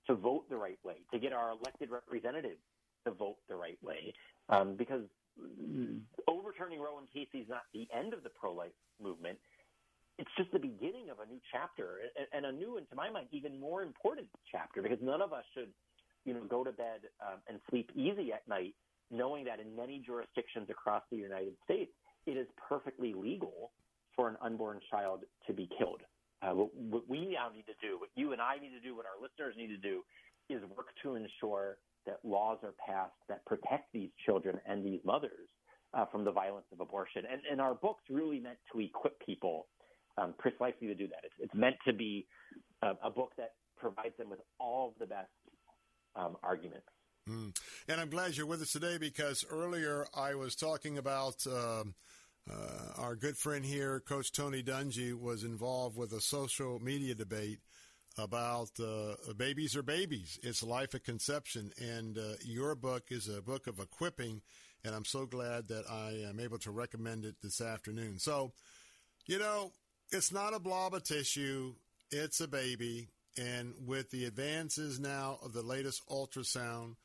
to 0.07 0.15
vote 0.15 0.49
the 0.49 0.57
right 0.57 0.79
way, 0.85 0.97
to 1.13 1.19
get 1.19 1.33
our 1.33 1.51
elected 1.51 1.91
representatives 1.91 2.61
to 3.05 3.13
vote 3.13 3.37
the 3.49 3.57
right 3.57 3.79
way, 3.83 4.15
um, 4.49 4.77
because 4.77 5.03
overturning 6.29 6.81
Roe 6.81 6.99
and 6.99 7.09
Casey 7.13 7.39
is 7.39 7.49
not 7.49 7.63
the 7.73 7.87
end 7.93 8.13
of 8.13 8.23
the 8.23 8.31
pro-life 8.31 8.73
movement. 9.03 9.39
It's 10.19 10.31
just 10.37 10.53
the 10.53 10.59
beginning 10.59 11.11
of 11.11 11.21
a 11.21 11.27
new 11.27 11.41
chapter, 11.51 12.01
and- 12.33 12.47
a 12.47 12.53
new, 12.53 12.77
and 12.77 12.89
to 12.91 12.95
my 12.95 13.11
mind, 13.11 13.29
even 13.31 13.59
more 13.59 13.83
important 13.83 14.29
chapter. 14.51 14.83
Because 14.83 15.01
none 15.01 15.23
of 15.23 15.33
us 15.33 15.45
should, 15.55 15.73
you 16.25 16.35
know, 16.35 16.45
go 16.45 16.63
to 16.63 16.73
bed 16.73 17.09
um, 17.21 17.41
and 17.49 17.61
sleep 17.71 17.91
easy 17.95 18.33
at 18.33 18.47
night, 18.47 18.75
knowing 19.13 19.45
that 19.45 19.61
in 19.61 19.75
many 19.77 20.03
jurisdictions 20.05 20.69
across 20.71 21.03
the 21.11 21.17
United 21.17 21.55
States, 21.65 21.93
it 22.27 22.37
is 22.37 22.47
perfectly 22.69 23.15
legal 23.15 23.71
for 24.17 24.29
an 24.29 24.37
unborn 24.43 24.81
child 24.91 25.21
to 25.47 25.53
be 25.53 25.69
killed. 25.79 26.01
Uh, 26.43 26.51
what, 26.55 26.75
what 26.75 27.09
we 27.09 27.27
now 27.27 27.49
need 27.55 27.67
to 27.67 27.79
do, 27.81 27.99
what 28.01 28.11
you 28.17 28.33
and 28.33 28.41
I 28.41 28.59
need 28.59 28.71
to 28.71 28.81
do, 28.81 28.97
what 28.97 29.07
our 29.07 29.21
listeners 29.21 29.55
need 29.57 29.69
to 29.69 29.77
do, 29.77 30.03
is 30.51 30.61
work 30.77 30.89
to 31.03 31.15
ensure 31.15 31.79
that 32.07 32.19
laws 32.25 32.59
are 32.63 32.75
passed 32.85 33.15
that 33.29 33.45
protect 33.47 33.93
these 33.93 34.11
children 34.27 34.59
and 34.67 34.85
these 34.85 35.01
mothers 35.05 35.49
uh, 35.95 36.05
from 36.07 36.25
the 36.25 36.33
violence 36.33 36.67
of 36.73 36.81
abortion. 36.81 37.23
And, 37.31 37.41
and 37.51 37.61
our 37.61 37.75
book's 37.75 38.03
really 38.11 38.41
meant 38.41 38.59
to 38.73 38.81
equip 38.81 39.25
people 39.25 39.67
um, 40.19 40.35
precisely 40.39 40.89
to 40.89 40.95
do 40.95 41.07
that. 41.09 41.21
It's, 41.25 41.35
it's 41.39 41.55
meant 41.55 41.77
to 41.87 41.93
be 41.93 42.27
uh, 42.83 42.95
a 43.05 43.11
book 43.11 43.33
that 43.39 43.53
provides 43.79 44.17
them 44.19 44.31
with 44.31 44.41
all 44.59 44.89
of 44.89 44.95
the 44.99 45.07
best 45.07 45.31
um, 46.17 46.37
arguments. 46.43 46.87
Mm. 47.29 47.57
And 47.89 48.01
I'm 48.01 48.11
glad 48.11 48.37
you're 48.37 48.47
with 48.47 48.63
us 48.63 48.73
today 48.73 48.99
because 48.99 49.45
earlier 49.49 50.07
I 50.15 50.35
was 50.35 50.57
talking 50.57 50.99
about 50.99 51.47
um, 51.47 51.95
uh, 52.51 53.01
our 53.01 53.15
good 53.15 53.37
friend 53.37 53.65
here, 53.65 54.01
Coach 54.01 54.33
Tony 54.33 54.63
Dungy, 54.63 55.15
was 55.15 55.45
involved 55.45 55.97
with 55.97 56.13
a 56.13 56.21
social 56.21 56.81
media 56.81 57.15
debate 57.15 57.61
about 58.19 58.71
uh, 58.81 59.15
babies 59.37 59.77
are 59.77 59.83
babies. 59.83 60.39
It's 60.43 60.63
life 60.63 60.95
at 60.95 61.05
conception. 61.05 61.73
And 61.81 62.19
uh, 62.19 62.35
your 62.45 62.75
book 62.75 63.05
is 63.11 63.29
a 63.29 63.41
book 63.41 63.67
of 63.67 63.79
equipping. 63.79 64.43
And 64.85 64.95
I'm 64.95 65.05
so 65.05 65.25
glad 65.25 65.69
that 65.69 65.85
I 65.89 66.29
am 66.29 66.41
able 66.41 66.59
to 66.59 66.73
recommend 66.73 67.25
it 67.25 67.37
this 67.41 67.61
afternoon. 67.61 68.19
So, 68.19 68.53
you 69.27 69.39
know, 69.39 69.71
it's 70.11 70.33
not 70.33 70.55
a 70.55 70.59
blob 70.59 70.95
of 70.95 71.05
tissue, 71.05 71.75
it's 72.11 72.41
a 72.41 72.49
baby. 72.49 73.09
And 73.39 73.75
with 73.87 74.11
the 74.11 74.27
advances 74.27 75.01
now 75.01 75.39
of 75.43 75.53
the 75.53 75.63
latest 75.63 76.07
ultrasound, 76.09 76.97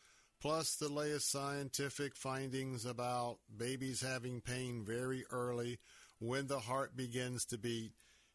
plus 0.41 0.75
the 0.75 0.89
latest 0.89 1.31
scientific 1.31 2.15
findings 2.15 2.85
about 2.85 3.37
babies 3.55 4.01
having 4.01 4.41
pain 4.41 4.83
very 4.85 5.23
early 5.31 5.79
when 6.19 6.47
the 6.47 6.59
heart 6.59 6.95
begins 6.95 7.45
to 7.45 7.57
beat, 7.57 7.91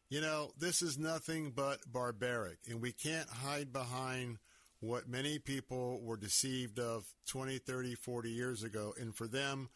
you 0.09 0.21
know, 0.21 0.51
this 0.57 0.81
is 0.81 0.97
nothing 0.97 1.51
but 1.55 1.79
barbaric. 1.91 2.57
And 2.69 2.81
we 2.81 2.91
can't 2.91 3.29
hide 3.29 3.73
behind 3.73 4.37
what 4.79 5.07
many 5.07 5.39
people 5.39 6.01
were 6.01 6.17
deceived 6.17 6.77
of 6.77 7.05
20, 7.27 7.57
30, 7.57 7.95
40 7.95 8.29
years 8.29 8.63
ago. 8.63 8.93
And 8.99 9.15
for 9.15 9.27
them, 9.27 9.69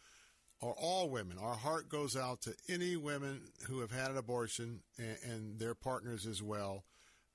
or 0.60 0.74
all 0.78 1.08
women, 1.08 1.38
our 1.38 1.54
heart 1.54 1.88
goes 1.88 2.16
out 2.16 2.42
to 2.42 2.54
any 2.68 2.96
women 2.96 3.40
who 3.66 3.80
have 3.80 3.92
had 3.92 4.10
an 4.10 4.16
abortion 4.16 4.80
and, 4.98 5.16
and 5.24 5.58
their 5.58 5.74
partners 5.74 6.26
as 6.26 6.42
well. 6.42 6.84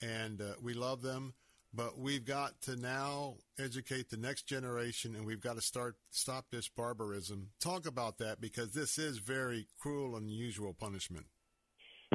And 0.02 0.42
uh, 0.42 0.54
we 0.62 0.74
love 0.74 1.02
them, 1.02 1.34
but 1.74 1.98
we've 1.98 2.26
got 2.26 2.62
to 2.62 2.76
now 2.76 3.36
educate 3.60 4.10
the 4.10 4.18
next 4.18 4.44
generation 4.44 5.16
and 5.16 5.26
we've 5.26 5.42
got 5.42 5.56
to 5.56 5.62
start 5.62 5.96
stop 6.12 6.46
this 6.52 6.70
barbarism. 6.70 7.50
Talk 7.60 7.88
about 7.88 8.18
that 8.20 8.40
because 8.40 8.74
this 8.74 8.98
is 8.98 9.18
very 9.18 9.68
cruel 9.80 10.16
and 10.16 10.30
unusual 10.30 10.74
punishment. 10.74 11.26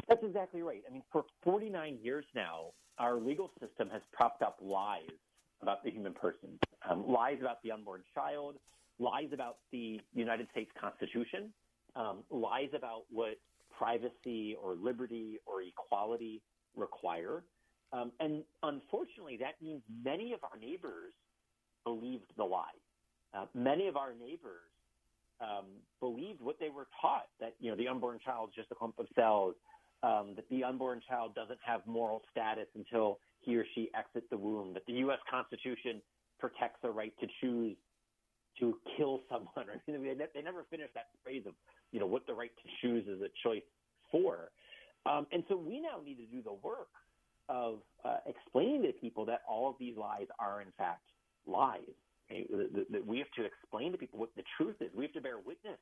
That's 0.07 0.23
exactly 0.23 0.61
right. 0.61 0.81
I 0.89 0.93
mean, 0.93 1.03
for 1.11 1.25
49 1.43 1.99
years 2.01 2.25
now, 2.33 2.71
our 2.97 3.19
legal 3.19 3.51
system 3.59 3.89
has 3.91 4.01
propped 4.13 4.41
up 4.41 4.57
lies 4.61 5.09
about 5.61 5.83
the 5.83 5.91
human 5.91 6.13
person, 6.13 6.57
um, 6.89 7.05
lies 7.07 7.37
about 7.41 7.61
the 7.63 7.71
unborn 7.71 8.01
child, 8.15 8.55
lies 8.97 9.27
about 9.33 9.57
the 9.71 9.99
United 10.13 10.47
States 10.51 10.71
Constitution, 10.79 11.51
um, 11.95 12.19
lies 12.29 12.69
about 12.75 13.03
what 13.09 13.35
privacy 13.77 14.55
or 14.61 14.75
liberty 14.75 15.39
or 15.45 15.61
equality 15.61 16.41
require. 16.75 17.43
Um, 17.91 18.11
and 18.19 18.43
unfortunately, 18.63 19.37
that 19.37 19.61
means 19.61 19.81
many 20.03 20.33
of 20.33 20.39
our 20.43 20.57
neighbors 20.59 21.13
believed 21.83 22.31
the 22.37 22.43
lie. 22.43 22.65
Uh, 23.33 23.45
many 23.53 23.87
of 23.87 23.95
our 23.95 24.13
neighbors 24.13 24.69
um, 25.41 25.65
believed 25.99 26.41
what 26.41 26.59
they 26.59 26.69
were 26.69 26.87
taught 27.01 27.27
that 27.39 27.55
you 27.59 27.71
know 27.71 27.77
the 27.77 27.87
unborn 27.87 28.19
child 28.23 28.49
is 28.49 28.55
just 28.55 28.71
a 28.71 28.75
clump 28.75 28.95
of 28.99 29.07
cells, 29.15 29.55
um, 30.03 30.33
that 30.35 30.47
the 30.49 30.63
unborn 30.63 31.01
child 31.07 31.33
doesn't 31.35 31.59
have 31.65 31.81
moral 31.87 32.21
status 32.31 32.67
until 32.75 33.19
he 33.39 33.55
or 33.55 33.65
she 33.73 33.89
exits 33.97 34.25
the 34.29 34.37
womb, 34.37 34.73
that 34.73 34.85
the 34.85 34.93
U.S. 35.05 35.19
Constitution 35.29 36.01
protects 36.39 36.79
the 36.81 36.89
right 36.89 37.13
to 37.19 37.27
choose 37.41 37.75
to 38.59 38.77
kill 38.97 39.21
someone. 39.29 39.65
I 39.71 39.91
mean, 39.91 40.17
they, 40.17 40.25
they 40.33 40.41
never 40.41 40.65
finished 40.69 40.93
that 40.93 41.07
phrase 41.23 41.43
of 41.47 41.53
you 41.91 41.99
know 41.99 42.07
what 42.07 42.27
the 42.27 42.33
right 42.33 42.51
to 42.51 42.69
choose 42.81 43.07
is 43.07 43.21
a 43.21 43.29
choice 43.43 43.63
for, 44.11 44.51
um, 45.05 45.25
and 45.31 45.43
so 45.47 45.55
we 45.55 45.79
now 45.79 46.01
need 46.03 46.15
to 46.15 46.25
do 46.25 46.41
the 46.43 46.53
work 46.53 46.89
of 47.49 47.81
uh, 48.05 48.17
explaining 48.25 48.83
to 48.83 48.93
people 48.93 49.25
that 49.25 49.41
all 49.49 49.69
of 49.69 49.75
these 49.79 49.97
lies 49.97 50.27
are 50.39 50.61
in 50.61 50.71
fact 50.77 51.03
lies. 51.45 51.81
Okay? 52.31 52.47
That- 52.91 53.05
we 53.05 53.17
have 53.19 53.31
to 53.37 53.45
explain 53.45 53.91
to 53.91 53.97
people 53.97 54.19
what 54.19 54.29
the 54.35 54.43
truth 54.57 54.75
is. 54.81 54.93
We 54.95 55.03
have 55.05 55.13
to 55.13 55.21
bear 55.21 55.39
witness 55.39 55.79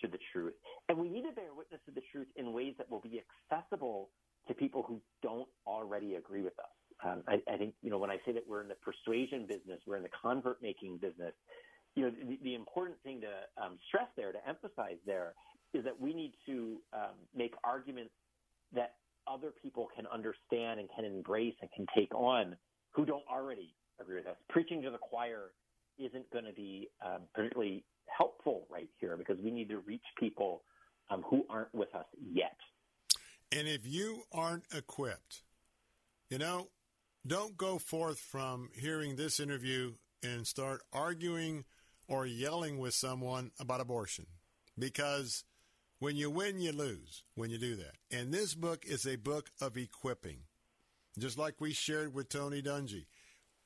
to 0.00 0.08
the 0.08 0.18
truth. 0.32 0.54
And 0.88 0.98
we 0.98 1.08
need 1.08 1.22
to 1.22 1.32
bear 1.32 1.54
witness 1.56 1.80
to 1.86 1.92
the 1.92 2.02
truth 2.12 2.28
in 2.36 2.52
ways 2.52 2.74
that 2.78 2.90
will 2.90 3.00
be 3.00 3.22
accessible 3.50 4.10
to 4.48 4.54
people 4.54 4.82
who 4.82 5.00
don't 5.22 5.48
already 5.66 6.14
agree 6.16 6.42
with 6.42 6.58
us. 6.58 6.66
Um, 7.04 7.22
I, 7.28 7.42
I 7.52 7.56
think, 7.56 7.74
you 7.82 7.90
know, 7.90 7.98
when 7.98 8.10
I 8.10 8.18
say 8.24 8.32
that 8.32 8.46
we're 8.46 8.62
in 8.62 8.68
the 8.68 8.76
persuasion 8.76 9.46
business, 9.46 9.80
we're 9.86 9.96
in 9.96 10.02
the 10.02 10.10
convert 10.22 10.62
making 10.62 10.98
business, 10.98 11.34
you 11.96 12.04
know, 12.04 12.10
the, 12.10 12.38
the 12.42 12.54
important 12.54 12.98
thing 13.02 13.20
to 13.22 13.62
um, 13.62 13.78
stress 13.88 14.08
there, 14.16 14.32
to 14.32 14.48
emphasize 14.48 14.98
there, 15.06 15.34
is 15.72 15.84
that 15.84 15.98
we 15.98 16.14
need 16.14 16.34
to 16.46 16.80
um, 16.92 17.14
make 17.34 17.52
arguments 17.64 18.12
that 18.72 18.94
other 19.26 19.52
people 19.62 19.88
can 19.94 20.06
understand 20.06 20.80
and 20.80 20.88
can 20.94 21.04
embrace 21.04 21.54
and 21.60 21.70
can 21.72 21.86
take 21.96 22.14
on 22.14 22.56
who 22.92 23.04
don't 23.04 23.24
already 23.30 23.74
agree 24.00 24.16
with 24.16 24.26
us. 24.26 24.36
Preaching 24.48 24.82
to 24.82 24.90
the 24.90 24.98
choir 24.98 25.50
isn't 25.98 26.30
going 26.32 26.44
to 26.44 26.52
be 26.52 26.88
um, 27.04 27.22
particularly 27.34 27.84
helpful 28.06 28.66
right 28.70 28.88
here 29.00 29.16
because 29.16 29.36
we 29.42 29.50
need 29.50 29.68
to 29.68 29.78
reach 29.80 30.04
people 30.18 30.62
um, 31.10 31.22
who 31.28 31.44
aren't 31.48 31.74
with 31.74 31.94
us 31.94 32.06
yet. 32.32 32.56
And 33.52 33.68
if 33.68 33.86
you 33.86 34.22
aren't 34.32 34.64
equipped, 34.74 35.42
you 36.28 36.38
know, 36.38 36.68
don't 37.26 37.56
go 37.56 37.78
forth 37.78 38.18
from 38.18 38.70
hearing 38.74 39.16
this 39.16 39.40
interview 39.40 39.94
and 40.22 40.46
start 40.46 40.82
arguing 40.92 41.64
or 42.08 42.26
yelling 42.26 42.78
with 42.78 42.94
someone 42.94 43.50
about 43.60 43.80
abortion 43.80 44.26
because 44.78 45.44
when 45.98 46.16
you 46.16 46.30
win, 46.30 46.60
you 46.60 46.72
lose 46.72 47.22
when 47.34 47.50
you 47.50 47.58
do 47.58 47.76
that. 47.76 47.94
And 48.10 48.32
this 48.32 48.54
book 48.54 48.84
is 48.86 49.06
a 49.06 49.16
book 49.16 49.50
of 49.60 49.76
equipping, 49.76 50.38
just 51.18 51.38
like 51.38 51.60
we 51.60 51.72
shared 51.72 52.14
with 52.14 52.28
Tony 52.28 52.62
Dungy. 52.62 53.06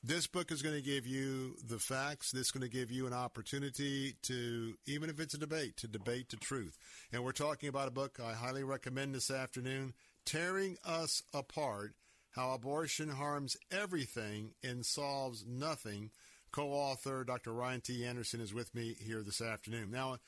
This 0.02 0.28
book 0.28 0.52
is 0.52 0.62
going 0.62 0.76
to 0.76 0.82
give 0.82 1.09
you 1.09 1.56
the 1.66 1.80
facts. 1.80 2.30
This 2.30 2.46
is 2.46 2.50
going 2.52 2.62
to 2.62 2.68
give 2.68 2.92
you 2.92 3.09
an 3.09 3.12
opportunity 3.12 4.14
to, 4.22 4.74
even 4.86 5.10
if 5.10 5.18
it's 5.18 5.34
a 5.34 5.38
debate, 5.38 5.76
to 5.78 5.88
debate 5.88 6.28
the 6.28 6.36
truth. 6.36 6.78
And 7.12 7.24
we're 7.24 7.32
talking 7.32 7.68
about 7.68 7.88
a 7.88 7.92
book 7.92 8.20
I 8.24 8.32
highly 8.32 8.62
recommend 8.62 9.14
this 9.14 9.28
afternoon, 9.30 9.94
Tearing 10.24 10.76
Us 10.84 11.22
Apart 11.34 11.94
How 12.30 12.52
Abortion 12.52 13.09
Harms 13.09 13.56
Everything 13.72 14.52
and 14.62 14.86
Solves 14.86 15.44
Nothing. 15.44 16.10
Co 16.52 16.68
author 16.68 17.24
Dr. 17.24 17.52
Ryan 17.52 17.80
T. 17.80 18.06
Anderson 18.06 18.40
is 18.40 18.55
with 18.55 18.74
me 18.74 18.94
here 19.00 19.22
this 19.22 19.40
afternoon. 19.40 19.90
Now, 19.90 20.18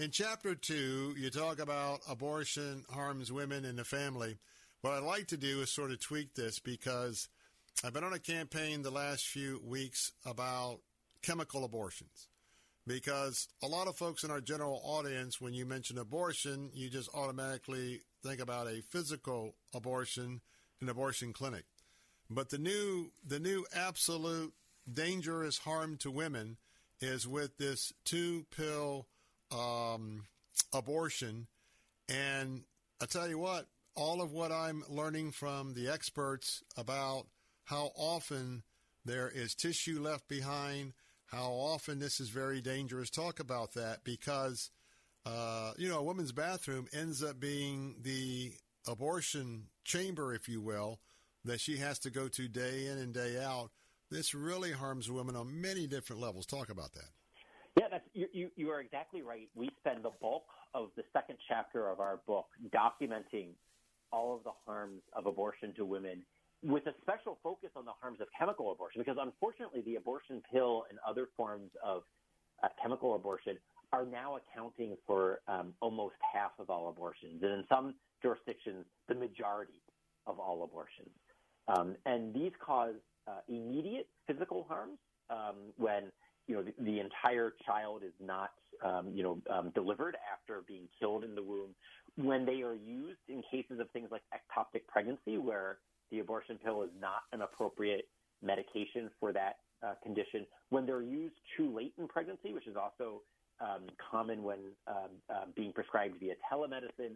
in 0.00 0.10
chapter 0.10 0.54
two, 0.54 1.14
you 1.18 1.28
talk 1.28 1.60
about 1.60 2.00
abortion 2.08 2.84
harms 2.90 3.30
women 3.30 3.66
and 3.66 3.78
the 3.78 3.84
family. 3.84 4.38
What 4.80 4.94
I'd 4.94 5.02
like 5.02 5.26
to 5.26 5.36
do 5.36 5.60
is 5.60 5.70
sort 5.70 5.90
of 5.90 6.00
tweak 6.00 6.32
this 6.34 6.58
because 6.58 7.28
I've 7.84 7.92
been 7.92 8.04
on 8.04 8.14
a 8.14 8.18
campaign 8.18 8.80
the 8.80 8.90
last 8.90 9.26
few 9.26 9.60
weeks 9.62 10.12
about 10.24 10.78
chemical 11.20 11.64
abortions. 11.64 12.28
Because 12.86 13.48
a 13.62 13.66
lot 13.66 13.88
of 13.88 13.96
folks 13.96 14.24
in 14.24 14.30
our 14.30 14.40
general 14.40 14.80
audience, 14.82 15.38
when 15.38 15.52
you 15.52 15.66
mention 15.66 15.98
abortion, 15.98 16.70
you 16.72 16.88
just 16.88 17.10
automatically 17.14 18.00
think 18.22 18.40
about 18.40 18.68
a 18.68 18.80
physical 18.80 19.54
abortion, 19.74 20.40
in 20.80 20.86
an 20.86 20.88
abortion 20.88 21.34
clinic. 21.34 21.64
But 22.30 22.48
the 22.48 22.58
new, 22.58 23.12
the 23.26 23.38
new 23.38 23.66
absolute 23.76 24.54
dangerous 24.90 25.58
harm 25.58 25.98
to 25.98 26.10
women 26.10 26.56
is 27.02 27.28
with 27.28 27.58
this 27.58 27.92
two 28.06 28.46
pill 28.56 29.06
um, 29.52 30.24
abortion. 30.72 31.46
And 32.08 32.62
I 33.00 33.06
tell 33.06 33.28
you 33.28 33.38
what, 33.38 33.66
all 33.94 34.22
of 34.22 34.32
what 34.32 34.52
I'm 34.52 34.84
learning 34.88 35.32
from 35.32 35.74
the 35.74 35.88
experts 35.88 36.62
about 36.76 37.26
how 37.64 37.92
often 37.96 38.62
there 39.04 39.28
is 39.28 39.54
tissue 39.54 40.00
left 40.00 40.28
behind, 40.28 40.92
how 41.26 41.50
often 41.52 41.98
this 41.98 42.20
is 42.20 42.28
very 42.28 42.60
dangerous. 42.60 43.10
Talk 43.10 43.40
about 43.40 43.74
that 43.74 44.04
because, 44.04 44.70
uh, 45.24 45.72
you 45.78 45.88
know, 45.88 45.98
a 45.98 46.04
woman's 46.04 46.32
bathroom 46.32 46.88
ends 46.92 47.22
up 47.22 47.38
being 47.38 47.96
the 48.02 48.52
abortion 48.86 49.64
chamber, 49.84 50.34
if 50.34 50.48
you 50.48 50.60
will, 50.60 50.98
that 51.44 51.60
she 51.60 51.76
has 51.78 51.98
to 52.00 52.10
go 52.10 52.28
to 52.28 52.48
day 52.48 52.86
in 52.86 52.98
and 52.98 53.14
day 53.14 53.42
out. 53.42 53.70
This 54.10 54.34
really 54.34 54.72
harms 54.72 55.10
women 55.10 55.36
on 55.36 55.60
many 55.60 55.86
different 55.86 56.20
levels. 56.20 56.46
Talk 56.46 56.68
about 56.68 56.92
that. 56.94 57.10
Yeah, 57.80 57.86
that's, 57.90 58.04
you, 58.12 58.26
you, 58.34 58.50
you 58.56 58.68
are 58.68 58.80
exactly 58.82 59.22
right. 59.22 59.48
We 59.54 59.70
spend 59.78 60.04
the 60.04 60.10
bulk 60.20 60.44
of 60.74 60.90
the 60.98 61.02
second 61.14 61.38
chapter 61.48 61.88
of 61.88 61.98
our 61.98 62.20
book 62.26 62.44
documenting 62.74 63.52
all 64.12 64.36
of 64.36 64.44
the 64.44 64.50
harms 64.66 65.00
of 65.14 65.24
abortion 65.24 65.72
to 65.78 65.86
women 65.86 66.22
with 66.62 66.86
a 66.88 66.92
special 67.00 67.38
focus 67.42 67.70
on 67.74 67.86
the 67.86 67.92
harms 67.98 68.20
of 68.20 68.26
chemical 68.38 68.70
abortion 68.70 69.00
because 69.00 69.16
unfortunately 69.18 69.80
the 69.86 69.96
abortion 69.96 70.42
pill 70.52 70.84
and 70.90 70.98
other 71.08 71.28
forms 71.38 71.70
of 71.82 72.02
uh, 72.62 72.68
chemical 72.82 73.14
abortion 73.14 73.56
are 73.94 74.04
now 74.04 74.36
accounting 74.36 74.94
for 75.06 75.40
um, 75.48 75.72
almost 75.80 76.16
half 76.34 76.50
of 76.58 76.68
all 76.68 76.90
abortions 76.90 77.42
and 77.42 77.50
in 77.50 77.64
some 77.66 77.94
jurisdictions 78.20 78.84
the 79.08 79.14
majority 79.14 79.80
of 80.26 80.38
all 80.38 80.64
abortions 80.64 81.08
um, 81.68 81.96
and 82.04 82.34
these 82.34 82.52
cause 82.62 82.96
uh, 83.26 83.40
immediate 83.48 84.06
physical 84.26 84.66
harms 84.68 84.98
um, 85.30 85.54
when 85.78 86.10
you 86.50 86.56
know 86.56 86.62
the, 86.64 86.74
the 86.80 86.98
entire 86.98 87.54
child 87.64 88.02
is 88.04 88.12
not 88.20 88.50
um, 88.84 89.12
you 89.14 89.22
know 89.22 89.38
um, 89.54 89.70
delivered 89.72 90.16
after 90.32 90.62
being 90.66 90.88
killed 90.98 91.22
in 91.22 91.36
the 91.36 91.42
womb. 91.42 91.70
When 92.16 92.44
they 92.44 92.62
are 92.62 92.74
used 92.74 93.20
in 93.28 93.40
cases 93.48 93.78
of 93.78 93.88
things 93.92 94.08
like 94.10 94.22
ectopic 94.34 94.82
pregnancy 94.88 95.38
where 95.38 95.78
the 96.10 96.18
abortion 96.18 96.58
pill 96.62 96.82
is 96.82 96.90
not 97.00 97.22
an 97.32 97.42
appropriate 97.42 98.08
medication 98.42 99.10
for 99.20 99.32
that 99.32 99.58
uh, 99.86 99.94
condition 100.02 100.44
when 100.70 100.86
they're 100.86 101.02
used 101.02 101.36
too 101.56 101.72
late 101.74 101.94
in 101.98 102.08
pregnancy 102.08 102.52
which 102.52 102.66
is 102.66 102.74
also 102.74 103.22
um, 103.60 103.86
common 104.10 104.42
when 104.42 104.58
um, 104.88 105.10
uh, 105.32 105.44
being 105.54 105.72
prescribed 105.72 106.18
via 106.18 106.34
telemedicine. 106.52 107.14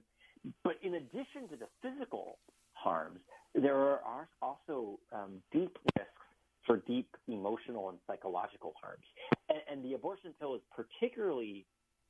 But 0.62 0.74
in 0.82 0.94
addition 0.94 1.48
to 1.50 1.56
the 1.56 1.66
physical 1.82 2.38
harms 2.74 3.18
there 3.54 3.76
are 3.76 4.28
also 4.40 5.00
um, 5.12 5.42
deep 5.52 5.76
risks 5.96 6.23
for 6.66 6.78
deep 6.86 7.08
emotional 7.28 7.90
and 7.90 7.98
psychological 8.06 8.74
harms. 8.82 9.04
And, 9.48 9.58
and 9.70 9.84
the 9.84 9.94
abortion 9.94 10.32
pill 10.40 10.54
is 10.54 10.62
particularly 10.74 11.66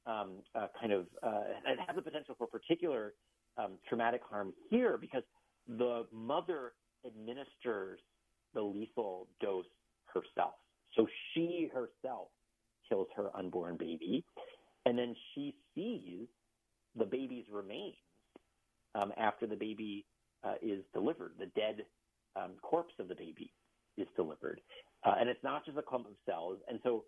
um, 0.06 0.42
uh, 0.54 0.66
kind 0.78 0.92
of, 0.92 1.06
uh, 1.22 1.42
it 1.66 1.78
has 1.86 1.96
the 1.96 2.02
potential 2.02 2.34
for 2.36 2.46
particular 2.46 3.14
um, 3.56 3.72
traumatic 3.88 4.20
harm 4.28 4.52
here 4.70 4.98
because 4.98 5.22
the 5.66 6.06
mother 6.12 6.72
administers 7.06 8.00
the 8.54 8.62
lethal 8.62 9.28
dose 9.40 9.64
herself. 10.06 10.54
So 10.96 11.06
she 11.32 11.70
herself 11.72 12.28
kills 12.88 13.08
her 13.16 13.30
unborn 13.34 13.76
baby, 13.76 14.24
and 14.86 14.96
then 14.96 15.16
she 15.34 15.54
sees 15.74 16.28
the 16.96 17.04
baby's 17.04 17.46
remains 17.50 17.96
um, 18.94 19.12
after 19.16 19.46
the 19.46 19.56
baby 19.56 20.04
uh, 20.44 20.54
is 20.62 20.84
delivered, 20.92 21.32
the 21.38 21.46
dead 21.46 21.84
um, 22.36 22.52
corpse 22.62 22.94
of 23.00 23.08
the 23.08 23.14
baby 23.14 23.50
is 23.96 24.08
delivered. 24.16 24.60
Uh, 25.04 25.14
and 25.20 25.28
it's 25.28 25.42
not 25.42 25.64
just 25.64 25.76
a 25.78 25.82
clump 25.82 26.06
of 26.06 26.14
cells. 26.26 26.58
And 26.68 26.80
so, 26.82 27.04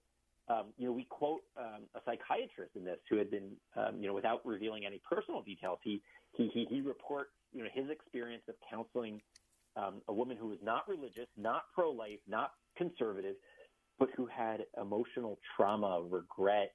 um, 0.48 0.66
you 0.76 0.86
know, 0.86 0.92
we 0.92 1.04
quote 1.04 1.40
um, 1.58 1.82
a 1.94 2.00
psychiatrist 2.04 2.72
in 2.76 2.84
this 2.84 2.98
who 3.10 3.16
had 3.16 3.30
been, 3.30 3.52
um, 3.76 4.00
you 4.00 4.06
know, 4.06 4.14
without 4.14 4.44
revealing 4.44 4.84
any 4.86 5.00
personal 5.08 5.42
details, 5.42 5.78
he, 5.82 6.02
he, 6.32 6.48
he, 6.52 6.66
he 6.68 6.80
reports, 6.80 7.30
you 7.52 7.62
know, 7.62 7.70
his 7.72 7.90
experience 7.90 8.44
of 8.48 8.54
counseling 8.70 9.20
um, 9.76 10.02
a 10.08 10.12
woman 10.12 10.36
who 10.36 10.48
was 10.48 10.58
not 10.62 10.88
religious, 10.88 11.26
not 11.36 11.62
pro-life, 11.74 12.20
not 12.28 12.52
conservative, 12.76 13.36
but 13.98 14.08
who 14.16 14.26
had 14.26 14.64
emotional 14.80 15.38
trauma, 15.56 16.02
regret, 16.08 16.72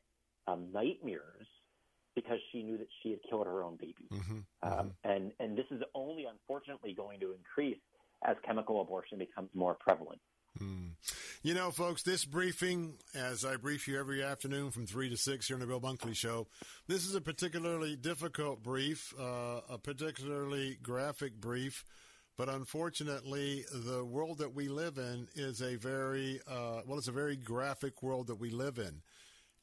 um, 0.48 0.68
nightmares 0.74 1.48
because 2.16 2.40
she 2.52 2.62
knew 2.62 2.78
that 2.78 2.88
she 3.02 3.12
had 3.12 3.20
killed 3.30 3.48
her 3.48 3.64
own 3.64 3.78
baby. 3.78 4.08
Mm-hmm. 4.12 4.40
Um, 4.64 4.92
and, 5.04 5.32
and 5.40 5.58
this 5.58 5.66
is 5.72 5.82
only 5.96 6.26
unfortunately 6.26 6.94
going 6.94 7.20
to 7.22 7.34
increase 7.34 7.78
as 8.26 8.38
chemical 8.46 8.82
abortion 8.82 9.18
becomes 9.18 9.50
more 9.54 9.76
prevalent. 9.76 10.20
Mm. 10.60 10.92
You 11.44 11.54
know, 11.54 11.72
folks, 11.72 12.04
this 12.04 12.26
briefing, 12.26 12.96
as 13.16 13.46
I 13.46 13.56
brief 13.56 13.88
you 13.88 14.00
every 14.00 14.22
afternoon 14.22 14.72
from 14.72 14.86
3 14.86 15.10
to 15.10 15.18
6 15.18 15.48
here 15.48 15.56
on 15.56 15.62
the 15.62 15.68
Bill 15.68 15.82
Bunkley 15.82 16.16
Show, 16.16 16.48
this 16.88 17.06
is 17.06 17.16
a 17.16 17.22
particularly 17.22 17.96
difficult 17.96 18.62
brief, 18.62 19.14
uh, 19.20 19.62
a 19.70 19.78
particularly 19.78 20.78
graphic 20.84 21.40
brief. 21.40 21.86
But 22.38 22.50
unfortunately, 22.50 23.66
the 23.72 24.04
world 24.04 24.40
that 24.40 24.54
we 24.54 24.68
live 24.68 24.98
in 24.98 25.28
is 25.36 25.62
a 25.62 25.76
very, 25.76 26.40
uh, 26.48 26.82
well, 26.86 26.98
it's 26.98 27.08
a 27.08 27.12
very 27.12 27.36
graphic 27.36 28.02
world 28.02 28.28
that 28.28 28.40
we 28.40 28.50
live 28.50 28.78
in. 28.78 29.02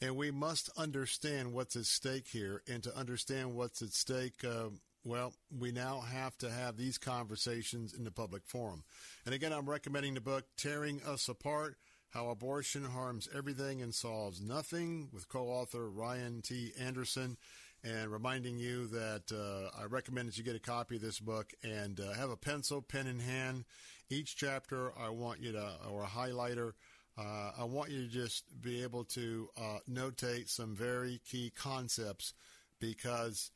And 0.00 0.16
we 0.16 0.30
must 0.30 0.70
understand 0.76 1.52
what's 1.52 1.74
at 1.74 1.86
stake 1.86 2.28
here. 2.28 2.62
And 2.68 2.82
to 2.84 2.96
understand 2.96 3.54
what's 3.54 3.82
at 3.82 3.92
stake, 3.92 4.44
uh, 4.44 4.68
well, 5.08 5.32
we 5.58 5.72
now 5.72 6.00
have 6.00 6.36
to 6.38 6.50
have 6.50 6.76
these 6.76 6.98
conversations 6.98 7.94
in 7.94 8.04
the 8.04 8.10
public 8.10 8.42
forum. 8.44 8.84
And 9.24 9.34
again, 9.34 9.54
I'm 9.54 9.68
recommending 9.68 10.14
the 10.14 10.20
book, 10.20 10.44
Tearing 10.58 11.00
Us 11.06 11.28
Apart 11.28 11.76
How 12.10 12.28
Abortion 12.28 12.84
Harms 12.84 13.26
Everything 13.34 13.80
and 13.80 13.94
Solves 13.94 14.42
Nothing, 14.42 15.08
with 15.10 15.28
co 15.28 15.48
author 15.48 15.88
Ryan 15.88 16.42
T. 16.42 16.72
Anderson. 16.78 17.38
And 17.82 18.10
reminding 18.10 18.58
you 18.58 18.88
that 18.88 19.32
uh, 19.32 19.80
I 19.80 19.84
recommend 19.84 20.28
that 20.28 20.36
you 20.36 20.42
get 20.44 20.56
a 20.56 20.60
copy 20.60 20.96
of 20.96 21.02
this 21.02 21.20
book 21.20 21.52
and 21.62 22.00
uh, 22.00 22.12
have 22.12 22.28
a 22.28 22.36
pencil, 22.36 22.82
pen 22.82 23.06
in 23.06 23.20
hand. 23.20 23.64
Each 24.10 24.36
chapter, 24.36 24.92
I 24.98 25.10
want 25.10 25.40
you 25.40 25.52
to, 25.52 25.74
or 25.88 26.02
a 26.02 26.06
highlighter, 26.06 26.72
uh, 27.16 27.52
I 27.56 27.64
want 27.64 27.90
you 27.90 28.02
to 28.02 28.08
just 28.08 28.60
be 28.60 28.82
able 28.82 29.04
to 29.04 29.48
uh, 29.56 29.78
notate 29.88 30.48
some 30.48 30.74
very 30.74 31.20
key 31.24 31.52
concepts 31.54 32.34
because 32.80 33.52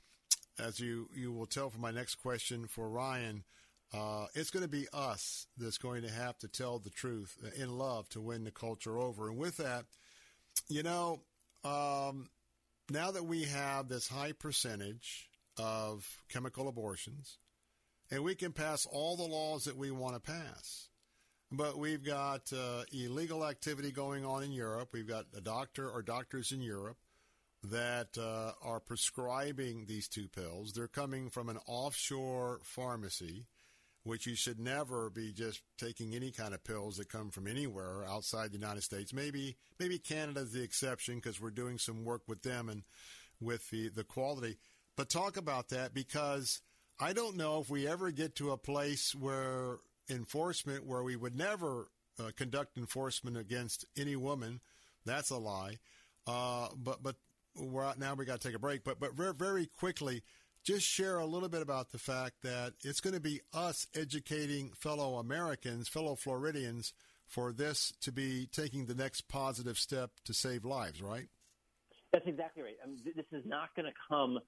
as 0.58 0.80
you, 0.80 1.08
you 1.14 1.32
will 1.32 1.46
tell 1.46 1.70
from 1.70 1.80
my 1.80 1.90
next 1.90 2.16
question 2.16 2.66
for 2.66 2.88
Ryan, 2.88 3.44
uh, 3.92 4.26
it's 4.34 4.50
going 4.50 4.62
to 4.62 4.68
be 4.68 4.86
us 4.92 5.46
that's 5.58 5.78
going 5.78 6.02
to 6.02 6.10
have 6.10 6.38
to 6.38 6.48
tell 6.48 6.78
the 6.78 6.90
truth 6.90 7.36
in 7.56 7.76
love 7.76 8.08
to 8.10 8.20
win 8.20 8.44
the 8.44 8.50
culture 8.50 8.98
over. 8.98 9.28
And 9.28 9.38
with 9.38 9.58
that, 9.58 9.84
you 10.68 10.82
know, 10.82 11.20
um, 11.64 12.28
now 12.90 13.10
that 13.10 13.24
we 13.24 13.44
have 13.44 13.88
this 13.88 14.08
high 14.08 14.32
percentage 14.32 15.28
of 15.58 16.06
chemical 16.28 16.68
abortions, 16.68 17.38
and 18.10 18.24
we 18.24 18.34
can 18.34 18.52
pass 18.52 18.86
all 18.86 19.16
the 19.16 19.22
laws 19.22 19.64
that 19.64 19.76
we 19.76 19.90
want 19.90 20.14
to 20.14 20.20
pass, 20.20 20.88
but 21.50 21.78
we've 21.78 22.04
got 22.04 22.50
uh, 22.52 22.84
illegal 22.92 23.46
activity 23.46 23.90
going 23.92 24.24
on 24.24 24.42
in 24.42 24.52
Europe. 24.52 24.90
We've 24.92 25.08
got 25.08 25.26
a 25.36 25.40
doctor 25.40 25.88
or 25.88 26.02
doctors 26.02 26.52
in 26.52 26.62
Europe 26.62 26.96
that 27.64 28.18
uh, 28.18 28.52
are 28.62 28.80
prescribing 28.80 29.86
these 29.86 30.09
two 30.09 30.28
pills. 30.28 30.72
They're 30.72 30.89
coming 30.89 31.30
from 31.30 31.48
an 31.48 31.59
offshore 31.66 32.60
pharmacy, 32.64 33.47
which 34.02 34.26
you 34.26 34.34
should 34.34 34.59
never 34.59 35.10
be 35.10 35.32
just 35.32 35.62
taking 35.78 36.14
any 36.14 36.32
kind 36.32 36.55
of 36.55 36.64
pills 36.64 36.97
that 36.97 37.09
come 37.09 37.30
from 37.30 37.47
anywhere 37.47 38.05
outside 38.09 38.51
the 38.51 38.59
United 38.59 38.82
States. 38.82 39.12
Maybe 39.12 39.56
maybe 39.78 39.98
Canada's 39.98 40.52
the 40.52 40.62
exception 40.62 41.16
because 41.16 41.40
we're 41.40 41.51
doing 41.51 41.78
some 41.78 42.05
work 42.05 42.22
with 42.26 42.43
them 42.43 42.68
and 42.68 42.82
with 43.40 43.70
the, 43.70 43.89
the 43.89 44.05
quality. 44.05 44.59
But 44.97 45.09
talk 45.09 45.36
about 45.36 45.68
that 45.68 45.94
because 45.94 46.60
I 47.01 47.12
don't 47.12 47.36
know 47.36 47.60
if 47.60 47.70
we 47.70 47.86
ever 47.86 48.10
get 48.10 48.36
to 48.36 48.51
a 48.51 48.56
place 48.56 49.14
where 49.14 49.76
enforcement 50.10 50.84
where 50.84 51.02
we 51.02 51.16
would 51.16 51.36
never 51.36 51.89
uh, 52.18 52.30
conduct 52.36 52.76
enforcement 52.76 53.36
against 53.36 53.84
any 53.97 54.16
woman. 54.16 54.60
That's 55.05 55.30
a 55.30 55.39
lie. 55.39 55.78
Uh, 56.26 56.68
but 56.76 57.02
but 57.02 57.16
we're 57.56 57.84
out 57.84 57.98
now. 57.98 58.14
We 58.14 58.24
got 58.24 58.40
to 58.40 58.48
take 58.48 58.56
a 58.56 58.60
break, 58.60 58.84
but 58.84 58.98
but 59.00 59.14
very 59.14 59.34
very 59.34 59.66
quickly, 59.66 60.22
just 60.64 60.86
share 60.86 61.18
a 61.18 61.26
little 61.26 61.48
bit 61.48 61.62
about 61.62 61.90
the 61.90 61.98
fact 61.98 62.42
that 62.42 62.74
it's 62.82 63.00
going 63.00 63.14
to 63.14 63.20
be 63.20 63.40
us 63.52 63.86
educating 63.94 64.70
fellow 64.78 65.16
Americans, 65.16 65.88
fellow 65.88 66.14
Floridians, 66.14 66.92
for 67.26 67.52
this 67.52 67.92
to 68.00 68.12
be 68.12 68.46
taking 68.52 68.86
the 68.86 68.94
next 68.94 69.28
positive 69.28 69.78
step 69.78 70.10
to 70.24 70.34
save 70.34 70.64
lives. 70.64 71.02
Right? 71.02 71.28
That's 72.12 72.26
exactly 72.26 72.62
right. 72.62 72.76
I 72.82 72.86
mean, 72.86 72.98
this 73.04 73.26
is 73.32 73.44
not 73.46 73.74
going 73.74 73.86
to 73.86 73.98
come 74.08 74.38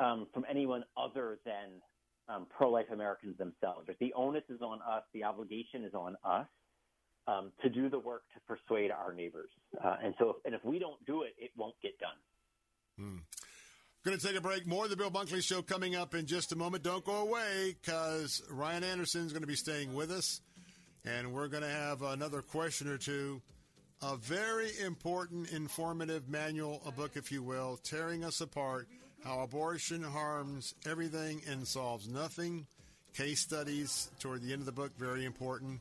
um, 0.00 0.26
from 0.34 0.44
anyone 0.50 0.84
other 0.96 1.38
than 1.44 1.80
um, 2.28 2.46
pro-life 2.56 2.86
Americans 2.92 3.36
themselves. 3.38 3.88
The 4.00 4.12
onus 4.14 4.44
is 4.48 4.60
on 4.60 4.80
us. 4.88 5.02
The 5.12 5.24
obligation 5.24 5.84
is 5.84 5.94
on 5.94 6.16
us. 6.24 6.46
Um, 7.28 7.52
to 7.62 7.70
do 7.70 7.88
the 7.88 8.00
work 8.00 8.22
to 8.34 8.40
persuade 8.48 8.90
our 8.90 9.12
neighbors, 9.12 9.50
uh, 9.80 9.94
and 10.02 10.12
so, 10.18 10.30
if, 10.30 10.36
and 10.44 10.56
if 10.56 10.64
we 10.64 10.80
don't 10.80 10.98
do 11.06 11.22
it, 11.22 11.36
it 11.38 11.52
won't 11.56 11.76
get 11.80 11.96
done. 12.00 12.18
Hmm. 12.98 13.18
Going 14.04 14.18
to 14.18 14.26
take 14.26 14.36
a 14.36 14.40
break. 14.40 14.66
More 14.66 14.84
of 14.84 14.90
the 14.90 14.96
Bill 14.96 15.10
Bunkley 15.10 15.42
Show 15.42 15.62
coming 15.62 15.94
up 15.94 16.14
in 16.14 16.26
just 16.26 16.50
a 16.50 16.56
moment. 16.56 16.82
Don't 16.82 17.04
go 17.04 17.18
away 17.18 17.76
because 17.80 18.42
Ryan 18.50 18.82
Anderson 18.82 19.26
is 19.26 19.32
going 19.32 19.42
to 19.42 19.48
be 19.48 19.54
staying 19.54 19.94
with 19.94 20.10
us, 20.10 20.40
and 21.04 21.32
we're 21.32 21.46
going 21.46 21.62
to 21.62 21.68
have 21.68 22.02
another 22.02 22.42
question 22.42 22.88
or 22.88 22.98
two 22.98 23.40
a 24.02 24.16
very 24.16 24.70
important, 24.84 25.52
informative 25.52 26.28
manual, 26.28 26.82
a 26.84 26.90
book, 26.90 27.12
if 27.14 27.30
you 27.30 27.42
will, 27.42 27.78
tearing 27.84 28.24
us 28.24 28.40
apart, 28.40 28.88
how 29.24 29.40
abortion 29.40 30.02
harms 30.02 30.74
everything 30.86 31.40
and 31.48 31.66
solves 31.66 32.08
nothing. 32.08 32.66
Case 33.14 33.40
studies 33.40 34.10
toward 34.18 34.42
the 34.42 34.52
end 34.52 34.60
of 34.60 34.66
the 34.66 34.72
book, 34.72 34.90
very 34.98 35.24
important. 35.24 35.80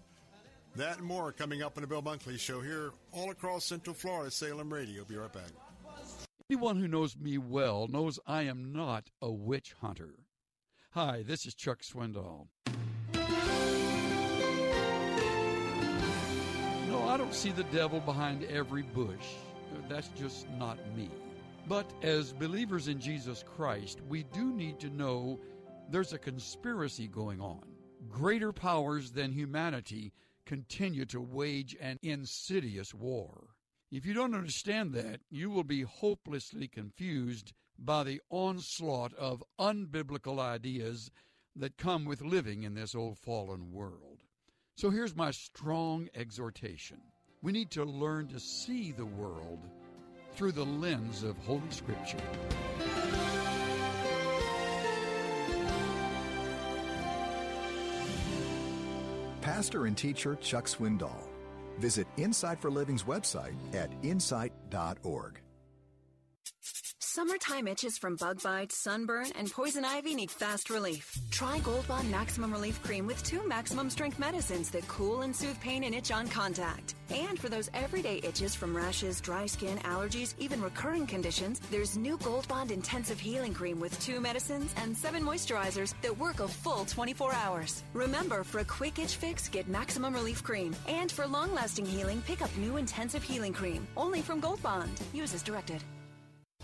That 0.76 1.00
and 1.00 1.06
more 1.06 1.32
coming 1.32 1.64
up 1.64 1.78
on 1.78 1.82
the 1.82 1.88
Bill 1.88 2.04
Bunkley 2.04 2.40
Show 2.40 2.62
here 2.62 2.92
all 3.12 3.32
across 3.32 3.66
Central 3.66 3.96
Florida, 3.96 4.30
Salem 4.30 4.72
Radio. 4.72 5.04
Be 5.04 5.16
right 5.16 5.34
back. 5.34 5.50
Anyone 6.52 6.82
who 6.82 6.88
knows 6.90 7.16
me 7.16 7.38
well 7.38 7.88
knows 7.88 8.20
I 8.28 8.42
am 8.42 8.74
not 8.74 9.10
a 9.22 9.32
witch 9.32 9.74
hunter. 9.80 10.16
Hi, 10.90 11.24
this 11.26 11.46
is 11.46 11.56
Chuck 11.56 11.80
Swindoll. 11.82 12.48
No, 16.90 17.08
I 17.08 17.16
don't 17.16 17.34
see 17.34 17.52
the 17.52 17.64
devil 17.72 18.02
behind 18.02 18.44
every 18.44 18.82
bush. 18.82 19.28
That's 19.88 20.10
just 20.10 20.50
not 20.60 20.78
me. 20.94 21.10
But 21.70 21.90
as 22.02 22.34
believers 22.34 22.90
in 22.90 23.00
Jesus 23.00 23.46
Christ, 23.56 24.02
we 24.10 24.24
do 24.24 24.52
need 24.52 24.78
to 24.82 24.90
know 24.90 25.40
there's 25.90 26.12
a 26.12 26.20
conspiracy 26.20 27.08
going 27.08 27.40
on. 27.40 27.64
Greater 28.10 28.52
powers 28.52 29.12
than 29.12 29.32
humanity 29.32 30.12
continue 30.46 31.06
to 31.06 31.22
wage 31.22 31.78
an 31.80 31.98
insidious 32.02 32.94
war. 32.94 33.51
If 33.92 34.06
you 34.06 34.14
don't 34.14 34.34
understand 34.34 34.94
that, 34.94 35.20
you 35.30 35.50
will 35.50 35.66
be 35.66 35.82
hopelessly 35.82 36.70
confused 36.70 37.52
by 37.78 38.06
the 38.06 38.22
onslaught 38.30 39.14
of 39.16 39.44
unbiblical 39.60 40.40
ideas 40.40 41.12
that 41.58 41.76
come 41.78 42.06
with 42.06 42.22
living 42.22 42.64
in 42.64 42.74
this 42.74 42.96
old 42.96 43.18
fallen 43.18 43.74
world. 43.74 44.24
So 44.78 44.92
here's 44.92 45.14
my 45.14 45.32
strong 45.32 46.08
exhortation 46.16 47.02
we 47.42 47.52
need 47.52 47.70
to 47.72 47.84
learn 47.84 48.28
to 48.28 48.40
see 48.40 48.94
the 48.94 49.06
world 49.06 49.60
through 50.36 50.54
the 50.54 50.66
lens 50.66 51.24
of 51.24 51.38
Holy 51.40 51.70
Scripture. 51.70 52.18
Pastor 59.42 59.86
and 59.86 59.98
teacher 59.98 60.36
Chuck 60.36 60.68
Swindoll. 60.68 61.31
Visit 61.80 62.08
Insight 62.18 62.60
for 62.60 62.72
Living's 62.72 63.04
website 63.04 63.56
at 63.74 63.92
insight.org. 64.04 65.42
Summertime 67.22 67.68
itches 67.68 68.00
from 68.00 68.16
bug 68.16 68.42
bites, 68.42 68.76
sunburn, 68.76 69.28
and 69.36 69.52
poison 69.52 69.86
ivy 69.86 70.16
need 70.16 70.32
fast 70.32 70.72
relief. 70.72 71.22
Try 71.30 71.60
Gold 71.60 71.88
Bond 71.88 72.10
Maximum 72.10 72.52
Relief 72.52 72.82
Cream 72.82 73.06
with 73.06 73.24
two 73.24 73.48
maximum 73.48 73.92
strength 73.92 74.18
medicines 74.18 74.72
that 74.72 74.88
cool 74.88 75.22
and 75.22 75.36
soothe 75.36 75.62
pain 75.62 75.84
and 75.84 75.94
itch 75.94 76.12
on 76.12 76.28
contact. 76.28 76.96
And 77.12 77.38
for 77.38 77.48
those 77.48 77.70
everyday 77.76 78.22
itches 78.24 78.56
from 78.56 78.76
rashes, 78.76 79.22
dry 79.22 79.46
skin, 79.46 79.78
allergies, 79.84 80.34
even 80.40 80.64
recurring 80.64 81.06
conditions, 81.06 81.62
there's 81.70 81.96
new 81.96 82.18
Gold 82.24 82.48
Bond 82.48 82.72
Intensive 82.72 83.20
Healing 83.20 83.54
Cream 83.54 83.80
with 83.80 84.00
two 84.00 84.20
medicines 84.20 84.74
and 84.78 84.98
seven 84.98 85.24
moisturizers 85.24 85.94
that 86.02 86.18
work 86.18 86.40
a 86.40 86.48
full 86.48 86.86
24 86.86 87.36
hours. 87.36 87.84
Remember, 87.94 88.44
for 88.44 88.62
a 88.62 88.66
quick 88.66 88.98
itch 88.98 89.18
fix, 89.18 89.48
get 89.48 89.68
Maximum 89.68 90.16
Relief 90.16 90.44
Cream. 90.44 90.76
And 90.88 91.12
for 91.12 91.28
long 91.28 91.54
lasting 91.54 91.86
healing, 91.86 92.24
pick 92.26 92.42
up 92.42 92.50
new 92.58 92.78
Intensive 92.78 93.22
Healing 93.22 93.54
Cream. 93.54 93.88
Only 93.96 94.22
from 94.22 94.40
Gold 94.40 94.64
Bond. 94.64 95.00
Use 95.14 95.36
as 95.36 95.44
directed. 95.44 95.84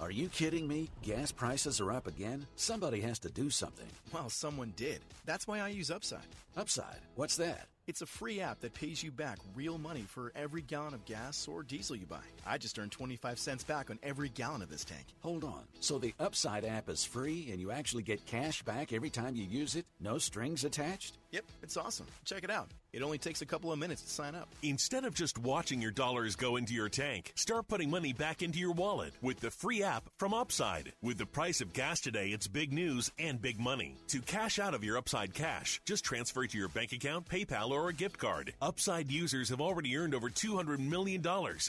Are 0.00 0.10
you 0.10 0.28
kidding 0.30 0.66
me? 0.66 0.88
Gas 1.02 1.30
prices 1.30 1.78
are 1.78 1.92
up 1.92 2.06
again? 2.06 2.46
Somebody 2.56 3.02
has 3.02 3.18
to 3.18 3.28
do 3.28 3.50
something. 3.50 3.86
Well, 4.14 4.30
someone 4.30 4.72
did. 4.74 5.00
That's 5.26 5.46
why 5.46 5.60
I 5.60 5.68
use 5.68 5.90
Upside. 5.90 6.20
Upside? 6.56 7.00
What's 7.16 7.36
that? 7.36 7.68
It's 7.86 8.00
a 8.00 8.06
free 8.06 8.40
app 8.40 8.60
that 8.60 8.72
pays 8.72 9.02
you 9.02 9.10
back 9.10 9.36
real 9.54 9.76
money 9.76 10.06
for 10.08 10.32
every 10.34 10.62
gallon 10.62 10.94
of 10.94 11.04
gas 11.04 11.46
or 11.46 11.62
diesel 11.62 11.96
you 11.96 12.06
buy. 12.06 12.22
I 12.46 12.56
just 12.56 12.78
earned 12.78 12.92
25 12.92 13.38
cents 13.38 13.62
back 13.62 13.90
on 13.90 13.98
every 14.02 14.30
gallon 14.30 14.62
of 14.62 14.70
this 14.70 14.84
tank. 14.84 15.04
Hold 15.20 15.44
on. 15.44 15.64
So 15.80 15.98
the 15.98 16.14
Upside 16.18 16.64
app 16.64 16.88
is 16.88 17.04
free 17.04 17.48
and 17.50 17.60
you 17.60 17.70
actually 17.70 18.02
get 18.02 18.24
cash 18.24 18.62
back 18.62 18.94
every 18.94 19.10
time 19.10 19.36
you 19.36 19.44
use 19.44 19.76
it? 19.76 19.84
No 20.00 20.16
strings 20.16 20.64
attached? 20.64 21.18
Yep, 21.30 21.44
it's 21.62 21.76
awesome. 21.76 22.06
Check 22.24 22.42
it 22.44 22.50
out. 22.50 22.70
It 22.92 23.02
only 23.02 23.18
takes 23.18 23.40
a 23.40 23.46
couple 23.46 23.72
of 23.72 23.78
minutes 23.78 24.02
to 24.02 24.10
sign 24.10 24.34
up. 24.34 24.48
Instead 24.62 25.04
of 25.04 25.14
just 25.14 25.38
watching 25.38 25.80
your 25.80 25.92
dollars 25.92 26.34
go 26.34 26.56
into 26.56 26.74
your 26.74 26.88
tank, 26.88 27.32
start 27.36 27.68
putting 27.68 27.90
money 27.90 28.12
back 28.12 28.42
into 28.42 28.58
your 28.58 28.72
wallet 28.72 29.14
with 29.22 29.38
the 29.40 29.50
free 29.50 29.82
app 29.82 30.08
from 30.18 30.34
Upside. 30.34 30.92
With 31.02 31.18
the 31.18 31.26
price 31.26 31.60
of 31.60 31.72
gas 31.72 32.00
today, 32.00 32.28
it's 32.28 32.48
big 32.48 32.72
news 32.72 33.12
and 33.18 33.40
big 33.40 33.60
money. 33.60 33.96
To 34.08 34.20
cash 34.20 34.58
out 34.58 34.74
of 34.74 34.82
your 34.82 34.98
Upside 34.98 35.34
cash, 35.34 35.80
just 35.84 36.04
transfer 36.04 36.44
it 36.44 36.50
to 36.50 36.58
your 36.58 36.68
bank 36.68 36.92
account, 36.92 37.28
PayPal, 37.28 37.70
or 37.70 37.88
a 37.88 37.94
gift 37.94 38.18
card. 38.18 38.54
Upside 38.60 39.10
users 39.10 39.50
have 39.50 39.60
already 39.60 39.96
earned 39.96 40.14
over 40.14 40.28
$200 40.28 40.78
million. 40.80 41.22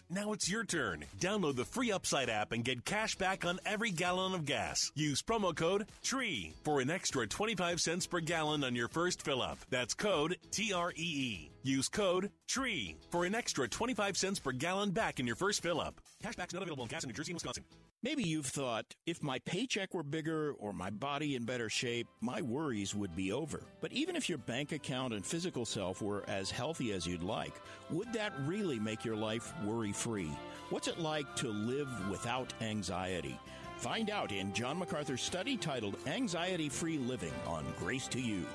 Now 0.09 0.33
it's 0.33 0.49
your 0.49 0.63
turn. 0.63 1.05
Download 1.19 1.55
the 1.55 1.65
free 1.65 1.91
Upside 1.91 2.29
app 2.29 2.51
and 2.51 2.63
get 2.63 2.83
cash 2.83 3.15
back 3.15 3.45
on 3.45 3.59
every 3.65 3.91
gallon 3.91 4.33
of 4.33 4.45
gas. 4.45 4.91
Use 4.95 5.21
promo 5.21 5.55
code 5.55 5.85
TREE 6.03 6.53
for 6.63 6.81
an 6.81 6.89
extra 6.89 7.27
25 7.27 7.79
cents 7.79 8.07
per 8.07 8.19
gallon 8.19 8.63
on 8.63 8.75
your 8.75 8.87
first 8.87 9.21
fill 9.21 9.41
up. 9.41 9.59
That's 9.69 9.93
code 9.93 10.37
T 10.51 10.73
R 11.11 11.17
E 11.17 11.19
E. 11.19 11.51
Use 11.63 11.89
code 11.89 12.31
TREE 12.47 12.95
for 13.09 13.25
an 13.25 13.35
extra 13.35 13.67
25 13.67 14.17
cents 14.17 14.39
per 14.39 14.51
gallon 14.51 14.91
back 14.91 15.19
in 15.19 15.27
your 15.27 15.35
first 15.35 15.61
fill 15.61 15.79
up. 15.79 16.01
Cashback's 16.23 16.53
not 16.53 16.63
available 16.63 16.83
in 16.83 16.89
gas 16.89 17.03
in 17.03 17.09
New 17.09 17.13
Jersey 17.13 17.31
and 17.31 17.35
Wisconsin. 17.35 17.63
Maybe 18.01 18.23
you've 18.23 18.47
thought, 18.47 18.95
if 19.05 19.21
my 19.21 19.37
paycheck 19.39 19.93
were 19.93 20.03
bigger 20.03 20.53
or 20.57 20.73
my 20.73 20.89
body 20.89 21.35
in 21.35 21.45
better 21.45 21.69
shape, 21.69 22.07
my 22.19 22.41
worries 22.41 22.95
would 22.95 23.15
be 23.15 23.31
over. 23.31 23.63
But 23.79 23.91
even 23.91 24.15
if 24.15 24.27
your 24.27 24.39
bank 24.39 24.71
account 24.71 25.13
and 25.13 25.23
physical 25.23 25.65
self 25.65 26.01
were 26.01 26.23
as 26.27 26.49
healthy 26.49 26.93
as 26.93 27.05
you'd 27.05 27.23
like, 27.23 27.53
would 27.91 28.11
that 28.13 28.33
really 28.45 28.79
make 28.79 29.05
your 29.05 29.17
life 29.17 29.53
worry 29.63 29.91
free? 29.91 30.31
What's 30.69 30.87
it 30.87 30.99
like 30.99 31.35
to 31.37 31.49
live 31.49 31.89
without 32.09 32.53
anxiety? 32.61 33.37
Find 33.77 34.09
out 34.09 34.31
in 34.31 34.53
John 34.53 34.79
MacArthur's 34.79 35.21
study 35.21 35.57
titled 35.57 35.97
Anxiety 36.07 36.69
Free 36.69 36.97
Living 36.97 37.33
on 37.45 37.65
Grace 37.79 38.07
to 38.09 38.19
You. 38.19 38.45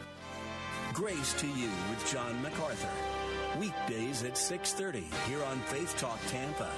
Grace 0.94 1.34
to 1.34 1.46
You 1.46 1.70
with 1.90 2.10
John 2.10 2.40
MacArthur. 2.42 2.88
Weekdays 3.58 4.22
at 4.22 4.36
6:30 4.36 5.04
here 5.28 5.42
on 5.44 5.60
Faith 5.60 5.96
Talk 5.98 6.18
Tampa. 6.28 6.70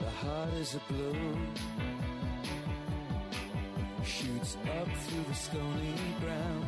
The 0.00 0.10
heart 0.10 0.52
is 0.54 0.74
a 0.74 0.92
bloom, 0.92 1.54
shoots 4.50 4.68
up 4.78 4.88
through 4.88 5.24
the 5.24 5.34
stony 5.34 5.94
ground. 6.20 6.66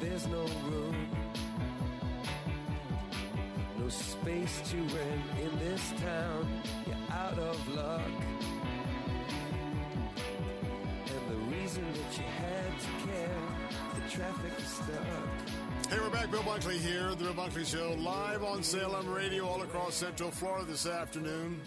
There's 0.00 0.26
no 0.26 0.46
room, 0.68 1.08
no 3.78 3.88
space 3.88 4.60
to 4.70 4.76
rent 4.76 5.22
in 5.42 5.58
this 5.58 5.92
town. 6.00 6.62
You're 6.86 6.96
out 7.16 7.38
of 7.38 7.68
luck, 7.74 8.00
and 11.06 11.30
the 11.30 11.56
reason 11.56 11.84
that 11.92 12.18
you 12.18 12.24
had 12.24 12.80
to 12.80 13.06
care, 13.06 13.38
the 13.94 14.10
traffic 14.10 14.52
is 14.58 14.66
stuck. 14.66 15.90
Hey, 15.90 15.98
we're 16.00 16.10
back. 16.10 16.30
Bill 16.30 16.42
Bunkley 16.42 16.78
here, 16.78 17.10
The 17.10 17.16
Bill 17.16 17.34
Bunkley 17.34 17.66
Show, 17.66 17.94
live 18.00 18.42
on 18.42 18.62
Salem 18.62 19.08
Radio 19.08 19.46
all 19.46 19.62
across 19.62 19.94
Central 19.94 20.30
Florida 20.30 20.64
this 20.64 20.86
afternoon. 20.86 21.60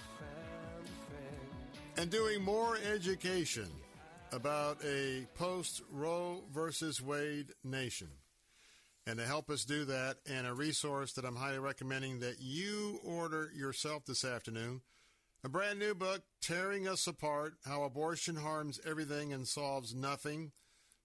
And 1.97 2.11
doing 2.11 2.43
more 2.43 2.77
education 2.93 3.67
about 4.31 4.77
a 4.83 5.25
post 5.35 5.81
Roe 5.91 6.43
versus 6.53 7.01
Wade 7.01 7.53
nation. 7.63 8.09
And 9.05 9.19
to 9.19 9.25
help 9.25 9.49
us 9.49 9.63
do 9.63 9.85
that, 9.85 10.17
and 10.29 10.45
a 10.45 10.53
resource 10.53 11.13
that 11.13 11.23
I'm 11.23 11.37
highly 11.37 11.59
recommending 11.59 12.19
that 12.19 12.41
you 12.41 12.99
order 13.03 13.49
yourself 13.55 14.05
this 14.05 14.25
afternoon, 14.25 14.81
a 15.43 15.49
brand 15.49 15.79
new 15.79 15.95
book, 15.95 16.23
Tearing 16.41 16.87
Us 16.87 17.07
Apart 17.07 17.53
How 17.65 17.83
Abortion 17.83 18.35
Harms 18.35 18.81
Everything 18.85 19.31
and 19.31 19.47
Solves 19.47 19.95
Nothing, 19.95 20.51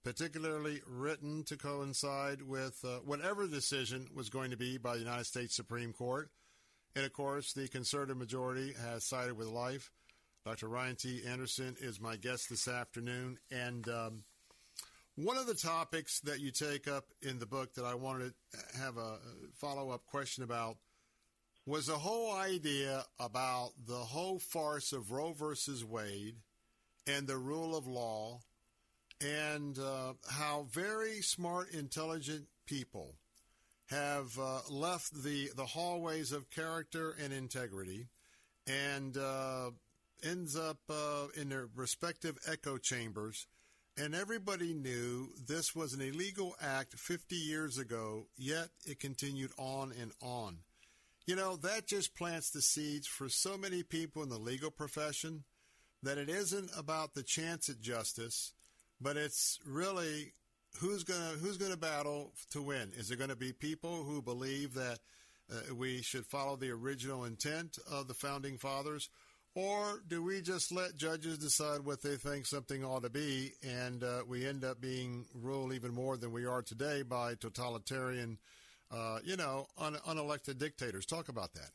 particularly 0.03 0.81
written 0.85 1.43
to 1.45 1.55
coincide 1.55 2.41
with 2.41 2.83
uh, 2.83 2.97
whatever 3.05 3.47
decision 3.47 4.09
was 4.13 4.29
going 4.29 4.51
to 4.51 4.57
be 4.57 4.77
by 4.77 4.95
the 4.95 5.03
United 5.03 5.25
States 5.25 5.55
Supreme 5.55 5.93
Court. 5.93 6.29
And 6.95 7.05
of 7.05 7.13
course, 7.13 7.53
the 7.53 7.69
conservative 7.69 8.17
majority 8.17 8.73
has 8.81 9.05
sided 9.05 9.37
with 9.37 9.47
life. 9.47 9.91
Dr. 10.45 10.67
Ryan 10.67 10.97
T. 10.97 11.21
Anderson 11.25 11.75
is 11.79 12.01
my 12.01 12.17
guest 12.17 12.49
this 12.49 12.67
afternoon. 12.67 13.37
And 13.49 13.87
um, 13.87 14.23
one 15.15 15.37
of 15.37 15.47
the 15.47 15.53
topics 15.53 16.19
that 16.21 16.41
you 16.41 16.51
take 16.51 16.85
up 16.85 17.05
in 17.21 17.39
the 17.39 17.45
book 17.45 17.73
that 17.75 17.85
I 17.85 17.95
wanted 17.95 18.33
to 18.51 18.77
have 18.77 18.97
a 18.97 19.19
follow 19.55 19.91
up 19.91 20.05
question 20.05 20.43
about 20.43 20.75
was 21.65 21.87
the 21.87 21.93
whole 21.93 22.35
idea 22.35 23.05
about 23.21 23.71
the 23.87 23.95
whole 23.95 24.37
farce 24.37 24.91
of 24.91 25.11
Roe 25.11 25.31
versus 25.31 25.85
Wade 25.85 26.35
and 27.07 27.25
the 27.25 27.37
rule 27.37 27.73
of 27.73 27.87
law 27.87 28.39
and 29.21 29.79
uh, 29.79 30.13
how 30.29 30.67
very 30.71 31.21
smart, 31.21 31.71
intelligent 31.71 32.47
people 32.65 33.15
have 33.89 34.37
uh, 34.37 34.59
left 34.69 35.23
the, 35.23 35.51
the 35.55 35.65
hallways 35.65 36.33
of 36.33 36.49
character 36.49 37.15
and 37.23 37.31
integrity 37.31 38.07
and 38.67 39.17
uh, 39.17 39.69
ends 40.23 40.55
up 40.55 40.77
uh, 40.89 41.27
in 41.35 41.49
their 41.49 41.67
respective 41.75 42.37
echo 42.47 42.77
chambers. 42.77 43.47
And 43.95 44.15
everybody 44.15 44.73
knew 44.73 45.29
this 45.47 45.75
was 45.75 45.93
an 45.93 46.01
illegal 46.01 46.55
act 46.59 46.97
50 46.97 47.35
years 47.35 47.77
ago, 47.77 48.25
yet 48.35 48.69
it 48.85 48.99
continued 48.99 49.51
on 49.57 49.93
and 49.99 50.11
on. 50.21 50.57
You 51.27 51.35
know, 51.35 51.55
that 51.57 51.87
just 51.87 52.15
plants 52.15 52.49
the 52.49 52.61
seeds 52.61 53.07
for 53.07 53.29
so 53.29 53.55
many 53.57 53.83
people 53.83 54.23
in 54.23 54.29
the 54.29 54.39
legal 54.39 54.71
profession 54.71 55.43
that 56.01 56.17
it 56.17 56.29
isn't 56.29 56.71
about 56.77 57.13
the 57.13 57.23
chance 57.23 57.69
at 57.69 57.81
justice, 57.81 58.53
but 58.99 59.15
it's 59.15 59.59
really 59.65 60.33
who's 60.79 61.03
going 61.03 61.21
to 61.21 61.37
who's 61.39 61.57
going 61.57 61.71
to 61.71 61.77
battle 61.77 62.33
to 62.51 62.61
win. 62.61 62.91
Is 62.97 63.11
it 63.11 63.17
going 63.17 63.29
to 63.29 63.35
be 63.35 63.53
people 63.53 64.03
who 64.03 64.21
believe 64.21 64.73
that 64.73 64.99
uh, 65.51 65.73
we 65.75 66.01
should 66.01 66.25
follow 66.25 66.55
the 66.55 66.71
original 66.71 67.23
intent 67.25 67.77
of 67.89 68.07
the 68.07 68.13
founding 68.13 68.57
fathers, 68.57 69.09
or 69.55 70.01
do 70.07 70.23
we 70.23 70.41
just 70.41 70.71
let 70.71 70.97
judges 70.97 71.37
decide 71.37 71.81
what 71.81 72.01
they 72.01 72.15
think 72.15 72.45
something 72.45 72.83
ought 72.83 73.03
to 73.03 73.09
be, 73.09 73.53
and 73.63 74.03
uh, 74.03 74.21
we 74.27 74.47
end 74.47 74.63
up 74.63 74.81
being 74.81 75.25
ruled 75.41 75.73
even 75.73 75.93
more 75.93 76.17
than 76.17 76.31
we 76.31 76.45
are 76.45 76.61
today 76.61 77.03
by 77.03 77.35
totalitarian, 77.35 78.39
uh, 78.91 79.19
you 79.23 79.37
know, 79.37 79.67
un- 79.77 79.99
unelected 80.07 80.57
dictators? 80.57 81.05
Talk 81.05 81.29
about 81.29 81.53
that. 81.53 81.69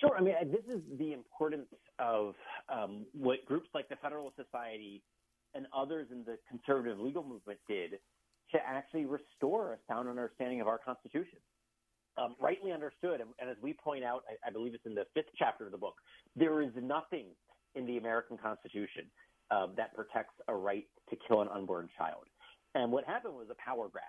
Sure. 0.00 0.16
I 0.16 0.20
mean, 0.20 0.34
this 0.50 0.64
is 0.74 0.82
the 0.98 1.12
importance 1.12 1.68
of 1.98 2.34
um, 2.68 3.06
what 3.12 3.44
groups 3.46 3.68
like 3.74 3.88
the 3.88 3.96
Federalist 3.96 4.36
Society 4.36 5.02
and 5.54 5.66
others 5.74 6.08
in 6.10 6.24
the 6.24 6.36
conservative 6.48 6.98
legal 6.98 7.22
movement 7.22 7.60
did 7.68 7.92
to 8.52 8.58
actually 8.66 9.06
restore 9.06 9.72
a 9.72 9.76
sound 9.88 10.08
understanding 10.08 10.60
of 10.60 10.68
our 10.68 10.78
Constitution. 10.78 11.38
Um, 12.16 12.36
rightly 12.40 12.70
understood, 12.70 13.20
and, 13.20 13.30
and, 13.40 13.50
as 13.50 13.56
we 13.60 13.72
point 13.72 14.04
out, 14.04 14.22
I, 14.28 14.48
I, 14.48 14.52
believe 14.52 14.72
it's 14.72 14.86
in 14.86 14.94
the 14.94 15.04
fifth 15.14 15.30
chapter 15.36 15.66
of 15.66 15.72
the 15.72 15.78
book, 15.78 15.94
there 16.36 16.62
is 16.62 16.70
nothing 16.80 17.26
in 17.74 17.86
the 17.86 17.96
American 17.96 18.38
Constitution 18.38 19.06
uh, 19.50 19.66
that 19.76 19.94
protects 19.96 20.34
a 20.46 20.54
right 20.54 20.86
to 21.10 21.16
kill 21.26 21.42
an 21.42 21.48
unborn 21.52 21.88
child. 21.98 22.24
And 22.76 22.92
what 22.92 23.04
happened 23.04 23.34
was 23.34 23.48
a 23.50 23.56
power 23.56 23.88
grab. 23.90 24.04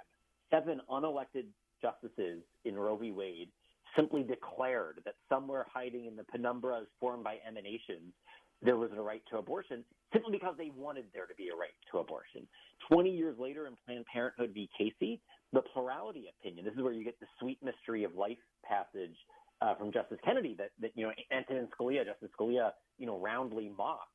Seven 0.52 0.82
unelected 0.90 1.46
justices 1.82 2.44
in 2.64 2.76
Roe 2.76 2.96
v. 2.96 3.12
Wade 3.12 3.50
simply 3.96 4.24
declared 4.24 5.02
that 5.06 5.16
somewhere 5.30 5.66
hiding 5.72 6.06
in 6.06 6.16
the 6.16 6.24
penumbras 6.24 6.86
formed 7.00 7.24
by 7.24 7.38
emanations, 7.48 8.14
there 8.62 8.78
was 8.78 8.90
a 8.96 9.02
right 9.02 9.22
to 9.32 9.38
abortion 9.38 9.84
simply 10.14 10.32
because 10.32 10.56
they 10.58 10.72
wanted 10.76 11.06
there 11.14 11.26
to 11.26 11.36
be 11.36 11.50
a 11.50 11.56
right 11.56 11.76
to 11.92 12.00
abortion. 12.00 12.48
20 12.90 13.10
years 13.10 13.36
later 13.38 13.68
in 13.68 13.74
Planned 13.86 14.06
Parenthood 14.12 14.52
v. 14.54 14.70
Casey, 14.78 15.22
the 15.54 15.62
plurality 15.74 16.26
opinion, 16.40 16.66
this 16.66 16.74
is 16.74 16.82
where 16.82 16.94
you 16.94 17.04
get 17.04 17.20
the 17.20 17.28
sweet 17.40 17.60
mystery 17.64 18.04
of 18.04 18.16
life 18.16 18.38
passage 18.64 19.16
uh, 19.62 19.76
from 19.76 19.92
Justice 19.92 20.20
Kennedy 20.24 20.56
that, 20.58 20.72
that, 20.82 20.92
you 20.96 21.06
know, 21.06 21.12
Antonin 21.32 21.68
Scalia, 21.80 22.06
Justice 22.06 22.30
Scalia, 22.40 22.72
you 22.98 23.06
know, 23.06 23.20
roundly 23.20 23.72
mocked. 23.76 24.10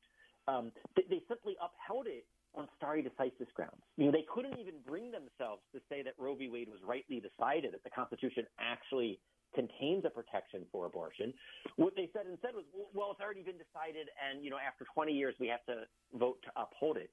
Um, 0.47 0.71
they, 0.95 1.03
they 1.09 1.21
simply 1.27 1.55
upheld 1.57 2.07
it 2.07 2.25
on 2.53 2.67
stare 2.77 2.97
decisis 2.97 3.51
grounds. 3.55 3.81
You 3.97 4.05
know, 4.05 4.11
they 4.11 4.25
couldn't 4.33 4.59
even 4.59 4.75
bring 4.85 5.11
themselves 5.11 5.61
to 5.73 5.79
say 5.89 6.03
that 6.03 6.13
Roe 6.17 6.35
v. 6.35 6.49
Wade 6.49 6.67
was 6.69 6.79
rightly 6.85 7.21
decided, 7.21 7.73
that 7.73 7.83
the 7.83 7.89
Constitution 7.89 8.45
actually 8.59 9.19
contains 9.55 10.03
a 10.05 10.09
protection 10.09 10.63
for 10.71 10.85
abortion. 10.85 11.33
What 11.75 11.95
they 11.95 12.09
said 12.13 12.23
instead 12.29 12.55
was, 12.55 12.65
well, 12.93 13.11
it's 13.11 13.21
already 13.21 13.43
been 13.43 13.59
decided, 13.59 14.07
and 14.19 14.43
you 14.43 14.49
know, 14.49 14.59
after 14.59 14.85
20 14.93 15.11
years, 15.11 15.35
we 15.39 15.47
have 15.47 15.63
to 15.67 15.87
vote 16.17 16.39
to 16.43 16.51
uphold 16.55 16.97
it. 16.97 17.09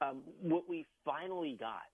Um, 0.00 0.22
what 0.40 0.68
we 0.68 0.86
finally 1.04 1.56
got 1.58 1.88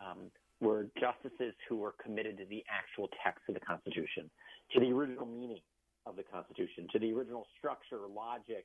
um, 0.00 0.30
were 0.64 0.88
justices 0.98 1.54
who 1.68 1.76
were 1.76 1.94
committed 2.02 2.38
to 2.38 2.46
the 2.46 2.64
actual 2.68 3.08
text 3.22 3.42
of 3.48 3.54
the 3.54 3.60
Constitution, 3.60 4.30
to 4.72 4.80
the 4.80 4.90
original 4.90 5.26
meaning 5.26 5.60
of 6.06 6.16
the 6.16 6.22
Constitution, 6.22 6.88
to 6.92 6.98
the 6.98 7.12
original 7.12 7.46
structure, 7.58 8.00
logic, 8.08 8.64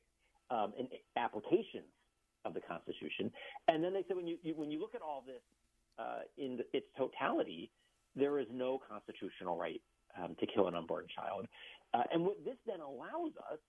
um, 0.50 0.74
and 0.80 0.88
applications 1.18 1.92
of 2.46 2.54
the 2.54 2.62
Constitution. 2.62 3.32
And 3.68 3.84
then 3.84 3.94
they 3.94 4.04
said, 4.08 4.16
when 4.16 4.28
you, 4.28 4.38
you 4.42 4.54
when 4.56 4.72
you 4.72 4.80
look 4.80 4.96
at 4.96 5.02
all 5.02 5.24
this 5.28 5.44
uh, 6.00 6.22
in 6.38 6.58
the, 6.58 6.66
its 6.74 6.88
totality, 6.98 7.70
there 8.16 8.40
is 8.40 8.48
no 8.52 8.80
constitutional 8.90 9.58
right 9.58 9.82
um, 10.18 10.36
to 10.40 10.48
kill 10.48 10.68
an 10.68 10.76
unborn 10.76 11.06
child. 11.14 11.46
Uh, 11.94 12.04
and 12.14 12.24
what 12.24 12.38
this 12.46 12.56
then 12.66 12.80
allows 12.80 13.34
us 13.52 13.60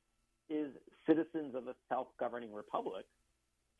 is 0.49 0.71
citizens 1.07 1.55
of 1.55 1.67
a 1.67 1.75
self-governing 1.89 2.53
republic 2.53 3.05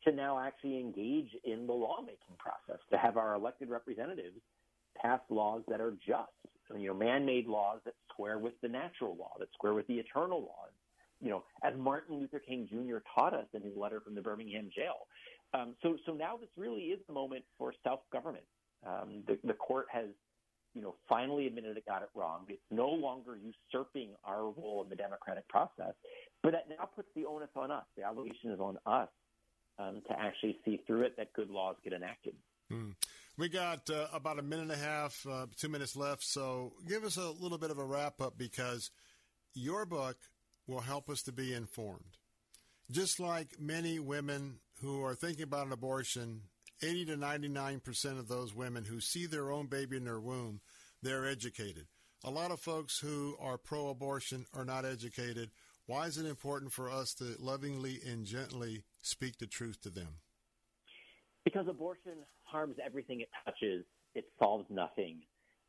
to 0.03 0.11
now 0.11 0.39
actually 0.39 0.79
engage 0.79 1.29
in 1.43 1.67
the 1.67 1.73
lawmaking 1.73 2.35
process, 2.37 2.81
to 2.91 2.97
have 2.97 3.17
our 3.17 3.35
elected 3.35 3.69
representatives 3.69 4.37
pass 5.01 5.19
laws 5.29 5.61
that 5.67 5.81
are 5.81 5.93
just, 6.05 6.31
you 6.77 6.87
know, 6.87 6.93
man-made 6.93 7.47
laws 7.47 7.79
that 7.85 7.93
square 8.11 8.39
with 8.39 8.53
the 8.61 8.67
natural 8.67 9.15
law, 9.17 9.33
that 9.39 9.49
square 9.53 9.73
with 9.73 9.87
the 9.87 9.95
eternal 9.95 10.39
laws. 10.39 10.71
You 11.21 11.29
know, 11.29 11.43
as 11.63 11.73
Martin 11.77 12.19
Luther 12.19 12.39
King 12.39 12.67
Jr. 12.69 12.97
taught 13.15 13.33
us 13.33 13.45
in 13.53 13.61
his 13.61 13.77
letter 13.77 13.99
from 14.01 14.15
the 14.15 14.21
Birmingham 14.21 14.69
jail. 14.75 15.07
Um, 15.53 15.75
so, 15.83 15.97
so 16.05 16.13
now 16.13 16.37
this 16.37 16.49
really 16.57 16.83
is 16.83 16.99
the 17.07 17.13
moment 17.13 17.43
for 17.57 17.73
self-government. 17.83 18.45
Um, 18.85 19.23
the, 19.27 19.37
the 19.43 19.53
court 19.53 19.85
has 19.91 20.07
you 20.73 20.81
know, 20.81 20.95
finally 21.07 21.47
admitted 21.47 21.77
it 21.77 21.85
got 21.85 22.01
it 22.01 22.09
wrong. 22.15 22.45
It's 22.47 22.61
no 22.71 22.89
longer 22.89 23.37
usurping 23.37 24.11
our 24.23 24.43
role 24.43 24.81
in 24.83 24.89
the 24.89 24.95
democratic 24.95 25.47
process, 25.49 25.93
but 26.41 26.53
that 26.53 26.67
now 26.69 26.85
puts 26.95 27.09
the 27.15 27.25
onus 27.25 27.49
on 27.55 27.71
us. 27.71 27.83
The 27.97 28.03
obligation 28.03 28.51
is 28.51 28.59
on 28.59 28.77
us 28.85 29.09
um, 29.81 30.01
to 30.07 30.19
actually 30.19 30.57
see 30.63 30.81
through 30.85 31.01
it 31.01 31.17
that 31.17 31.33
good 31.33 31.49
laws 31.49 31.75
get 31.83 31.93
enacted. 31.93 32.33
Hmm. 32.69 32.91
We 33.37 33.49
got 33.49 33.89
uh, 33.89 34.07
about 34.13 34.39
a 34.39 34.43
minute 34.43 34.63
and 34.63 34.71
a 34.71 34.77
half, 34.77 35.25
uh, 35.29 35.47
two 35.57 35.69
minutes 35.69 35.95
left. 35.95 36.23
So 36.23 36.73
give 36.87 37.03
us 37.03 37.17
a 37.17 37.29
little 37.29 37.57
bit 37.57 37.71
of 37.71 37.79
a 37.79 37.85
wrap 37.85 38.21
up 38.21 38.37
because 38.37 38.91
your 39.53 39.85
book 39.85 40.17
will 40.67 40.81
help 40.81 41.09
us 41.09 41.21
to 41.23 41.31
be 41.31 41.53
informed. 41.53 42.17
Just 42.91 43.19
like 43.19 43.59
many 43.59 43.99
women 43.99 44.59
who 44.81 45.03
are 45.03 45.15
thinking 45.15 45.43
about 45.43 45.67
an 45.67 45.73
abortion 45.73 46.41
80 46.83 47.05
to 47.05 47.17
99% 47.17 48.19
of 48.19 48.27
those 48.27 48.55
women 48.55 48.83
who 48.83 48.99
see 48.99 49.25
their 49.25 49.51
own 49.51 49.67
baby 49.67 49.97
in 49.97 50.03
their 50.03 50.19
womb, 50.19 50.61
they're 51.01 51.27
educated. 51.27 51.85
A 52.23 52.31
lot 52.31 52.51
of 52.51 52.59
folks 52.59 52.99
who 52.99 53.35
are 53.39 53.57
pro 53.57 53.89
abortion 53.89 54.45
are 54.53 54.65
not 54.65 54.85
educated. 54.85 55.51
Why 55.87 56.05
is 56.05 56.17
it 56.17 56.25
important 56.25 56.71
for 56.71 56.89
us 56.89 57.13
to 57.15 57.35
lovingly 57.39 57.99
and 58.07 58.25
gently 58.25 58.83
speak 59.01 59.37
the 59.37 59.47
truth 59.47 59.81
to 59.81 59.89
them? 59.89 60.19
Because 61.43 61.67
abortion 61.67 62.13
harms 62.43 62.75
everything 62.83 63.21
it 63.21 63.29
touches, 63.45 63.83
it 64.13 64.25
solves 64.39 64.65
nothing. 64.69 65.21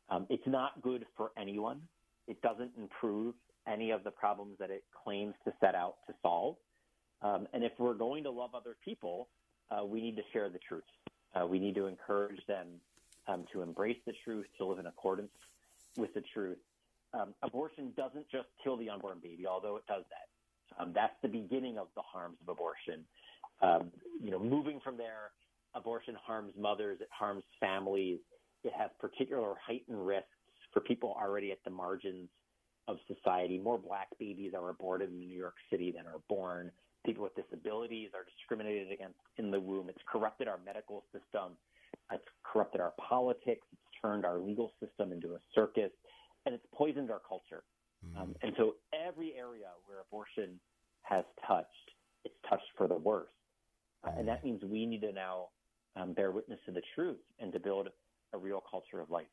Um, 0.09 0.27
it's 0.29 0.45
not 0.45 0.81
good 0.81 1.05
for 1.17 1.31
anyone. 1.37 1.81
It 2.27 2.41
doesn't 2.41 2.71
improve 2.77 3.35
any 3.67 3.91
of 3.91 4.03
the 4.03 4.11
problems 4.11 4.57
that 4.59 4.69
it 4.69 4.83
claims 5.03 5.33
to 5.45 5.53
set 5.59 5.75
out 5.75 5.95
to 6.07 6.13
solve. 6.21 6.57
Um, 7.21 7.47
and 7.53 7.63
if 7.63 7.71
we're 7.79 7.93
going 7.93 8.23
to 8.23 8.31
love 8.31 8.51
other 8.53 8.75
people, 8.83 9.29
uh, 9.71 9.85
we 9.85 10.01
need 10.01 10.15
to 10.17 10.23
share 10.31 10.49
the 10.49 10.59
truth. 10.59 10.83
Uh, 11.33 11.47
we 11.47 11.57
need 11.57 11.73
to 11.75 11.87
encourage 11.87 12.45
them 12.47 12.67
um, 13.27 13.45
to 13.53 13.61
embrace 13.61 13.97
the 14.05 14.13
truth, 14.23 14.45
to 14.57 14.65
live 14.65 14.79
in 14.79 14.85
accordance 14.85 15.31
with 15.97 16.13
the 16.13 16.21
truth. 16.33 16.57
Um, 17.13 17.33
abortion 17.43 17.93
doesn't 17.95 18.25
just 18.31 18.47
kill 18.63 18.77
the 18.77 18.89
unborn 18.89 19.19
baby, 19.21 19.45
although 19.45 19.75
it 19.75 19.83
does 19.87 20.03
that. 20.09 20.81
Um, 20.81 20.91
that's 20.93 21.13
the 21.21 21.27
beginning 21.27 21.77
of 21.77 21.87
the 21.95 22.01
harms 22.01 22.37
of 22.41 22.51
abortion. 22.51 23.05
Um, 23.61 23.91
you 24.21 24.31
know, 24.31 24.39
moving 24.39 24.79
from 24.83 24.97
there, 24.97 25.31
abortion 25.75 26.15
harms 26.25 26.53
mothers, 26.57 26.99
it 27.01 27.09
harms 27.11 27.43
families, 27.59 28.19
it 28.63 28.73
has 28.77 28.89
particular 28.99 29.53
heightened 29.65 30.05
risks 30.05 30.27
for 30.73 30.79
people 30.79 31.15
already 31.21 31.51
at 31.51 31.59
the 31.63 31.69
margins 31.69 32.29
of 32.87 32.97
society. 33.07 33.59
More 33.59 33.77
black 33.77 34.07
babies 34.19 34.53
are 34.57 34.69
aborted 34.69 35.09
in 35.09 35.19
New 35.19 35.37
York 35.37 35.55
City 35.69 35.93
than 35.95 36.05
are 36.07 36.19
born. 36.29 36.71
People 37.05 37.23
with 37.23 37.35
disabilities 37.35 38.09
are 38.13 38.25
discriminated 38.25 38.91
against 38.91 39.19
in 39.37 39.51
the 39.51 39.59
womb. 39.59 39.89
It's 39.89 40.01
corrupted 40.11 40.47
our 40.47 40.59
medical 40.65 41.03
system. 41.11 41.57
It's 42.11 42.23
corrupted 42.43 42.81
our 42.81 42.93
politics. 42.97 43.65
It's 43.71 44.01
turned 44.01 44.25
our 44.25 44.39
legal 44.39 44.71
system 44.79 45.11
into 45.11 45.35
a 45.35 45.39
circus, 45.53 45.91
and 46.45 46.55
it's 46.55 46.65
poisoned 46.73 47.11
our 47.11 47.21
culture. 47.27 47.63
Um, 48.17 48.35
and 48.41 48.53
so 48.57 48.75
every 48.93 49.33
area 49.37 49.67
where 49.85 49.99
abortion 50.01 50.59
has 51.03 51.23
touched, 51.47 51.67
it's 52.25 52.35
touched 52.49 52.67
for 52.77 52.87
the 52.87 52.95
worse. 52.95 53.29
Uh, 54.05 54.11
and 54.17 54.27
that 54.27 54.43
means 54.43 54.61
we 54.63 54.85
need 54.85 55.01
to 55.01 55.13
now 55.13 55.47
um, 55.95 56.13
bear 56.13 56.31
witness 56.31 56.59
to 56.65 56.71
the 56.71 56.81
truth 56.95 57.19
and 57.39 57.53
to 57.53 57.59
build 57.59 57.87
a 58.33 58.37
real 58.37 58.61
culture 58.69 58.99
of 58.99 59.09
life. 59.09 59.27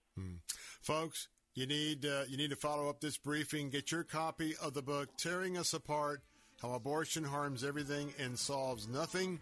Folks, 0.80 1.28
you 1.54 1.66
need 1.66 2.06
uh, 2.06 2.22
you 2.28 2.36
need 2.36 2.50
to 2.50 2.56
follow 2.56 2.88
up 2.88 3.00
this 3.00 3.18
briefing. 3.18 3.70
Get 3.70 3.90
your 3.90 4.04
copy 4.04 4.54
of 4.62 4.74
the 4.74 4.82
book 4.82 5.08
"Tearing 5.16 5.58
Us 5.58 5.74
Apart: 5.74 6.22
How 6.62 6.74
Abortion 6.74 7.24
Harms 7.24 7.64
Everything 7.64 8.12
and 8.18 8.38
Solves 8.38 8.86
Nothing." 8.86 9.40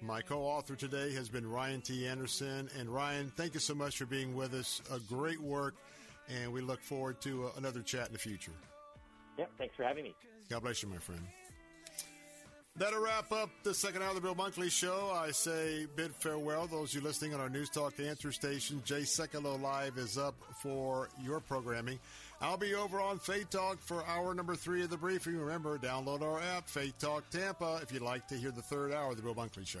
My 0.00 0.20
co-author 0.20 0.74
today 0.74 1.12
has 1.14 1.28
been 1.28 1.48
Ryan 1.48 1.80
T. 1.80 2.08
Anderson, 2.08 2.68
and 2.76 2.88
Ryan, 2.88 3.30
thank 3.36 3.54
you 3.54 3.60
so 3.60 3.72
much 3.72 3.98
for 3.98 4.06
being 4.06 4.34
with 4.34 4.52
us. 4.52 4.82
A 4.92 4.98
great 4.98 5.40
work, 5.40 5.74
and 6.28 6.52
we 6.52 6.60
look 6.60 6.80
forward 6.82 7.20
to 7.22 7.46
uh, 7.46 7.50
another 7.56 7.82
chat 7.82 8.06
in 8.06 8.12
the 8.12 8.18
future. 8.18 8.52
Yep, 9.38 9.50
thanks 9.58 9.76
for 9.76 9.84
having 9.84 10.04
me. 10.04 10.14
God 10.48 10.62
bless 10.62 10.82
you, 10.82 10.88
my 10.88 10.98
friend. 10.98 11.22
That'll 12.74 13.02
wrap 13.02 13.30
up 13.32 13.50
the 13.64 13.74
second 13.74 14.00
hour 14.02 14.08
of 14.08 14.14
the 14.14 14.22
Bill 14.22 14.34
Bunkley 14.34 14.70
Show. 14.70 15.12
I 15.14 15.30
say 15.30 15.86
bid 15.94 16.14
farewell. 16.14 16.66
Those 16.66 16.94
of 16.94 17.02
you 17.02 17.06
listening 17.06 17.34
on 17.34 17.40
our 17.40 17.50
News 17.50 17.68
Talk 17.68 18.00
answer 18.00 18.32
station, 18.32 18.80
Jay 18.82 19.02
Sekulow 19.02 19.60
Live 19.60 19.98
is 19.98 20.16
up 20.16 20.34
for 20.62 21.10
your 21.22 21.40
programming. 21.40 21.98
I'll 22.40 22.56
be 22.56 22.74
over 22.74 22.98
on 22.98 23.18
Faith 23.18 23.50
Talk 23.50 23.78
for 23.82 24.02
hour 24.06 24.34
number 24.34 24.56
three 24.56 24.82
of 24.82 24.88
the 24.88 24.96
briefing. 24.96 25.36
Remember, 25.36 25.76
download 25.76 26.22
our 26.22 26.40
app, 26.40 26.66
Faith 26.66 26.98
Talk 26.98 27.28
Tampa, 27.28 27.80
if 27.82 27.92
you'd 27.92 28.00
like 28.00 28.26
to 28.28 28.36
hear 28.36 28.50
the 28.50 28.62
third 28.62 28.90
hour 28.90 29.10
of 29.10 29.16
the 29.16 29.22
Bill 29.22 29.34
Bunkley 29.34 29.66
Show. 29.66 29.80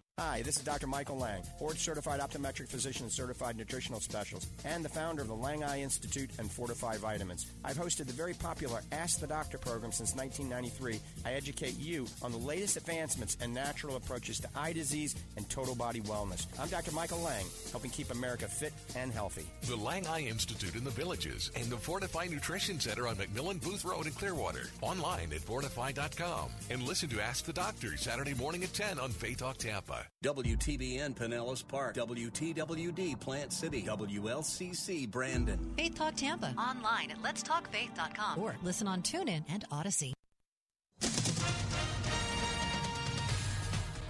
Hi, 0.23 0.43
this 0.43 0.57
is 0.57 0.63
Dr. 0.63 0.85
Michael 0.85 1.17
Lang, 1.17 1.41
board 1.57 1.79
certified 1.79 2.19
optometric 2.19 2.69
physician 2.69 3.05
and 3.05 3.11
certified 3.11 3.57
nutritional 3.57 3.99
specialist, 3.99 4.49
and 4.63 4.85
the 4.85 4.89
founder 4.89 5.23
of 5.23 5.27
the 5.27 5.33
Lang 5.35 5.63
Eye 5.63 5.81
Institute 5.81 6.29
and 6.37 6.49
Fortify 6.49 6.97
Vitamins. 6.97 7.47
I've 7.65 7.75
hosted 7.75 8.05
the 8.05 8.13
very 8.13 8.35
popular 8.35 8.81
Ask 8.91 9.19
the 9.19 9.25
Doctor 9.25 9.57
program 9.57 9.91
since 9.91 10.13
1993. 10.13 10.99
I 11.25 11.33
educate 11.33 11.79
you 11.79 12.05
on 12.21 12.31
the 12.31 12.37
latest 12.37 12.77
advancements 12.77 13.35
and 13.41 13.51
natural 13.51 13.95
approaches 13.95 14.39
to 14.41 14.49
eye 14.55 14.73
disease 14.73 15.15
and 15.37 15.49
total 15.49 15.73
body 15.73 16.01
wellness. 16.01 16.45
I'm 16.61 16.69
Dr. 16.69 16.91
Michael 16.91 17.21
Lang, 17.21 17.45
helping 17.71 17.89
keep 17.89 18.11
America 18.11 18.47
fit 18.47 18.73
and 18.95 19.11
healthy. 19.11 19.47
The 19.63 19.75
Lang 19.75 20.05
Eye 20.05 20.21
Institute 20.21 20.75
in 20.75 20.83
the 20.83 20.91
Villages 20.91 21.49
and 21.55 21.65
the 21.65 21.77
Fortify 21.77 22.27
Nutrition 22.27 22.79
Center 22.79 23.07
on 23.07 23.15
McMullen 23.15 23.59
Booth 23.59 23.83
Road 23.83 24.05
in 24.05 24.13
Clearwater. 24.13 24.67
Online 24.83 25.33
at 25.33 25.41
fortify.com. 25.41 26.51
And 26.69 26.83
listen 26.83 27.09
to 27.09 27.19
Ask 27.19 27.45
the 27.45 27.53
Doctor 27.53 27.97
Saturday 27.97 28.35
morning 28.35 28.63
at 28.63 28.71
10 28.71 28.99
on 28.99 29.09
Faith 29.09 29.39
Talk 29.39 29.57
Tampa. 29.57 30.05
WTBN 30.23 31.15
Pinellas 31.15 31.67
Park, 31.67 31.95
WTWD 31.95 33.19
Plant 33.19 33.51
City, 33.51 33.81
WLCC 33.81 35.09
Brandon. 35.09 35.73
Faith 35.75 35.95
Talk 35.95 36.15
Tampa. 36.15 36.53
Online 36.59 37.09
at 37.09 37.21
letstalkfaith.com 37.23 38.37
or 38.37 38.55
listen 38.61 38.87
on 38.87 39.01
TuneIn 39.01 39.43
and 39.49 39.67
Audacy. 39.71 40.13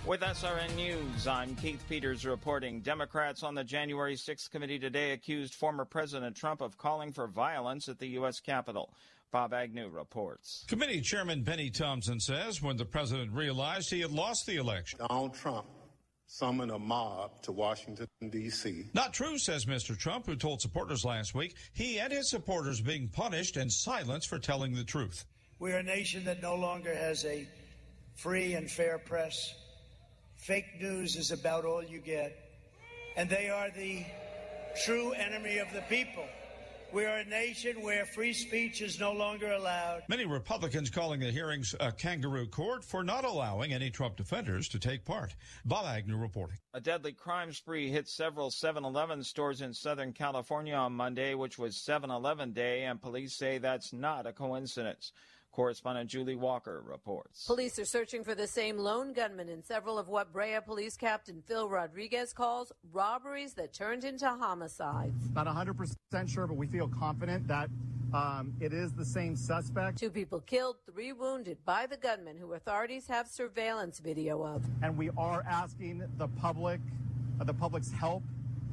With 0.06 0.20
SRN 0.20 0.76
News, 0.76 1.28
I'm 1.28 1.56
Keith 1.56 1.82
Peters 1.88 2.26
reporting. 2.26 2.82
Democrats 2.82 3.44
on 3.44 3.56
the 3.56 3.64
January 3.64 4.16
6th 4.16 4.50
committee 4.50 4.80
today 4.80 5.12
accused 5.12 5.54
former 5.54 5.86
President 5.86 6.36
Trump 6.36 6.60
of 6.60 6.78
calling 6.78 7.14
for 7.14 7.28
violence 7.28 7.88
at 7.88 8.00
the 8.00 8.08
U.S. 8.08 8.42
Capitol. 8.42 8.94
Bob 9.32 9.54
Agnew 9.54 9.88
reports. 9.88 10.66
Committee 10.68 11.00
Chairman 11.00 11.44
Benny 11.44 11.70
Thompson 11.70 12.20
says 12.20 12.62
when 12.62 12.76
the 12.76 12.84
president 12.84 13.32
realized 13.32 13.90
he 13.90 14.02
had 14.02 14.12
lost 14.12 14.46
the 14.46 14.58
election. 14.58 15.00
Donald 15.08 15.34
Trump 15.34 15.68
summoned 16.32 16.72
a 16.72 16.80
mob 16.80 17.42
to 17.42 17.52
Washington, 17.52 18.08
D.C. 18.30 18.86
Not 18.94 19.14
true, 19.14 19.38
says 19.38 19.66
Mr. 19.66 19.98
Trump, 19.98 20.26
who 20.26 20.38
told 20.38 20.62
supporters 20.62 21.04
last 21.04 21.36
week 21.36 21.56
he 21.74 22.00
and 22.00 22.12
his 22.12 22.30
supporters 22.30 22.80
being 22.80 23.10
punished 23.10 23.58
and 23.58 23.70
silenced 23.70 24.30
for 24.30 24.40
telling 24.40 24.74
the 24.74 24.86
truth. 24.86 25.26
We're 25.60 25.78
a 25.78 25.84
nation 25.84 26.24
that 26.24 26.42
no 26.42 26.56
longer 26.56 26.96
has 26.96 27.26
a 27.26 27.46
free 28.16 28.54
and 28.54 28.72
fair 28.72 28.98
press. 28.98 29.54
Fake 30.38 30.80
news 30.80 31.18
is 31.18 31.32
about 31.32 31.66
all 31.66 31.84
you 31.84 32.00
get. 32.00 32.34
And 33.18 33.30
they 33.30 33.50
are 33.50 33.70
the 33.70 34.06
true 34.86 35.12
enemy 35.12 35.58
of 35.58 35.68
the 35.74 35.82
people. 35.90 36.24
We 36.94 37.06
are 37.06 37.20
a 37.20 37.26
nation 37.26 37.82
where 37.82 38.06
free 38.06 38.34
speech 38.34 38.82
is 38.82 39.00
no 39.00 39.14
longer 39.14 39.50
allowed. 39.54 40.02
Many 40.10 40.26
Republicans 40.26 40.90
calling 40.90 41.22
the 41.22 41.32
hearings 41.32 41.74
a 41.80 41.90
kangaroo 41.90 42.48
court 42.48 42.84
for 42.84 43.02
not 43.02 43.24
allowing 43.24 43.72
any 43.72 43.90
Trump 43.90 44.18
defenders 44.18 44.68
to 44.70 44.80
take 44.80 45.06
part. 45.06 45.34
Bob 45.64 45.86
Agnew 45.86 46.18
reporting. 46.18 46.58
A 46.74 46.82
deadly 46.82 47.14
crime 47.14 47.54
spree 47.54 47.90
hit 47.90 48.10
several 48.10 48.52
7 48.52 48.84
Eleven 48.84 49.24
stores 49.24 49.62
in 49.62 49.74
Southern 49.74 50.12
California 50.12 50.76
on 50.76 50.92
Monday, 50.92 51.34
which 51.34 51.58
was 51.58 51.78
7 51.78 52.12
Eleven 52.12 52.52
Day, 52.52 52.84
and 52.84 53.02
police 53.02 53.36
say 53.36 53.58
that's 53.58 53.94
not 53.94 54.28
a 54.28 54.34
coincidence. 54.34 55.14
Correspondent 55.52 56.10
Julie 56.10 56.36
Walker 56.36 56.82
reports. 56.86 57.46
Police 57.46 57.78
are 57.78 57.86
searching 57.86 58.24
for 58.24 58.34
the 58.34 58.48
same 58.48 58.78
lone 58.78 59.12
gunman 59.12 59.50
in 59.50 59.64
several 59.64 59.98
of 59.98 60.08
what 60.08 60.32
Brea 60.32 60.60
Police 60.66 60.96
Captain 60.96 61.44
Phil 61.46 61.68
Rodriguez 61.68 62.32
calls 62.32 62.72
robberies 62.94 63.54
that 63.56 63.74
turned 63.74 64.06
into 64.06 64.30
homicides. 64.30 65.30
Not 65.34 65.48
100% 65.48 65.96
sure, 66.28 66.48
but 66.48 66.56
we 66.56 66.68
feel 66.68 66.88
confident 66.88 67.48
that 67.48 67.70
um, 68.14 68.54
it 68.60 68.74
is 68.74 68.94
the 68.94 69.06
same 69.06 69.36
suspect. 69.36 69.98
Two 69.98 70.10
people 70.10 70.40
killed, 70.42 70.78
three 70.92 71.14
wounded 71.14 71.58
by 71.66 71.86
the 71.86 71.98
gunman 71.98 72.38
who 72.38 72.54
authorities 72.54 73.08
have 73.08 73.28
surveillance 73.28 74.00
video 74.00 74.44
of. 74.44 74.64
And 74.82 74.98
we 74.98 75.10
are 75.18 75.44
asking 75.48 76.04
the 76.18 76.28
public, 76.30 76.80
uh, 77.40 77.44
the 77.44 77.54
public's 77.54 77.92
help 77.92 78.24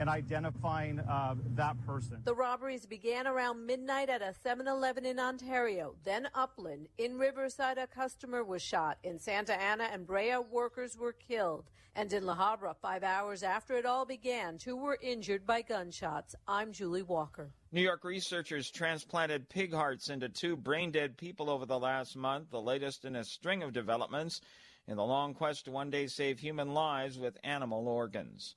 in 0.01 0.09
identifying 0.09 1.01
uh, 1.01 1.35
that 1.55 1.77
person. 1.85 2.19
The 2.25 2.35
robberies 2.35 2.87
began 2.87 3.27
around 3.27 3.66
midnight 3.66 4.09
at 4.09 4.23
a 4.23 4.33
7 4.43 4.66
Eleven 4.69 5.05
in 5.05 5.19
Ontario, 5.19 5.95
then 6.05 6.29
Upland. 6.35 6.89
In 6.99 7.19
Riverside, 7.19 7.79
a 7.79 7.87
customer 7.87 8.45
was 8.45 8.62
shot. 8.62 8.99
In 9.03 9.19
Santa 9.19 9.61
Ana 9.61 9.89
and 9.93 10.07
Brea, 10.07 10.37
workers 10.51 10.97
were 10.97 11.12
killed. 11.12 11.65
And 11.97 12.12
in 12.12 12.27
La 12.27 12.37
Habra, 12.37 12.77
five 12.81 13.03
hours 13.03 13.43
after 13.43 13.77
it 13.77 13.85
all 13.85 14.05
began, 14.05 14.57
two 14.57 14.77
were 14.77 14.99
injured 15.03 15.45
by 15.45 15.62
gunshots. 15.62 16.37
I'm 16.47 16.73
Julie 16.73 17.03
Walker. 17.03 17.51
New 17.73 17.81
York 17.83 18.05
researchers 18.05 18.70
transplanted 18.70 19.49
pig 19.49 19.75
hearts 19.75 20.09
into 20.09 20.29
two 20.29 20.57
brain 20.57 20.93
dead 20.93 21.16
people 21.16 21.51
over 21.51 21.66
the 21.66 21.79
last 21.79 22.15
month, 22.16 22.51
the 22.51 22.61
latest 22.61 23.05
in 23.05 23.16
a 23.16 23.25
string 23.25 23.65
of 23.65 23.73
developments 23.73 24.41
in 24.87 24.97
the 24.97 25.05
long 25.05 25.35
quest 25.35 25.65
to 25.65 25.73
one 25.73 25.91
day 25.91 26.07
save 26.07 26.39
human 26.39 26.73
lives 26.73 27.19
with 27.19 27.37
animal 27.43 27.89
organs. 27.89 28.55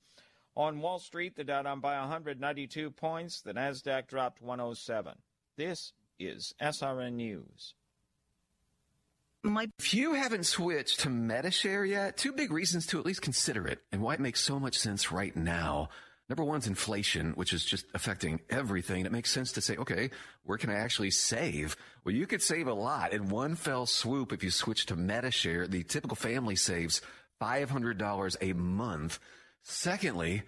On 0.56 0.82
Wall 0.82 1.00
Street, 1.00 1.36
the 1.36 1.44
Dow 1.44 1.62
down 1.62 1.80
by 1.80 1.98
192 2.00 2.92
points, 2.92 3.42
the 3.42 3.54
Nasdaq 3.54 4.08
dropped 4.08 4.42
107. 4.42 5.14
This 5.56 5.94
is 6.20 6.54
SRN 6.62 7.14
News. 7.14 7.74
My, 9.44 9.68
if 9.80 9.94
you 9.94 10.14
haven't 10.14 10.46
switched 10.46 11.00
to 11.00 11.10
Medi-Share 11.10 11.86
yet, 11.86 12.18
two 12.18 12.32
big 12.32 12.52
reasons 12.52 12.86
to 12.88 13.00
at 13.00 13.06
least 13.06 13.22
consider 13.22 13.66
it 13.66 13.80
and 13.92 14.02
why 14.02 14.14
it 14.14 14.20
makes 14.20 14.42
so 14.42 14.60
much 14.60 14.78
sense 14.78 15.12
right 15.12 15.36
now. 15.36 15.90
Number 16.30 16.44
one's 16.44 16.68
inflation, 16.68 17.32
which 17.32 17.52
is 17.52 17.66
just 17.66 17.86
affecting 17.94 18.40
everything. 18.50 19.06
It 19.06 19.12
makes 19.12 19.32
sense 19.32 19.54
to 19.54 19.62
say, 19.62 19.78
okay, 19.78 20.12
where 20.44 20.58
can 20.58 20.70
I 20.70 20.76
actually 20.76 21.12
save? 21.12 21.76
Well, 22.04 22.14
you 22.14 22.28
could 22.28 22.42
save 22.42 22.68
a 22.68 22.74
lot 22.74 23.14
in 23.14 23.30
one 23.30 23.56
fell 23.56 23.86
swoop 23.86 24.32
if 24.32 24.44
you 24.44 24.52
switch 24.52 24.86
to 24.88 24.96
Medi-Share. 24.96 25.68
The 25.68 25.84
typical 25.84 26.16
family 26.16 26.56
saves 26.56 27.02
$500 27.42 28.36
a 28.42 28.54
month. 28.54 29.20
Secondly, 29.64 30.44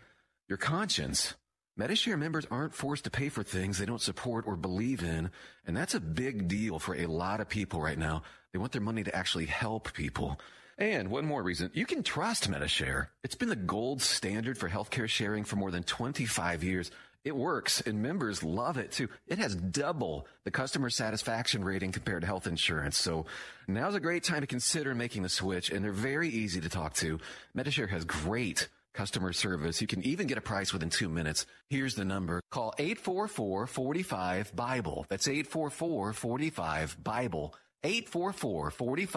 your 0.48 0.58
conscience. 0.58 1.34
Medi-Share 1.76 2.18
members 2.18 2.46
aren't 2.52 2.76
forced 2.76 3.06
to 3.06 3.10
pay 3.10 3.30
for 3.30 3.42
things 3.42 3.80
they 3.80 3.86
don't 3.86 4.02
support 4.02 4.46
or 4.46 4.56
believe 4.56 5.02
in, 5.02 5.32
and 5.66 5.76
that's 5.76 5.96
a 5.96 6.00
big 6.00 6.48
deal 6.48 6.78
for 6.78 6.96
a 6.96 7.08
lot 7.08 7.42
of 7.42 7.50
people 7.50 7.82
right 7.82 7.98
now. 7.98 8.22
They 8.52 8.60
want 8.60 8.72
their 8.72 8.82
money 8.82 9.04
to 9.04 9.16
actually 9.16 9.48
help 9.48 9.92
people. 9.94 10.40
And 10.78 11.10
one 11.10 11.26
more 11.26 11.44
reason 11.44 11.72
you 11.74 11.86
can 11.86 12.04
trust 12.04 12.50
Medi-Share. 12.50 13.10
It's 13.24 13.36
been 13.36 13.50
the 13.50 13.56
gold 13.56 14.02
standard 14.02 14.58
for 14.58 14.70
healthcare 14.70 15.08
sharing 15.08 15.44
for 15.44 15.56
more 15.56 15.72
than 15.72 15.84
25 15.84 16.64
years. 16.64 16.92
It 17.24 17.36
works 17.36 17.80
and 17.82 18.02
members 18.02 18.44
love 18.44 18.78
it 18.78 18.92
too. 18.92 19.08
It 19.28 19.38
has 19.38 19.56
double 19.56 20.28
the 20.44 20.52
customer 20.52 20.90
satisfaction 20.90 21.64
rating 21.64 21.92
compared 21.92 22.22
to 22.22 22.28
health 22.28 22.48
insurance. 22.48 22.98
So 22.98 23.26
now's 23.68 23.96
a 23.96 24.00
great 24.00 24.24
time 24.24 24.42
to 24.42 24.48
consider 24.48 24.94
making 24.94 25.24
the 25.24 25.30
switch 25.30 25.70
and 25.70 25.86
they're 25.86 25.92
very 25.92 26.28
easy 26.28 26.60
to 26.62 26.70
talk 26.70 26.94
to. 26.96 27.20
Medi-Share 27.54 27.88
has 27.88 28.04
great 28.04 28.68
customer 28.94 29.34
service. 29.34 29.82
You 29.82 29.88
can 29.88 30.02
even 30.04 30.28
get 30.28 30.38
a 30.38 30.42
price 30.42 30.72
within 30.72 30.90
two 30.90 31.10
minutes. 31.10 31.46
Here's 31.70 31.96
the 31.96 32.06
number. 32.06 32.40
Call 32.52 32.74
844-45-BIBLE. 32.78 35.08
That's 35.10 35.28
844-45-BIBLE. 35.28 37.56
844-45. 37.84 39.16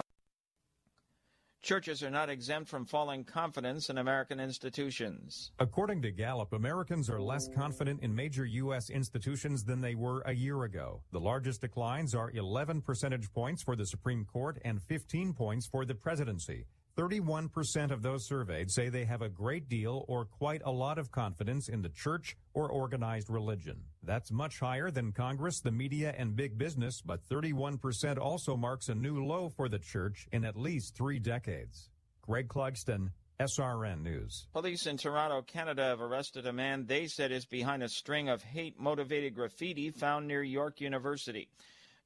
Churches 1.63 2.03
are 2.03 2.09
not 2.09 2.29
exempt 2.29 2.69
from 2.69 2.85
falling 2.85 3.25
confidence 3.25 3.89
in 3.89 3.97
American 3.97 4.39
institutions. 4.39 5.51
According 5.59 6.01
to 6.03 6.11
Gallup, 6.11 6.53
Americans 6.53 7.09
are 7.09 7.19
less 7.19 7.49
confident 7.49 8.01
in 8.03 8.15
major 8.15 8.45
U.S. 8.45 8.89
institutions 8.89 9.65
than 9.65 9.81
they 9.81 9.93
were 9.93 10.21
a 10.21 10.33
year 10.33 10.63
ago. 10.63 11.01
The 11.11 11.19
largest 11.19 11.59
declines 11.61 12.15
are 12.15 12.31
11 12.31 12.83
percentage 12.83 13.33
points 13.33 13.63
for 13.63 13.75
the 13.75 13.85
Supreme 13.85 14.23
Court 14.23 14.61
and 14.63 14.81
15 14.81 15.33
points 15.33 15.67
for 15.67 15.83
the 15.83 15.95
presidency. 15.95 16.67
31% 16.97 17.91
of 17.91 18.01
those 18.01 18.25
surveyed 18.25 18.71
say 18.71 18.89
they 18.89 19.05
have 19.05 19.21
a 19.21 19.29
great 19.29 19.69
deal 19.69 20.03
or 20.07 20.25
quite 20.25 20.61
a 20.65 20.71
lot 20.71 20.97
of 20.97 21.11
confidence 21.11 21.69
in 21.69 21.83
the 21.83 21.89
church 21.89 22.35
or 22.55 22.69
organized 22.69 23.29
religion. 23.29 23.83
That's 24.01 24.31
much 24.31 24.59
higher 24.59 24.89
than 24.89 25.11
Congress, 25.11 25.61
the 25.61 25.71
media, 25.71 26.15
and 26.17 26.35
big 26.35 26.57
business, 26.57 27.01
but 27.05 27.27
31% 27.29 28.17
also 28.17 28.57
marks 28.57 28.89
a 28.89 28.95
new 28.95 29.23
low 29.23 29.49
for 29.49 29.69
the 29.69 29.77
church 29.77 30.27
in 30.31 30.43
at 30.43 30.57
least 30.57 30.95
three 30.95 31.19
decades. 31.19 31.89
Greg 32.21 32.47
Clugston, 32.47 33.11
SRN 33.39 34.01
News. 34.01 34.47
Police 34.51 34.87
in 34.87 34.97
Toronto, 34.97 35.43
Canada 35.43 35.83
have 35.83 36.01
arrested 36.01 36.47
a 36.47 36.53
man 36.53 36.87
they 36.87 37.05
said 37.05 37.31
is 37.31 37.45
behind 37.45 37.83
a 37.83 37.89
string 37.89 38.27
of 38.27 38.41
hate 38.41 38.79
motivated 38.79 39.35
graffiti 39.35 39.91
found 39.91 40.27
near 40.27 40.41
York 40.41 40.81
University. 40.81 41.47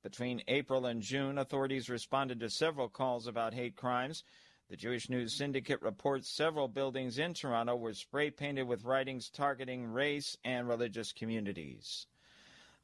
Between 0.04 0.42
April 0.50 0.88
and 0.88 1.02
June, 1.02 1.38
authorities 1.38 1.90
responded 1.90 2.42
to 2.42 2.50
several 2.50 2.90
calls 2.90 3.28
about 3.28 3.54
hate 3.54 3.78
crimes. 3.78 4.24
The 4.72 4.78
Jewish 4.78 5.10
News 5.10 5.34
Syndicate 5.34 5.82
reports 5.82 6.30
several 6.30 6.70
buildings 6.70 7.20
in 7.20 7.34
Toronto 7.34 7.76
were 7.76 7.94
spray 7.94 8.32
painted 8.32 8.64
with 8.64 8.86
writings 8.86 9.30
targeting 9.30 9.84
race 9.84 10.38
and 10.46 10.66
religious 10.66 11.12
communities. 11.12 12.08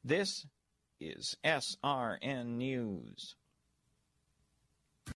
This 0.03 0.45
is 0.99 1.37
SRN 1.45 2.57
News. 2.57 3.37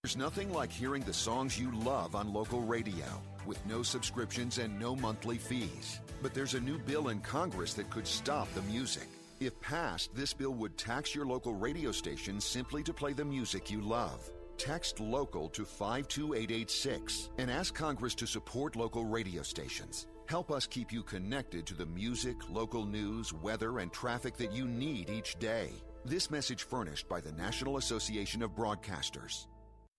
There's 0.02 0.16
nothing 0.16 0.54
like 0.54 0.72
hearing 0.72 1.04
the 1.04 1.14
songs 1.14 1.60
you 1.60 1.72
love 1.72 2.16
on 2.16 2.34
local 2.34 2.62
radio 2.62 3.22
with 3.46 3.60
no 3.66 3.84
subscriptions 3.84 4.58
and 4.58 4.80
no 4.80 4.96
monthly 4.96 5.38
fees. 5.38 6.00
But 6.22 6.34
there's 6.34 6.54
a 6.54 6.62
new 6.62 6.80
bill 6.80 7.10
in 7.10 7.20
Congress 7.20 7.74
that 7.74 7.90
could 7.90 8.08
stop 8.08 8.48
the 8.54 8.62
music. 8.62 9.10
If 9.42 9.60
passed, 9.60 10.16
this 10.16 10.34
bill 10.34 10.54
would 10.54 10.78
tax 10.78 11.14
your 11.14 11.26
local 11.26 11.54
radio 11.54 11.92
station 11.92 12.40
simply 12.40 12.82
to 12.84 12.94
play 12.94 13.12
the 13.12 13.26
music 13.26 13.70
you 13.70 13.82
love. 13.82 14.32
Text 14.62 15.00
local 15.00 15.50
to 15.50 15.66
52886 15.66 17.32
and 17.40 17.50
ask 17.50 17.74
Congress 17.74 18.14
to 18.14 18.28
support 18.28 18.76
local 18.76 19.06
radio 19.06 19.42
stations. 19.42 20.06
Help 20.28 20.52
us 20.52 20.68
keep 20.68 20.94
you 20.94 21.02
connected 21.02 21.66
to 21.66 21.74
the 21.74 21.88
music, 21.88 22.36
local 22.48 22.86
news, 22.86 23.34
weather, 23.34 23.80
and 23.80 23.92
traffic 23.92 24.38
that 24.38 24.54
you 24.54 24.68
need 24.68 25.10
each 25.10 25.40
day. 25.40 25.72
This 26.06 26.30
message 26.30 26.62
furnished 26.62 27.10
by 27.10 27.20
the 27.20 27.32
National 27.32 27.78
Association 27.78 28.44
of 28.44 28.52
Broadcasters. 28.52 29.48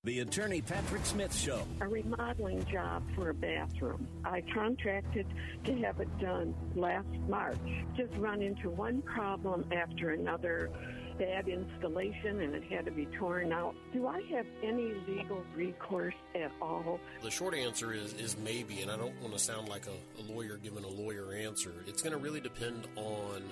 The 0.04 0.20
Attorney 0.20 0.62
Patrick 0.62 1.06
Smith 1.06 1.34
Show. 1.34 1.62
A 1.80 1.88
remodeling 1.88 2.64
job 2.66 3.02
for 3.16 3.30
a 3.30 3.34
bathroom. 3.34 4.06
I 4.24 4.42
contracted 4.54 5.26
to 5.64 5.74
have 5.78 5.98
it 5.98 6.18
done 6.20 6.54
last 6.76 7.08
March. 7.28 7.58
Just 7.96 8.12
run 8.16 8.42
into 8.42 8.70
one 8.70 9.02
problem 9.02 9.64
after 9.72 10.10
another 10.10 10.70
bad 11.18 11.48
installation 11.48 12.40
and 12.40 12.54
it 12.54 12.64
had 12.64 12.84
to 12.84 12.90
be 12.90 13.06
torn 13.18 13.52
out. 13.52 13.74
Do 13.92 14.06
I 14.06 14.22
have 14.34 14.46
any 14.62 14.92
legal 15.06 15.42
recourse 15.54 16.14
at 16.34 16.50
all? 16.60 17.00
The 17.22 17.30
short 17.30 17.54
answer 17.54 17.92
is 17.92 18.12
is 18.14 18.36
maybe, 18.38 18.80
and 18.82 18.90
I 18.90 18.96
don't 18.96 19.20
want 19.20 19.32
to 19.32 19.38
sound 19.38 19.68
like 19.68 19.86
a, 19.86 20.20
a 20.20 20.22
lawyer 20.32 20.58
giving 20.62 20.84
a 20.84 20.88
lawyer 20.88 21.34
answer. 21.34 21.72
It's 21.86 22.02
going 22.02 22.12
to 22.12 22.18
really 22.18 22.40
depend 22.40 22.88
on 22.96 23.42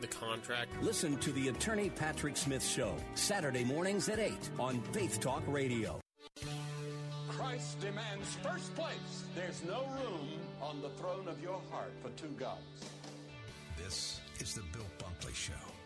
the 0.00 0.06
contract. 0.06 0.70
Listen 0.82 1.16
to 1.18 1.32
the 1.32 1.48
Attorney 1.48 1.90
Patrick 1.90 2.36
Smith 2.36 2.64
Show, 2.64 2.94
Saturday 3.14 3.64
mornings 3.64 4.08
at 4.08 4.18
8 4.18 4.32
on 4.58 4.80
Faith 4.92 5.20
Talk 5.20 5.42
Radio. 5.46 6.00
Christ 7.28 7.80
demands 7.80 8.36
first 8.42 8.74
place. 8.74 9.24
There's 9.34 9.62
no 9.64 9.86
room 10.02 10.28
on 10.60 10.82
the 10.82 10.90
throne 10.90 11.28
of 11.28 11.40
your 11.42 11.60
heart 11.70 11.92
for 12.02 12.10
two 12.10 12.34
gods. 12.38 12.60
This 13.76 14.20
is 14.40 14.54
the 14.54 14.62
Bill 14.72 14.86
Bunkley 14.98 15.34
Show 15.34 15.52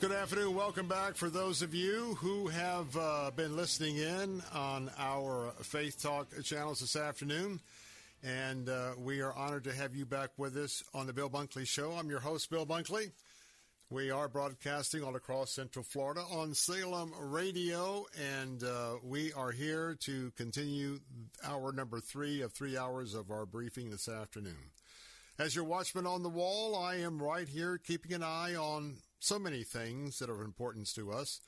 Good 0.00 0.12
afternoon. 0.12 0.54
Welcome 0.54 0.86
back 0.86 1.16
for 1.16 1.28
those 1.28 1.60
of 1.60 1.74
you 1.74 2.14
who 2.20 2.46
have 2.46 2.96
uh, 2.96 3.32
been 3.34 3.56
listening 3.56 3.96
in 3.96 4.40
on 4.54 4.92
our 4.96 5.52
Faith 5.62 6.00
Talk 6.00 6.28
channels 6.44 6.78
this 6.78 6.94
afternoon. 6.94 7.58
And 8.22 8.68
uh, 8.68 8.92
we 8.96 9.20
are 9.20 9.32
honored 9.32 9.64
to 9.64 9.72
have 9.72 9.96
you 9.96 10.06
back 10.06 10.30
with 10.36 10.56
us 10.56 10.84
on 10.94 11.08
the 11.08 11.12
Bill 11.12 11.28
Bunkley 11.28 11.66
Show. 11.66 11.90
I'm 11.92 12.08
your 12.10 12.20
host, 12.20 12.48
Bill 12.48 12.64
Bunkley. 12.64 13.10
We 13.90 14.12
are 14.12 14.28
broadcasting 14.28 15.02
all 15.02 15.16
across 15.16 15.50
Central 15.50 15.82
Florida 15.82 16.20
on 16.30 16.54
Salem 16.54 17.12
Radio, 17.18 18.06
and 18.40 18.62
uh, 18.62 18.98
we 19.02 19.32
are 19.32 19.50
here 19.50 19.96
to 20.02 20.30
continue 20.36 21.00
hour 21.44 21.72
number 21.72 21.98
three 21.98 22.42
of 22.42 22.52
three 22.52 22.78
hours 22.78 23.14
of 23.14 23.32
our 23.32 23.46
briefing 23.46 23.90
this 23.90 24.08
afternoon. 24.08 24.70
As 25.40 25.56
your 25.56 25.64
watchman 25.64 26.06
on 26.06 26.22
the 26.22 26.28
wall, 26.28 26.76
I 26.76 26.96
am 26.96 27.20
right 27.20 27.48
here 27.48 27.78
keeping 27.78 28.12
an 28.12 28.22
eye 28.22 28.54
on 28.54 28.98
so 29.18 29.38
many 29.38 29.62
things 29.62 30.18
that 30.18 30.30
are 30.30 30.34
of 30.34 30.40
importance 30.40 30.92
to 30.94 31.10
us. 31.10 31.40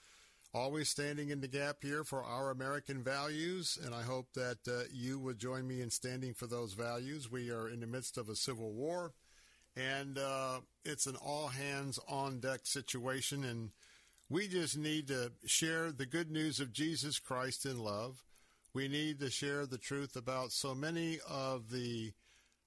Always 0.52 0.88
standing 0.88 1.30
in 1.30 1.40
the 1.40 1.48
gap 1.48 1.76
here 1.82 2.02
for 2.02 2.24
our 2.24 2.50
American 2.50 3.04
values, 3.04 3.78
and 3.84 3.94
I 3.94 4.02
hope 4.02 4.32
that 4.34 4.58
uh, 4.66 4.82
you 4.92 5.20
would 5.20 5.38
join 5.38 5.68
me 5.68 5.80
in 5.80 5.90
standing 5.90 6.34
for 6.34 6.48
those 6.48 6.72
values. 6.72 7.30
We 7.30 7.50
are 7.50 7.68
in 7.68 7.78
the 7.78 7.86
midst 7.86 8.18
of 8.18 8.28
a 8.28 8.34
civil 8.34 8.72
war, 8.72 9.12
and 9.76 10.18
uh, 10.18 10.60
it's 10.84 11.06
an 11.06 11.14
all 11.14 11.48
hands 11.48 12.00
on 12.08 12.40
deck 12.40 12.60
situation, 12.64 13.44
and 13.44 13.70
we 14.28 14.48
just 14.48 14.76
need 14.76 15.06
to 15.08 15.30
share 15.46 15.92
the 15.92 16.06
good 16.06 16.32
news 16.32 16.58
of 16.58 16.72
Jesus 16.72 17.20
Christ 17.20 17.64
in 17.64 17.78
love. 17.78 18.24
We 18.74 18.88
need 18.88 19.20
to 19.20 19.30
share 19.30 19.66
the 19.66 19.78
truth 19.78 20.16
about 20.16 20.50
so 20.50 20.74
many 20.74 21.18
of 21.28 21.70
the 21.70 22.12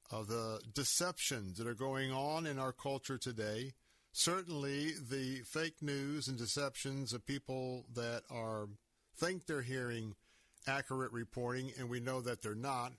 of 0.09 0.27
the 0.27 0.61
deceptions 0.73 1.57
that 1.57 1.67
are 1.67 1.73
going 1.73 2.11
on 2.11 2.45
in 2.45 2.59
our 2.59 2.71
culture 2.71 3.17
today 3.17 3.73
certainly 4.13 4.93
the 5.09 5.41
fake 5.45 5.81
news 5.81 6.27
and 6.27 6.37
deceptions 6.37 7.13
of 7.13 7.25
people 7.25 7.85
that 7.93 8.23
are 8.29 8.67
think 9.15 9.45
they're 9.45 9.61
hearing 9.61 10.15
accurate 10.65 11.11
reporting 11.11 11.71
and 11.77 11.89
we 11.89 11.99
know 11.99 12.21
that 12.21 12.41
they're 12.41 12.55
not. 12.55 12.93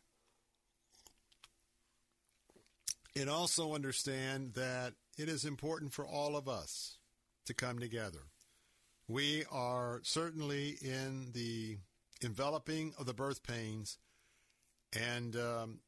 And 3.16 3.30
also 3.30 3.74
understand 3.74 4.54
that 4.54 4.94
it 5.16 5.28
is 5.28 5.44
important 5.44 5.92
for 5.92 6.04
all 6.04 6.36
of 6.36 6.48
us 6.48 6.98
to 7.46 7.54
come 7.54 7.78
together. 7.78 8.20
We 9.08 9.44
are 9.52 10.00
certainly 10.02 10.76
in 10.82 11.30
the 11.32 11.78
enveloping 12.22 12.92
of 12.98 13.06
the 13.06 13.14
birth 13.14 13.42
pains 13.42 13.98
and 14.94 15.36
um, 15.36 15.78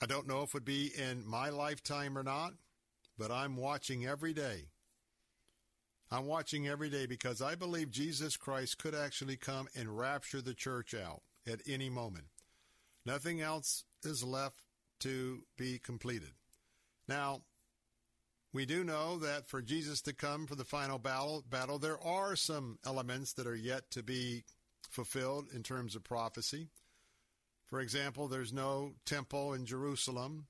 i 0.00 0.06
don't 0.06 0.26
know 0.26 0.42
if 0.42 0.50
it 0.50 0.54
would 0.54 0.64
be 0.64 0.92
in 0.96 1.26
my 1.26 1.50
lifetime 1.50 2.16
or 2.16 2.22
not 2.22 2.52
but 3.18 3.30
I'm 3.30 3.56
watching 3.56 4.06
every 4.06 4.32
day. 4.32 4.68
I'm 6.10 6.26
watching 6.26 6.68
every 6.68 6.88
day 6.88 7.06
because 7.06 7.42
I 7.42 7.54
believe 7.56 7.90
Jesus 7.90 8.36
Christ 8.36 8.78
could 8.78 8.94
actually 8.94 9.36
come 9.36 9.68
and 9.74 9.98
rapture 9.98 10.40
the 10.40 10.54
church 10.54 10.94
out 10.94 11.22
at 11.46 11.60
any 11.66 11.90
moment. 11.90 12.26
Nothing 13.04 13.40
else 13.40 13.84
is 14.04 14.22
left 14.22 14.60
to 15.00 15.42
be 15.56 15.78
completed. 15.78 16.32
Now, 17.08 17.42
we 18.52 18.66
do 18.66 18.84
know 18.84 19.18
that 19.18 19.46
for 19.46 19.60
Jesus 19.60 20.00
to 20.02 20.12
come 20.12 20.46
for 20.46 20.54
the 20.54 20.64
final 20.64 20.98
battle, 20.98 21.44
battle, 21.48 21.78
there 21.78 22.00
are 22.00 22.36
some 22.36 22.78
elements 22.86 23.32
that 23.34 23.46
are 23.46 23.56
yet 23.56 23.90
to 23.90 24.02
be 24.02 24.44
fulfilled 24.88 25.48
in 25.52 25.62
terms 25.62 25.94
of 25.94 26.04
prophecy. 26.04 26.68
For 27.66 27.80
example, 27.80 28.28
there's 28.28 28.52
no 28.52 28.94
temple 29.04 29.52
in 29.52 29.66
Jerusalem 29.66 30.46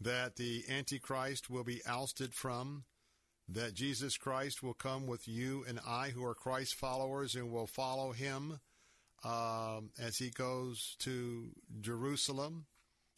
that 0.00 0.36
the 0.36 0.64
Antichrist 0.68 1.48
will 1.50 1.64
be 1.64 1.80
ousted 1.86 2.34
from, 2.34 2.84
that 3.48 3.74
Jesus 3.74 4.16
Christ 4.16 4.62
will 4.62 4.74
come 4.74 5.06
with 5.06 5.28
you 5.28 5.64
and 5.68 5.80
I 5.86 6.10
who 6.10 6.24
are 6.24 6.34
Christ 6.34 6.74
followers 6.74 7.34
and 7.34 7.50
will 7.50 7.66
follow 7.66 8.12
him 8.12 8.60
um, 9.24 9.90
as 9.98 10.18
he 10.18 10.30
goes 10.30 10.96
to 11.00 11.50
Jerusalem, 11.80 12.66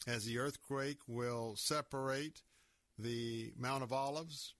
as 0.06 0.24
the 0.24 0.38
earthquake 0.38 0.98
will 1.08 1.54
separate 1.56 2.42
the 2.98 3.52
Mount 3.58 3.82
of 3.82 3.92
Olives. 3.92 4.54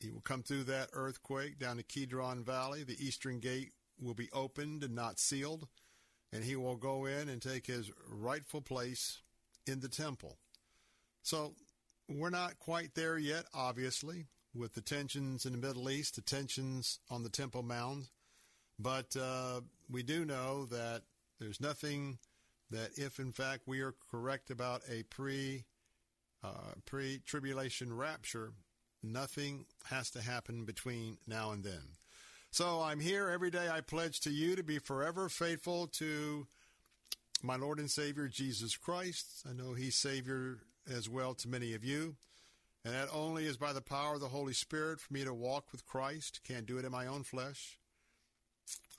He 0.00 0.10
will 0.10 0.20
come 0.20 0.42
through 0.42 0.64
that 0.64 0.90
earthquake 0.92 1.58
down 1.58 1.76
the 1.76 1.82
Kidron 1.82 2.44
Valley. 2.44 2.84
The 2.84 3.04
eastern 3.04 3.40
gate 3.40 3.72
will 4.00 4.14
be 4.14 4.28
opened 4.32 4.82
and 4.82 4.94
not 4.94 5.18
sealed, 5.18 5.68
and 6.32 6.44
he 6.44 6.56
will 6.56 6.76
go 6.76 7.06
in 7.06 7.28
and 7.28 7.40
take 7.40 7.66
his 7.66 7.90
rightful 8.08 8.60
place 8.60 9.20
in 9.66 9.80
the 9.80 9.88
temple. 9.88 10.38
So 11.22 11.54
we're 12.08 12.30
not 12.30 12.58
quite 12.58 12.94
there 12.94 13.18
yet, 13.18 13.44
obviously, 13.54 14.26
with 14.54 14.74
the 14.74 14.80
tensions 14.80 15.46
in 15.46 15.52
the 15.52 15.58
Middle 15.58 15.88
East, 15.90 16.16
the 16.16 16.20
tensions 16.20 16.98
on 17.10 17.22
the 17.22 17.30
Temple 17.30 17.62
Mount. 17.62 18.06
But 18.78 19.16
uh, 19.16 19.60
we 19.90 20.02
do 20.02 20.24
know 20.24 20.66
that 20.66 21.02
there's 21.38 21.60
nothing 21.60 22.18
that, 22.70 22.90
if 22.96 23.18
in 23.18 23.32
fact 23.32 23.62
we 23.66 23.80
are 23.80 23.94
correct 24.10 24.50
about 24.50 24.82
a 24.90 25.04
pre 25.04 25.64
uh, 26.42 26.72
pre 26.84 27.20
tribulation 27.24 27.96
rapture, 27.96 28.52
nothing 29.02 29.66
has 29.86 30.10
to 30.10 30.20
happen 30.20 30.64
between 30.64 31.18
now 31.26 31.52
and 31.52 31.62
then. 31.62 31.96
So 32.50 32.82
I'm 32.82 33.00
here 33.00 33.28
every 33.28 33.50
day. 33.50 33.68
I 33.70 33.80
pledge 33.80 34.20
to 34.20 34.30
you 34.30 34.56
to 34.56 34.62
be 34.62 34.78
forever 34.78 35.28
faithful 35.28 35.86
to 35.88 36.46
my 37.42 37.56
Lord 37.56 37.78
and 37.78 37.90
Savior 37.90 38.28
Jesus 38.28 38.76
Christ. 38.76 39.44
I 39.48 39.52
know 39.52 39.74
He's 39.74 39.94
Savior 39.94 40.58
as 40.90 41.08
well 41.08 41.34
to 41.34 41.48
many 41.48 41.74
of 41.74 41.84
you. 41.84 42.16
And 42.84 42.94
that 42.94 43.08
only 43.12 43.46
is 43.46 43.56
by 43.56 43.72
the 43.72 43.80
power 43.80 44.14
of 44.14 44.20
the 44.20 44.28
Holy 44.28 44.52
Spirit 44.52 45.00
for 45.00 45.12
me 45.12 45.24
to 45.24 45.32
walk 45.32 45.66
with 45.70 45.86
Christ. 45.86 46.40
Can't 46.46 46.66
do 46.66 46.78
it 46.78 46.84
in 46.84 46.90
my 46.90 47.06
own 47.06 47.22
flesh. 47.22 47.78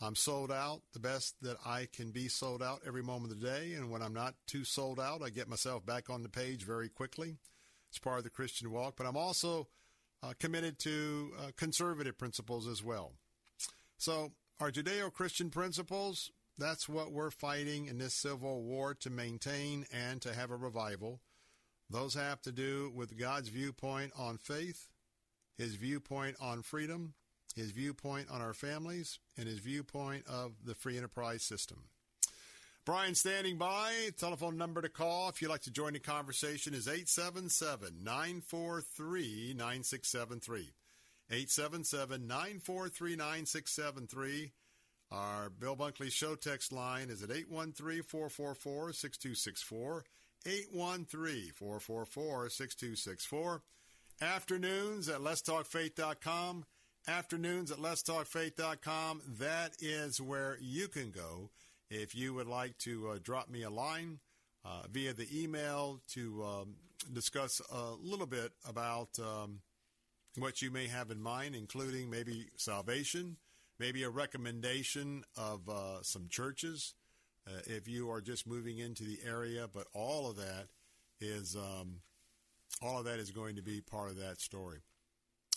I'm 0.01 0.15
sold 0.15 0.51
out 0.51 0.81
the 0.93 0.99
best 0.99 1.35
that 1.41 1.57
I 1.65 1.87
can 1.91 2.11
be 2.11 2.27
sold 2.27 2.63
out 2.63 2.81
every 2.85 3.03
moment 3.03 3.33
of 3.33 3.39
the 3.39 3.47
day. 3.47 3.73
And 3.73 3.89
when 3.89 4.01
I'm 4.01 4.13
not 4.13 4.35
too 4.47 4.63
sold 4.63 4.99
out, 4.99 5.21
I 5.21 5.29
get 5.29 5.49
myself 5.49 5.85
back 5.85 6.09
on 6.09 6.23
the 6.23 6.29
page 6.29 6.63
very 6.63 6.89
quickly. 6.89 7.37
It's 7.89 7.99
part 7.99 8.17
of 8.17 8.23
the 8.23 8.29
Christian 8.29 8.71
walk. 8.71 8.95
But 8.97 9.05
I'm 9.05 9.17
also 9.17 9.67
uh, 10.21 10.33
committed 10.39 10.79
to 10.79 11.31
uh, 11.39 11.51
conservative 11.57 12.17
principles 12.17 12.67
as 12.67 12.83
well. 12.83 13.13
So, 13.97 14.31
our 14.59 14.71
Judeo 14.71 15.11
Christian 15.11 15.49
principles, 15.49 16.31
that's 16.57 16.87
what 16.87 17.11
we're 17.11 17.31
fighting 17.31 17.87
in 17.87 17.97
this 17.97 18.13
civil 18.13 18.63
war 18.63 18.93
to 18.95 19.09
maintain 19.09 19.85
and 19.91 20.21
to 20.21 20.33
have 20.33 20.51
a 20.51 20.55
revival. 20.55 21.19
Those 21.93 22.15
have 22.15 22.41
to 22.41 22.51
do 22.51 22.91
with 22.95 23.19
God's 23.19 23.49
viewpoint 23.49 24.13
on 24.17 24.39
faith, 24.39 24.89
his 25.55 25.75
viewpoint 25.75 26.35
on 26.41 26.63
freedom, 26.63 27.13
his 27.55 27.69
viewpoint 27.69 28.31
on 28.31 28.41
our 28.41 28.55
families, 28.55 29.19
and 29.37 29.47
his 29.47 29.59
viewpoint 29.59 30.25
of 30.25 30.53
the 30.65 30.73
free 30.73 30.97
enterprise 30.97 31.43
system. 31.43 31.83
Brian 32.83 33.13
standing 33.13 33.59
by. 33.59 34.09
Telephone 34.17 34.57
number 34.57 34.81
to 34.81 34.89
call 34.89 35.29
if 35.29 35.39
you'd 35.39 35.49
like 35.49 35.61
to 35.61 35.71
join 35.71 35.93
the 35.93 35.99
conversation 35.99 36.73
is 36.73 36.87
877 36.87 38.03
943 38.03 39.53
9673. 39.55 40.73
877 41.29 42.27
943 42.27 43.15
9673. 43.15 44.51
Our 45.11 45.51
Bill 45.51 45.75
Bunkley 45.75 46.11
Show 46.11 46.33
text 46.33 46.73
line 46.73 47.11
is 47.11 47.21
at 47.21 47.29
813 47.29 48.01
444 48.01 48.93
6264. 48.93 50.05
813 50.45 51.51
444 51.53 52.49
6264. 52.49 53.61
Afternoons 54.21 55.09
at 55.09 55.21
letstalkfaith.com. 55.21 56.65
Afternoons 57.07 57.71
at 57.71 57.77
letstalkfaith.com. 57.79 59.21
That 59.39 59.75
is 59.79 60.21
where 60.21 60.57
you 60.61 60.87
can 60.87 61.11
go 61.11 61.49
if 61.89 62.15
you 62.15 62.33
would 62.33 62.47
like 62.47 62.77
to 62.79 63.09
uh, 63.09 63.17
drop 63.21 63.49
me 63.49 63.63
a 63.63 63.69
line 63.69 64.19
uh, 64.65 64.83
via 64.91 65.13
the 65.13 65.27
email 65.33 66.01
to 66.09 66.43
um, 66.43 66.75
discuss 67.11 67.61
a 67.71 67.91
little 68.01 68.25
bit 68.25 68.51
about 68.67 69.09
um, 69.19 69.59
what 70.37 70.61
you 70.61 70.71
may 70.71 70.87
have 70.87 71.11
in 71.11 71.21
mind, 71.21 71.55
including 71.55 72.09
maybe 72.09 72.47
salvation, 72.55 73.37
maybe 73.79 74.03
a 74.03 74.09
recommendation 74.09 75.23
of 75.37 75.67
uh, 75.67 76.01
some 76.01 76.27
churches 76.29 76.93
uh, 77.47 77.61
if 77.65 77.87
you 77.87 78.09
are 78.11 78.21
just 78.21 78.47
moving 78.47 78.79
into 78.79 79.03
the 79.03 79.19
area. 79.25 79.67
But 79.71 79.87
all 79.93 80.29
of 80.29 80.37
that 80.37 80.67
is 81.19 81.55
um, 81.55 82.01
all 82.81 82.99
of 82.99 83.05
that 83.05 83.19
is 83.19 83.31
going 83.31 83.55
to 83.55 83.61
be 83.61 83.81
part 83.81 84.09
of 84.09 84.17
that 84.17 84.39
story. 84.41 84.79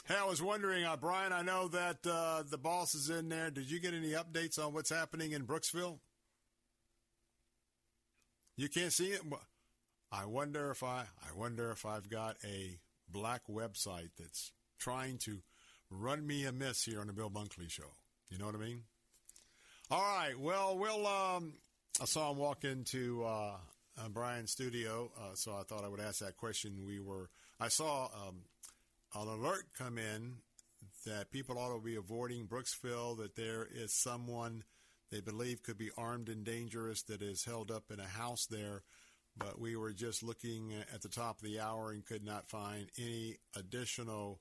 Hey, 0.06 0.14
I 0.20 0.24
was 0.24 0.40
wondering, 0.40 0.84
uh, 0.84 0.96
Brian. 0.96 1.32
I 1.32 1.42
know 1.42 1.66
that 1.68 2.06
uh, 2.06 2.44
the 2.48 2.58
boss 2.58 2.94
is 2.94 3.10
in 3.10 3.28
there. 3.28 3.50
Did 3.50 3.68
you 3.68 3.80
get 3.80 3.92
any 3.92 4.10
updates 4.10 4.56
on 4.56 4.72
what's 4.72 4.90
happening 4.90 5.32
in 5.32 5.46
Brooksville? 5.46 5.98
You 8.56 8.68
can't 8.68 8.92
see 8.92 9.08
it. 9.08 9.22
I 10.12 10.24
wonder 10.26 10.70
if 10.70 10.84
I. 10.84 11.06
I 11.28 11.36
wonder 11.36 11.72
if 11.72 11.84
I've 11.84 12.08
got 12.08 12.36
a 12.44 12.78
black 13.08 13.42
website 13.50 14.10
that's 14.18 14.52
trying 14.78 15.18
to 15.24 15.38
run 15.90 16.24
me 16.24 16.44
amiss 16.44 16.84
here 16.84 17.00
on 17.00 17.08
the 17.08 17.12
Bill 17.12 17.30
Bunkley 17.30 17.68
Show. 17.68 17.94
You 18.30 18.38
know 18.38 18.46
what 18.46 18.54
I 18.54 18.58
mean? 18.58 18.82
All 19.90 20.00
right. 20.00 20.38
Well, 20.38 20.78
we'll. 20.78 21.06
Um, 21.06 21.54
I 21.98 22.04
saw 22.04 22.30
him 22.30 22.36
walk 22.36 22.64
into 22.64 23.24
uh, 23.24 23.52
uh, 23.98 24.08
Brian's 24.10 24.50
studio, 24.50 25.10
uh, 25.18 25.34
so 25.34 25.52
I 25.52 25.62
thought 25.62 25.82
I 25.82 25.88
would 25.88 26.00
ask 26.00 26.18
that 26.18 26.36
question. 26.36 26.84
We 26.86 27.00
were. 27.00 27.30
I 27.58 27.68
saw 27.68 28.04
um, 28.06 28.42
an 29.14 29.28
alert 29.28 29.64
come 29.76 29.96
in 29.96 30.34
that 31.06 31.30
people 31.30 31.58
ought 31.58 31.74
to 31.74 31.80
be 31.82 31.96
avoiding 31.96 32.48
Brooksville. 32.48 33.16
That 33.16 33.34
there 33.34 33.66
is 33.74 33.94
someone 33.94 34.64
they 35.10 35.20
believe 35.20 35.62
could 35.62 35.78
be 35.78 35.90
armed 35.96 36.28
and 36.28 36.44
dangerous 36.44 37.02
that 37.04 37.22
is 37.22 37.44
held 37.46 37.70
up 37.70 37.84
in 37.90 37.98
a 37.98 38.06
house 38.06 38.44
there. 38.44 38.82
But 39.38 39.58
we 39.58 39.74
were 39.74 39.92
just 39.92 40.22
looking 40.22 40.74
at 40.92 41.00
the 41.00 41.08
top 41.08 41.38
of 41.38 41.44
the 41.44 41.60
hour 41.60 41.92
and 41.92 42.04
could 42.04 42.24
not 42.24 42.50
find 42.50 42.90
any 42.98 43.38
additional 43.56 44.40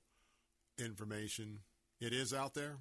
information. 0.78 1.60
It 2.02 2.12
is 2.12 2.34
out 2.34 2.54
there. 2.54 2.78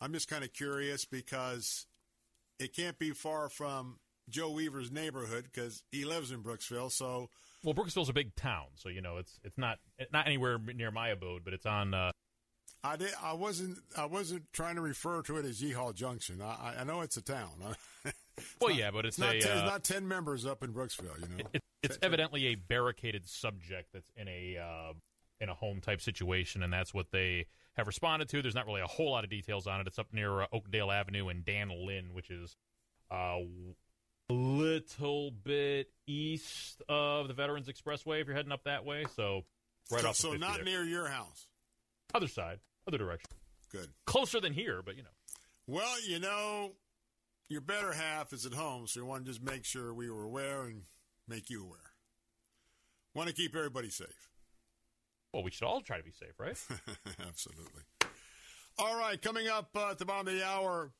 I'm 0.00 0.12
just 0.12 0.28
kind 0.28 0.42
of 0.42 0.52
curious 0.52 1.04
because 1.04 1.86
it 2.64 2.74
can't 2.74 2.98
be 2.98 3.10
far 3.10 3.48
from 3.48 3.98
Joe 4.28 4.50
Weaver's 4.50 4.90
neighborhood 4.90 5.44
because 5.44 5.82
he 5.92 6.04
lives 6.04 6.30
in 6.30 6.42
Brooksville. 6.42 6.90
So, 6.90 7.28
well, 7.62 7.74
Brooksville's 7.74 8.08
a 8.08 8.14
big 8.14 8.34
town, 8.34 8.66
so 8.74 8.88
you 8.88 9.02
know 9.02 9.18
it's 9.18 9.38
it's 9.44 9.58
not 9.58 9.78
not 10.12 10.26
anywhere 10.26 10.58
near 10.58 10.90
my 10.90 11.08
abode, 11.10 11.42
but 11.44 11.52
it's 11.52 11.66
on. 11.66 11.94
Uh... 11.94 12.10
I 12.82 12.96
did. 12.96 13.10
I 13.22 13.34
wasn't. 13.34 13.78
I 13.96 14.06
wasn't 14.06 14.44
trying 14.52 14.76
to 14.76 14.80
refer 14.80 15.22
to 15.22 15.36
it 15.36 15.44
as 15.44 15.60
Yeehaw 15.60 15.94
Junction. 15.94 16.40
I, 16.42 16.76
I 16.80 16.84
know 16.84 17.02
it's 17.02 17.16
a 17.16 17.22
town. 17.22 17.50
well, 18.60 18.70
not, 18.70 18.74
yeah, 18.74 18.90
but 18.90 19.06
it's, 19.06 19.18
it's 19.18 19.26
not, 19.26 19.36
a, 19.36 19.40
ten, 19.40 19.58
uh, 19.58 19.64
not 19.64 19.84
ten 19.84 20.08
members 20.08 20.46
up 20.46 20.62
in 20.62 20.72
Brooksville. 20.72 21.20
You 21.20 21.36
know, 21.36 21.44
it, 21.52 21.62
it's 21.82 21.98
evidently 22.02 22.46
a 22.46 22.54
barricaded 22.54 23.28
subject 23.28 23.90
that's 23.92 24.10
in 24.16 24.28
a 24.28 24.58
uh, 24.58 24.92
in 25.44 25.50
a 25.50 25.54
home 25.54 25.80
type 25.80 26.00
situation, 26.00 26.62
and 26.62 26.72
that's 26.72 26.92
what 26.92 27.12
they 27.12 27.46
have 27.74 27.86
responded 27.86 28.28
to. 28.30 28.42
There's 28.42 28.54
not 28.54 28.66
really 28.66 28.80
a 28.80 28.86
whole 28.86 29.12
lot 29.12 29.22
of 29.22 29.30
details 29.30 29.66
on 29.66 29.80
it. 29.80 29.86
It's 29.86 29.98
up 29.98 30.12
near 30.12 30.42
uh, 30.42 30.46
Oakdale 30.52 30.90
Avenue 30.90 31.28
and 31.28 31.44
Dan 31.44 31.70
Lynn, 31.86 32.12
which 32.12 32.30
is 32.30 32.56
uh, 33.12 33.38
a 34.28 34.32
little 34.32 35.30
bit 35.30 35.90
east 36.06 36.82
of 36.88 37.28
the 37.28 37.34
Veterans 37.34 37.68
Expressway 37.68 38.20
if 38.20 38.26
you're 38.26 38.34
heading 38.34 38.52
up 38.52 38.64
that 38.64 38.84
way. 38.84 39.04
So 39.14 39.44
right 39.90 40.02
so, 40.02 40.08
off. 40.08 40.16
So 40.16 40.32
not 40.32 40.56
there. 40.56 40.64
near 40.64 40.82
your 40.82 41.08
house. 41.08 41.46
Other 42.12 42.28
side, 42.28 42.58
other 42.88 42.98
direction. 42.98 43.30
Good. 43.70 43.90
Closer 44.06 44.40
than 44.40 44.52
here, 44.52 44.82
but 44.84 44.96
you 44.96 45.02
know. 45.02 45.08
Well, 45.66 45.96
you 46.06 46.18
know, 46.20 46.72
your 47.48 47.60
better 47.60 47.92
half 47.92 48.32
is 48.32 48.46
at 48.46 48.52
home, 48.52 48.86
so 48.86 49.00
we 49.00 49.08
want 49.08 49.24
to 49.24 49.30
just 49.30 49.42
make 49.42 49.64
sure 49.64 49.92
we 49.92 50.10
were 50.10 50.24
aware 50.24 50.64
and 50.64 50.82
make 51.26 51.50
you 51.50 51.64
aware. 51.64 51.78
Want 53.14 53.28
to 53.28 53.34
keep 53.34 53.54
everybody 53.54 53.90
safe. 53.90 54.33
Well, 55.34 55.42
we 55.42 55.50
should 55.50 55.66
all 55.66 55.80
try 55.80 55.96
to 55.96 56.04
be 56.04 56.12
safe, 56.12 56.38
right? 56.38 56.56
Absolutely. 57.28 57.82
All 58.78 58.96
right, 58.96 59.20
coming 59.20 59.48
up 59.48 59.70
uh, 59.74 59.90
at 59.90 59.98
the 59.98 60.04
bottom 60.04 60.28
of 60.28 60.34
the 60.34 60.46
hour, 60.46 60.92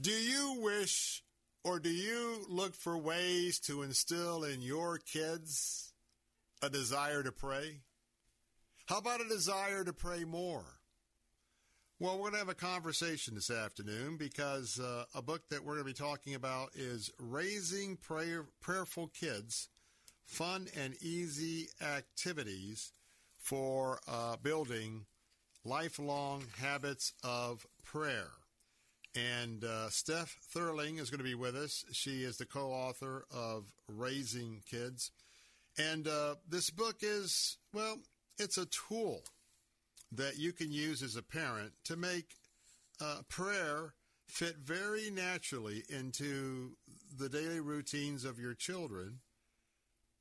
do 0.00 0.10
you 0.10 0.56
wish 0.62 1.22
or 1.64 1.80
do 1.80 1.90
you 1.90 2.46
look 2.48 2.74
for 2.74 2.96
ways 2.96 3.60
to 3.66 3.82
instill 3.82 4.42
in 4.42 4.62
your 4.62 4.96
kids 4.96 5.92
a 6.62 6.70
desire 6.70 7.22
to 7.22 7.30
pray? 7.30 7.80
How 8.86 8.98
about 8.98 9.20
a 9.20 9.28
desire 9.28 9.84
to 9.84 9.92
pray 9.92 10.24
more? 10.24 10.64
Well, 12.00 12.14
we're 12.14 12.30
going 12.30 12.32
to 12.32 12.38
have 12.38 12.48
a 12.48 12.54
conversation 12.54 13.34
this 13.34 13.50
afternoon 13.50 14.16
because 14.16 14.80
uh, 14.80 15.04
a 15.14 15.20
book 15.20 15.42
that 15.50 15.62
we're 15.62 15.74
going 15.74 15.86
to 15.86 15.92
be 15.92 16.08
talking 16.08 16.34
about 16.34 16.70
is 16.74 17.10
Raising 17.18 17.98
Prayer, 17.98 18.46
Prayerful 18.62 19.08
Kids 19.08 19.68
Fun 20.24 20.68
and 20.74 20.94
Easy 21.02 21.68
Activities 21.82 22.94
for 23.44 24.00
uh, 24.08 24.36
Building 24.42 25.04
Lifelong 25.64 26.44
Habits 26.58 27.12
of 27.22 27.66
Prayer. 27.84 28.30
And 29.14 29.62
uh, 29.62 29.90
Steph 29.90 30.38
Thurling 30.52 30.98
is 30.98 31.10
going 31.10 31.18
to 31.18 31.24
be 31.24 31.34
with 31.34 31.54
us. 31.54 31.84
She 31.92 32.24
is 32.24 32.38
the 32.38 32.46
co 32.46 32.70
author 32.70 33.26
of 33.30 33.70
Raising 33.86 34.62
Kids. 34.68 35.10
And 35.78 36.08
uh, 36.08 36.36
this 36.48 36.70
book 36.70 36.96
is, 37.02 37.58
well, 37.72 37.98
it's 38.38 38.58
a 38.58 38.66
tool 38.66 39.22
that 40.10 40.38
you 40.38 40.52
can 40.52 40.72
use 40.72 41.02
as 41.02 41.16
a 41.16 41.22
parent 41.22 41.72
to 41.84 41.96
make 41.96 42.36
uh, 43.00 43.18
prayer 43.28 43.92
fit 44.26 44.56
very 44.56 45.10
naturally 45.10 45.84
into 45.90 46.70
the 47.18 47.28
daily 47.28 47.60
routines 47.60 48.24
of 48.24 48.38
your 48.38 48.54
children 48.54 49.18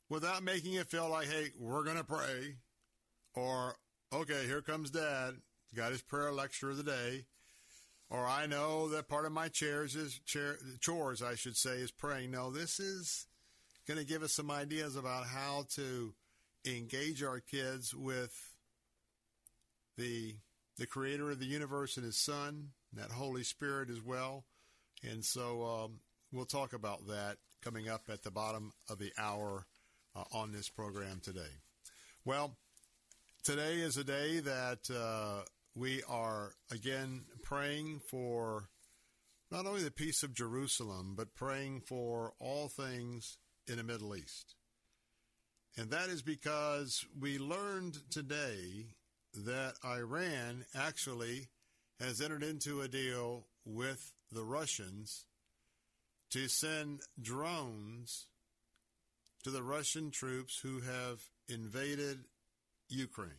without 0.09 0.43
making 0.43 0.73
it 0.73 0.87
feel 0.87 1.09
like, 1.09 1.27
hey, 1.27 1.47
we're 1.57 1.83
going 1.83 1.97
to 1.97 2.03
pray, 2.03 2.55
or, 3.35 3.75
okay, 4.13 4.45
here 4.45 4.61
comes 4.61 4.89
dad, 4.89 5.35
got 5.75 5.91
his 5.91 6.01
prayer 6.01 6.31
lecture 6.31 6.69
of 6.69 6.77
the 6.77 6.83
day, 6.83 7.25
or 8.09 8.25
I 8.25 8.45
know 8.45 8.89
that 8.89 9.07
part 9.07 9.25
of 9.25 9.31
my 9.31 9.47
chairs 9.47 9.95
is 9.95 10.19
chair, 10.25 10.57
chores, 10.79 11.23
I 11.23 11.35
should 11.35 11.57
say, 11.57 11.77
is 11.77 11.91
praying. 11.91 12.31
No, 12.31 12.51
this 12.51 12.79
is 12.79 13.25
going 13.87 13.99
to 13.99 14.05
give 14.05 14.23
us 14.23 14.33
some 14.33 14.51
ideas 14.51 14.95
about 14.95 15.25
how 15.25 15.65
to 15.75 16.13
engage 16.65 17.23
our 17.23 17.39
kids 17.39 17.93
with 17.93 18.55
the 19.97 20.35
the 20.77 20.87
creator 20.87 21.29
of 21.29 21.39
the 21.39 21.45
universe 21.45 21.97
and 21.97 22.05
his 22.05 22.17
son, 22.17 22.69
that 22.93 23.11
Holy 23.11 23.43
Spirit 23.43 23.91
as 23.91 24.01
well. 24.01 24.45
And 25.03 25.23
so 25.23 25.63
um, 25.63 25.99
we'll 26.31 26.45
talk 26.45 26.73
about 26.73 27.07
that 27.07 27.37
coming 27.63 27.89
up 27.89 28.03
at 28.09 28.23
the 28.23 28.31
bottom 28.31 28.73
of 28.89 28.97
the 28.97 29.11
hour 29.17 29.67
uh, 30.15 30.23
on 30.31 30.51
this 30.51 30.69
program 30.69 31.19
today. 31.21 31.61
Well, 32.25 32.57
today 33.43 33.81
is 33.81 33.97
a 33.97 34.05
day 34.05 34.39
that 34.39 34.89
uh, 34.89 35.43
we 35.75 36.01
are 36.07 36.53
again 36.71 37.25
praying 37.41 37.99
for 38.09 38.69
not 39.51 39.65
only 39.65 39.83
the 39.83 39.91
peace 39.91 40.23
of 40.23 40.33
Jerusalem, 40.33 41.13
but 41.17 41.35
praying 41.35 41.81
for 41.81 42.33
all 42.39 42.69
things 42.69 43.37
in 43.67 43.77
the 43.77 43.83
Middle 43.83 44.15
East. 44.15 44.55
And 45.77 45.91
that 45.91 46.07
is 46.07 46.21
because 46.21 47.05
we 47.19 47.37
learned 47.37 47.97
today 48.09 48.87
that 49.33 49.73
Iran 49.83 50.65
actually 50.73 51.49
has 51.99 52.21
entered 52.21 52.43
into 52.43 52.81
a 52.81 52.87
deal 52.87 53.47
with 53.65 54.13
the 54.31 54.43
Russians 54.43 55.25
to 56.31 56.47
send 56.47 57.01
drones 57.21 58.27
to 59.43 59.49
the 59.49 59.63
Russian 59.63 60.11
troops 60.11 60.59
who 60.59 60.79
have 60.79 61.19
invaded 61.49 62.19
Ukraine. 62.93 63.31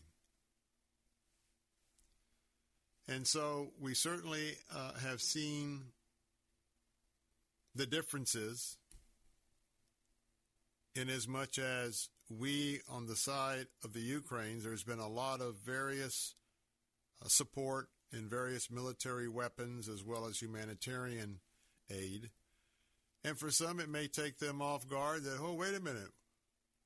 And 3.06 3.26
so 3.26 3.68
we 3.80 3.94
certainly 3.94 4.56
uh, 4.74 4.94
have 4.94 5.20
seen 5.20 5.82
the 7.74 7.86
differences 7.86 8.78
in 10.94 11.10
as 11.10 11.26
much 11.26 11.58
as 11.58 12.08
we, 12.30 12.80
on 12.88 13.06
the 13.06 13.16
side 13.16 13.66
of 13.84 13.92
the 13.92 14.00
Ukraine, 14.00 14.60
there's 14.62 14.84
been 14.84 15.00
a 15.00 15.08
lot 15.08 15.40
of 15.40 15.56
various 15.56 16.34
uh, 17.22 17.28
support 17.28 17.88
in 18.12 18.28
various 18.28 18.70
military 18.70 19.28
weapons 19.28 19.88
as 19.88 20.04
well 20.04 20.26
as 20.26 20.40
humanitarian 20.40 21.40
aid. 21.90 22.30
And 23.24 23.38
for 23.38 23.50
some, 23.50 23.80
it 23.80 23.88
may 23.88 24.06
take 24.06 24.38
them 24.38 24.62
off 24.62 24.88
guard 24.88 25.24
that, 25.24 25.38
oh, 25.40 25.54
wait 25.54 25.74
a 25.74 25.80
minute. 25.80 26.10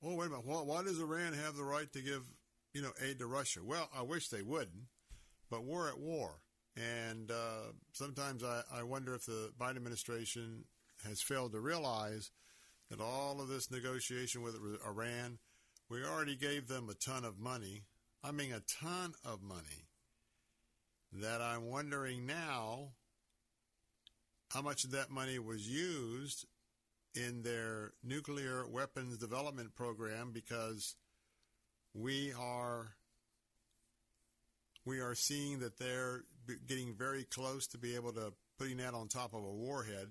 Oh, 0.03 0.15
wait 0.15 0.27
a 0.27 0.31
minute. 0.31 0.47
Why, 0.47 0.63
why 0.63 0.83
does 0.83 1.01
Iran 1.01 1.35
have 1.35 1.57
the 1.57 1.65
right 1.65 1.93
to 1.93 2.01
give, 2.01 2.23
you 2.79 2.85
know, 2.85 2.93
aid 3.07 3.19
to 3.19 3.27
Russia? 3.27 3.61
Well, 3.65 3.89
I 3.97 4.03
wish 4.03 4.29
they 4.29 4.43
wouldn't, 4.43 4.87
but 5.51 5.65
we're 5.65 5.89
at 5.89 5.99
war. 5.99 6.41
And 6.77 7.31
uh, 7.31 7.73
sometimes 7.93 8.45
I, 8.45 8.63
I 8.73 8.85
wonder 8.85 9.15
if 9.15 9.27
the 9.27 9.51
Biden 9.61 9.77
administration 9.77 10.65
has 11.05 11.21
failed 11.21 11.53
to 11.53 11.61
realize– 11.61 12.31
that 12.91 13.01
all 13.01 13.41
of 13.41 13.49
this 13.49 13.71
negotiation 13.71 14.43
with 14.43 14.57
Iran, 14.87 15.39
we 15.91 16.05
already 16.05 16.37
gave 16.37 16.69
them 16.69 16.89
a 16.89 16.95
ton 16.95 17.25
of 17.25 17.39
money. 17.39 17.85
I 18.25 18.33
mean, 18.33 18.53
a 18.53 18.61
ton 18.61 19.15
of 19.25 19.43
money. 19.43 19.87
That 21.13 21.41
I'm 21.41 21.71
wondering 21.71 22.27
now 22.27 22.93
how 24.51 24.63
much 24.63 24.85
of 24.85 24.91
that 24.93 25.11
money 25.11 25.39
was 25.39 25.69
used 25.69 26.47
in 27.15 27.43
their 27.43 27.93
nuclear 28.03 28.67
weapons 28.69 29.17
development 29.17 29.75
program 29.75 30.33
because 30.33 30.97
we 31.95 32.33
are 32.39 32.89
we 34.85 35.01
are 35.01 35.15
seeing 35.15 35.59
that 35.61 35.79
they're 35.79 36.23
getting 36.67 36.95
very 36.95 37.25
close 37.25 37.67
to 37.69 37.79
be 37.79 37.95
able 37.95 38.13
to 38.13 38.33
putting 38.59 38.79
that 38.79 38.95
on 38.95 39.09
top 39.09 39.35
of 39.35 39.45
a 39.45 39.53
warhead. 39.53 40.09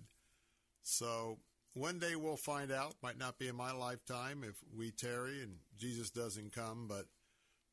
So 0.84 1.40
one 1.74 2.00
day 2.00 2.16
we'll 2.16 2.38
find 2.38 2.72
out. 2.72 2.96
Might 3.02 3.18
not 3.18 3.40
be 3.40 3.48
in 3.48 3.56
my 3.56 3.72
lifetime 3.72 4.44
if 4.48 4.56
we 4.76 4.92
tarry 4.92 5.42
and 5.42 5.58
Jesus 5.78 6.10
doesn't 6.10 6.54
come, 6.54 6.86
but 6.88 7.06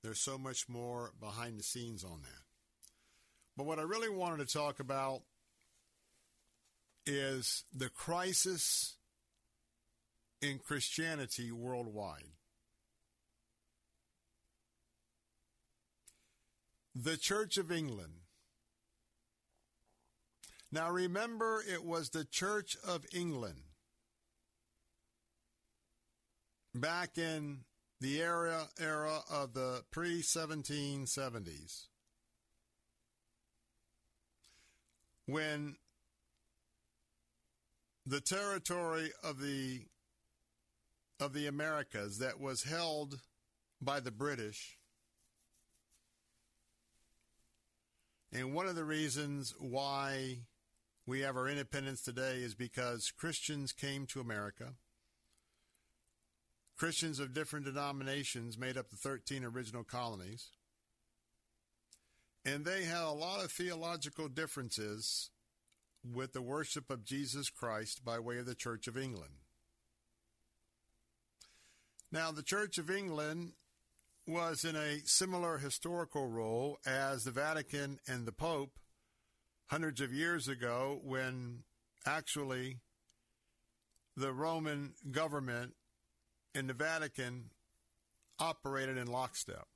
there's 0.02 0.20
so 0.20 0.38
much 0.38 0.68
more 0.68 1.12
behind 1.20 1.58
the 1.58 1.62
scenes 1.62 2.04
on 2.04 2.22
that. 2.22 2.42
But 3.56 3.66
what 3.66 3.78
I 3.78 3.82
really 3.82 4.08
wanted 4.08 4.46
to 4.46 4.52
talk 4.52 4.80
about 4.80 5.22
is 7.06 7.64
the 7.74 7.88
crisis 7.88 8.96
in 10.40 10.58
Christianity 10.58 11.52
worldwide. 11.52 12.32
The 16.94 17.16
Church 17.16 17.56
of 17.56 17.72
England. 17.72 18.20
Now 20.70 20.90
remember, 20.90 21.62
it 21.68 21.84
was 21.84 22.10
the 22.10 22.24
Church 22.24 22.76
of 22.86 23.04
England 23.12 23.62
back 26.74 27.18
in 27.18 27.60
the 28.00 28.20
era 28.20 28.68
era 28.78 29.20
of 29.30 29.54
the 29.54 29.82
pre 29.90 30.20
1770s 30.20 31.86
when 35.26 35.76
the 38.04 38.20
territory 38.20 39.10
of 39.22 39.40
the 39.40 39.86
of 41.20 41.32
the 41.32 41.46
Americas 41.46 42.18
that 42.18 42.40
was 42.40 42.64
held 42.64 43.20
by 43.80 44.00
the 44.00 44.10
British 44.10 44.76
and 48.34 48.52
one 48.52 48.66
of 48.66 48.74
the 48.74 48.84
reasons 48.84 49.54
why 49.58 50.40
we 51.06 51.20
have 51.20 51.36
our 51.36 51.48
independence 51.48 52.02
today 52.02 52.38
is 52.38 52.54
because 52.54 53.12
Christians 53.16 53.72
came 53.72 54.06
to 54.06 54.20
America 54.20 54.74
Christians 56.76 57.20
of 57.20 57.34
different 57.34 57.66
denominations 57.66 58.58
made 58.58 58.76
up 58.76 58.90
the 58.90 58.96
13 58.96 59.44
original 59.44 59.84
colonies. 59.84 60.50
And 62.44 62.64
they 62.64 62.84
had 62.84 63.02
a 63.02 63.10
lot 63.10 63.42
of 63.42 63.52
theological 63.52 64.28
differences 64.28 65.30
with 66.04 66.32
the 66.32 66.42
worship 66.42 66.90
of 66.90 67.04
Jesus 67.04 67.48
Christ 67.48 68.04
by 68.04 68.18
way 68.18 68.38
of 68.38 68.46
the 68.46 68.54
Church 68.54 68.86
of 68.86 68.98
England. 68.98 69.34
Now, 72.12 72.30
the 72.32 72.42
Church 72.42 72.76
of 72.76 72.90
England 72.90 73.52
was 74.26 74.64
in 74.64 74.76
a 74.76 75.00
similar 75.04 75.58
historical 75.58 76.28
role 76.28 76.78
as 76.86 77.24
the 77.24 77.30
Vatican 77.30 77.98
and 78.06 78.26
the 78.26 78.32
Pope 78.32 78.78
hundreds 79.66 80.00
of 80.00 80.12
years 80.12 80.48
ago 80.48 81.00
when 81.02 81.64
actually 82.06 82.78
the 84.16 84.32
Roman 84.32 84.94
government 85.10 85.74
and 86.54 86.68
the 86.68 86.74
Vatican 86.74 87.50
operated 88.38 88.96
in 88.96 89.06
lockstep. 89.06 89.66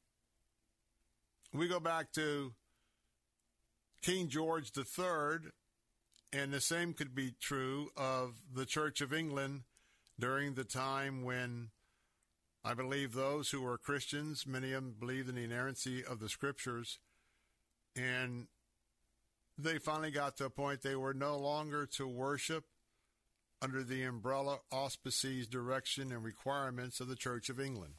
We 1.52 1.68
go 1.68 1.80
back 1.80 2.12
to 2.12 2.52
King 4.02 4.28
George 4.28 4.70
III, 4.76 5.50
and 6.32 6.52
the 6.52 6.60
same 6.60 6.92
could 6.92 7.14
be 7.14 7.34
true 7.40 7.88
of 7.96 8.34
the 8.54 8.66
Church 8.66 9.00
of 9.00 9.12
England 9.12 9.62
during 10.18 10.54
the 10.54 10.64
time 10.64 11.24
when 11.24 11.70
I 12.64 12.74
believe 12.74 13.12
those 13.12 13.50
who 13.50 13.62
were 13.62 13.78
Christians, 13.78 14.46
many 14.46 14.72
of 14.72 14.82
them 14.82 14.94
believed 14.98 15.28
in 15.28 15.36
the 15.36 15.44
inerrancy 15.44 16.04
of 16.04 16.18
the 16.18 16.28
scriptures, 16.28 16.98
and 17.96 18.48
they 19.56 19.78
finally 19.78 20.10
got 20.10 20.36
to 20.36 20.46
a 20.46 20.50
point 20.50 20.82
they 20.82 20.96
were 20.96 21.14
no 21.14 21.36
longer 21.38 21.86
to 21.96 22.06
worship 22.06 22.64
under 23.60 23.82
the 23.82 24.04
umbrella 24.04 24.58
auspices, 24.70 25.46
direction, 25.46 26.12
and 26.12 26.22
requirements 26.22 27.00
of 27.00 27.08
the 27.08 27.16
Church 27.16 27.48
of 27.48 27.58
England. 27.58 27.94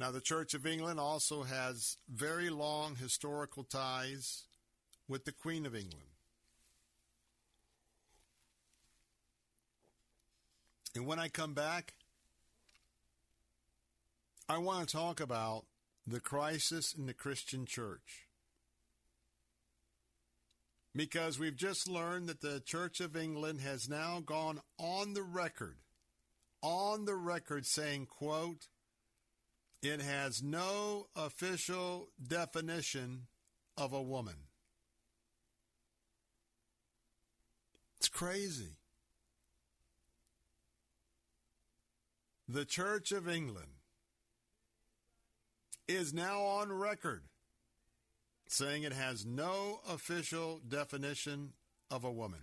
Now, 0.00 0.10
the 0.10 0.20
Church 0.20 0.54
of 0.54 0.66
England 0.66 1.00
also 1.00 1.42
has 1.42 1.96
very 2.08 2.50
long 2.50 2.96
historical 2.96 3.64
ties 3.64 4.44
with 5.08 5.24
the 5.24 5.32
Queen 5.32 5.66
of 5.66 5.74
England. 5.74 6.07
And 10.94 11.06
when 11.06 11.18
I 11.18 11.28
come 11.28 11.54
back, 11.54 11.94
I 14.48 14.58
want 14.58 14.88
to 14.88 14.96
talk 14.96 15.20
about 15.20 15.66
the 16.06 16.20
crisis 16.20 16.94
in 16.94 17.06
the 17.06 17.12
Christian 17.12 17.66
church. 17.66 18.26
Because 20.96 21.38
we've 21.38 21.54
just 21.54 21.86
learned 21.86 22.28
that 22.28 22.40
the 22.40 22.60
Church 22.60 23.00
of 23.00 23.14
England 23.14 23.60
has 23.60 23.88
now 23.88 24.20
gone 24.24 24.60
on 24.78 25.12
the 25.12 25.22
record, 25.22 25.76
on 26.62 27.04
the 27.04 27.14
record 27.14 27.66
saying, 27.66 28.06
quote, 28.06 28.68
it 29.82 30.00
has 30.00 30.42
no 30.42 31.08
official 31.14 32.08
definition 32.26 33.26
of 33.76 33.92
a 33.92 34.02
woman. 34.02 34.34
It's 37.98 38.08
crazy. 38.08 38.77
The 42.48 42.64
Church 42.64 43.12
of 43.12 43.28
England 43.28 43.68
is 45.86 46.14
now 46.14 46.40
on 46.40 46.72
record 46.72 47.22
saying 48.48 48.84
it 48.84 48.92
has 48.94 49.26
no 49.26 49.80
official 49.86 50.60
definition 50.66 51.52
of 51.90 52.04
a 52.04 52.10
woman. 52.10 52.40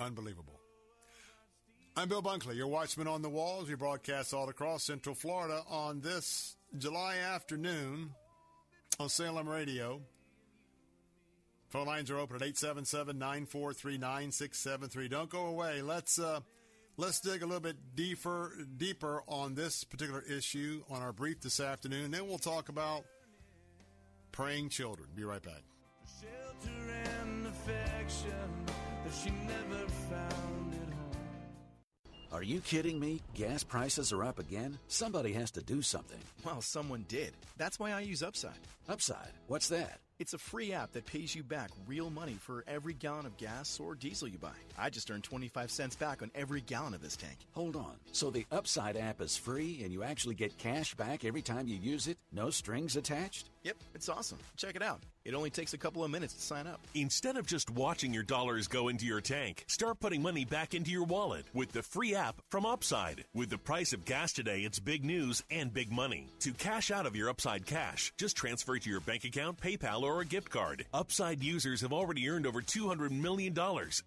Unbelievable. 0.00 0.58
I'm 1.96 2.08
Bill 2.08 2.20
Bunkley, 2.20 2.56
your 2.56 2.66
watchman 2.66 3.06
on 3.06 3.22
the 3.22 3.30
walls. 3.30 3.68
We 3.68 3.76
broadcast 3.76 4.34
all 4.34 4.48
across 4.48 4.82
Central 4.82 5.14
Florida 5.14 5.62
on 5.70 6.00
this 6.00 6.56
July 6.76 7.18
afternoon 7.18 8.10
on 8.98 9.08
Salem 9.08 9.48
Radio. 9.48 10.00
Phone 11.74 11.86
lines 11.88 12.08
are 12.08 12.18
open 12.18 12.36
at 12.36 12.42
877-943-9673. 12.42 15.10
Don't 15.10 15.28
go 15.28 15.46
away. 15.46 15.82
Let's 15.82 16.20
uh, 16.20 16.38
let's 16.96 17.18
dig 17.18 17.42
a 17.42 17.46
little 17.46 17.58
bit 17.58 17.74
deeper 17.96 18.52
deeper 18.76 19.24
on 19.26 19.56
this 19.56 19.82
particular 19.82 20.22
issue 20.22 20.84
on 20.88 21.02
our 21.02 21.12
brief 21.12 21.40
this 21.40 21.58
afternoon. 21.58 22.12
Then 22.12 22.28
we'll 22.28 22.38
talk 22.38 22.68
about 22.68 23.02
praying 24.30 24.68
children. 24.68 25.08
Be 25.16 25.24
right 25.24 25.42
back. 25.42 25.64
Are 32.30 32.44
you 32.44 32.60
kidding 32.60 33.00
me? 33.00 33.20
Gas 33.34 33.64
prices 33.64 34.12
are 34.12 34.22
up 34.22 34.38
again? 34.38 34.78
Somebody 34.86 35.32
has 35.32 35.50
to 35.50 35.60
do 35.60 35.82
something. 35.82 36.20
Well, 36.44 36.60
someone 36.60 37.04
did. 37.08 37.32
That's 37.56 37.80
why 37.80 37.90
I 37.90 38.02
use 38.02 38.22
Upside. 38.22 38.52
Upside? 38.88 39.32
What's 39.48 39.70
that? 39.70 39.98
It's 40.20 40.32
a 40.32 40.38
free 40.38 40.72
app 40.72 40.92
that 40.92 41.06
pays 41.06 41.34
you 41.34 41.42
back 41.42 41.70
real 41.88 42.08
money 42.08 42.36
for 42.40 42.62
every 42.68 42.94
gallon 42.94 43.26
of 43.26 43.36
gas 43.36 43.80
or 43.80 43.96
diesel 43.96 44.28
you 44.28 44.38
buy. 44.38 44.54
I 44.78 44.88
just 44.88 45.10
earned 45.10 45.24
25 45.24 45.72
cents 45.72 45.96
back 45.96 46.22
on 46.22 46.30
every 46.36 46.60
gallon 46.60 46.94
of 46.94 47.02
this 47.02 47.16
tank. 47.16 47.38
Hold 47.52 47.74
on. 47.74 47.96
So 48.12 48.30
the 48.30 48.46
Upside 48.52 48.96
app 48.96 49.20
is 49.20 49.36
free 49.36 49.80
and 49.82 49.92
you 49.92 50.04
actually 50.04 50.36
get 50.36 50.56
cash 50.56 50.94
back 50.94 51.24
every 51.24 51.42
time 51.42 51.66
you 51.66 51.76
use 51.76 52.06
it? 52.06 52.16
No 52.30 52.50
strings 52.50 52.94
attached? 52.94 53.50
Yep, 53.64 53.76
it's 53.94 54.08
awesome. 54.08 54.38
Check 54.56 54.76
it 54.76 54.82
out. 54.82 55.00
It 55.24 55.32
only 55.32 55.48
takes 55.48 55.72
a 55.72 55.78
couple 55.78 56.04
of 56.04 56.10
minutes 56.10 56.34
to 56.34 56.42
sign 56.42 56.66
up. 56.66 56.80
Instead 56.94 57.38
of 57.38 57.46
just 57.46 57.70
watching 57.70 58.12
your 58.12 58.22
dollars 58.22 58.68
go 58.68 58.88
into 58.88 59.06
your 59.06 59.22
tank, 59.22 59.64
start 59.68 59.98
putting 59.98 60.20
money 60.20 60.44
back 60.44 60.74
into 60.74 60.90
your 60.90 61.04
wallet 61.04 61.46
with 61.54 61.72
the 61.72 61.82
free 61.82 62.14
app 62.14 62.42
from 62.50 62.66
Upside. 62.66 63.24
With 63.32 63.48
the 63.48 63.56
price 63.56 63.94
of 63.94 64.04
gas 64.04 64.34
today, 64.34 64.60
it's 64.60 64.78
big 64.78 65.02
news 65.02 65.42
and 65.50 65.72
big 65.72 65.90
money. 65.90 66.26
To 66.40 66.52
cash 66.52 66.90
out 66.90 67.06
of 67.06 67.16
your 67.16 67.30
Upside 67.30 67.64
cash, 67.64 68.12
just 68.18 68.36
transfer 68.36 68.76
it 68.76 68.82
to 68.82 68.90
your 68.90 69.00
bank 69.00 69.24
account, 69.24 69.58
PayPal, 69.58 70.02
or 70.02 70.20
a 70.20 70.26
gift 70.26 70.50
card. 70.50 70.84
Upside 70.92 71.42
users 71.42 71.80
have 71.80 71.94
already 71.94 72.28
earned 72.28 72.46
over 72.46 72.60
$200 72.60 73.10
million. 73.10 73.54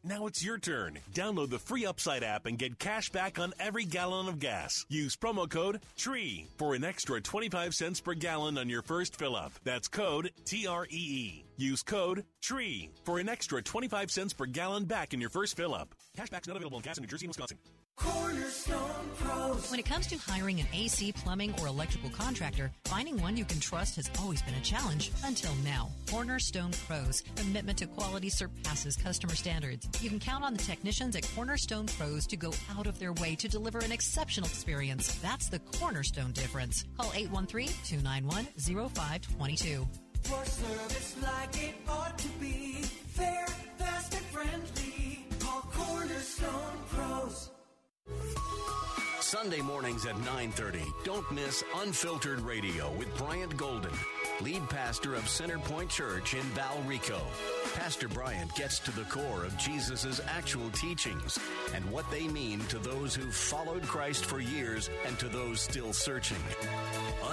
Now 0.03 0.27
it's 0.27 0.45
your 0.45 0.60
turn. 0.60 0.99
Download 1.15 1.49
the 1.49 1.57
free 1.57 1.88
Upside 1.88 2.23
app 2.23 2.45
and 2.45 2.60
get 2.60 2.77
cash 2.77 3.10
back 3.10 3.39
on 3.39 3.53
every 3.60 3.85
gallon 3.85 4.27
of 4.27 4.39
gas. 4.39 4.85
Use 4.88 5.15
promo 5.15 5.49
code 5.49 5.81
TREE 5.98 6.45
for 6.57 6.76
an 6.76 6.84
extra 6.84 7.19
25 7.19 7.73
cents 7.73 8.02
per 8.02 8.14
gallon 8.14 8.60
on 8.60 8.69
your 8.69 8.84
first 8.84 9.15
fill 9.15 9.35
up. 9.35 9.53
That's 9.64 9.88
code 9.88 10.31
T 10.45 10.68
R. 11.08 11.44
Use 11.58 11.84
code 11.84 12.26
TREE 12.42 12.92
for 13.04 13.20
an 13.20 13.30
extra 13.30 13.62
25 13.62 14.12
cents 14.12 14.34
per 14.34 14.46
gallon 14.46 14.86
back 14.86 15.14
in 15.14 15.22
your 15.22 15.30
first 15.30 15.56
fill 15.56 15.74
up. 15.74 15.96
Cashback's 16.18 16.48
not 16.48 16.56
available 16.56 16.78
in 16.78 16.84
gas 16.84 16.98
in 16.98 17.04
New 17.04 17.08
Jersey 17.08 17.26
and 17.26 17.30
Wisconsin. 17.30 17.58
Cornerstone 17.98 19.10
Pros. 19.18 19.72
When 19.72 19.80
it 19.80 19.88
comes 19.88 20.06
to 20.08 20.18
hiring 20.18 20.60
an 20.60 20.68
AC, 20.72 21.12
plumbing, 21.14 21.56
or 21.60 21.66
electrical 21.66 22.12
contractor, 22.12 22.72
finding 22.86 23.20
one 23.20 23.36
you 23.36 23.44
can 23.44 23.60
trust 23.60 23.96
has 23.96 24.08
always 24.20 24.44
been 24.44 24.54
a 24.54 24.62
challenge 24.62 25.12
until 25.26 25.56
now. 25.64 25.90
Cornerstone 26.08 26.70
Pros. 26.88 27.24
Commitment 27.36 27.80
to 27.80 27.88
quality 27.88 28.30
surpasses 28.30 28.96
customer 28.96 29.34
standards. 29.34 29.90
You 30.00 30.10
can 30.10 30.20
count 30.20 30.44
on 30.44 30.54
the 30.54 30.62
technicians 30.62 31.16
at 31.16 31.28
Cornerstone 31.36 31.88
Pros 31.88 32.28
to 32.28 32.38
go 32.38 32.54
out 32.78 32.86
of 32.86 33.00
their 33.00 33.14
way 33.14 33.34
to 33.36 33.48
deliver 33.48 33.80
an 33.80 33.92
exceptional 33.92 34.48
experience. 34.48 35.16
That's 35.16 35.50
the 35.50 35.58
cornerstone 35.80 36.34
difference. 36.34 36.86
Call 36.98 37.10
813-291-0522. 37.12 39.88
For 40.23 40.45
service 40.45 41.15
like 41.22 41.64
it 41.64 41.76
ought 41.88 42.18
to 42.18 42.27
be, 42.39 42.81
fair, 43.15 43.45
fast, 43.77 44.14
and 44.14 44.26
friendly. 44.26 45.26
Call 45.39 45.61
Cornerstone 45.72 46.77
Pros. 46.89 47.49
Sunday 49.20 49.60
mornings 49.60 50.06
at 50.06 50.16
9:30. 50.20 50.86
Don't 51.04 51.30
miss 51.32 51.62
Unfiltered 51.76 52.40
Radio 52.40 52.90
with 52.94 53.14
Bryant 53.18 53.58
Golden, 53.58 53.92
lead 54.40 54.70
pastor 54.70 55.16
of 55.16 55.28
Center 55.28 55.60
Point 55.60 55.90
Church 55.90 56.34
in 56.34 56.44
Valrico. 56.52 57.20
Pastor 57.76 58.08
Bryant 58.08 58.56
gets 58.56 58.80
to 58.80 58.92
the 58.92 59.04
core 59.04 59.44
of 59.44 59.58
Jesus' 59.58 60.22
actual 60.28 60.70
teachings 60.72 61.38
and 61.74 61.84
what 61.92 62.10
they 62.10 62.28
mean 62.30 62.62
to 62.68 62.80
those 62.80 63.14
who've 63.14 63.36
followed 63.36 63.84
Christ 63.84 64.24
for 64.24 64.40
years 64.40 64.90
and 65.06 65.20
to 65.20 65.28
those 65.28 65.60
still 65.60 65.92
searching. 65.92 66.42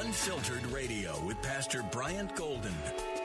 Unfiltered 0.01 0.67
Radio 0.73 1.25
with 1.25 1.41
Pastor 1.43 1.85
Bryant 1.93 2.35
Golden. 2.35 2.75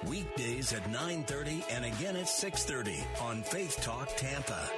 Weekdays 0.06 0.74
at 0.74 0.88
9:30 0.92 1.64
and 1.72 1.86
again 1.86 2.16
at 2.16 2.30
6:30 2.30 3.04
on 3.20 3.42
Faith 3.42 3.82
Talk 3.82 4.16
Tampa. 4.16 4.70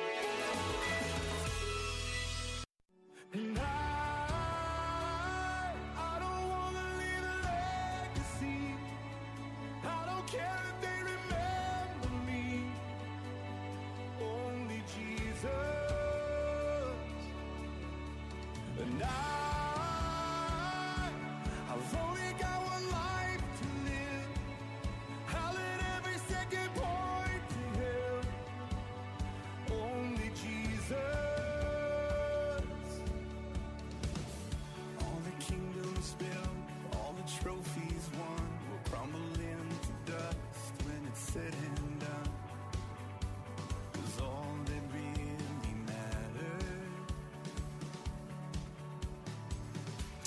And 3.33 3.57
I, 3.59 3.90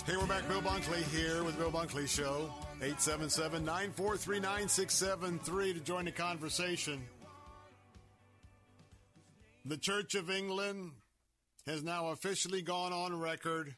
Hey, 0.07 0.16
we're 0.18 0.26
back. 0.26 0.47
Bill 0.49 0.60
Bunkley 0.60 1.02
here 1.16 1.42
with 1.44 1.57
Bill 1.57 1.70
Bunkley 1.70 2.07
Show. 2.07 2.50
877-943-9673 2.83 5.73
to 5.73 5.81
join 5.81 6.05
the 6.05 6.12
conversation. 6.12 7.00
The 9.65 9.78
Church 9.78 10.15
of 10.15 10.28
England 10.28 10.91
has 11.66 11.83
now 11.83 12.08
officially 12.08 12.60
gone 12.60 12.92
on 12.92 13.18
record 13.18 13.74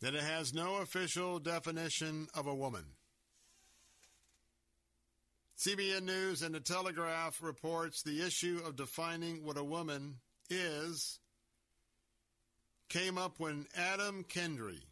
that 0.00 0.16
it 0.16 0.24
has 0.24 0.52
no 0.52 0.78
official 0.78 1.38
definition 1.38 2.26
of 2.34 2.48
a 2.48 2.54
woman. 2.54 2.82
CBN 5.56 6.02
News 6.02 6.42
and 6.42 6.52
the 6.52 6.58
Telegraph 6.58 7.40
reports 7.40 8.02
the 8.02 8.26
issue 8.26 8.60
of 8.66 8.74
defining 8.74 9.44
what 9.44 9.56
a 9.56 9.62
woman 9.62 10.16
is 10.50 11.20
came 12.88 13.18
up 13.18 13.34
when 13.38 13.66
Adam 13.76 14.24
Kendry, 14.24 14.82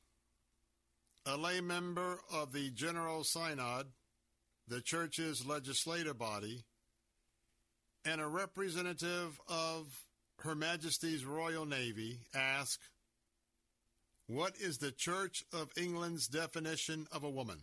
a 1.25 1.37
lay 1.37 1.61
member 1.61 2.19
of 2.33 2.53
the 2.53 2.71
General 2.71 3.25
Synod, 3.25 3.87
the 4.69 4.81
church's 4.81 5.47
legislative 5.47 6.19
body, 6.19 6.65
and 8.05 8.21
a 8.21 8.27
representative 8.27 9.41
of 9.49 9.87
Her 10.41 10.55
Majesty's 10.55 11.25
Royal 11.25 11.65
Navy 11.65 12.21
asked, 12.35 12.91
What 14.27 14.55
is 14.61 14.79
the 14.79 14.93
Church 14.93 15.45
of 15.53 15.71
England's 15.77 16.29
definition 16.29 17.07
of 17.11 17.25
a 17.25 17.31
woman? 17.31 17.63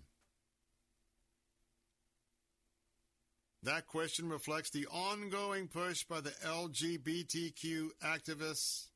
That 3.62 3.88
question 3.88 4.28
reflects 4.28 4.72
the 4.72 4.88
ongoing 4.88 5.70
push 5.70 6.04
by 6.04 6.20
the 6.20 6.34
LGBTQ 6.46 7.92
activists 8.04 8.88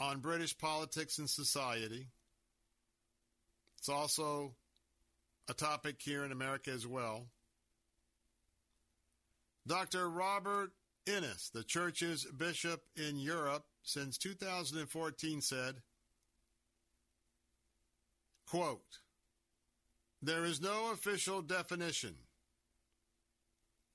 on 0.00 0.20
British 0.20 0.56
politics 0.56 1.18
and 1.18 1.28
society. 1.28 2.08
It's 3.78 3.88
also 3.88 4.54
a 5.48 5.54
topic 5.54 5.96
here 6.00 6.24
in 6.24 6.32
America 6.32 6.70
as 6.70 6.86
well. 6.86 7.26
Dr. 9.66 10.08
Robert 10.08 10.72
Innes, 11.06 11.50
the 11.52 11.62
church's 11.64 12.24
bishop 12.24 12.82
in 12.96 13.18
Europe 13.18 13.64
since 13.82 14.18
2014, 14.18 15.40
said, 15.40 15.76
quote, 18.46 18.98
There 20.22 20.44
is 20.44 20.60
no 20.60 20.92
official 20.92 21.42
definition 21.42 22.14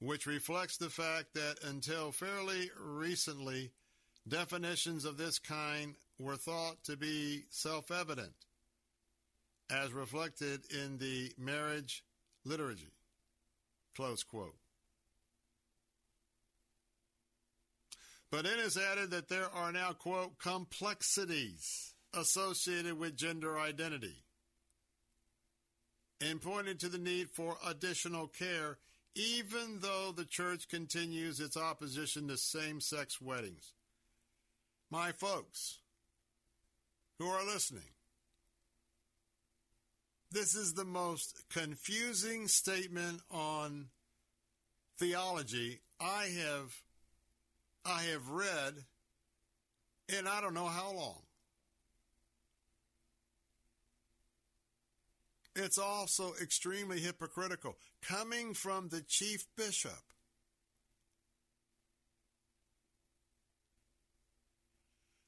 which 0.04 0.26
reflects 0.26 0.78
the 0.78 0.90
fact 0.90 1.34
that 1.34 1.56
until 1.66 2.12
fairly 2.12 2.70
recently, 2.78 3.72
definitions 4.28 5.06
of 5.06 5.18
this 5.18 5.40
kind 5.40 5.96
were 6.20 6.36
thought 6.36 6.84
to 6.86 6.98
be 6.98 7.44
self 7.50 7.92
evident, 7.92 8.34
as 9.70 9.92
reflected 9.92 10.62
in 10.72 10.98
the 10.98 11.32
marriage 11.38 12.04
liturgy. 12.46 12.92
Close 13.96 14.24
quote. 14.24 14.56
But 18.32 18.46
it 18.46 18.58
is 18.60 18.78
added 18.78 19.12
that 19.12 19.30
there 19.30 19.50
are 19.54 19.72
now, 19.72 19.92
quote, 19.92 20.40
complexities 20.40 21.94
associated 22.16 22.98
with 22.98 23.16
gender 23.16 23.60
identity, 23.60 24.24
and 26.20 26.42
pointed 26.42 26.80
to 26.80 26.90
the 26.90 26.98
need 26.98 27.30
for 27.30 27.58
additional 27.66 28.28
care 28.28 28.78
even 29.16 29.80
though 29.80 30.12
the 30.12 30.26
church 30.26 30.68
continues 30.68 31.40
its 31.40 31.56
opposition 31.56 32.28
to 32.28 32.38
same 32.38 32.82
sex 32.82 33.22
weddings. 33.22 33.74
My 34.94 35.12
folks 35.12 35.80
who 37.18 37.26
are 37.26 37.44
listening, 37.44 37.96
this 40.32 40.54
is 40.54 40.76
the 40.76 40.86
most 40.86 41.46
confusing 41.50 42.48
statement 42.48 43.22
on 43.32 43.88
theology 45.00 45.80
I 46.00 46.26
have 46.26 46.76
I 47.84 48.04
have 48.04 48.30
read 48.30 48.76
in 50.16 50.28
I 50.28 50.40
don't 50.42 50.54
know 50.54 50.68
how 50.68 50.94
long. 50.94 51.24
It's 55.56 55.80
also 55.80 56.34
extremely 56.40 57.00
hypocritical, 57.00 57.78
coming 58.04 58.54
from 58.54 58.90
the 58.90 59.02
chief 59.02 59.48
bishop. 59.58 60.13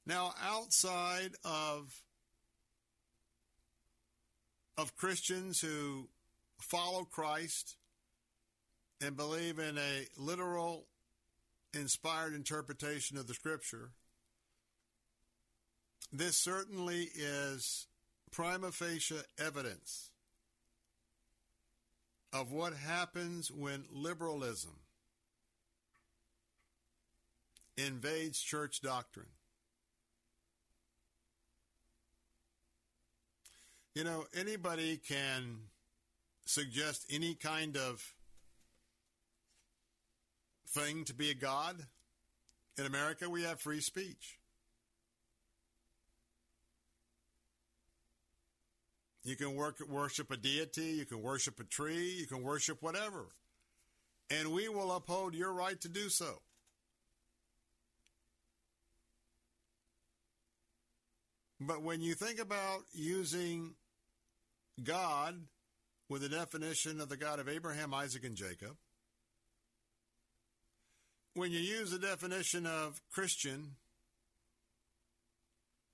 Now, 0.06 0.34
outside 0.43 1.32
of, 1.43 1.93
of 4.77 4.95
Christians 4.95 5.59
who 5.59 6.09
follow 6.59 7.06
Christ 7.06 7.75
and 9.01 9.17
believe 9.17 9.58
in 9.58 9.77
a 9.77 10.08
literal, 10.17 10.85
inspired 11.74 12.34
interpretation 12.34 13.17
of 13.17 13.27
the 13.27 13.34
Scripture, 13.34 13.92
this 16.14 16.38
certainly 16.38 17.09
is 17.16 17.88
prima 18.32 18.72
facie 18.72 19.16
evidence 19.40 20.11
of 22.32 22.51
what 22.51 22.74
happens 22.74 23.50
when 23.50 23.85
liberalism 23.92 24.75
invades 27.77 28.40
church 28.40 28.82
doctrine. 28.82 29.34
You 33.95 34.03
know, 34.03 34.25
anybody 34.38 34.98
can 34.98 35.56
suggest 36.45 37.06
any 37.09 37.33
kind 37.33 37.77
of 37.77 38.14
thing 40.67 41.06
to 41.06 41.14
be 41.14 41.32
a 41.32 41.33
God. 41.33 41.77
In 42.77 42.85
America, 42.85 43.30
we 43.30 43.43
have 43.43 43.61
free 43.61 43.80
speech. 43.80 44.38
You 49.24 49.38
can 49.38 49.56
work, 49.56 49.77
worship 49.88 50.30
a 50.30 50.35
deity, 50.35 50.88
you 50.88 51.06
can 51.06 51.22
worship 51.22 51.61
a 51.61 51.64
tree, 51.64 52.17
you 52.19 52.27
can 52.27 52.43
worship 52.43 52.83
whatever. 52.83 53.27
And 54.30 54.51
we 54.51 54.67
will 54.67 54.91
uphold 54.91 55.33
your 55.33 55.53
right 55.53 55.80
to 55.80 55.88
do 55.88 56.09
so. 56.09 56.41
But 61.61 61.82
when 61.82 62.01
you 62.01 62.14
think 62.14 62.41
about 62.41 62.82
using 62.93 63.75
God 64.83 65.35
with 66.09 66.21
the 66.21 66.29
definition 66.29 67.01
of 67.01 67.09
the 67.09 67.17
God 67.17 67.39
of 67.39 67.49
Abraham, 67.49 67.93
Isaac, 67.93 68.23
and 68.23 68.35
Jacob, 68.35 68.75
when 71.33 71.51
you 71.51 71.59
use 71.59 71.91
the 71.91 71.99
definition 71.99 72.65
of 72.65 73.01
Christian, 73.11 73.75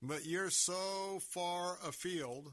but 0.02 0.24
you're 0.24 0.50
so 0.50 1.20
far 1.32 1.78
afield 1.86 2.52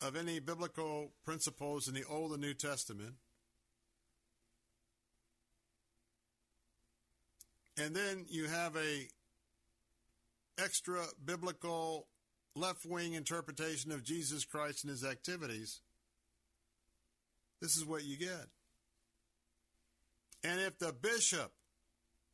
of 0.00 0.16
any 0.16 0.40
biblical 0.40 1.12
principles 1.24 1.88
in 1.88 1.94
the 1.94 2.04
Old 2.04 2.32
and 2.32 2.40
New 2.40 2.54
Testament. 2.54 3.14
And 7.78 7.94
then 7.94 8.26
you 8.28 8.46
have 8.46 8.76
a 8.76 9.08
extra 10.58 11.04
biblical 11.24 12.06
left 12.54 12.84
wing 12.84 13.14
interpretation 13.14 13.92
of 13.92 14.04
Jesus 14.04 14.44
Christ 14.44 14.84
and 14.84 14.90
his 14.90 15.04
activities. 15.04 15.80
This 17.60 17.76
is 17.76 17.84
what 17.84 18.04
you 18.04 18.16
get. 18.16 18.46
And 20.44 20.60
if 20.60 20.78
the 20.78 20.92
bishop 20.92 21.52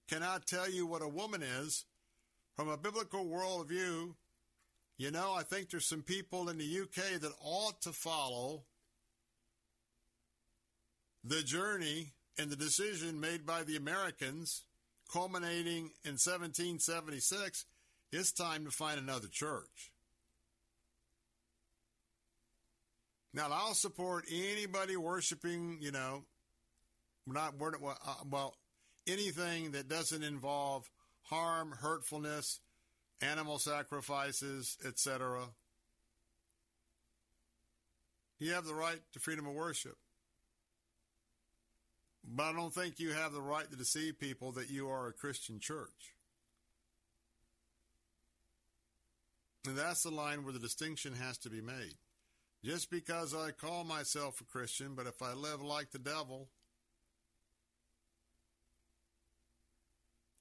cannot 0.08 0.46
tell 0.46 0.70
you 0.70 0.86
what 0.86 1.02
a 1.02 1.08
woman 1.08 1.42
is 1.42 1.84
from 2.56 2.68
a 2.68 2.78
biblical 2.78 3.26
worldview, 3.26 4.14
you 4.96 5.10
know, 5.10 5.34
I 5.34 5.42
think 5.42 5.70
there's 5.70 5.86
some 5.86 6.02
people 6.02 6.48
in 6.48 6.58
the 6.58 6.80
UK 6.80 7.20
that 7.20 7.32
ought 7.42 7.80
to 7.82 7.92
follow 7.92 8.62
the 11.22 11.42
journey 11.42 12.14
and 12.38 12.50
the 12.50 12.56
decision 12.56 13.20
made 13.20 13.44
by 13.44 13.64
the 13.64 13.76
Americans, 13.76 14.64
culminating 15.12 15.90
in 16.04 16.16
1776. 16.16 17.66
It's 18.10 18.32
time 18.32 18.64
to 18.64 18.70
find 18.70 18.98
another 18.98 19.28
church. 19.30 19.92
Now, 23.34 23.48
I'll 23.52 23.74
support 23.74 24.24
anybody 24.30 24.96
worshiping, 24.96 25.78
you 25.80 25.92
know, 25.92 26.24
not 27.26 27.54
uh, 27.60 27.94
well, 28.30 28.56
anything 29.06 29.72
that 29.72 29.88
doesn't 29.88 30.22
involve 30.22 30.90
harm, 31.24 31.72
hurtfulness, 31.80 32.60
animal 33.20 33.58
sacrifices, 33.58 34.78
etc. 34.86 35.48
You 38.38 38.52
have 38.52 38.64
the 38.64 38.74
right 38.74 39.00
to 39.12 39.20
freedom 39.20 39.46
of 39.46 39.54
worship. 39.54 39.96
But 42.24 42.44
I 42.44 42.52
don't 42.52 42.72
think 42.72 42.98
you 42.98 43.12
have 43.12 43.32
the 43.32 43.42
right 43.42 43.68
to 43.70 43.76
deceive 43.76 44.18
people 44.18 44.52
that 44.52 44.70
you 44.70 44.88
are 44.88 45.08
a 45.08 45.12
Christian 45.12 45.60
church. 45.60 46.14
And 49.66 49.76
that's 49.76 50.02
the 50.02 50.10
line 50.10 50.44
where 50.44 50.52
the 50.52 50.58
distinction 50.58 51.14
has 51.14 51.38
to 51.38 51.50
be 51.50 51.60
made. 51.60 51.94
Just 52.64 52.90
because 52.90 53.34
I 53.34 53.52
call 53.52 53.84
myself 53.84 54.40
a 54.40 54.44
Christian, 54.44 54.94
but 54.94 55.06
if 55.06 55.22
I 55.22 55.32
live 55.32 55.62
like 55.62 55.92
the 55.92 55.98
devil, 55.98 56.48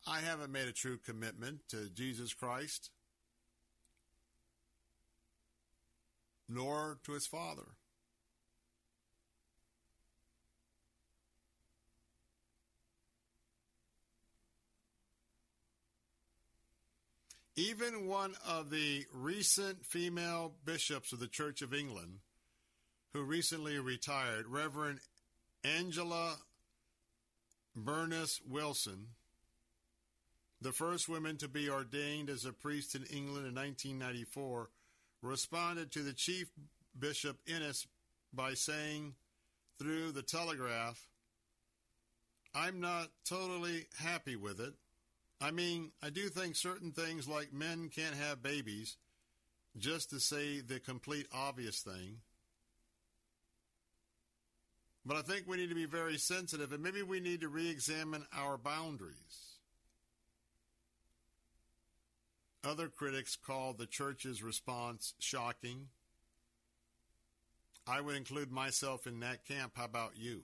I 0.07 0.19
haven't 0.21 0.51
made 0.51 0.67
a 0.67 0.71
true 0.71 0.97
commitment 0.97 1.67
to 1.69 1.89
Jesus 1.89 2.33
Christ, 2.33 2.89
nor 6.49 6.97
to 7.03 7.11
his 7.11 7.27
Father. 7.27 7.76
Even 17.59 18.05
one 18.05 18.35
of 18.47 18.69
the 18.69 19.03
recent 19.11 19.83
female 19.83 20.53
bishops 20.63 21.11
of 21.11 21.19
the 21.19 21.27
Church 21.27 21.63
of 21.63 21.73
England, 21.73 22.19
who 23.13 23.23
recently 23.23 23.79
retired, 23.79 24.45
Reverend 24.45 24.99
Angela 25.63 26.37
Berners-Wilson, 27.75 29.07
the 30.61 30.71
first 30.71 31.09
woman 31.09 31.37
to 31.37 31.47
be 31.47 31.67
ordained 31.67 32.29
as 32.29 32.45
a 32.45 32.53
priest 32.53 32.93
in 32.93 33.05
England 33.05 33.47
in 33.47 33.55
1994, 33.55 34.69
responded 35.23 35.91
to 35.91 36.03
the 36.03 36.13
chief 36.13 36.51
bishop 36.97 37.37
Innes 37.47 37.87
by 38.31 38.53
saying 38.53 39.15
through 39.79 40.11
the 40.11 40.21
Telegraph, 40.21 41.07
I'm 42.53 42.79
not 42.79 43.07
totally 43.27 43.87
happy 43.97 44.35
with 44.35 44.59
it. 44.59 44.73
I 45.39 45.51
mean, 45.51 45.91
I 46.01 46.09
do 46.09 46.29
think 46.29 46.55
certain 46.55 46.91
things 46.91 47.27
like 47.27 47.53
men 47.53 47.89
can't 47.89 48.15
have 48.15 48.41
babies, 48.41 48.97
just 49.77 50.09
to 50.09 50.19
say 50.19 50.61
the 50.61 50.79
complete 50.79 51.27
obvious 51.31 51.81
thing. 51.81 52.21
But 55.05 55.17
I 55.17 55.21
think 55.21 55.47
we 55.47 55.57
need 55.57 55.69
to 55.69 55.75
be 55.75 55.85
very 55.85 56.17
sensitive 56.17 56.73
and 56.73 56.83
maybe 56.83 57.01
we 57.01 57.21
need 57.21 57.41
to 57.41 57.47
re 57.47 57.69
examine 57.69 58.25
our 58.35 58.57
boundaries. 58.57 59.15
Other 62.63 62.89
critics 62.89 63.37
called 63.37 63.77
the 63.77 63.85
church's 63.85 64.43
response 64.43 65.13
shocking. 65.19 65.87
I 67.87 68.01
would 68.01 68.17
include 68.17 68.51
myself 68.51 69.07
in 69.07 69.21
that 69.21 69.45
camp. 69.45 69.73
How 69.75 69.85
about 69.85 70.17
you? 70.17 70.41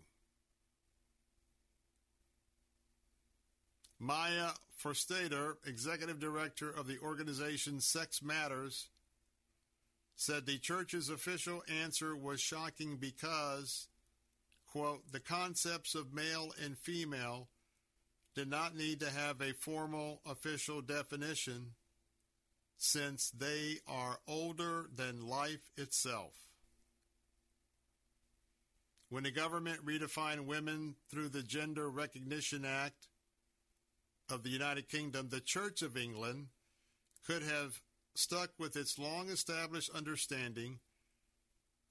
Maya 4.04 4.50
Forstater, 4.84 5.56
executive 5.66 6.20
director 6.20 6.70
of 6.70 6.88
the 6.88 7.00
organization 7.00 7.80
Sex 7.80 8.22
Matters, 8.22 8.90
said 10.18 10.46
the 10.46 10.58
church's 10.58 11.08
official 11.08 11.64
answer 11.82 12.14
was 12.14 12.42
shocking 12.42 12.98
because, 12.98 13.88
quote, 14.70 15.10
the 15.14 15.22
concepts 15.22 15.96
of 15.96 16.14
male 16.14 16.52
and 16.62 16.78
female 16.78 17.48
did 18.36 18.50
not 18.50 18.76
need 18.76 19.00
to 19.00 19.10
have 19.10 19.40
a 19.40 19.54
formal 19.54 20.20
official 20.30 20.82
definition 20.82 21.68
since 22.78 23.30
they 23.30 23.78
are 23.88 24.20
older 24.28 24.88
than 24.94 25.30
life 25.30 25.72
itself. 25.78 26.34
When 29.08 29.24
the 29.24 29.32
government 29.32 29.86
redefined 29.86 30.42
women 30.42 30.96
through 31.10 31.30
the 31.30 31.44
Gender 31.44 31.90
Recognition 31.90 32.66
Act 32.66 33.08
of 34.30 34.44
the 34.44 34.50
United 34.50 34.90
Kingdom, 34.90 35.30
the 35.30 35.42
Church 35.42 35.82
of 35.82 35.98
England 35.98 36.48
could 37.26 37.44
have 37.44 37.82
stuck 38.16 38.52
with 38.58 38.76
its 38.76 39.00
long 39.00 39.30
established 39.30 39.90
understanding, 39.94 40.80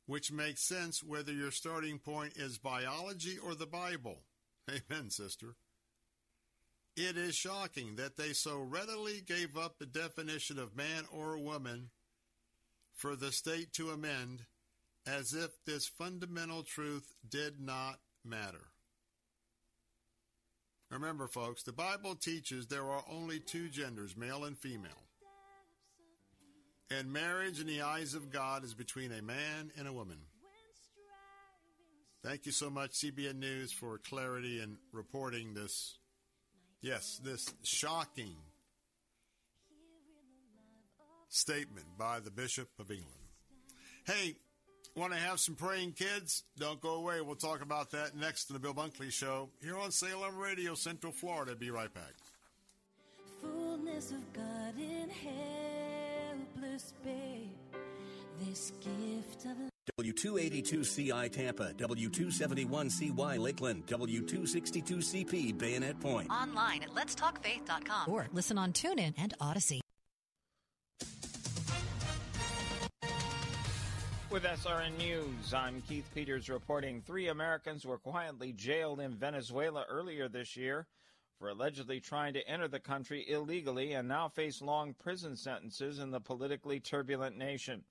which 0.06 0.32
makes 0.32 0.62
sense 0.66 1.02
whether 1.02 1.32
your 1.32 1.50
starting 1.50 1.98
point 1.98 2.34
is 2.36 2.58
biology 2.58 3.38
or 3.38 3.54
the 3.54 3.66
Bible. 3.66 4.18
Amen, 4.70 5.10
sister. 5.10 5.56
It 6.96 7.16
is 7.16 7.34
shocking 7.34 7.96
that 7.96 8.16
they 8.16 8.34
so 8.34 8.60
readily 8.60 9.22
gave 9.26 9.56
up 9.56 9.78
the 9.78 9.86
definition 9.86 10.58
of 10.58 10.76
man 10.76 11.04
or 11.10 11.38
woman 11.38 11.90
for 12.94 13.16
the 13.16 13.32
state 13.32 13.72
to 13.74 13.90
amend 13.90 14.44
as 15.06 15.32
if 15.32 15.50
this 15.64 15.86
fundamental 15.86 16.62
truth 16.62 17.14
did 17.28 17.60
not 17.60 17.98
matter. 18.24 18.71
Remember, 20.92 21.26
folks, 21.26 21.62
the 21.62 21.72
Bible 21.72 22.14
teaches 22.14 22.66
there 22.66 22.88
are 22.88 23.02
only 23.10 23.40
two 23.40 23.68
genders, 23.70 24.16
male 24.16 24.44
and 24.44 24.58
female. 24.58 24.90
And 26.90 27.10
marriage 27.10 27.58
in 27.58 27.66
the 27.66 27.80
eyes 27.80 28.14
of 28.14 28.30
God 28.30 28.62
is 28.62 28.74
between 28.74 29.10
a 29.10 29.22
man 29.22 29.72
and 29.78 29.88
a 29.88 29.92
woman. 29.92 30.18
Thank 32.22 32.44
you 32.46 32.52
so 32.52 32.68
much, 32.68 32.92
CBN 32.92 33.36
News, 33.36 33.72
for 33.72 33.98
clarity 33.98 34.60
and 34.60 34.76
reporting 34.92 35.54
this 35.54 35.98
Yes, 36.82 37.20
this 37.22 37.48
shocking 37.62 38.34
statement 41.28 41.86
by 41.96 42.18
the 42.18 42.32
Bishop 42.32 42.68
of 42.80 42.90
England. 42.90 43.08
Hey, 44.04 44.34
want 44.94 45.12
to 45.12 45.18
have 45.18 45.40
some 45.40 45.54
praying 45.54 45.92
kids? 45.92 46.44
Don't 46.58 46.80
go 46.80 46.94
away. 46.94 47.20
We'll 47.20 47.36
talk 47.36 47.62
about 47.62 47.90
that 47.92 48.16
next 48.16 48.50
in 48.50 48.54
the 48.54 48.60
Bill 48.60 48.74
Bunkley 48.74 49.12
Show 49.12 49.50
here 49.62 49.78
on 49.78 49.90
Salem 49.90 50.36
Radio, 50.36 50.74
Central 50.74 51.12
Florida. 51.12 51.54
Be 51.54 51.70
right 51.70 51.92
back. 51.92 52.14
Fullness 53.40 54.12
of 54.12 54.32
God 54.32 54.78
in 54.78 55.10
helpless 55.10 56.94
babe. 57.04 57.50
This 58.40 58.72
gift 58.80 59.46
of 59.46 59.56
W282CI 60.00 61.30
Tampa, 61.32 61.72
W271CY 61.74 63.38
Lakeland, 63.38 63.86
W262CP 63.86 65.58
Bayonet 65.58 66.00
Point. 66.00 66.30
Online 66.30 66.82
at 66.82 66.90
letstalkfaith.com 66.90 68.08
or 68.08 68.28
listen 68.32 68.58
on 68.58 68.72
TuneIn 68.72 69.14
and 69.18 69.34
Audacy. 69.40 69.81
With 74.32 74.44
SRN 74.44 74.96
News, 74.96 75.52
I'm 75.52 75.82
Keith 75.82 76.08
Peters 76.14 76.48
reporting 76.48 77.02
three 77.02 77.28
Americans 77.28 77.84
were 77.84 77.98
quietly 77.98 78.54
jailed 78.54 78.98
in 78.98 79.14
Venezuela 79.14 79.84
earlier 79.90 80.26
this 80.26 80.56
year 80.56 80.86
for 81.38 81.50
allegedly 81.50 82.00
trying 82.00 82.32
to 82.32 82.48
enter 82.48 82.66
the 82.66 82.80
country 82.80 83.26
illegally 83.28 83.92
and 83.92 84.08
now 84.08 84.30
face 84.30 84.62
long 84.62 84.94
prison 84.94 85.36
sentences 85.36 85.98
in 85.98 86.10
the 86.10 86.18
politically 86.18 86.80
turbulent 86.80 87.36
nation. 87.36 87.84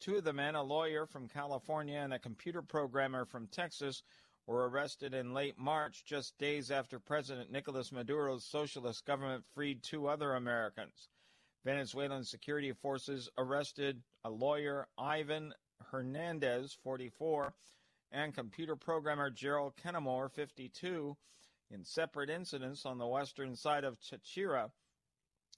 Two 0.00 0.16
of 0.16 0.24
the 0.24 0.32
men, 0.32 0.54
a 0.54 0.62
lawyer 0.62 1.04
from 1.04 1.28
California 1.28 1.98
and 1.98 2.14
a 2.14 2.18
computer 2.18 2.62
programmer 2.62 3.26
from 3.26 3.46
Texas, 3.48 4.02
were 4.46 4.66
arrested 4.66 5.12
in 5.12 5.34
late 5.34 5.58
March, 5.58 6.02
just 6.06 6.38
days 6.38 6.70
after 6.70 6.98
President 6.98 7.52
Nicolas 7.52 7.92
Maduro's 7.92 8.46
socialist 8.46 9.04
government 9.04 9.44
freed 9.54 9.82
two 9.82 10.06
other 10.06 10.32
Americans. 10.32 11.10
Venezuelan 11.62 12.24
security 12.24 12.72
forces 12.72 13.28
arrested 13.36 14.02
a 14.24 14.30
lawyer, 14.30 14.86
Ivan 14.96 15.52
Hernandez, 15.90 16.76
44, 16.82 17.54
and 18.12 18.34
computer 18.34 18.76
programmer 18.76 19.30
Gerald 19.30 19.74
Kenemore, 19.76 20.30
52, 20.30 21.16
in 21.70 21.84
separate 21.84 22.30
incidents 22.30 22.86
on 22.86 22.98
the 22.98 23.06
western 23.06 23.56
side 23.56 23.84
of 23.84 23.98
Tachira. 24.00 24.70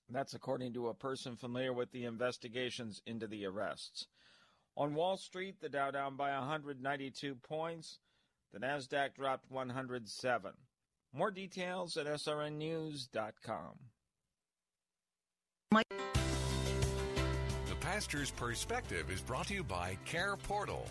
That's 0.08 0.34
according 0.34 0.72
to 0.74 0.88
a 0.88 0.94
person 0.94 1.36
familiar 1.36 1.72
with 1.72 1.90
the 1.90 2.04
investigations 2.04 3.02
into 3.06 3.26
the 3.26 3.44
arrests. 3.46 4.06
On 4.76 4.94
Wall 4.94 5.16
Street, 5.16 5.60
the 5.60 5.68
Dow 5.68 5.90
down 5.90 6.16
by 6.16 6.30
192 6.38 7.34
points. 7.36 7.98
The 8.52 8.60
Nasdaq 8.60 9.14
dropped 9.14 9.50
107. 9.50 10.52
More 11.12 11.30
details 11.30 11.96
at 11.96 12.06
srnnews.com. 12.06 13.78
The 15.70 16.15
Pastor's 17.86 18.32
Perspective 18.32 19.12
is 19.12 19.20
brought 19.20 19.46
to 19.46 19.54
you 19.54 19.62
by 19.62 19.96
Care 20.06 20.36
Portal. 20.36 20.88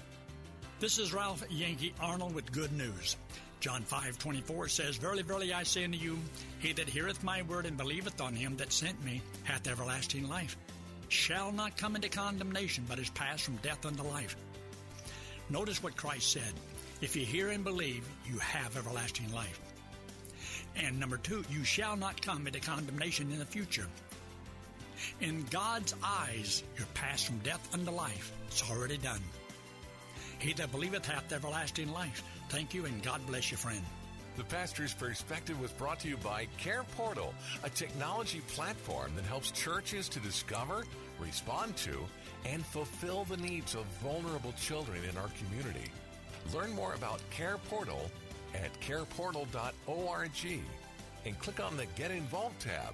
This 0.80 0.98
is 0.98 1.12
Ralph 1.12 1.44
Yankee 1.50 1.94
Arnold 2.00 2.34
with 2.34 2.54
good 2.54 2.72
news. 2.72 3.18
John 3.60 3.84
5:24 3.84 4.70
says, 4.70 4.96
"Verily, 4.96 5.22
verily, 5.22 5.52
I 5.52 5.64
say 5.64 5.84
unto 5.84 5.98
you, 5.98 6.18
he 6.60 6.72
that 6.72 6.88
heareth 6.88 7.22
my 7.22 7.42
word 7.42 7.66
and 7.66 7.76
believeth 7.76 8.22
on 8.22 8.34
him 8.34 8.56
that 8.56 8.72
sent 8.72 9.04
me 9.04 9.22
hath 9.44 9.68
everlasting 9.68 10.30
life, 10.30 10.56
shall 11.10 11.52
not 11.52 11.76
come 11.76 11.98
into 11.98 12.08
condemnation, 12.08 12.86
but 12.88 12.98
is 12.98 13.10
passed 13.10 13.44
from 13.44 13.58
death 13.58 13.86
unto 13.86 14.04
life." 14.04 14.38
Notice 15.50 15.84
what 15.84 15.98
Christ 15.98 16.32
said: 16.32 16.54
"If 17.02 17.14
you 17.18 17.26
hear 17.26 17.50
and 17.50 17.66
believe, 17.66 18.08
you 18.26 18.40
have 18.40 18.78
everlasting 18.78 19.34
life." 19.34 19.60
And 20.78 20.98
number 20.98 21.18
two, 21.18 21.44
you 21.50 21.66
shall 21.66 21.98
not 21.98 22.22
come 22.22 22.48
into 22.48 22.62
condemnation 22.62 23.34
in 23.34 23.40
the 23.40 23.46
future. 23.46 23.90
In 25.22 25.46
God's 25.50 25.96
eyes, 26.04 26.64
you're 26.78 26.88
passed 26.94 27.28
from 27.28 27.40
death 27.40 27.68
unto 27.74 27.92
life. 27.92 28.32
It's 28.48 28.70
already 28.70 28.98
done. 28.98 29.22
He 30.40 30.54
that 30.54 30.72
believeth 30.72 31.06
hath 31.06 31.32
everlasting 31.32 31.92
life. 31.92 32.24
Thank 32.50 32.74
you, 32.74 32.86
and 32.86 33.02
God 33.02 33.26
bless 33.26 33.52
you, 33.52 33.58
friend. 33.58 33.82
The 34.38 34.44
Pastor's 34.44 34.94
Perspective 34.94 35.60
was 35.62 35.72
brought 35.72 36.00
to 36.02 36.10
you 36.10 36.18
by 36.18 36.48
Care 36.58 36.84
Portal, 36.98 37.34
a 37.64 37.70
technology 37.70 38.42
platform 38.50 39.14
that 39.16 39.24
helps 39.24 39.52
churches 39.52 40.10
to 40.10 40.20
discover, 40.20 40.84
respond 41.20 41.78
to, 41.78 42.06
and 42.46 42.66
fulfill 42.66 43.24
the 43.24 43.38
needs 43.38 43.76
of 43.76 43.86
vulnerable 44.04 44.54
children 44.60 45.00
in 45.10 45.18
our 45.18 45.30
community. 45.40 45.90
Learn 46.54 46.74
more 46.74 46.94
about 46.96 47.22
Care 47.32 47.58
Portal 47.70 48.12
at 48.54 48.78
careportal.org 48.82 50.60
and 51.26 51.40
click 51.40 51.60
on 51.60 51.78
the 51.78 51.86
Get 51.96 52.12
Involved 52.12 52.60
tab. 52.60 52.94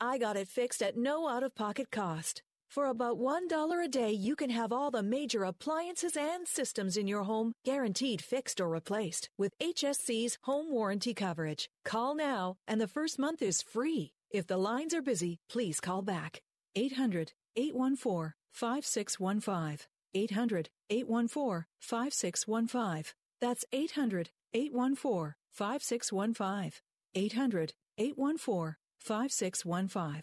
I 0.00 0.16
got 0.18 0.36
it 0.36 0.46
fixed 0.46 0.80
at 0.80 0.96
no 0.96 1.28
out 1.28 1.42
of 1.42 1.56
pocket 1.56 1.90
cost. 1.90 2.42
For 2.70 2.86
about 2.86 3.18
$1 3.18 3.84
a 3.84 3.88
day, 3.88 4.12
you 4.12 4.36
can 4.36 4.50
have 4.50 4.72
all 4.72 4.92
the 4.92 5.02
major 5.02 5.42
appliances 5.42 6.16
and 6.16 6.46
systems 6.46 6.96
in 6.96 7.08
your 7.08 7.24
home 7.24 7.52
guaranteed 7.64 8.22
fixed 8.22 8.60
or 8.60 8.68
replaced 8.68 9.28
with 9.36 9.58
HSC's 9.58 10.38
home 10.42 10.70
warranty 10.70 11.14
coverage. 11.14 11.68
Call 11.84 12.14
now, 12.14 12.56
and 12.68 12.80
the 12.80 12.86
first 12.86 13.18
month 13.18 13.42
is 13.42 13.62
free. 13.62 14.12
If 14.30 14.46
the 14.46 14.58
lines 14.58 14.94
are 14.94 15.02
busy, 15.02 15.38
please 15.48 15.80
call 15.80 16.02
back. 16.02 16.42
800 16.76 17.32
814 17.56 18.34
5615. 18.52 19.86
800 20.14 20.68
814 20.90 21.64
5615. 21.80 23.12
That's 23.40 23.64
800 23.72 24.30
814 24.54 25.34
5615. 25.50 26.72
800 27.14 27.72
814 27.98 28.76
5615. 28.98 30.22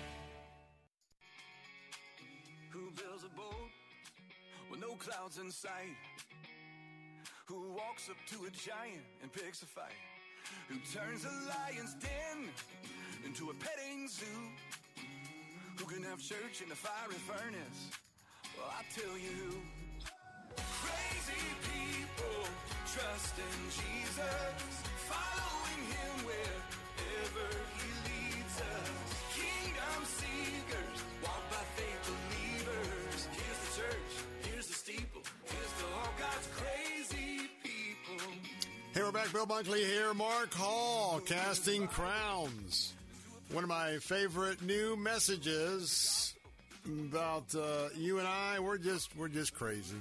Clouds 5.11 5.37
in 5.37 5.51
sight? 5.51 5.97
Who 7.45 7.73
walks 7.73 8.09
up 8.09 8.15
to 8.27 8.45
a 8.47 8.51
giant 8.51 9.03
and 9.21 9.31
picks 9.31 9.61
a 9.61 9.65
fight? 9.65 9.99
Who 10.69 10.75
turns 10.93 11.25
a 11.25 11.33
lion's 11.49 11.95
den 11.95 12.49
into 13.25 13.49
a 13.49 13.53
petting 13.55 14.07
zoo? 14.07 14.25
Who 15.77 15.85
can 15.85 16.03
have 16.03 16.19
church 16.19 16.61
in 16.65 16.71
a 16.71 16.75
fiery 16.75 17.19
furnace? 17.27 17.89
Well, 18.57 18.71
I 18.71 18.83
tell 18.93 19.17
you 19.17 19.35
who. 19.41 19.57
Crazy 20.55 21.47
people 21.71 22.47
trust 22.93 23.35
in 23.37 23.59
Jesus, 23.67 24.71
following 25.11 25.83
him 25.91 26.25
wherever 26.25 27.47
he 27.75 27.87
leads 28.07 28.61
us. 28.61 29.20
Hey, 38.93 39.01
we're 39.03 39.11
back. 39.11 39.31
Bill 39.31 39.47
Bunkley 39.47 39.85
here. 39.85 40.13
Mark 40.13 40.53
Hall, 40.53 41.21
Casting 41.25 41.87
Crowns. 41.87 42.93
One 43.51 43.63
of 43.63 43.69
my 43.69 43.97
favorite 43.97 44.61
new 44.61 44.95
messages 44.95 46.33
about 46.85 47.55
uh, 47.55 47.89
you 47.97 48.19
and 48.19 48.27
I. 48.27 48.59
We're 48.59 48.77
just 48.77 49.15
we're 49.15 49.29
just 49.29 49.53
crazy. 49.53 49.95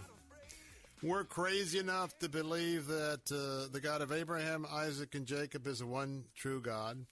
We're 1.03 1.25
crazy 1.25 1.79
enough 1.79 2.19
to 2.19 2.29
believe 2.29 2.89
that 2.89 3.31
uh, 3.31 3.73
the 3.73 3.81
God 3.81 4.03
of 4.03 4.13
Abraham, 4.13 4.67
Isaac, 4.71 5.15
and 5.15 5.25
Jacob 5.25 5.67
is 5.67 5.79
the 5.79 5.87
one 5.87 6.25
true 6.37 6.61
God. 6.61 7.07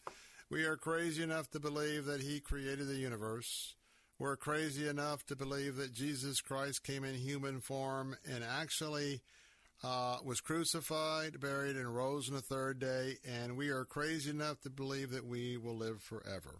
We 0.50 0.64
are 0.64 0.76
crazy 0.76 1.22
enough 1.22 1.50
to 1.52 1.60
believe 1.60 2.04
that 2.06 2.20
He 2.20 2.40
created 2.40 2.88
the 2.88 2.96
universe. 2.96 3.74
We're 4.18 4.36
crazy 4.36 4.88
enough 4.88 5.24
to 5.26 5.36
believe 5.36 5.76
that 5.76 5.92
Jesus 5.92 6.40
Christ 6.40 6.82
came 6.82 7.04
in 7.04 7.14
human 7.14 7.60
form 7.60 8.16
and 8.28 8.42
actually 8.42 9.22
uh, 9.84 10.16
was 10.24 10.40
crucified, 10.40 11.38
buried, 11.38 11.76
and 11.76 11.94
rose 11.94 12.28
on 12.28 12.34
the 12.34 12.42
third 12.42 12.80
day. 12.80 13.18
And 13.24 13.56
we 13.56 13.68
are 13.68 13.84
crazy 13.84 14.30
enough 14.30 14.60
to 14.62 14.70
believe 14.70 15.10
that 15.10 15.24
we 15.24 15.56
will 15.56 15.76
live 15.76 16.00
forever. 16.00 16.56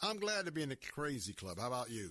I'm 0.00 0.18
glad 0.18 0.46
to 0.46 0.52
be 0.52 0.62
in 0.62 0.68
the 0.68 0.76
crazy 0.76 1.32
club. 1.32 1.58
How 1.58 1.66
about 1.66 1.90
you? 1.90 2.10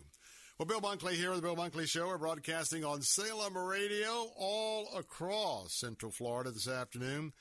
Well, 0.58 0.66
Bill 0.66 0.82
Bunkley 0.82 1.14
here, 1.14 1.30
on 1.30 1.38
the 1.38 1.42
Bill 1.42 1.56
Bunkley 1.56 1.88
Show. 1.88 2.08
We're 2.08 2.18
broadcasting 2.18 2.84
on 2.84 3.02
Salem 3.02 3.58
Radio 3.58 4.28
all 4.38 4.90
across 4.98 5.74
Central 5.74 6.12
Florida 6.12 6.52
this 6.52 6.68
afternoon. 6.68 7.32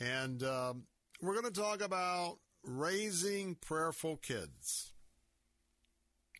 And 0.00 0.42
um, 0.42 0.84
we're 1.20 1.38
going 1.38 1.52
to 1.52 1.60
talk 1.60 1.82
about 1.82 2.38
raising 2.64 3.56
prayerful 3.56 4.16
kids. 4.16 4.91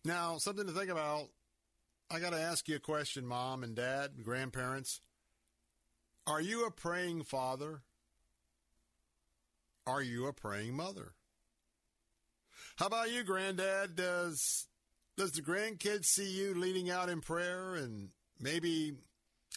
Now, 0.05 0.37
something 0.37 0.67
to 0.67 0.73
think 0.73 0.89
about. 0.89 1.29
I 2.11 2.19
got 2.19 2.31
to 2.31 2.39
ask 2.39 2.67
you 2.67 2.75
a 2.75 2.79
question, 2.79 3.25
mom 3.25 3.63
and 3.63 3.75
dad, 3.75 4.23
grandparents. 4.23 4.99
Are 6.27 6.41
you 6.41 6.65
a 6.65 6.71
praying 6.71 7.23
father? 7.23 7.81
Are 9.87 10.01
you 10.01 10.27
a 10.27 10.33
praying 10.33 10.75
mother? 10.75 11.13
How 12.75 12.87
about 12.87 13.11
you, 13.11 13.23
granddad? 13.23 13.95
Does 13.95 14.67
does 15.15 15.31
the 15.31 15.41
grandkids 15.41 16.05
see 16.05 16.29
you 16.29 16.53
leading 16.53 16.89
out 16.89 17.09
in 17.09 17.21
prayer 17.21 17.75
and 17.75 18.09
maybe 18.39 18.93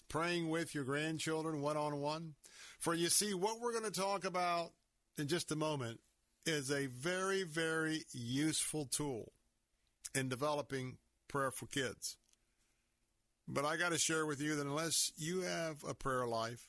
praying 0.08 0.48
with 0.48 0.74
your 0.74 0.84
grandchildren 0.84 1.60
one 1.60 1.76
on 1.76 2.00
one? 2.00 2.34
For 2.78 2.94
you 2.94 3.08
see, 3.08 3.34
what 3.34 3.60
we're 3.60 3.72
going 3.72 3.90
to 3.90 4.00
talk 4.00 4.24
about 4.24 4.72
in 5.18 5.28
just 5.28 5.50
a 5.50 5.56
moment 5.56 6.00
is 6.44 6.70
a 6.70 6.86
very, 6.86 7.42
very 7.42 8.04
useful 8.12 8.86
tool 8.86 9.32
in 10.16 10.28
developing 10.28 10.96
prayer 11.28 11.50
for 11.50 11.66
kids. 11.66 12.16
But 13.46 13.64
I 13.64 13.76
got 13.76 13.92
to 13.92 13.98
share 13.98 14.26
with 14.26 14.40
you 14.40 14.56
that 14.56 14.66
unless 14.66 15.12
you 15.16 15.42
have 15.42 15.84
a 15.88 15.94
prayer 15.94 16.26
life 16.26 16.68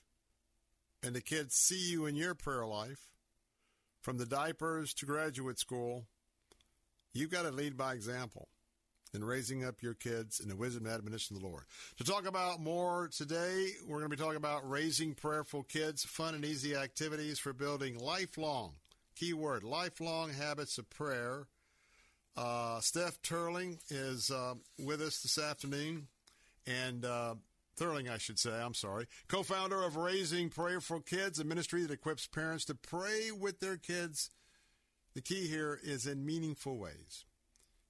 and 1.02 1.16
the 1.16 1.22
kids 1.22 1.56
see 1.56 1.92
you 1.92 2.06
in 2.06 2.16
your 2.16 2.36
prayer 2.36 2.66
life, 2.66 3.08
from 4.02 4.18
the 4.18 4.26
diapers 4.26 4.94
to 4.94 5.06
graduate 5.06 5.60
school, 5.60 6.06
you've 7.14 7.32
got 7.32 7.42
to 7.44 7.52
lead 7.52 7.76
by 7.76 7.94
example 7.94 8.48
in 9.14 9.24
raising 9.24 9.66
up 9.66 9.82
your 9.82 9.96
kids 9.96 10.40
in 10.40 10.48
the 10.48 10.56
wisdom 10.56 10.86
and 10.86 10.94
admonition 10.94 11.36
of 11.36 11.42
the 11.42 11.48
Lord. 11.48 11.64
To 11.98 12.04
talk 12.04 12.26
about 12.26 12.62
more 12.62 13.10
today, 13.10 13.72
we're 13.86 13.98
going 13.98 14.10
to 14.10 14.16
be 14.16 14.22
talking 14.22 14.38
about 14.38 14.70
raising 14.70 15.14
prayerful 15.14 15.64
kids, 15.64 16.04
fun 16.06 16.36
and 16.36 16.46
easy 16.46 16.76
activities 16.76 17.40
for 17.40 17.54
building 17.54 17.98
lifelong, 17.98 18.74
key 19.16 19.34
word, 19.34 19.64
lifelong 19.64 20.32
habits 20.32 20.78
of 20.78 20.90
prayer. 20.90 21.48
Uh, 22.38 22.80
Steph 22.80 23.20
Turling 23.24 23.80
is 23.90 24.30
uh, 24.30 24.54
with 24.78 25.02
us 25.02 25.22
this 25.22 25.40
afternoon, 25.40 26.08
and 26.68 27.04
uh, 27.04 27.34
Thurling, 27.80 28.12
I 28.12 28.20
should 28.20 28.38
say, 28.38 28.52
I'm 28.52 28.76
sorry, 28.76 29.08
co 29.28 29.42
founder 29.42 29.84
of 29.84 29.96
Raising 29.96 30.50
Prayerful 30.50 31.02
Kids, 31.02 31.40
a 31.40 31.44
ministry 31.44 31.82
that 31.82 31.92
equips 31.92 32.28
parents 32.28 32.64
to 32.66 32.76
pray 32.76 33.32
with 33.32 33.60
their 33.60 33.78
kids. 33.78 34.30
The 35.16 35.22
key 35.22 35.48
here 35.48 35.80
is 35.82 36.06
in 36.06 36.28
meaningful 36.28 36.78
ways. 36.78 37.26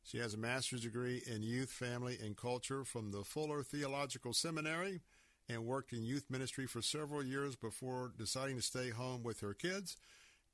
She 0.02 0.20
has 0.20 0.34
a 0.34 0.38
master's 0.38 0.84
degree 0.84 1.22
in 1.28 1.44
youth, 1.44 1.70
family, 1.70 2.18
and 2.24 2.38
culture 2.38 2.86
from 2.86 3.12
the 3.12 3.26
Fuller 3.26 3.64
Theological 3.64 4.32
Seminary 4.32 5.02
and 5.50 5.66
worked 5.66 5.92
in 5.92 6.06
youth 6.06 6.26
ministry 6.30 6.68
for 6.68 6.82
several 6.82 7.22
years 7.22 7.58
before 7.58 8.14
deciding 8.18 8.56
to 8.56 8.62
stay 8.62 8.92
home 8.92 9.24
with 9.24 9.42
her 9.42 9.54
kids. 9.54 9.98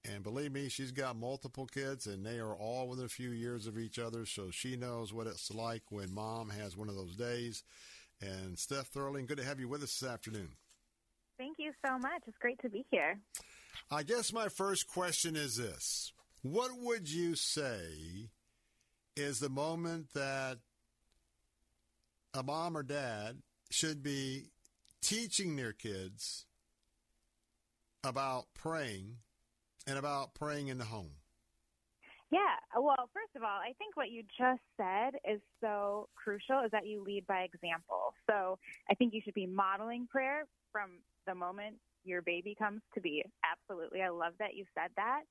And 0.05 0.21
believe 0.21 0.51
me, 0.51 0.67
she's 0.67 0.91
got 0.91 1.15
multiple 1.15 1.65
kids, 1.65 2.07
and 2.07 2.25
they 2.25 2.39
are 2.39 2.53
all 2.53 2.89
within 2.89 3.05
a 3.05 3.09
few 3.09 3.29
years 3.29 3.67
of 3.67 3.77
each 3.77 3.97
other, 3.97 4.25
so 4.25 4.51
she 4.51 4.75
knows 4.75 5.13
what 5.13 5.27
it's 5.27 5.53
like 5.53 5.83
when 5.89 6.13
mom 6.13 6.49
has 6.49 6.75
one 6.75 6.89
of 6.89 6.95
those 6.95 7.15
days. 7.15 7.63
And 8.21 8.59
Steph 8.59 8.91
Thurling, 8.91 9.27
good 9.27 9.37
to 9.37 9.45
have 9.45 9.61
you 9.61 9.69
with 9.69 9.81
us 9.81 9.97
this 9.97 10.09
afternoon. 10.09 10.49
Thank 11.37 11.57
you 11.57 11.71
so 11.85 11.97
much. 11.97 12.21
It's 12.27 12.37
great 12.37 12.59
to 12.61 12.69
be 12.69 12.85
here. 12.91 13.17
I 13.89 14.03
guess 14.03 14.33
my 14.33 14.49
first 14.49 14.87
question 14.87 15.35
is 15.35 15.55
this 15.55 16.11
What 16.41 16.71
would 16.77 17.09
you 17.09 17.35
say 17.35 18.29
is 19.15 19.39
the 19.39 19.49
moment 19.49 20.13
that 20.13 20.57
a 22.33 22.43
mom 22.43 22.75
or 22.75 22.83
dad 22.83 23.37
should 23.69 24.03
be 24.03 24.49
teaching 25.01 25.55
their 25.55 25.73
kids 25.73 26.45
about 28.03 28.45
praying 28.53 29.17
and 29.87 29.97
about 29.97 30.33
praying 30.33 30.67
in 30.67 30.77
the 30.77 30.85
home? 30.85 31.11
Yeah. 32.31 32.57
Well, 32.75 33.09
first 33.13 33.35
of 33.35 33.43
all, 33.43 33.59
I 33.61 33.73
think 33.77 33.95
what 33.95 34.09
you 34.09 34.23
just 34.37 34.61
said 34.75 35.19
is 35.23 35.39
so 35.61 36.09
crucial 36.15 36.63
is 36.65 36.71
that 36.71 36.87
you 36.87 37.03
lead 37.03 37.27
by 37.27 37.41
example. 37.41 38.15
So 38.27 38.57
I 38.89 38.95
think 38.95 39.13
you 39.13 39.21
should 39.23 39.35
be 39.35 39.45
modeling 39.45 40.07
prayer 40.09 40.45
from 40.71 41.01
the 41.27 41.35
moment 41.35 41.75
your 42.03 42.21
baby 42.21 42.55
comes 42.57 42.81
to 42.95 43.01
be. 43.01 43.23
Absolutely. 43.45 44.01
I 44.01 44.09
love 44.09 44.33
that 44.39 44.55
you 44.55 44.65
said 44.73 44.89
that. 44.95 45.21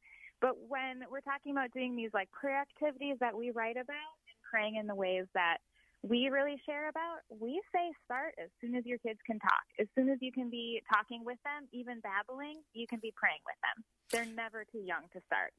But 0.40 0.54
when 0.68 1.02
we're 1.10 1.20
talking 1.20 1.52
about 1.52 1.72
doing 1.72 1.96
these 1.96 2.10
like 2.14 2.30
prayer 2.30 2.60
activities 2.60 3.16
that 3.20 3.36
we 3.36 3.50
write 3.50 3.76
about 3.76 4.14
and 4.28 4.38
praying 4.48 4.76
in 4.76 4.86
the 4.86 4.94
ways 4.94 5.26
that 5.34 5.58
we 6.02 6.28
really 6.28 6.60
share 6.66 6.88
about, 6.88 7.18
we 7.30 7.60
say 7.72 7.92
start 8.04 8.34
as 8.42 8.50
soon 8.60 8.74
as 8.74 8.84
your 8.84 8.98
kids 8.98 9.20
can 9.24 9.38
talk. 9.38 9.62
As 9.78 9.86
soon 9.96 10.08
as 10.08 10.18
you 10.20 10.32
can 10.32 10.50
be 10.50 10.82
talking 10.92 11.24
with 11.24 11.38
them, 11.44 11.68
even 11.72 12.00
babbling, 12.00 12.60
you 12.72 12.86
can 12.88 12.98
be 13.00 13.12
praying 13.16 13.38
with 13.46 13.56
them. 13.62 13.84
They're 14.10 14.34
never 14.34 14.64
too 14.64 14.82
young 14.84 15.02
to 15.12 15.20
start. 15.26 15.52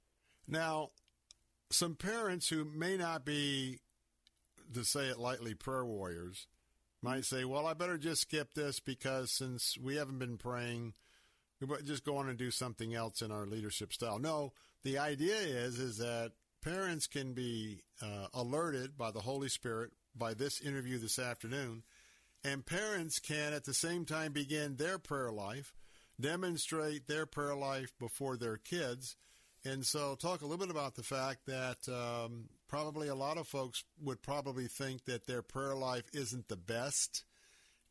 Now, 0.47 0.89
some 1.71 1.95
parents 1.95 2.49
who 2.49 2.65
may 2.65 2.97
not 2.97 3.25
be, 3.25 3.79
to 4.73 4.83
say 4.83 5.07
it 5.07 5.17
lightly, 5.17 5.53
prayer 5.53 5.85
warriors 5.85 6.47
might 7.01 7.25
say, 7.25 7.45
well, 7.45 7.65
I 7.65 7.73
better 7.73 7.97
just 7.97 8.21
skip 8.21 8.53
this 8.53 8.79
because 8.79 9.31
since 9.31 9.77
we 9.77 9.95
haven't 9.95 10.19
been 10.19 10.37
praying, 10.37 10.93
we 11.61 11.67
better 11.67 11.83
just 11.83 12.03
go 12.03 12.17
on 12.17 12.27
and 12.27 12.37
do 12.37 12.51
something 12.51 12.93
else 12.93 13.21
in 13.21 13.31
our 13.31 13.45
leadership 13.45 13.93
style. 13.93 14.19
No, 14.19 14.51
the 14.83 14.97
idea 14.97 15.35
is, 15.35 15.79
is 15.79 15.97
that 15.99 16.33
parents 16.61 17.07
can 17.07 17.33
be 17.33 17.83
uh, 18.01 18.27
alerted 18.33 18.97
by 18.97 19.11
the 19.11 19.21
Holy 19.21 19.49
Spirit 19.49 19.91
by 20.15 20.33
this 20.33 20.61
interview 20.61 20.97
this 20.97 21.19
afternoon. 21.19 21.83
And 22.43 22.65
parents 22.65 23.19
can 23.19 23.53
at 23.53 23.63
the 23.63 23.73
same 23.73 24.05
time 24.05 24.33
begin 24.33 24.75
their 24.75 24.97
prayer 24.97 25.31
life, 25.31 25.73
demonstrate 26.19 27.07
their 27.07 27.25
prayer 27.25 27.55
life 27.55 27.93
before 27.99 28.37
their 28.37 28.57
kids. 28.57 29.15
And 29.65 29.85
so, 29.85 30.15
talk 30.15 30.41
a 30.41 30.45
little 30.45 30.65
bit 30.65 30.75
about 30.75 30.95
the 30.95 31.03
fact 31.03 31.45
that 31.45 31.77
um, 31.87 32.49
probably 32.67 33.07
a 33.07 33.15
lot 33.15 33.37
of 33.37 33.47
folks 33.47 33.85
would 34.01 34.21
probably 34.21 34.67
think 34.67 35.05
that 35.05 35.25
their 35.25 35.41
prayer 35.41 35.73
life 35.73 36.03
isn't 36.13 36.49
the 36.49 36.57
best 36.57 37.23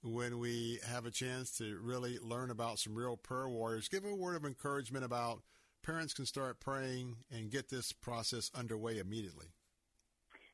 when 0.03 0.39
we 0.39 0.81
have 0.87 1.07
a 1.07 1.11
chance 1.11 1.57
to 1.59 1.79
really 1.83 2.19
learn 2.19 2.51
about 2.51 2.79
some 2.79 2.95
real 2.95 3.17
prayer 3.17 3.49
warriors. 3.49 3.89
Give 3.89 4.05
a 4.05 4.15
word 4.15 4.37
of 4.37 4.45
encouragement 4.45 5.05
about 5.05 5.43
parents 5.83 6.15
can 6.15 6.27
start 6.27 6.61
praying 6.61 7.17
and 7.31 7.51
get 7.51 7.69
this 7.69 7.93
process 7.93 8.51
underway 8.55 8.99
immediately. 8.99 9.47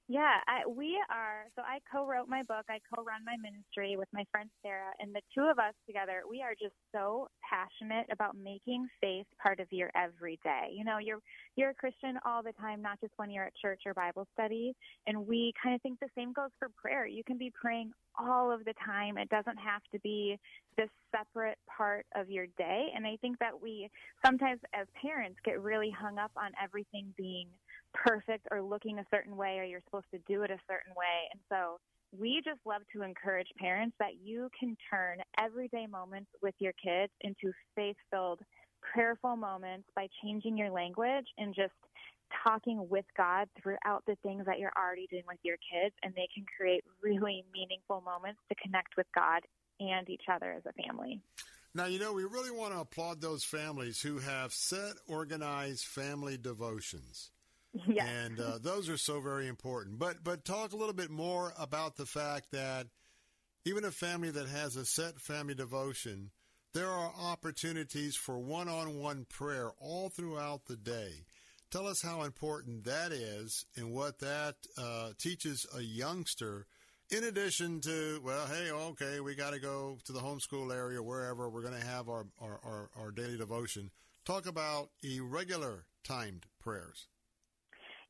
Yeah, 0.09 0.41
I, 0.49 0.67
we 0.67 0.99
are. 1.11 1.47
So 1.55 1.63
I 1.63 1.79
co-wrote 1.93 2.29
my 2.29 2.43
book. 2.43 2.65
I 2.71 2.81
co-run 2.95 3.25
my 3.25 3.37
ministry 3.43 3.97
with 3.97 4.09
my 4.13 4.25
friend 4.33 4.51
Sarah, 4.63 4.93
and 5.01 5.15
the 5.15 5.21
two 5.35 5.43
of 5.45 5.59
us 5.59 5.75
together, 5.87 6.23
we 6.29 6.43
are 6.43 6.55
just 6.61 6.75
so 6.93 7.29
passionate 7.49 8.07
about 8.11 8.37
making 8.37 8.89
faith 9.01 9.27
part 9.43 9.61
of 9.61 9.69
your 9.71 9.91
everyday. 9.95 10.73
You 10.73 10.85
know, 10.85 10.99
you're 10.99 11.21
you're 11.57 11.71
a 11.71 11.75
Christian 11.75 12.19
all 12.27 12.43
the 12.43 12.53
time, 12.55 12.83
not 12.83 13.01
just 13.01 13.13
when 13.17 13.31
you're 13.31 13.45
at 13.45 13.57
church 13.61 13.83
or 13.87 13.95
Bible 13.95 14.27
study. 14.33 14.75
And 15.07 15.27
we 15.27 15.53
kind 15.63 15.75
of 15.75 15.83
think 15.83 16.01
the 16.01 16.09
same 16.17 16.33
goes 16.33 16.51
for 16.59 16.69
prayer. 16.77 17.07
You 17.07 17.23
can 17.25 17.39
be 17.39 17.53
praying 17.55 17.93
all 18.19 18.51
of 18.51 18.65
the 18.65 18.75
time. 18.85 19.19
It 19.19 19.29
doesn't 19.29 19.59
have 19.59 19.83
to 19.93 20.01
be 20.01 20.39
this 20.77 20.91
separate 21.15 21.59
part 21.77 22.07
of 22.17 22.31
your 22.31 22.47
day. 22.59 22.89
And 22.97 23.07
I 23.07 23.17
think 23.21 23.39
that 23.41 23.61
we 23.61 23.89
sometimes, 24.25 24.61
as 24.75 24.87
parents, 25.01 25.39
get 25.45 25.61
really 25.63 25.91
hung 25.91 26.19
up 26.19 26.33
on 26.37 26.51
everything 26.63 27.15
being 27.17 27.49
perfect 27.95 28.47
or 28.51 28.63
looking 28.63 28.99
a 28.99 29.07
certain 29.11 29.37
way 29.37 29.59
or 29.59 29.65
you're 29.65 29.83
supposed 29.85 30.11
to 30.13 30.21
do 30.29 30.43
it 30.43 30.51
a 30.51 30.59
certain 30.69 30.93
way. 30.97 31.29
And 31.33 31.41
so 31.49 31.79
we 32.17 32.41
just 32.45 32.61
love 32.65 32.83
to 32.95 33.03
encourage 33.03 33.49
parents 33.59 33.97
that 33.99 34.17
you 34.23 34.49
can 34.59 34.77
turn 34.91 35.19
everyday 35.39 35.87
moments 35.87 36.31
with 36.43 36.55
your 36.59 36.73
kids 36.83 37.13
into 37.21 37.53
faith 37.75 37.97
filled, 38.11 38.41
prayerful 38.81 39.37
moments 39.37 39.89
by 39.95 40.09
changing 40.23 40.57
your 40.57 40.71
language 40.71 41.27
and 41.37 41.55
just 41.55 41.73
talking 42.45 42.89
with 42.89 43.05
God 43.17 43.49
throughout 43.61 44.05
the 44.07 44.17
things 44.23 44.45
that 44.47 44.59
you're 44.59 44.73
already 44.77 45.07
doing 45.11 45.25
with 45.27 45.39
your 45.43 45.57
kids. 45.57 45.95
And 46.03 46.15
they 46.15 46.29
can 46.35 46.45
create 46.57 46.85
really 47.03 47.45
meaningful 47.53 48.03
moments 48.03 48.41
to 48.49 48.55
connect 48.63 48.97
with 48.97 49.07
God 49.15 49.43
and 49.81 50.09
each 50.09 50.25
other 50.33 50.53
as 50.53 50.63
a 50.67 50.83
family. 50.83 51.21
Now, 51.75 51.87
you 51.87 51.99
know, 51.99 52.13
we 52.13 52.25
really 52.25 52.51
want 52.51 52.73
to 52.73 52.81
applaud 52.81 53.21
those 53.21 53.45
families 53.45 54.01
who 54.01 54.19
have 54.19 54.53
set 54.53 54.95
organized 55.07 55.85
family 55.85 56.37
devotions. 56.37 57.31
Yes. 57.87 58.09
And 58.09 58.41
uh, 58.41 58.59
those 58.61 58.89
are 58.89 58.97
so 58.97 59.21
very 59.21 59.47
important. 59.47 59.99
But 59.99 60.25
but 60.25 60.45
talk 60.45 60.73
a 60.73 60.77
little 60.77 60.95
bit 60.95 61.11
more 61.11 61.53
about 61.59 61.97
the 61.97 62.07
fact 62.07 62.51
that 62.53 62.87
even 63.65 63.85
a 63.85 63.91
family 63.91 64.31
that 64.31 64.49
has 64.49 64.75
a 64.77 64.85
set 64.85 65.21
family 65.21 65.55
devotion, 65.55 66.31
there 66.75 66.89
are 66.89 67.13
opportunities 67.21 68.17
for 68.17 68.39
one-on-one 68.39 69.27
prayer 69.29 69.71
all 69.79 70.09
throughout 70.09 70.65
the 70.67 70.77
day. 70.77 71.25
Tell 71.71 71.87
us 71.87 72.01
how 72.01 72.23
important 72.23 72.85
that 72.85 73.13
is 73.13 73.67
and 73.77 73.93
what 73.93 74.21
that 74.21 74.57
uh, 74.79 75.11
teaches 75.19 75.67
a 75.77 75.83
youngster. 75.83 76.67
In 77.11 77.25
addition 77.25 77.81
to, 77.83 78.21
well, 78.25 78.47
hey, 78.47 78.71
okay, 78.71 79.21
we 79.21 79.35
got 79.35 79.53
to 79.53 79.61
go 79.61 79.99
to 80.05 80.13
the 80.13 80.21
homeschool 80.21 80.75
area, 80.75 81.03
wherever 81.03 81.49
we're 81.49 81.63
going 81.63 81.79
to 81.79 81.87
have 81.87 82.09
our, 82.09 82.27
our, 82.41 82.61
our, 82.65 82.91
our 82.99 83.11
daily 83.11 83.37
devotion. 83.37 83.91
Talk 84.25 84.47
about 84.47 84.91
irregular 85.03 85.87
timed 86.05 86.47
prayers. 86.61 87.07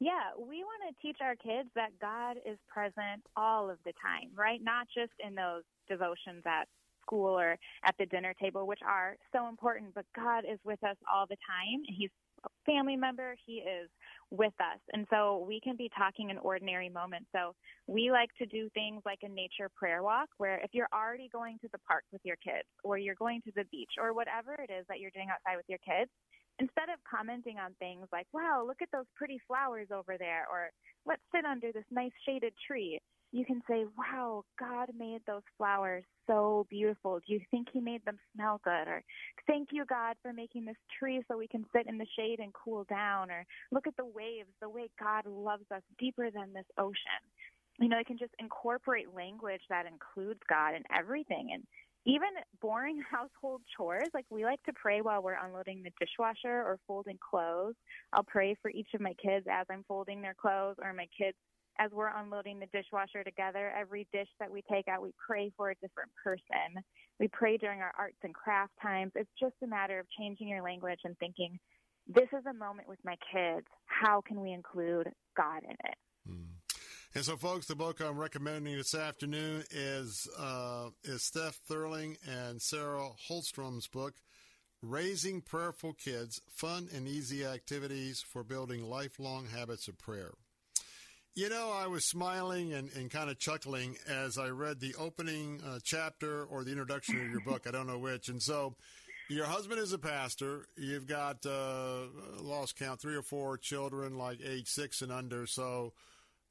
Yeah, 0.01 0.31
we 0.39 0.63
want 0.63 0.83
to 0.89 1.03
teach 1.03 1.19
our 1.21 1.35
kids 1.35 1.69
that 1.75 1.91
God 2.01 2.37
is 2.47 2.59
present 2.69 3.23
all 3.37 3.69
of 3.69 3.79
the 3.85 3.93
time, 4.01 4.31
right? 4.37 4.61
Not 4.63 4.87
just 4.95 5.13
in 5.19 5.35
those 5.35 5.63
devotions 5.89 6.43
at 6.47 6.69
school 7.03 7.39
or 7.39 7.57
at 7.85 7.95
the 7.99 8.07
dinner 8.07 8.33
table, 8.41 8.67
which 8.67 8.81
are 8.87 9.17
so 9.33 9.49
important, 9.49 9.95
but 9.95 10.05
God 10.15 10.45
is 10.51 10.59
with 10.65 10.83
us 10.85 10.97
all 11.13 11.27
the 11.29 11.37
time. 11.37 11.83
He's 11.89 12.11
a 12.45 12.49
family 12.65 12.95
member, 12.95 13.35
He 13.45 13.55
is 13.55 13.91
with 14.31 14.53
us. 14.61 14.79
And 14.93 15.05
so 15.11 15.45
we 15.49 15.59
can 15.61 15.75
be 15.75 15.91
talking 15.99 16.31
in 16.31 16.39
ordinary 16.39 16.89
moments. 16.89 17.27
So 17.35 17.55
we 17.89 18.13
like 18.13 18.31
to 18.39 18.47
do 18.47 18.69
things 18.75 19.03
like 19.05 19.21
a 19.23 19.29
nature 19.29 19.69
prayer 19.75 20.05
walk, 20.05 20.29
where 20.39 20.61
if 20.63 20.71
you're 20.73 20.89
already 20.95 21.29
going 21.33 21.59
to 21.63 21.69
the 21.73 21.79
park 21.89 22.05
with 22.13 22.21
your 22.25 22.37
kids, 22.37 22.69
or 22.85 22.99
you're 22.99 23.17
going 23.17 23.43
to 23.47 23.53
the 23.57 23.65
beach, 23.73 23.93
or 23.99 24.13
whatever 24.13 24.55
it 24.55 24.71
is 24.71 24.85
that 24.89 25.01
you're 25.01 25.11
doing 25.11 25.29
outside 25.29 25.57
with 25.57 25.67
your 25.69 25.79
kids, 25.79 26.11
instead 26.59 26.89
of 26.89 26.99
commenting 27.09 27.59
on 27.59 27.75
things 27.79 28.07
like, 28.13 28.27
wow, 28.33 28.65
look 28.67 28.83
at 28.83 28.91
those 28.93 29.07
pretty 29.17 29.41
flowers 29.47 29.89
over 29.93 30.17
there, 30.19 30.47
or 30.51 30.71
let's 31.07 31.23
sit 31.35 31.45
under 31.45 31.73
this 31.73 31.85
nice 31.91 32.13
shaded 32.27 32.53
tree, 32.67 33.01
you 33.31 33.45
can 33.45 33.61
say, 33.69 33.85
wow, 33.97 34.43
God 34.59 34.89
made 34.97 35.21
those 35.27 35.43
flowers 35.59 36.03
so 36.27 36.67
beautiful. 36.71 37.21
Do 37.27 37.35
you 37.35 37.41
think 37.51 37.69
He 37.73 37.81
made 37.81 38.05
them 38.05 38.19
smell 38.35 38.61
good? 38.65 38.89
Or 38.89 39.03
thank 39.47 39.69
you, 39.71 39.85
God, 39.85 40.17
for 40.23 40.33
making 40.33 40.65
this 40.65 40.77
tree 40.99 41.23
so 41.29 41.37
we 41.37 41.47
can 41.49 41.67
sit 41.75 41.87
in 41.87 41.99
the 41.99 42.07
shade 42.17 42.39
and 42.41 42.53
cool 42.55 42.85
down. 42.89 43.31
Or 43.31 43.45
look 43.71 43.87
at 43.87 43.97
the 43.97 44.07
waves, 44.07 44.49
the 44.63 44.71
way 44.71 44.89
God 44.99 45.27
loves 45.27 45.67
us 45.75 45.83
deeper 45.99 46.31
than 46.31 46.55
this 46.55 46.65
ocean. 46.79 47.21
You 47.79 47.89
know, 47.89 47.99
it 47.99 48.07
can 48.07 48.19
just 48.19 48.33
incorporate 48.39 49.15
language 49.15 49.63
that 49.69 49.85
includes 49.87 50.41
God 50.49 50.75
in 50.75 50.83
everything. 50.97 51.51
And 51.53 51.65
even 52.09 52.31
boring 52.61 53.03
household 53.11 53.61
chores, 53.77 54.09
like 54.15 54.25
we 54.31 54.45
like 54.45 54.63
to 54.65 54.73
pray 54.75 55.03
while 55.03 55.23
we're 55.23 55.45
unloading 55.45 55.83
the 55.83 55.93
dishwasher 56.01 56.63
or 56.63 56.79
folding 56.87 57.19
clothes. 57.19 57.75
I'll 58.13 58.25
pray 58.25 58.57
for 58.63 58.71
each 58.71 58.89
of 58.95 59.01
my 59.01 59.15
kids 59.23 59.47
as 59.51 59.67
I'm 59.71 59.85
folding 59.87 60.23
their 60.23 60.35
clothes 60.35 60.77
or 60.83 60.93
my 60.93 61.07
kids 61.17 61.37
as 61.79 61.91
we're 61.93 62.17
unloading 62.17 62.59
the 62.59 62.67
dishwasher 62.73 63.23
together. 63.23 63.73
Every 63.79 64.09
dish 64.13 64.29
that 64.41 64.51
we 64.51 64.63
take 64.71 64.89
out, 64.89 65.03
we 65.03 65.13
pray 65.25 65.53
for 65.57 65.71
a 65.71 65.75
different 65.77 66.11
person. 66.25 66.83
We 67.21 67.29
pray 67.29 67.57
during 67.57 67.81
our 67.81 67.93
arts 67.97 68.17
and 68.25 68.35
craft 68.35 68.73
times. 68.83 69.13
It's 69.15 69.31
just 69.39 69.55
a 69.63 69.67
matter 69.67 70.01
of 70.01 70.07
changing 70.19 70.49
your 70.49 70.63
language 70.63 71.01
and 71.05 71.17
thinking, 71.19 71.59
this 72.09 72.29
is 72.33 72.47
a 72.49 72.55
moment 72.55 72.89
with 72.89 72.99
my 73.05 73.17
kids. 73.33 73.67
How 73.87 74.23
can 74.27 74.41
we 74.41 74.53
include 74.53 75.09
God 75.37 75.63
in 75.63 75.73
it? 75.73 75.99
Hmm. 76.27 76.58
And 77.19 77.25
so, 77.25 77.37
folks, 77.37 77.67
the 77.67 77.75
book 77.75 78.01
I'm 78.01 78.17
recommending 78.17 78.77
this 78.77 78.95
afternoon 78.95 79.65
is 79.73 80.29
uh, 80.39 80.91
is 81.03 81.25
Steph 81.25 81.59
Thurling 81.69 82.17
and 82.25 82.63
Sarah 82.63 83.09
Holmstrom's 83.29 83.89
book, 83.89 84.15
Raising 84.83 85.41
Prayerful 85.41 85.95
Kids: 85.95 86.41
Fun 86.49 86.89
and 86.95 87.09
Easy 87.09 87.45
Activities 87.45 88.21
for 88.23 88.45
Building 88.45 88.85
Lifelong 88.85 89.49
Habits 89.49 89.89
of 89.89 89.99
Prayer. 89.99 90.31
You 91.35 91.49
know, 91.49 91.73
I 91.75 91.89
was 91.89 92.05
smiling 92.05 92.73
and, 92.73 92.89
and 92.95 93.11
kind 93.11 93.31
of 93.31 93.41
chuckling 93.41 93.97
as 94.09 94.39
I 94.39 94.51
read 94.51 94.79
the 94.79 94.95
opening 94.95 95.61
uh, 95.67 95.81
chapter 95.83 96.45
or 96.45 96.63
the 96.63 96.71
introduction 96.71 97.21
of 97.21 97.33
your 97.33 97.41
book. 97.41 97.67
I 97.67 97.73
don't 97.73 97.89
know 97.89 97.99
which. 97.99 98.29
And 98.29 98.41
so, 98.41 98.77
your 99.29 99.47
husband 99.47 99.81
is 99.81 99.93
a 99.93 99.99
pastor. 99.99 100.69
You've 100.77 101.09
got 101.09 101.45
uh, 101.45 102.03
lost 102.41 102.79
count 102.79 103.01
three 103.01 103.17
or 103.17 103.23
four 103.23 103.59
children, 103.59 104.17
like 104.17 104.39
age 104.41 104.69
six 104.69 105.03
and 105.03 105.11
under. 105.11 105.49
So 105.49 105.95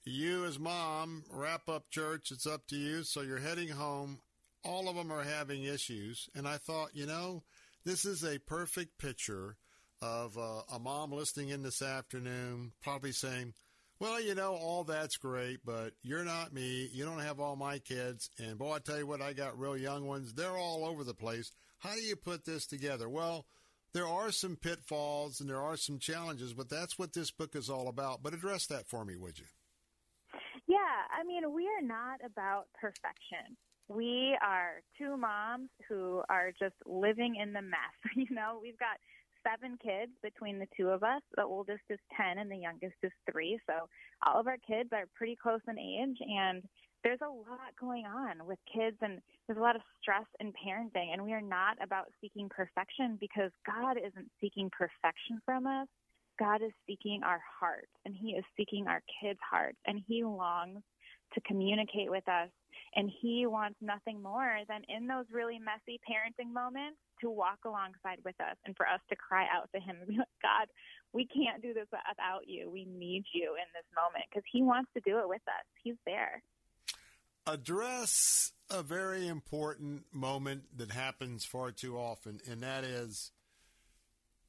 you 0.08 0.46
as 0.46 0.60
mom 0.60 1.24
wrap 1.30 1.70
up 1.70 1.90
church. 1.90 2.32
It's 2.32 2.48
up 2.48 2.68
to 2.68 2.76
you. 2.76 3.04
So 3.04 3.22
you're 3.22 3.38
heading 3.40 3.70
home. 3.70 4.20
All 4.64 4.90
of 4.90 4.96
them 4.96 5.12
are 5.12 5.24
having 5.24 5.64
issues. 5.64 6.30
And 6.36 6.48
I 6.48 6.58
thought, 6.58 6.90
you 6.94 7.06
know, 7.06 7.44
this 7.86 8.06
is 8.06 8.24
a 8.24 8.40
perfect 8.40 8.98
picture 8.98 9.58
of 10.02 10.38
uh, 10.38 10.62
a 10.74 10.80
mom 10.80 11.12
listening 11.12 11.50
in 11.50 11.64
this 11.64 11.82
afternoon, 11.82 12.74
probably 12.82 13.12
saying, 13.12 13.54
well, 14.00 14.22
you 14.22 14.36
know, 14.36 14.54
all 14.54 14.84
that's 14.84 15.18
great, 15.18 15.60
but 15.66 15.94
you're 16.04 16.26
not 16.26 16.54
me. 16.54 16.90
You 16.94 17.04
don't 17.06 17.20
have 17.20 17.40
all 17.40 17.56
my 17.56 17.80
kids. 17.80 18.30
And 18.38 18.58
boy, 18.58 18.76
I 18.76 18.80
tell 18.80 19.00
you 19.00 19.08
what, 19.08 19.22
I 19.22 19.34
got 19.34 19.60
real 19.60 19.78
young 19.78 20.06
ones. 20.06 20.34
They're 20.34 20.58
all 20.58 20.86
over 20.86 21.04
the 21.04 21.16
place. 21.16 21.52
How 21.80 21.94
do 21.94 22.02
you 22.02 22.16
put 22.16 22.46
this 22.46 22.68
together? 22.68 23.10
Well, 23.10 23.46
there 23.94 24.08
are 24.08 24.32
some 24.32 24.56
pitfalls 24.56 25.40
and 25.42 25.50
there 25.50 25.62
are 25.62 25.78
some 25.78 25.98
challenges, 25.98 26.54
but 26.54 26.70
that's 26.70 27.00
what 27.00 27.14
this 27.14 27.32
book 27.32 27.56
is 27.56 27.70
all 27.70 27.88
about. 27.88 28.22
But 28.22 28.34
address 28.34 28.68
that 28.68 28.88
for 28.88 29.04
me, 29.04 29.16
would 29.16 29.40
you? 29.40 29.46
Yeah, 30.68 30.78
I 31.18 31.24
mean, 31.24 31.54
we 31.54 31.68
are 31.68 31.82
not 31.82 32.20
about 32.26 32.68
perfection. 32.80 33.56
We 33.88 34.38
are 34.42 34.82
two 34.98 35.16
moms 35.16 35.70
who 35.88 36.22
are 36.30 36.52
just 36.52 36.76
living 36.86 37.38
in 37.42 37.54
the 37.54 37.62
mess. 37.62 37.96
You 38.16 38.28
know, 38.32 38.60
we've 38.62 38.78
got 38.78 38.98
seven 39.48 39.78
kids 39.82 40.12
between 40.22 40.60
the 40.60 40.68
two 40.76 40.90
of 40.90 41.04
us. 41.04 41.22
The 41.36 41.44
oldest 41.44 41.84
is 41.90 42.00
10 42.18 42.38
and 42.38 42.52
the 42.52 42.58
youngest 42.58 42.96
is 43.02 43.12
three. 43.32 43.60
So 43.66 43.88
all 44.26 44.40
of 44.40 44.48
our 44.48 44.58
kids 44.68 44.90
are 44.92 45.06
pretty 45.16 45.38
close 45.42 45.62
in 45.68 45.80
age 45.80 46.18
and 46.20 46.64
there's 47.04 47.22
a 47.22 47.30
lot 47.30 47.72
going 47.80 48.06
on 48.06 48.46
with 48.46 48.60
kids 48.74 48.98
and 49.02 49.22
there's 49.46 49.60
a 49.60 49.62
lot 49.62 49.76
of 49.76 49.82
stress 50.02 50.26
in 50.42 50.52
parenting 50.52 51.14
and 51.14 51.24
we 51.24 51.32
are 51.32 51.42
not 51.42 51.78
about 51.82 52.08
seeking 52.20 52.50
perfection 52.50 53.18
because 53.22 53.52
God 53.66 53.98
isn't 53.98 54.30
seeking 54.42 54.70
perfection 54.70 55.40
from 55.46 55.68
us. 55.68 55.88
God 56.40 56.62
is 56.62 56.72
seeking 56.86 57.22
our 57.24 57.42
hearts 57.60 57.92
and 58.06 58.16
he 58.16 58.32
is 58.32 58.44
seeking 58.56 58.88
our 58.88 59.02
kids' 59.22 59.40
hearts 59.50 59.78
and 59.86 60.02
he 60.08 60.24
longs 60.24 60.84
to 61.34 61.42
communicate 61.42 62.10
with 62.10 62.28
us 62.28 62.50
and 62.96 63.12
he 63.22 63.46
wants 63.46 63.78
nothing 63.82 64.22
more 64.22 64.60
than 64.68 64.82
in 64.88 65.08
those 65.08 65.26
really 65.32 65.60
messy 65.60 66.00
parenting 66.08 66.54
moments 66.54 66.98
to 67.22 67.30
walk 67.30 67.60
alongside 67.66 68.20
with 68.24 68.40
us 68.40 68.56
and 68.66 68.76
for 68.76 68.88
us 68.88 69.00
to 69.10 69.16
cry 69.16 69.46
out 69.54 69.70
to 69.74 69.82
him 69.82 69.98
and 70.00 70.08
be 70.08 70.18
like, 70.18 70.28
God, 70.42 70.68
we 71.14 71.26
can't 71.26 71.62
do 71.62 71.74
this 71.74 71.88
without 71.92 72.48
you. 72.48 72.70
We 72.70 72.86
need 72.86 73.26
you 73.34 73.56
in 73.56 73.68
this 73.74 73.86
moment 73.96 74.26
because 74.30 74.44
he 74.52 74.62
wants 74.62 74.90
to 74.94 75.02
do 75.02 75.20
it 75.20 75.28
with 75.28 75.42
us. 75.48 75.66
He's 75.84 75.96
there. 76.06 76.42
Address 77.46 78.52
a 78.70 78.84
very 78.84 79.28
important 79.28 80.04
moment 80.14 80.64
that 80.76 80.92
happens 80.92 81.46
far 81.46 81.72
too 81.72 81.98
often, 81.98 82.42
and 82.50 82.62
that 82.62 82.84
is 82.84 83.32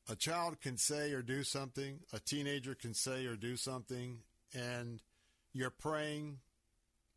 a 0.09 0.17
child 0.17 0.61
can 0.61 0.77
say 0.77 1.13
or 1.13 1.23
do 1.23 1.45
something, 1.45 2.01
a 2.13 2.19
teenager 2.19 2.75
can 2.75 2.95
say 2.95 3.27
or 3.27 3.37
do 3.37 3.57
something, 3.57 4.19
and 4.55 5.03
you're 5.53 5.71
praying, 5.71 6.39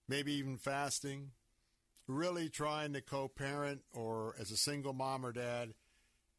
maybe 0.08 0.34
even 0.34 0.58
fasting, 0.58 1.32
really 2.08 2.50
trying 2.50 2.94
to 2.94 3.02
co 3.02 3.28
parent 3.28 3.82
or 3.94 4.36
as 4.40 4.52
a 4.52 4.58
single 4.58 4.94
mom 4.94 5.26
or 5.26 5.32
dad. 5.32 5.74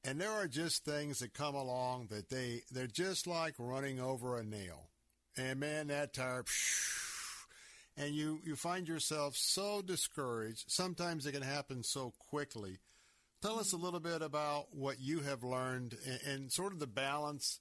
And 0.04 0.20
there 0.20 0.32
are 0.32 0.48
just 0.48 0.84
things 0.84 1.20
that 1.20 1.32
come 1.32 1.54
along 1.54 2.08
that 2.10 2.28
they, 2.28 2.62
they're 2.72 2.86
just 2.86 3.26
like 3.26 3.54
running 3.58 4.00
over 4.00 4.36
a 4.36 4.44
nail. 4.44 4.88
And 5.36 5.60
man, 5.60 5.86
that 5.86 6.12
tire, 6.12 6.44
and 7.96 8.14
you, 8.14 8.40
you 8.44 8.56
find 8.56 8.88
yourself 8.88 9.36
so 9.36 9.80
discouraged. 9.80 10.70
Sometimes 10.70 11.24
it 11.24 11.32
can 11.32 11.42
happen 11.42 11.82
so 11.84 12.12
quickly. 12.30 12.78
Tell 13.42 13.58
us 13.58 13.72
a 13.72 13.76
little 13.76 13.98
bit 13.98 14.22
about 14.22 14.66
what 14.70 15.00
you 15.00 15.18
have 15.20 15.42
learned 15.42 15.96
and, 16.06 16.20
and 16.26 16.52
sort 16.52 16.72
of 16.72 16.78
the 16.78 16.86
balance 16.86 17.58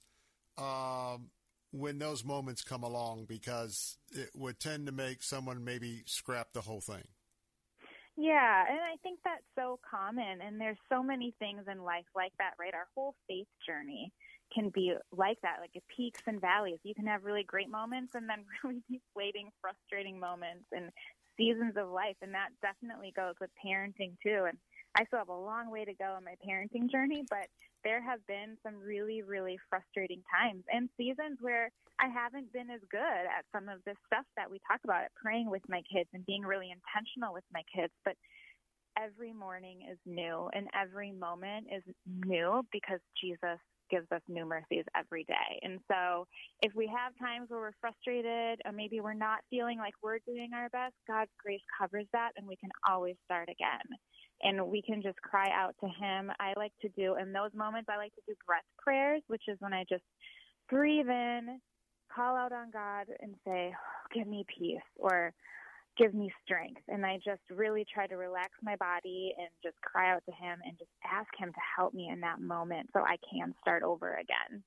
um, 0.56 1.30
when 1.72 1.98
those 1.98 2.24
moments 2.24 2.62
come 2.62 2.84
along, 2.84 3.24
because 3.28 3.98
it 4.12 4.30
would 4.34 4.60
tend 4.60 4.86
to 4.86 4.92
make 4.92 5.24
someone 5.24 5.64
maybe 5.64 6.02
scrap 6.06 6.52
the 6.52 6.60
whole 6.60 6.80
thing. 6.80 7.02
Yeah, 8.16 8.64
and 8.68 8.78
I 8.78 8.96
think 9.02 9.20
that's 9.24 9.42
so 9.56 9.80
common. 9.88 10.40
And 10.40 10.60
there's 10.60 10.78
so 10.88 11.02
many 11.02 11.34
things 11.38 11.64
in 11.70 11.82
life 11.82 12.04
like 12.14 12.32
that, 12.38 12.52
right? 12.60 12.74
Our 12.74 12.86
whole 12.94 13.14
faith 13.26 13.48
journey 13.66 14.12
can 14.54 14.68
be 14.68 14.92
like 15.10 15.40
that, 15.42 15.56
like 15.60 15.74
it 15.74 15.82
peaks 15.96 16.20
and 16.26 16.40
valleys. 16.40 16.78
You 16.84 16.94
can 16.94 17.06
have 17.06 17.24
really 17.24 17.42
great 17.42 17.70
moments 17.70 18.14
and 18.14 18.28
then 18.28 18.44
really 18.62 18.82
deflating, 18.88 19.48
frustrating 19.60 20.20
moments 20.20 20.66
and 20.70 20.90
seasons 21.36 21.74
of 21.76 21.88
life. 21.88 22.16
And 22.20 22.34
that 22.34 22.50
definitely 22.60 23.12
goes 23.16 23.34
with 23.40 23.50
parenting 23.64 24.14
too. 24.22 24.44
And 24.46 24.58
I 24.96 25.04
still 25.06 25.20
have 25.20 25.28
a 25.28 25.36
long 25.36 25.70
way 25.70 25.84
to 25.84 25.94
go 25.94 26.16
in 26.18 26.24
my 26.24 26.34
parenting 26.46 26.90
journey, 26.90 27.24
but 27.30 27.46
there 27.84 28.02
have 28.02 28.24
been 28.26 28.56
some 28.62 28.76
really, 28.76 29.22
really 29.22 29.58
frustrating 29.68 30.22
times 30.30 30.64
and 30.72 30.88
seasons 30.96 31.38
where 31.40 31.70
I 31.98 32.08
haven't 32.08 32.52
been 32.52 32.70
as 32.70 32.80
good 32.90 33.00
at 33.26 33.44
some 33.52 33.68
of 33.68 33.80
this 33.84 33.96
stuff 34.06 34.24
that 34.36 34.50
we 34.50 34.60
talk 34.70 34.80
about 34.84 35.04
at 35.04 35.14
praying 35.14 35.50
with 35.50 35.62
my 35.68 35.82
kids 35.92 36.08
and 36.12 36.26
being 36.26 36.42
really 36.42 36.70
intentional 36.70 37.32
with 37.32 37.44
my 37.52 37.62
kids. 37.74 37.92
But 38.04 38.16
every 38.98 39.32
morning 39.32 39.88
is 39.90 39.98
new 40.04 40.50
and 40.52 40.68
every 40.74 41.12
moment 41.12 41.66
is 41.74 41.82
new 42.06 42.62
because 42.72 43.00
Jesus 43.20 43.58
gives 43.90 44.10
us 44.10 44.22
new 44.26 44.46
mercies 44.46 44.84
every 44.96 45.24
day. 45.24 45.60
And 45.62 45.78
so 45.90 46.26
if 46.62 46.72
we 46.74 46.86
have 46.86 47.12
times 47.18 47.50
where 47.50 47.60
we're 47.60 47.80
frustrated 47.80 48.60
or 48.64 48.72
maybe 48.72 49.00
we're 49.00 49.12
not 49.12 49.40
feeling 49.50 49.78
like 49.78 49.94
we're 50.02 50.18
doing 50.26 50.50
our 50.54 50.68
best, 50.70 50.94
God's 51.06 51.30
grace 51.42 51.60
covers 51.78 52.06
that 52.12 52.30
and 52.36 52.46
we 52.48 52.56
can 52.56 52.70
always 52.88 53.16
start 53.24 53.48
again. 53.50 53.84
And 54.42 54.66
we 54.66 54.82
can 54.82 55.02
just 55.02 55.20
cry 55.22 55.48
out 55.54 55.74
to 55.80 55.86
Him. 55.86 56.30
I 56.40 56.54
like 56.56 56.72
to 56.82 56.88
do, 56.90 57.16
in 57.16 57.32
those 57.32 57.54
moments, 57.54 57.88
I 57.92 57.96
like 57.96 58.14
to 58.14 58.22
do 58.26 58.34
breath 58.46 58.62
prayers, 58.78 59.22
which 59.28 59.42
is 59.48 59.56
when 59.60 59.72
I 59.72 59.84
just 59.88 60.02
breathe 60.68 61.08
in, 61.08 61.60
call 62.14 62.36
out 62.36 62.52
on 62.52 62.70
God, 62.72 63.06
and 63.20 63.34
say, 63.46 63.72
Give 64.14 64.26
me 64.26 64.44
peace, 64.58 64.80
or 64.96 65.32
give 65.96 66.14
me 66.14 66.32
strength. 66.44 66.82
And 66.88 67.04
I 67.04 67.16
just 67.24 67.42
really 67.50 67.86
try 67.92 68.06
to 68.06 68.16
relax 68.16 68.50
my 68.62 68.76
body 68.76 69.32
and 69.38 69.48
just 69.62 69.80
cry 69.80 70.12
out 70.12 70.22
to 70.26 70.32
Him 70.32 70.58
and 70.64 70.78
just 70.78 70.90
ask 71.04 71.28
Him 71.38 71.52
to 71.52 71.60
help 71.76 71.94
me 71.94 72.08
in 72.12 72.20
that 72.20 72.40
moment 72.40 72.90
so 72.92 73.00
I 73.00 73.16
can 73.30 73.54
start 73.60 73.82
over 73.82 74.14
again. 74.14 74.62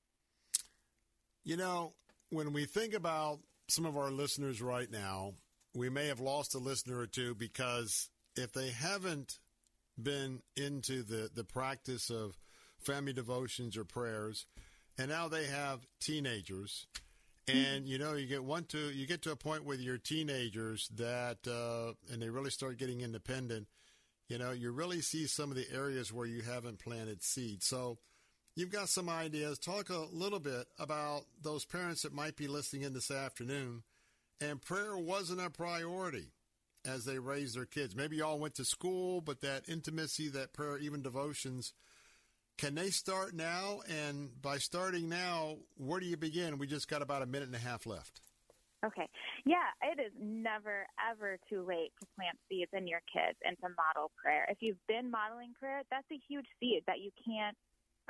You 1.44 1.56
know, 1.56 1.92
when 2.30 2.52
we 2.52 2.64
think 2.64 2.94
about 2.94 3.38
some 3.68 3.86
of 3.86 3.96
our 3.96 4.10
listeners 4.10 4.60
right 4.60 4.90
now, 4.90 5.34
we 5.74 5.90
may 5.90 6.06
have 6.06 6.20
lost 6.20 6.54
a 6.54 6.58
listener 6.58 6.98
or 6.98 7.06
two 7.06 7.34
because 7.34 8.08
if 8.36 8.52
they 8.52 8.70
haven't 8.70 9.38
been 10.00 10.42
into 10.56 11.02
the, 11.02 11.30
the 11.34 11.44
practice 11.44 12.10
of 12.10 12.38
family 12.78 13.12
devotions 13.12 13.76
or 13.76 13.84
prayers, 13.84 14.46
and 14.98 15.08
now 15.08 15.28
they 15.28 15.46
have 15.46 15.86
teenagers. 16.00 16.86
And 17.48 17.86
you 17.86 17.96
know 17.96 18.14
you 18.14 18.26
get 18.26 18.42
one 18.42 18.64
to 18.64 18.90
you 18.90 19.06
get 19.06 19.22
to 19.22 19.30
a 19.30 19.36
point 19.36 19.64
with 19.64 19.80
your 19.80 19.98
teenagers 19.98 20.88
that 20.96 21.38
uh, 21.46 21.92
and 22.12 22.20
they 22.20 22.28
really 22.28 22.50
start 22.50 22.76
getting 22.76 23.02
independent 23.02 23.68
you 24.28 24.36
know 24.36 24.50
you 24.50 24.72
really 24.72 25.00
see 25.00 25.28
some 25.28 25.52
of 25.52 25.56
the 25.56 25.66
areas 25.72 26.12
where 26.12 26.26
you 26.26 26.42
haven't 26.42 26.80
planted 26.80 27.22
seeds 27.22 27.64
so 27.64 27.98
you've 28.56 28.72
got 28.72 28.88
some 28.88 29.08
ideas. 29.08 29.58
Talk 29.58 29.90
a 29.90 30.06
little 30.10 30.40
bit 30.40 30.66
about 30.78 31.26
those 31.40 31.64
parents 31.64 32.02
that 32.02 32.12
might 32.12 32.36
be 32.36 32.48
listening 32.48 32.82
in 32.82 32.94
this 32.94 33.10
afternoon. 33.10 33.84
And 34.40 34.60
prayer 34.60 34.96
wasn't 34.96 35.40
a 35.40 35.50
priority 35.50 36.32
as 36.86 37.04
they 37.04 37.18
raised 37.18 37.56
their 37.56 37.66
kids 37.66 37.94
maybe 37.94 38.16
y'all 38.16 38.38
went 38.38 38.54
to 38.54 38.64
school 38.64 39.20
but 39.20 39.40
that 39.40 39.68
intimacy 39.68 40.28
that 40.28 40.52
prayer 40.52 40.78
even 40.78 41.02
devotions 41.02 41.74
can 42.58 42.74
they 42.74 42.88
start 42.88 43.34
now? 43.34 43.80
And 43.88 44.30
by 44.40 44.58
starting 44.58 45.08
now, 45.08 45.56
where 45.76 46.00
do 46.00 46.06
you 46.06 46.16
begin? 46.16 46.58
We 46.58 46.66
just 46.66 46.88
got 46.88 47.02
about 47.02 47.22
a 47.22 47.26
minute 47.26 47.48
and 47.48 47.54
a 47.54 47.60
half 47.60 47.86
left. 47.86 48.20
Okay. 48.84 49.08
Yeah, 49.44 49.68
it 49.82 50.00
is 50.00 50.12
never, 50.18 50.86
ever 51.10 51.38
too 51.50 51.64
late 51.66 51.92
to 52.00 52.06
plant 52.16 52.38
seeds 52.48 52.70
in 52.72 52.86
your 52.86 53.00
kids 53.12 53.36
and 53.44 53.56
to 53.58 53.68
model 53.68 54.10
prayer. 54.22 54.46
If 54.48 54.58
you've 54.60 54.80
been 54.86 55.10
modeling 55.10 55.52
prayer, 55.58 55.82
that's 55.90 56.06
a 56.12 56.20
huge 56.28 56.46
seed 56.60 56.82
that 56.86 57.00
you 57.00 57.10
can't 57.24 57.56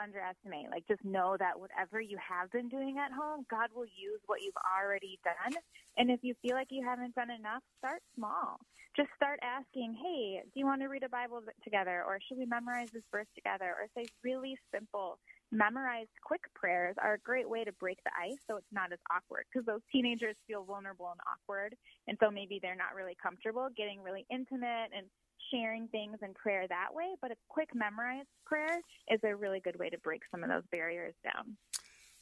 underestimate. 0.00 0.70
Like, 0.70 0.86
just 0.88 1.04
know 1.04 1.36
that 1.38 1.58
whatever 1.58 2.00
you 2.00 2.18
have 2.18 2.50
been 2.52 2.68
doing 2.68 2.96
at 2.98 3.12
home, 3.12 3.46
God 3.50 3.70
will 3.74 3.86
use 3.86 4.20
what 4.26 4.42
you've 4.42 4.58
already 4.62 5.18
done. 5.24 5.56
And 5.96 6.10
if 6.10 6.20
you 6.22 6.34
feel 6.42 6.54
like 6.54 6.68
you 6.70 6.84
haven't 6.84 7.14
done 7.14 7.30
enough, 7.30 7.62
start 7.78 8.02
small. 8.14 8.60
Just 8.96 9.10
start 9.14 9.38
asking, 9.42 9.92
hey, 9.92 10.40
do 10.42 10.58
you 10.58 10.64
want 10.64 10.80
to 10.80 10.88
read 10.88 11.02
a 11.02 11.08
Bible 11.08 11.42
together? 11.62 12.02
Or 12.06 12.18
should 12.26 12.38
we 12.38 12.46
memorize 12.46 12.88
this 12.92 13.04
verse 13.12 13.28
together? 13.34 13.76
Or 13.76 13.88
say 13.94 14.08
really 14.24 14.56
simple, 14.72 15.18
memorized 15.52 16.10
quick 16.24 16.40
prayers 16.54 16.96
are 17.02 17.14
a 17.14 17.18
great 17.18 17.48
way 17.48 17.62
to 17.64 17.72
break 17.72 17.98
the 18.04 18.10
ice 18.16 18.38
so 18.48 18.56
it's 18.56 18.72
not 18.72 18.92
as 18.92 18.98
awkward 19.12 19.44
because 19.52 19.66
those 19.66 19.84
teenagers 19.92 20.34
feel 20.46 20.64
vulnerable 20.64 21.12
and 21.12 21.20
awkward. 21.28 21.76
And 22.08 22.16
so 22.20 22.30
maybe 22.30 22.58
they're 22.60 22.74
not 22.74 22.96
really 22.96 23.16
comfortable 23.22 23.68
getting 23.76 24.02
really 24.02 24.26
intimate 24.30 24.90
and 24.96 25.06
sharing 25.50 25.88
things 25.88 26.18
in 26.22 26.34
prayer 26.34 26.66
that 26.68 26.94
way, 26.94 27.14
but 27.20 27.30
a 27.30 27.36
quick 27.48 27.70
memorized 27.74 28.28
prayer 28.44 28.80
is 29.10 29.20
a 29.24 29.34
really 29.34 29.60
good 29.60 29.78
way 29.78 29.90
to 29.90 29.98
break 29.98 30.22
some 30.30 30.42
of 30.42 30.50
those 30.50 30.64
barriers 30.70 31.14
down. 31.24 31.56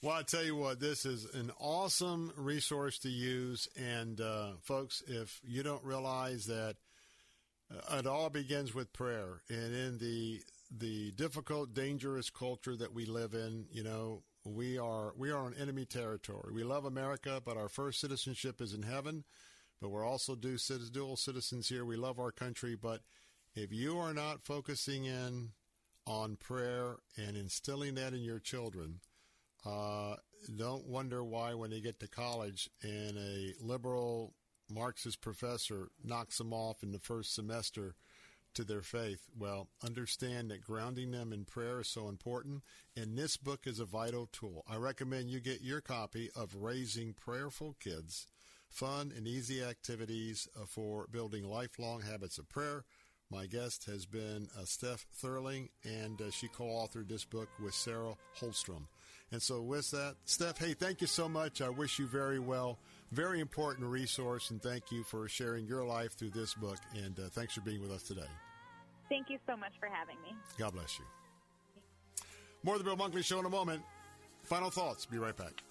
Well, 0.03 0.17
I 0.17 0.23
tell 0.23 0.45
you 0.45 0.55
what, 0.55 0.81
this 0.81 1.07
is 1.07 1.25
an 1.35 1.51
awesome 1.59 2.33
resource 2.37 2.99
to 3.01 3.09
use. 3.09 3.69
And 3.77 4.21
uh, 4.21 4.53
folks, 4.63 5.03
if 5.07 5.41
you 5.43 5.63
don't 5.63 5.83
realize 5.83 6.45
that 6.47 6.77
uh, 7.73 7.97
it 7.97 8.07
all 8.07 8.29
begins 8.29 8.75
with 8.75 8.93
prayer, 8.93 9.41
and 9.49 9.75
in 9.75 9.99
the 9.99 10.43
the 10.77 11.13
difficult, 11.13 11.73
dangerous 11.73 12.31
culture 12.31 12.77
that 12.77 12.93
we 12.93 13.07
live 13.07 13.33
in, 13.33 13.67
you 13.71 13.83
know, 13.83 14.23
we 14.45 14.77
are 14.79 15.15
we 15.17 15.31
are 15.31 15.39
on 15.39 15.55
enemy 15.55 15.87
territory. 15.87 16.53
We 16.53 16.65
love 16.65 16.85
America, 16.85 17.41
but 17.43 17.57
our 17.57 17.69
first 17.69 18.01
citizenship 18.01 18.61
is 18.61 18.75
in 18.75 18.83
heaven 18.83 19.25
but 19.81 19.91
we're 19.91 20.07
also 20.07 20.35
dual 20.35 21.17
citizens 21.17 21.69
here. 21.69 21.85
We 21.85 21.97
love 21.97 22.19
our 22.19 22.33
country, 22.33 22.75
but 22.75 23.01
if 23.55 23.73
you 23.73 23.99
are 23.99 24.15
not 24.15 24.43
focusing 24.43 25.05
in 25.05 25.51
on 26.07 26.37
prayer 26.37 26.97
and 27.17 27.37
instilling 27.37 27.95
that 27.95 28.13
in 28.13 28.23
your 28.23 28.41
children, 28.41 29.01
uh, 29.65 30.17
don't 30.57 30.87
wonder 30.87 31.25
why 31.25 31.55
when 31.55 31.71
they 31.71 31.81
get 31.81 32.01
to 32.01 32.09
college 32.09 32.69
and 32.83 33.17
a 33.17 33.55
liberal 33.61 34.35
Marxist 34.71 35.21
professor 35.21 35.89
knocks 36.03 36.39
them 36.39 36.53
off 36.53 36.83
in 36.83 36.93
the 36.93 36.99
first 36.99 37.35
semester 37.35 37.95
to 38.55 38.65
their 38.65 38.83
faith. 38.83 39.29
Well, 39.37 39.69
understand 39.85 40.51
that 40.51 40.63
grounding 40.63 41.11
them 41.11 41.33
in 41.33 41.45
prayer 41.45 41.81
is 41.81 41.89
so 41.89 42.09
important, 42.09 42.63
and 42.97 43.19
this 43.19 43.37
book 43.37 43.67
is 43.67 43.81
a 43.81 43.85
vital 43.85 44.29
tool. 44.33 44.65
I 44.69 44.77
recommend 44.77 45.31
you 45.31 45.41
get 45.41 45.61
your 45.61 45.81
copy 45.81 46.31
of 46.35 46.55
Raising 46.55 47.15
Prayerful 47.15 47.77
Kids 47.81 48.27
Fun 48.75 49.13
and 49.17 49.29
Easy 49.29 49.63
Activities 49.63 50.49
uh, 50.61 50.65
for 50.67 51.07
Building 51.13 51.49
Lifelong 51.49 52.01
Habits 52.01 52.39
of 52.39 52.49
Prayer. 52.49 52.85
My 53.31 53.47
guest 53.47 53.85
has 53.87 54.05
been 54.05 54.49
uh, 54.59 54.65
Steph 54.65 55.07
Thurling, 55.23 55.69
and 55.85 56.21
uh, 56.21 56.31
she 56.33 56.49
co 56.49 56.65
authored 56.65 57.09
this 57.09 57.25
book 57.25 57.49
with 57.63 57.73
Sarah 57.73 58.15
Holmstrom. 58.37 58.87
And 59.31 59.41
so, 59.41 59.63
with 59.63 59.93
that, 59.93 60.17
Steph, 60.25 60.59
hey, 60.59 60.75
thank 60.75 61.01
you 61.01 61.07
so 61.07 61.29
much. 61.29 61.63
I 61.63 61.69
wish 61.69 62.01
you 62.01 62.07
very 62.09 62.41
well. 62.41 62.81
Very 63.13 63.39
important 63.39 63.87
resource, 63.87 64.51
and 64.51 64.61
thank 64.61 64.91
you 64.91 65.05
for 65.05 65.29
sharing 65.29 65.67
your 65.67 65.85
life 65.85 66.15
through 66.19 66.31
this 66.31 66.55
book. 66.55 66.79
And 66.97 67.17
uh, 67.19 67.29
thanks 67.31 67.55
for 67.55 67.61
being 67.61 67.81
with 67.81 67.93
us 67.93 68.03
today. 68.03 68.23
Thank 69.09 69.31
you 69.31 69.39
so 69.47 69.57
much 69.57 69.73
for 69.79 69.89
having 69.89 70.17
me. 70.23 70.35
God 70.59 70.73
bless 70.73 70.99
you. 70.99 71.05
More 72.65 72.75
of 72.75 72.83
the 72.83 72.85
Bill 72.85 72.97
Bunkley 72.97 73.25
Show 73.25 73.39
in 73.39 73.47
a 73.47 73.51
moment. 73.51 73.83
Final 74.43 74.71
thoughts. 74.71 75.07
Be 75.07 75.19
right 75.19 75.37
back. 75.37 75.63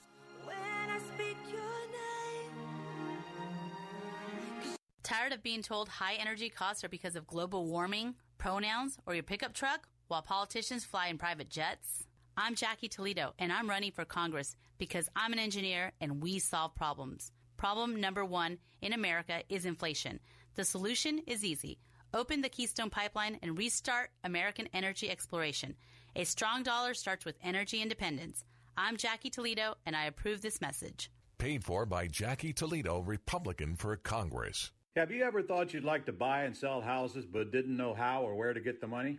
Tired 5.04 5.34
of 5.34 5.44
being 5.44 5.62
told 5.62 5.90
high 5.90 6.14
energy 6.14 6.48
costs 6.48 6.82
are 6.86 6.90
because 6.90 7.18
of 7.18 7.28
global 7.28 7.66
warming, 7.66 8.16
pronouns, 8.38 8.98
or 9.06 9.14
your 9.14 9.24
pickup 9.24 9.54
truck 9.54 9.90
while 10.08 10.22
politicians 10.22 10.86
fly 10.86 11.08
in 11.08 11.18
private 11.18 11.50
jets? 11.50 12.06
I'm 12.38 12.56
Jackie 12.56 12.88
Toledo, 12.88 13.34
and 13.38 13.52
I'm 13.52 13.70
running 13.70 13.92
for 13.92 14.06
Congress 14.06 14.56
because 14.78 15.10
I'm 15.14 15.34
an 15.34 15.40
engineer 15.40 15.92
and 16.00 16.24
we 16.24 16.40
solve 16.40 16.74
problems. 16.74 17.34
Problem 17.58 18.00
number 18.00 18.24
one 18.24 18.60
in 18.82 18.94
America 18.94 19.42
is 19.50 19.66
inflation. 19.66 20.22
The 20.56 20.64
solution 20.64 21.20
is 21.28 21.44
easy. 21.44 21.80
Open 22.14 22.42
the 22.42 22.48
Keystone 22.48 22.90
Pipeline 22.90 23.40
and 23.42 23.58
restart 23.58 24.10
American 24.24 24.70
energy 24.74 25.10
exploration. 25.10 25.76
A 26.16 26.24
strong 26.24 26.64
dollar 26.64 26.94
starts 26.94 27.26
with 27.26 27.36
energy 27.44 27.82
independence. 27.82 28.46
I'm 28.78 28.96
Jackie 28.96 29.30
Toledo, 29.30 29.76
and 29.86 29.98
I 29.98 30.06
approve 30.06 30.42
this 30.42 30.62
message. 30.62 31.12
Paid 31.40 31.66
for 31.66 31.86
by 31.86 32.08
Jackie 32.08 32.54
Toledo, 32.54 33.00
Republican 33.00 33.76
for 33.76 33.98
Congress. 33.98 34.72
Have 34.96 35.10
you 35.10 35.24
ever 35.24 35.42
thought 35.42 35.74
you'd 35.74 35.84
like 35.84 36.06
to 36.06 36.12
buy 36.12 36.44
and 36.44 36.56
sell 36.56 36.80
houses 36.80 37.26
but 37.26 37.52
didn't 37.52 37.76
know 37.76 37.96
how 37.96 38.22
or 38.22 38.36
where 38.36 38.54
to 38.54 38.60
get 38.60 38.80
the 38.80 38.86
money? 38.86 39.18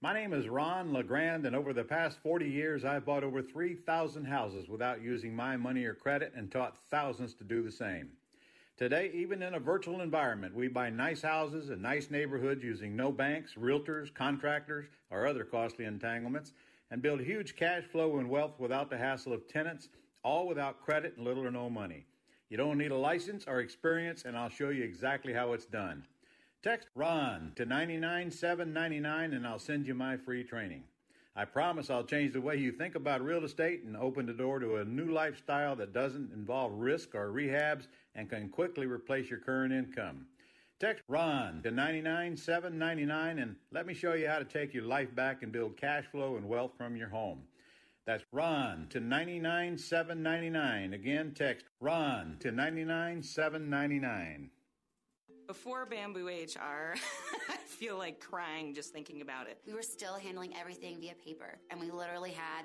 My 0.00 0.14
name 0.14 0.32
is 0.32 0.48
Ron 0.48 0.94
LeGrand, 0.94 1.44
and 1.44 1.54
over 1.54 1.74
the 1.74 1.84
past 1.84 2.18
40 2.22 2.48
years, 2.48 2.86
I've 2.86 3.04
bought 3.04 3.22
over 3.22 3.42
3,000 3.42 4.24
houses 4.24 4.70
without 4.70 5.02
using 5.02 5.36
my 5.36 5.58
money 5.58 5.84
or 5.84 5.92
credit 5.92 6.32
and 6.34 6.50
taught 6.50 6.78
thousands 6.90 7.34
to 7.34 7.44
do 7.44 7.62
the 7.62 7.70
same. 7.70 8.12
Today, 8.78 9.10
even 9.12 9.42
in 9.42 9.52
a 9.52 9.60
virtual 9.60 10.00
environment, 10.00 10.54
we 10.54 10.68
buy 10.68 10.88
nice 10.88 11.20
houses 11.20 11.68
in 11.68 11.82
nice 11.82 12.10
neighborhoods 12.10 12.64
using 12.64 12.96
no 12.96 13.12
banks, 13.12 13.56
realtors, 13.60 14.14
contractors, 14.14 14.86
or 15.10 15.26
other 15.26 15.44
costly 15.44 15.84
entanglements, 15.84 16.54
and 16.90 17.02
build 17.02 17.20
huge 17.20 17.56
cash 17.56 17.84
flow 17.84 18.16
and 18.16 18.30
wealth 18.30 18.58
without 18.58 18.88
the 18.88 18.96
hassle 18.96 19.34
of 19.34 19.46
tenants, 19.48 19.90
all 20.22 20.48
without 20.48 20.80
credit 20.80 21.18
and 21.18 21.26
little 21.26 21.44
or 21.44 21.50
no 21.50 21.68
money. 21.68 22.06
You 22.50 22.56
don't 22.56 22.78
need 22.78 22.90
a 22.90 22.96
license 22.96 23.44
or 23.46 23.60
experience, 23.60 24.24
and 24.24 24.36
I'll 24.36 24.48
show 24.48 24.70
you 24.70 24.82
exactly 24.82 25.32
how 25.32 25.52
it's 25.52 25.66
done. 25.66 26.04
Text 26.62 26.88
RON 26.94 27.52
to 27.56 27.64
99799 27.64 29.32
and 29.32 29.46
I'll 29.46 29.58
send 29.58 29.86
you 29.86 29.94
my 29.94 30.18
free 30.18 30.44
training. 30.44 30.82
I 31.34 31.46
promise 31.46 31.88
I'll 31.88 32.04
change 32.04 32.34
the 32.34 32.40
way 32.42 32.56
you 32.56 32.70
think 32.70 32.96
about 32.96 33.24
real 33.24 33.44
estate 33.44 33.84
and 33.84 33.96
open 33.96 34.26
the 34.26 34.34
door 34.34 34.58
to 34.58 34.76
a 34.76 34.84
new 34.84 35.10
lifestyle 35.10 35.74
that 35.76 35.94
doesn't 35.94 36.32
involve 36.34 36.72
risk 36.74 37.14
or 37.14 37.32
rehabs 37.32 37.86
and 38.14 38.28
can 38.28 38.50
quickly 38.50 38.84
replace 38.84 39.30
your 39.30 39.38
current 39.38 39.72
income. 39.72 40.26
Text 40.80 41.02
RON 41.08 41.62
to 41.62 41.70
99799 41.70 43.38
and 43.38 43.56
let 43.72 43.86
me 43.86 43.94
show 43.94 44.12
you 44.12 44.28
how 44.28 44.38
to 44.38 44.44
take 44.44 44.74
your 44.74 44.84
life 44.84 45.14
back 45.14 45.42
and 45.42 45.52
build 45.52 45.78
cash 45.78 46.04
flow 46.12 46.36
and 46.36 46.46
wealth 46.46 46.72
from 46.76 46.94
your 46.94 47.08
home. 47.08 47.40
That's 48.10 48.24
RON 48.32 48.88
to 48.90 48.98
99799. 48.98 50.94
Again, 50.94 51.32
text 51.32 51.66
RON 51.80 52.38
to 52.40 52.50
99799. 52.50 54.50
Before 55.46 55.86
Bamboo 55.86 56.26
HR, 56.26 56.96
I 57.48 57.56
feel 57.66 57.96
like 57.96 58.18
crying 58.18 58.74
just 58.74 58.92
thinking 58.92 59.20
about 59.20 59.46
it. 59.46 59.58
We 59.64 59.74
were 59.74 59.82
still 59.82 60.14
handling 60.14 60.56
everything 60.56 60.98
via 60.98 61.14
paper, 61.24 61.60
and 61.70 61.78
we 61.78 61.92
literally 61.92 62.32
had 62.32 62.64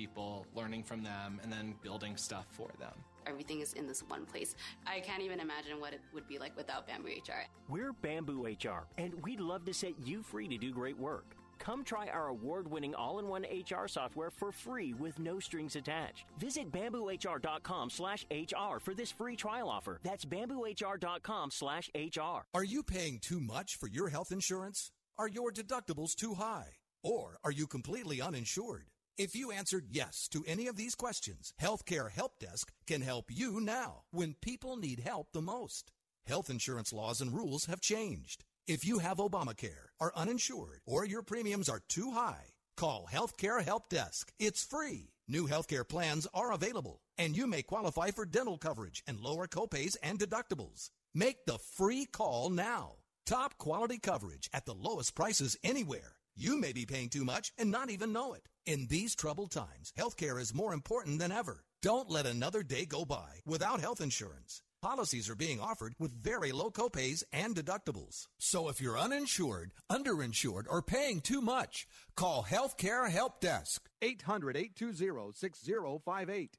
learning 0.55 0.83
from 0.83 1.03
them, 1.03 1.39
and 1.43 1.51
then 1.51 1.75
building 1.81 2.17
stuff 2.17 2.45
for 2.51 2.69
them. 2.79 2.93
Everything 3.27 3.61
is 3.61 3.73
in 3.73 3.87
this 3.87 4.01
one 4.07 4.25
place. 4.25 4.55
I 4.87 4.99
can't 4.99 5.21
even 5.21 5.39
imagine 5.39 5.79
what 5.79 5.93
it 5.93 6.01
would 6.13 6.27
be 6.27 6.39
like 6.39 6.55
without 6.57 6.87
Bamboo 6.87 7.09
HR. 7.09 7.45
We're 7.69 7.93
Bamboo 7.93 8.45
HR, 8.45 8.87
and 8.97 9.13
we'd 9.23 9.39
love 9.39 9.65
to 9.65 9.73
set 9.73 9.93
you 10.05 10.23
free 10.23 10.47
to 10.47 10.57
do 10.57 10.71
great 10.71 10.97
work. 10.97 11.35
Come 11.61 11.83
try 11.83 12.07
our 12.07 12.29
award 12.29 12.69
winning 12.69 12.95
all 12.95 13.19
in 13.19 13.27
one 13.27 13.43
HR 13.43 13.87
software 13.87 14.31
for 14.31 14.51
free 14.51 14.93
with 14.93 15.19
no 15.19 15.39
strings 15.39 15.75
attached. 15.75 16.25
Visit 16.39 16.71
bamboohr.com 16.71 17.91
slash 17.91 18.25
HR 18.31 18.79
for 18.79 18.95
this 18.95 19.11
free 19.11 19.35
trial 19.35 19.69
offer. 19.69 19.99
That's 20.03 20.25
bamboohr.com 20.25 21.51
slash 21.51 21.91
HR. 21.93 22.47
Are 22.55 22.63
you 22.63 22.81
paying 22.81 23.19
too 23.19 23.39
much 23.39 23.75
for 23.75 23.87
your 23.87 24.09
health 24.09 24.31
insurance? 24.31 24.91
Are 25.19 25.27
your 25.27 25.51
deductibles 25.51 26.15
too 26.15 26.33
high? 26.33 26.77
Or 27.03 27.37
are 27.43 27.51
you 27.51 27.67
completely 27.67 28.21
uninsured? 28.21 28.90
If 29.17 29.35
you 29.35 29.51
answered 29.51 29.87
yes 29.89 30.27
to 30.29 30.43
any 30.47 30.67
of 30.67 30.77
these 30.77 30.95
questions, 30.95 31.53
Healthcare 31.61 32.09
Help 32.09 32.39
Desk 32.39 32.71
can 32.87 33.01
help 33.01 33.25
you 33.29 33.59
now 33.59 34.03
when 34.11 34.35
people 34.41 34.77
need 34.77 35.01
help 35.01 35.27
the 35.33 35.41
most. 35.41 35.91
Health 36.25 36.49
insurance 36.49 36.93
laws 36.93 37.19
and 37.19 37.33
rules 37.33 37.65
have 37.65 37.81
changed. 37.81 38.45
If 38.67 38.85
you 38.85 38.99
have 38.99 39.17
Obamacare, 39.17 39.89
are 39.99 40.13
uninsured, 40.15 40.79
or 40.85 41.05
your 41.05 41.23
premiums 41.23 41.67
are 41.67 41.81
too 41.89 42.11
high, 42.11 42.53
call 42.77 43.07
Healthcare 43.11 43.63
Help 43.63 43.89
Desk. 43.89 44.31
It's 44.39 44.63
free. 44.63 45.09
New 45.27 45.47
healthcare 45.47 45.87
plans 45.87 46.25
are 46.33 46.53
available, 46.53 47.01
and 47.17 47.35
you 47.35 47.47
may 47.47 47.63
qualify 47.63 48.11
for 48.11 48.25
dental 48.25 48.57
coverage 48.57 49.03
and 49.07 49.19
lower 49.19 49.47
copays 49.47 49.97
and 50.01 50.19
deductibles. 50.19 50.89
Make 51.13 51.45
the 51.45 51.57
free 51.57 52.05
call 52.05 52.49
now. 52.49 52.93
Top 53.25 53.57
quality 53.57 53.99
coverage 53.99 54.49
at 54.53 54.65
the 54.65 54.73
lowest 54.73 55.15
prices 55.15 55.57
anywhere. 55.63 56.20
You 56.35 56.57
may 56.59 56.71
be 56.71 56.85
paying 56.85 57.09
too 57.09 57.25
much 57.25 57.51
and 57.57 57.69
not 57.69 57.89
even 57.89 58.13
know 58.13 58.33
it. 58.33 58.47
In 58.65 58.87
these 58.87 59.15
troubled 59.15 59.51
times, 59.51 59.91
healthcare 59.97 60.39
is 60.39 60.53
more 60.53 60.73
important 60.73 61.19
than 61.19 61.31
ever. 61.31 61.63
Don't 61.81 62.09
let 62.09 62.25
another 62.25 62.63
day 62.63 62.85
go 62.85 63.05
by 63.05 63.41
without 63.45 63.81
health 63.81 64.01
insurance. 64.01 64.61
Policies 64.81 65.29
are 65.29 65.35
being 65.35 65.59
offered 65.59 65.93
with 65.99 66.23
very 66.23 66.51
low 66.51 66.71
copays 66.71 67.23
and 67.31 67.55
deductibles. 67.55 68.27
So 68.39 68.69
if 68.69 68.81
you're 68.81 68.97
uninsured, 68.97 69.73
underinsured, 69.91 70.65
or 70.69 70.81
paying 70.81 71.21
too 71.21 71.41
much, 71.41 71.87
call 72.15 72.43
Healthcare 72.43 73.09
Help 73.09 73.41
Desk. 73.41 73.81
800 74.01 74.57
820 74.57 75.33
6058. 75.33 76.57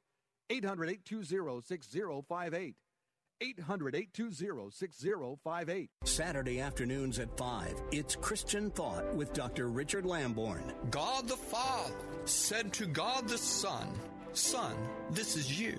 800 0.49 0.89
820 0.89 1.61
6058. 1.61 2.75
800 3.43 3.95
820 3.95 4.71
6058. 4.71 5.89
Saturday 6.05 6.61
afternoons 6.61 7.19
at 7.19 7.35
5, 7.37 7.75
it's 7.91 8.15
Christian 8.15 8.71
Thought 8.71 9.13
with 9.15 9.33
Dr. 9.33 9.67
Richard 9.67 10.05
Lamborn. 10.05 10.73
God 10.89 11.27
the 11.27 11.35
Father 11.35 11.93
said 12.23 12.71
to 12.73 12.85
God 12.85 13.27
the 13.27 13.37
Son, 13.37 13.89
Son, 14.31 14.75
this 15.11 15.35
is 15.35 15.59
you. 15.59 15.77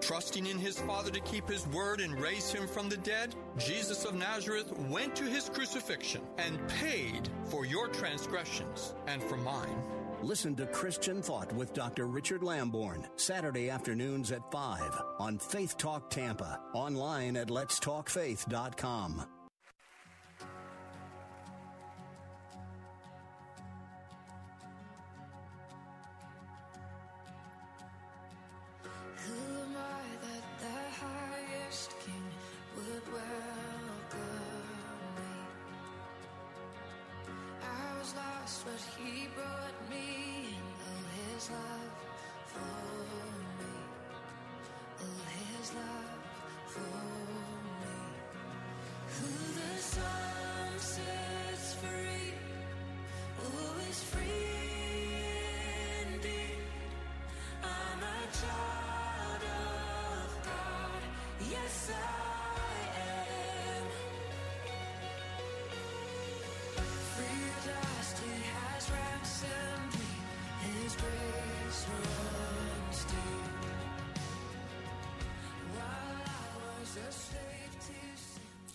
Trusting 0.00 0.46
in 0.46 0.58
his 0.58 0.78
Father 0.78 1.10
to 1.10 1.20
keep 1.20 1.48
his 1.48 1.66
word 1.68 2.00
and 2.00 2.20
raise 2.20 2.52
him 2.52 2.68
from 2.68 2.88
the 2.88 2.96
dead, 2.98 3.34
Jesus 3.58 4.04
of 4.04 4.14
Nazareth 4.14 4.72
went 4.90 5.16
to 5.16 5.24
his 5.24 5.48
crucifixion 5.48 6.20
and 6.38 6.60
paid 6.68 7.28
for 7.46 7.64
your 7.64 7.88
transgressions 7.88 8.94
and 9.06 9.22
for 9.22 9.36
mine. 9.36 9.82
Listen 10.24 10.56
to 10.56 10.66
Christian 10.66 11.20
Thought 11.20 11.52
with 11.52 11.74
Dr. 11.74 12.06
Richard 12.06 12.42
Lamborn, 12.42 13.06
Saturday 13.16 13.68
afternoons 13.68 14.32
at 14.32 14.50
5 14.50 14.80
on 15.18 15.38
Faith 15.38 15.76
Talk 15.76 16.08
Tampa, 16.08 16.60
online 16.72 17.36
at 17.36 17.48
letstalkfaith.com. 17.48 19.26
What 38.62 38.80
he 38.96 39.26
brought 39.34 39.90
me 39.90 40.56
and 40.56 40.74
all 40.86 41.04
his 41.34 41.50
love 41.50 41.92
for 42.46 42.74
me. 43.58 43.74
All 45.00 45.22
his 45.42 45.74
love 45.74 46.22
for 46.66 46.96
me. 47.82 47.96
Who 49.16 49.30
the 49.60 49.82
sun 49.82 50.78
sets 50.78 51.74
free, 51.74 52.32
always 53.44 54.02
free 54.04 55.16
indeed. 56.06 56.64
I'm 57.62 58.02
a 58.02 58.20
child 58.40 59.42
of 59.42 60.44
God. 60.46 61.02
Yes, 61.50 61.90
I. 61.92 62.33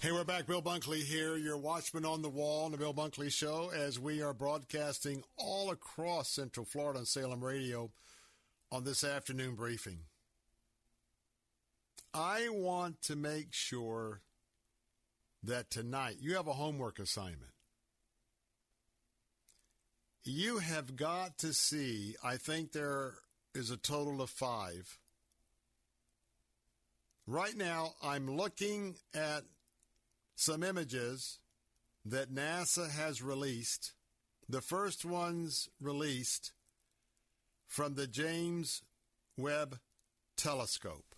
Hey, 0.01 0.13
we're 0.13 0.23
back. 0.23 0.47
Bill 0.47 0.61
Bunkley 0.61 1.03
here, 1.03 1.35
your 1.35 1.57
watchman 1.57 2.05
on 2.05 2.21
the 2.21 2.29
wall 2.29 2.63
on 2.63 2.71
the 2.71 2.77
Bill 2.77 2.93
Bunkley 2.93 3.29
Show, 3.29 3.69
as 3.75 3.99
we 3.99 4.21
are 4.21 4.33
broadcasting 4.33 5.25
all 5.35 5.71
across 5.71 6.29
Central 6.29 6.65
Florida 6.65 6.99
on 6.99 7.05
Salem 7.05 7.43
Radio 7.43 7.91
on 8.71 8.85
this 8.85 9.03
afternoon 9.03 9.55
briefing. 9.55 9.97
I 12.13 12.47
want 12.47 13.01
to 13.01 13.17
make 13.17 13.47
sure 13.51 14.21
that 15.43 15.69
tonight 15.69 16.15
you 16.21 16.37
have 16.37 16.47
a 16.47 16.53
homework 16.53 16.97
assignment. 16.97 17.51
You 20.23 20.59
have 20.59 20.95
got 20.95 21.37
to 21.39 21.51
see, 21.51 22.15
I 22.23 22.37
think 22.37 22.71
there 22.71 23.15
is 23.53 23.69
a 23.69 23.75
total 23.75 24.21
of 24.21 24.29
five. 24.29 24.97
Right 27.27 27.57
now, 27.57 27.95
I'm 28.01 28.37
looking 28.37 28.95
at 29.13 29.43
some 30.39 30.63
images 30.63 31.39
that 32.05 32.33
NASA 32.33 32.89
has 32.89 33.21
released. 33.21 33.91
The 34.47 34.61
first 34.61 35.03
ones 35.03 35.67
released 35.81 36.53
from 37.67 37.95
the 37.95 38.07
James 38.07 38.81
Webb 39.37 39.79
Telescope. 40.37 41.13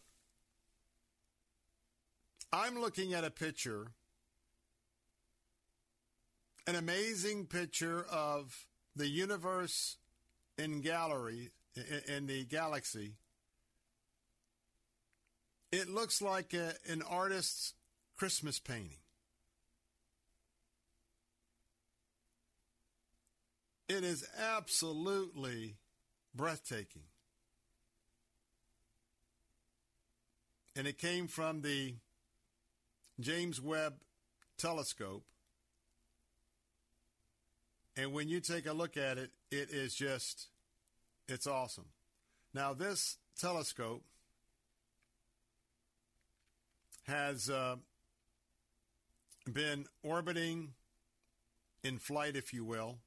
I'm 2.52 2.82
looking 2.82 3.14
at 3.14 3.24
a 3.24 3.30
picture, 3.30 3.92
an 6.66 6.74
amazing 6.76 7.46
picture 7.46 8.04
of 8.12 8.66
the 8.96 9.08
universe 9.08 9.98
in 10.58 10.82
gallery 10.82 11.52
in, 12.08 12.26
the 12.26 12.44
galaxy. 12.46 13.14
It 15.72 15.90
looks 15.90 16.24
like 16.24 16.56
a, 16.56 16.74
an 16.90 17.04
artist's 17.04 17.76
Christmas 18.18 18.58
painting. 18.58 18.98
It 23.92 24.06
is 24.06 24.26
absolutely 24.40 25.76
breathtaking. 26.34 27.02
And 30.78 30.88
it 30.88 30.98
came 30.98 31.28
from 31.28 31.62
the 31.62 31.96
James 33.20 33.60
Webb 33.60 33.96
telescope. 34.58 35.26
And 37.98 38.14
when 38.14 38.30
you 38.30 38.40
take 38.40 38.66
a 38.66 38.72
look 38.72 38.96
at 38.96 39.18
it, 39.18 39.32
it 39.52 39.72
is 39.72 39.94
just, 39.94 40.48
it's 41.28 41.46
awesome. 41.46 41.90
Now, 42.54 42.74
this 42.74 43.18
telescope 43.38 44.06
has 47.08 47.50
uh, 47.50 47.76
been 49.52 49.84
orbiting 50.02 50.76
in 51.84 52.00
flight, 52.00 52.38
if 52.38 52.54
you 52.54 52.64
will, 52.64 53.00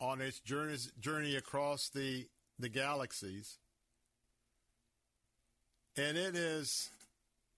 on 0.00 0.20
its 0.20 0.40
journey, 0.40 0.76
journey 0.98 1.36
across 1.36 1.88
the, 1.90 2.26
the 2.58 2.68
galaxies. 2.68 3.58
And 5.96 6.16
it 6.16 6.34
is, 6.34 6.90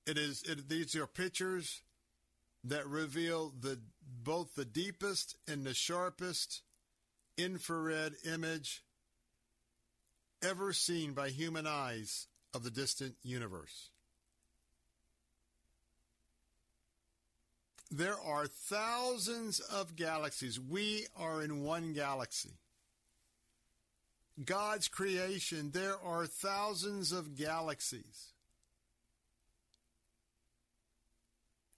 it 0.07 0.19
is, 0.19 0.43
it, 0.43 0.69
these 0.69 0.97
are 0.97 1.07
pictures 1.07 1.83
that 2.65 2.87
reveal 2.87 3.53
the, 3.61 3.79
both 4.25 4.55
the 4.55 4.65
deepest 4.65 5.37
and 5.47 5.65
the 5.65 5.75
sharpest 5.75 6.63
infrared 7.39 8.15
image 8.25 8.83
ever 10.43 10.73
seen 10.73 11.13
by 11.13 11.29
human 11.29 11.67
eyes 11.67 12.27
of 12.53 12.65
the 12.65 12.71
distant 12.71 13.15
universe. 13.23 13.92
There 17.95 18.19
are 18.19 18.47
thousands 18.47 19.61
of 19.61 19.97
galaxies. 19.97 20.59
We 20.59 21.07
are 21.15 21.43
in 21.43 21.63
one 21.63 21.93
galaxy. 21.93 22.55
God's 24.43 24.89
creation, 24.89 25.73
there 25.73 25.97
are 26.03 26.27
thousands 26.27 27.13
of 27.13 27.37
galaxies, 27.37 28.33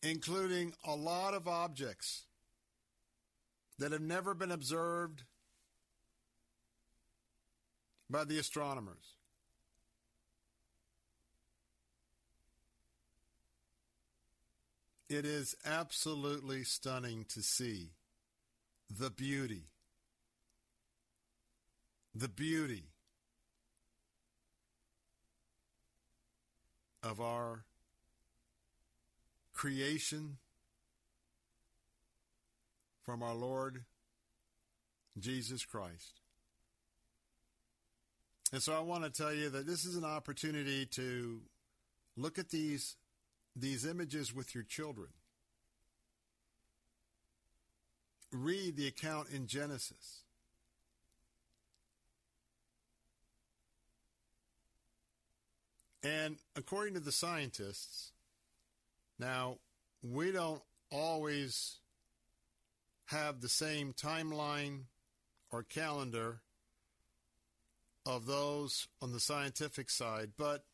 including 0.04 0.72
a 0.84 0.94
lot 0.94 1.34
of 1.34 1.48
objects 1.48 2.26
that 3.80 3.90
have 3.90 4.00
never 4.00 4.34
been 4.34 4.52
observed 4.52 5.24
by 8.08 8.22
the 8.22 8.38
astronomers. 8.38 9.16
It 15.08 15.26
is 15.26 15.54
absolutely 15.66 16.64
stunning 16.64 17.26
to 17.28 17.42
see 17.42 17.90
the 18.90 19.10
beauty, 19.10 19.64
the 22.14 22.28
beauty 22.28 22.84
of 27.02 27.20
our 27.20 27.64
creation 29.52 30.38
from 33.04 33.22
our 33.22 33.34
Lord 33.34 33.84
Jesus 35.18 35.64
Christ. 35.64 36.20
And 38.52 38.62
so 38.62 38.72
I 38.72 38.80
want 38.80 39.04
to 39.04 39.10
tell 39.10 39.34
you 39.34 39.50
that 39.50 39.66
this 39.66 39.84
is 39.84 39.96
an 39.96 40.04
opportunity 40.04 40.86
to 40.86 41.40
look 42.16 42.38
at 42.38 42.48
these 42.48 42.96
these 43.56 43.86
images 43.86 44.34
with 44.34 44.54
your 44.54 44.64
children. 44.64 45.08
Read 48.32 48.76
the 48.76 48.88
account 48.88 49.28
in 49.32 49.46
Genesis. 49.46 50.24
And 56.02 56.36
according 56.54 56.94
to 56.94 57.00
the 57.00 57.12
scientists, 57.12 58.12
now 59.18 59.58
we 60.02 60.32
don't 60.32 60.62
always 60.90 61.76
have 63.06 63.40
the 63.40 63.48
same 63.48 63.92
timeline 63.92 64.80
or 65.50 65.62
calendar 65.62 66.40
of 68.04 68.26
those 68.26 68.88
on 69.00 69.12
the 69.12 69.20
scientific 69.20 69.88
side, 69.88 70.32
but 70.36 70.64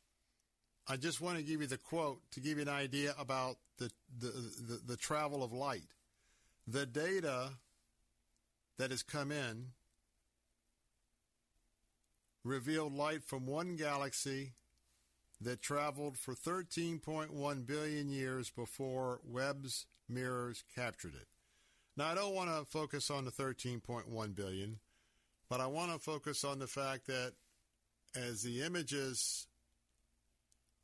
I 0.91 0.97
just 0.97 1.21
want 1.21 1.37
to 1.37 1.45
give 1.45 1.61
you 1.61 1.69
the 1.69 1.79
quote 1.79 2.21
to 2.33 2.41
give 2.41 2.57
you 2.57 2.63
an 2.63 2.69
idea 2.69 3.15
about 3.17 3.59
the, 3.79 3.93
the, 4.19 4.27
the, 4.27 4.81
the 4.89 4.97
travel 4.97 5.45
of 5.45 5.53
light. 5.53 5.85
The 6.67 6.85
data 6.85 7.51
that 8.77 8.91
has 8.91 9.05
come 9.05 9.31
in 9.31 9.67
revealed 12.43 12.93
light 12.93 13.23
from 13.23 13.47
one 13.47 13.77
galaxy 13.77 14.55
that 15.41 15.63
traveled 15.63 16.19
for 16.19 16.35
13.1 16.35 17.67
billion 17.67 18.11
years 18.11 18.51
before 18.51 19.21
Webb's 19.25 19.87
mirrors 20.09 20.65
captured 20.75 21.15
it. 21.15 21.29
Now, 21.97 22.09
I 22.09 22.17
don't 22.17 22.35
want 22.35 22.51
to 22.51 22.65
focus 22.65 23.13
on 23.13 23.25
the 23.25 23.31
13.1 23.31 24.35
billion, 24.35 24.81
but 25.49 25.61
I 25.61 25.69
want 25.69 25.93
to 25.93 26.01
focus 26.01 26.43
on 26.43 26.59
the 26.59 26.67
fact 26.67 27.07
that 27.07 27.35
as 28.17 28.43
the 28.43 28.63
images 28.63 29.47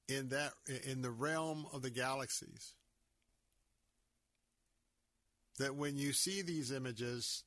in 0.08 0.28
that 0.28 0.52
in 0.84 1.02
the 1.02 1.10
realm 1.10 1.66
of 1.72 1.82
the 1.82 1.90
galaxies 1.90 2.74
that 5.58 5.74
when 5.74 5.96
you 5.96 6.12
see 6.12 6.42
these 6.42 6.70
images 6.70 7.44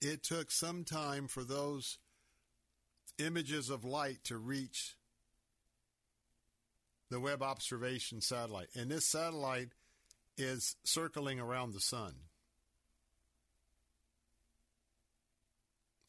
it 0.00 0.22
took 0.22 0.50
some 0.50 0.84
time 0.84 1.26
for 1.26 1.44
those 1.44 1.98
images 3.18 3.70
of 3.70 3.84
light 3.84 4.22
to 4.24 4.36
reach 4.36 4.96
the 7.10 7.20
Webb 7.20 7.42
observation 7.42 8.20
satellite 8.20 8.68
and 8.74 8.90
this 8.90 9.06
satellite 9.06 9.70
is 10.38 10.76
circling 10.84 11.40
around 11.40 11.72
the 11.72 11.80
sun 11.80 12.14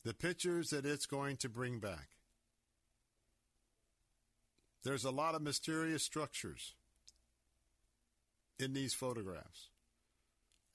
the 0.08 0.14
pictures 0.14 0.70
that 0.70 0.86
it's 0.86 1.06
going 1.06 1.36
to 1.36 1.50
bring 1.50 1.80
back. 1.80 2.08
There's 4.88 5.04
a 5.04 5.12
lot 5.12 5.36
of 5.36 5.42
mysterious 5.42 6.02
structures 6.02 6.74
in 8.58 8.72
these 8.72 8.94
photographs 8.94 9.68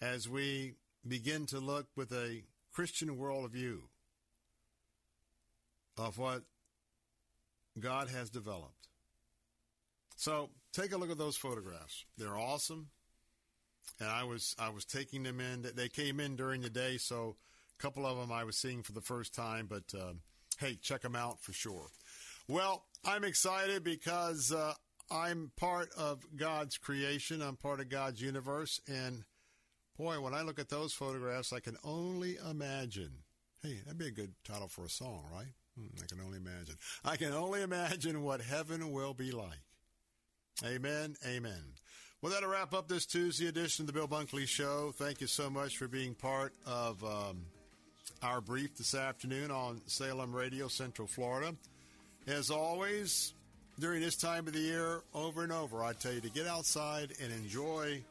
as 0.03 0.29
we 0.29 0.75
begin 1.09 1.47
to 1.47 1.61
look 1.61 1.87
with 1.97 2.13
a 2.13 2.43
Christian 2.75 3.17
worldview 3.17 3.79
of 5.97 6.19
what 6.19 6.43
God 7.81 8.11
has 8.11 8.29
developed. 8.29 8.87
So 10.17 10.51
take 10.75 10.93
a 10.93 10.99
look 10.99 11.11
at 11.11 11.17
those 11.17 11.39
photographs. 11.39 12.05
They're 12.19 12.37
awesome. 12.37 12.89
And 13.99 14.11
I 14.11 14.25
was 14.25 14.55
I 14.59 14.69
was 14.69 14.85
taking 14.85 15.23
them 15.23 15.41
in. 15.41 15.65
They 15.75 15.89
came 15.89 16.21
in 16.21 16.37
during 16.37 16.61
the 16.61 16.69
day, 16.69 16.99
so 16.99 17.37
a 17.79 17.83
couple 17.83 18.05
of 18.05 18.19
them 18.19 18.31
I 18.31 18.45
was 18.45 18.59
seeing 18.59 18.83
for 18.83 18.93
the 18.93 19.01
first 19.01 19.35
time. 19.35 19.69
But 19.71 19.99
uh, 19.99 20.13
hey, 20.59 20.77
check 20.83 21.01
them 21.01 21.17
out 21.17 21.41
for 21.41 21.55
sure. 21.55 21.87
Well, 22.47 22.85
I'm 23.05 23.25
excited 23.25 23.83
because 23.83 24.53
uh, 24.53 24.75
I'm 25.11 25.51
part 25.57 25.89
of 25.97 26.25
God's 26.37 26.79
creation. 26.79 27.43
I'm 27.43 27.57
part 27.57 27.81
of 27.81 27.89
God's 27.89 28.21
universe, 28.21 28.81
and 28.87 29.25
boy, 29.99 30.21
when 30.21 30.35
I 30.35 30.43
look 30.43 30.59
at 30.59 30.69
those 30.69 30.93
photographs, 30.93 31.53
I 31.53 31.61
can 31.61 31.77
only 31.85 32.37
imagine. 32.49 33.11
Hey, 33.63 33.81
that'd 33.85 33.99
be 33.99 34.07
a 34.09 34.13
good 34.13 34.35
title 34.45 34.69
for 34.69 34.85
a 34.85 34.91
song, 34.91 35.25
right? 35.33 35.53
Hmm, 35.79 36.03
I 36.03 36.07
can 36.07 36.21
only 36.25 36.39
imagine. 36.39 36.77
I 37.05 37.17
can 37.17 37.33
only 37.33 37.63
imagine 37.63 38.23
what 38.23 38.41
heaven 38.41 38.93
will 38.93 39.15
be 39.15 39.33
like. 39.33 39.61
Amen. 40.65 41.17
Amen. 41.27 41.75
Well, 42.21 42.33
that'll 42.33 42.51
wrap 42.51 42.73
up 42.73 42.87
this 42.87 43.07
Tuesday 43.07 43.49
edition 43.49 43.83
of 43.83 43.87
the 43.89 43.93
Bill 43.93 44.07
Bunkley 44.07 44.47
Show. 44.47 44.93
Thank 44.95 45.21
you 45.21 45.27
so 45.27 45.51
much 45.51 45.77
for 45.77 45.89
being 45.89 46.15
part 46.15 46.53
of 46.65 47.03
um, 47.03 47.47
our 48.23 48.41
brief 48.41 48.77
this 48.77 48.95
afternoon 48.95 49.51
on 49.51 49.81
Salem 49.87 50.33
Radio, 50.33 50.69
Central 50.69 51.09
Florida. 51.09 51.57
As 52.27 52.51
always, 52.51 53.35
during 53.81 54.01
this 54.01 54.17
time 54.17 54.47
of 54.47 54.53
the 54.53 54.61
year, 54.61 55.03
over 55.13 55.43
and 55.43 55.53
over, 55.53 55.83
I 55.83 55.93
tell 55.93 56.13
you 56.13 56.21
to 56.21 56.31
get 56.31 56.47
outside 56.47 57.13
and 57.21 57.33
enjoy 57.33 58.03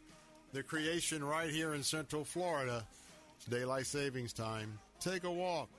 the 0.51 0.64
creation 0.64 1.23
right 1.23 1.49
here 1.49 1.73
in 1.73 1.81
Central 1.81 2.25
Florida. 2.25 2.85
It's 3.38 3.45
daylight 3.45 3.85
savings 3.85 4.33
time. 4.33 4.77
Take 4.99 5.23
a 5.23 5.31
walk, 5.31 5.69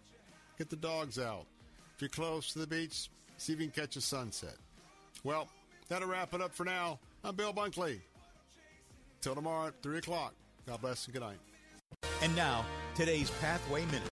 get 0.56 0.70
the 0.70 0.76
dogs 0.76 1.18
out. 1.18 1.44
If 1.94 2.00
you're 2.00 2.08
close 2.08 2.52
to 2.54 2.60
the 2.60 2.66
beach, 2.66 3.10
see 3.36 3.52
if 3.52 3.60
you 3.60 3.68
can 3.70 3.82
catch 3.82 3.96
a 3.96 4.00
sunset. 4.00 4.56
Well, 5.24 5.48
that'll 5.88 6.08
wrap 6.08 6.32
it 6.32 6.40
up 6.40 6.54
for 6.54 6.64
now. 6.64 6.98
I'm 7.22 7.36
Bill 7.36 7.52
Bunkley. 7.52 8.00
Till 9.20 9.34
tomorrow 9.34 9.68
at 9.68 9.82
3 9.82 9.98
o'clock. 9.98 10.34
God 10.66 10.80
bless 10.80 11.06
and 11.06 11.12
good 11.12 11.22
night. 11.22 11.38
And 12.22 12.34
now, 12.34 12.64
today's 12.94 13.30
Pathway 13.42 13.84
Minute. 13.86 14.11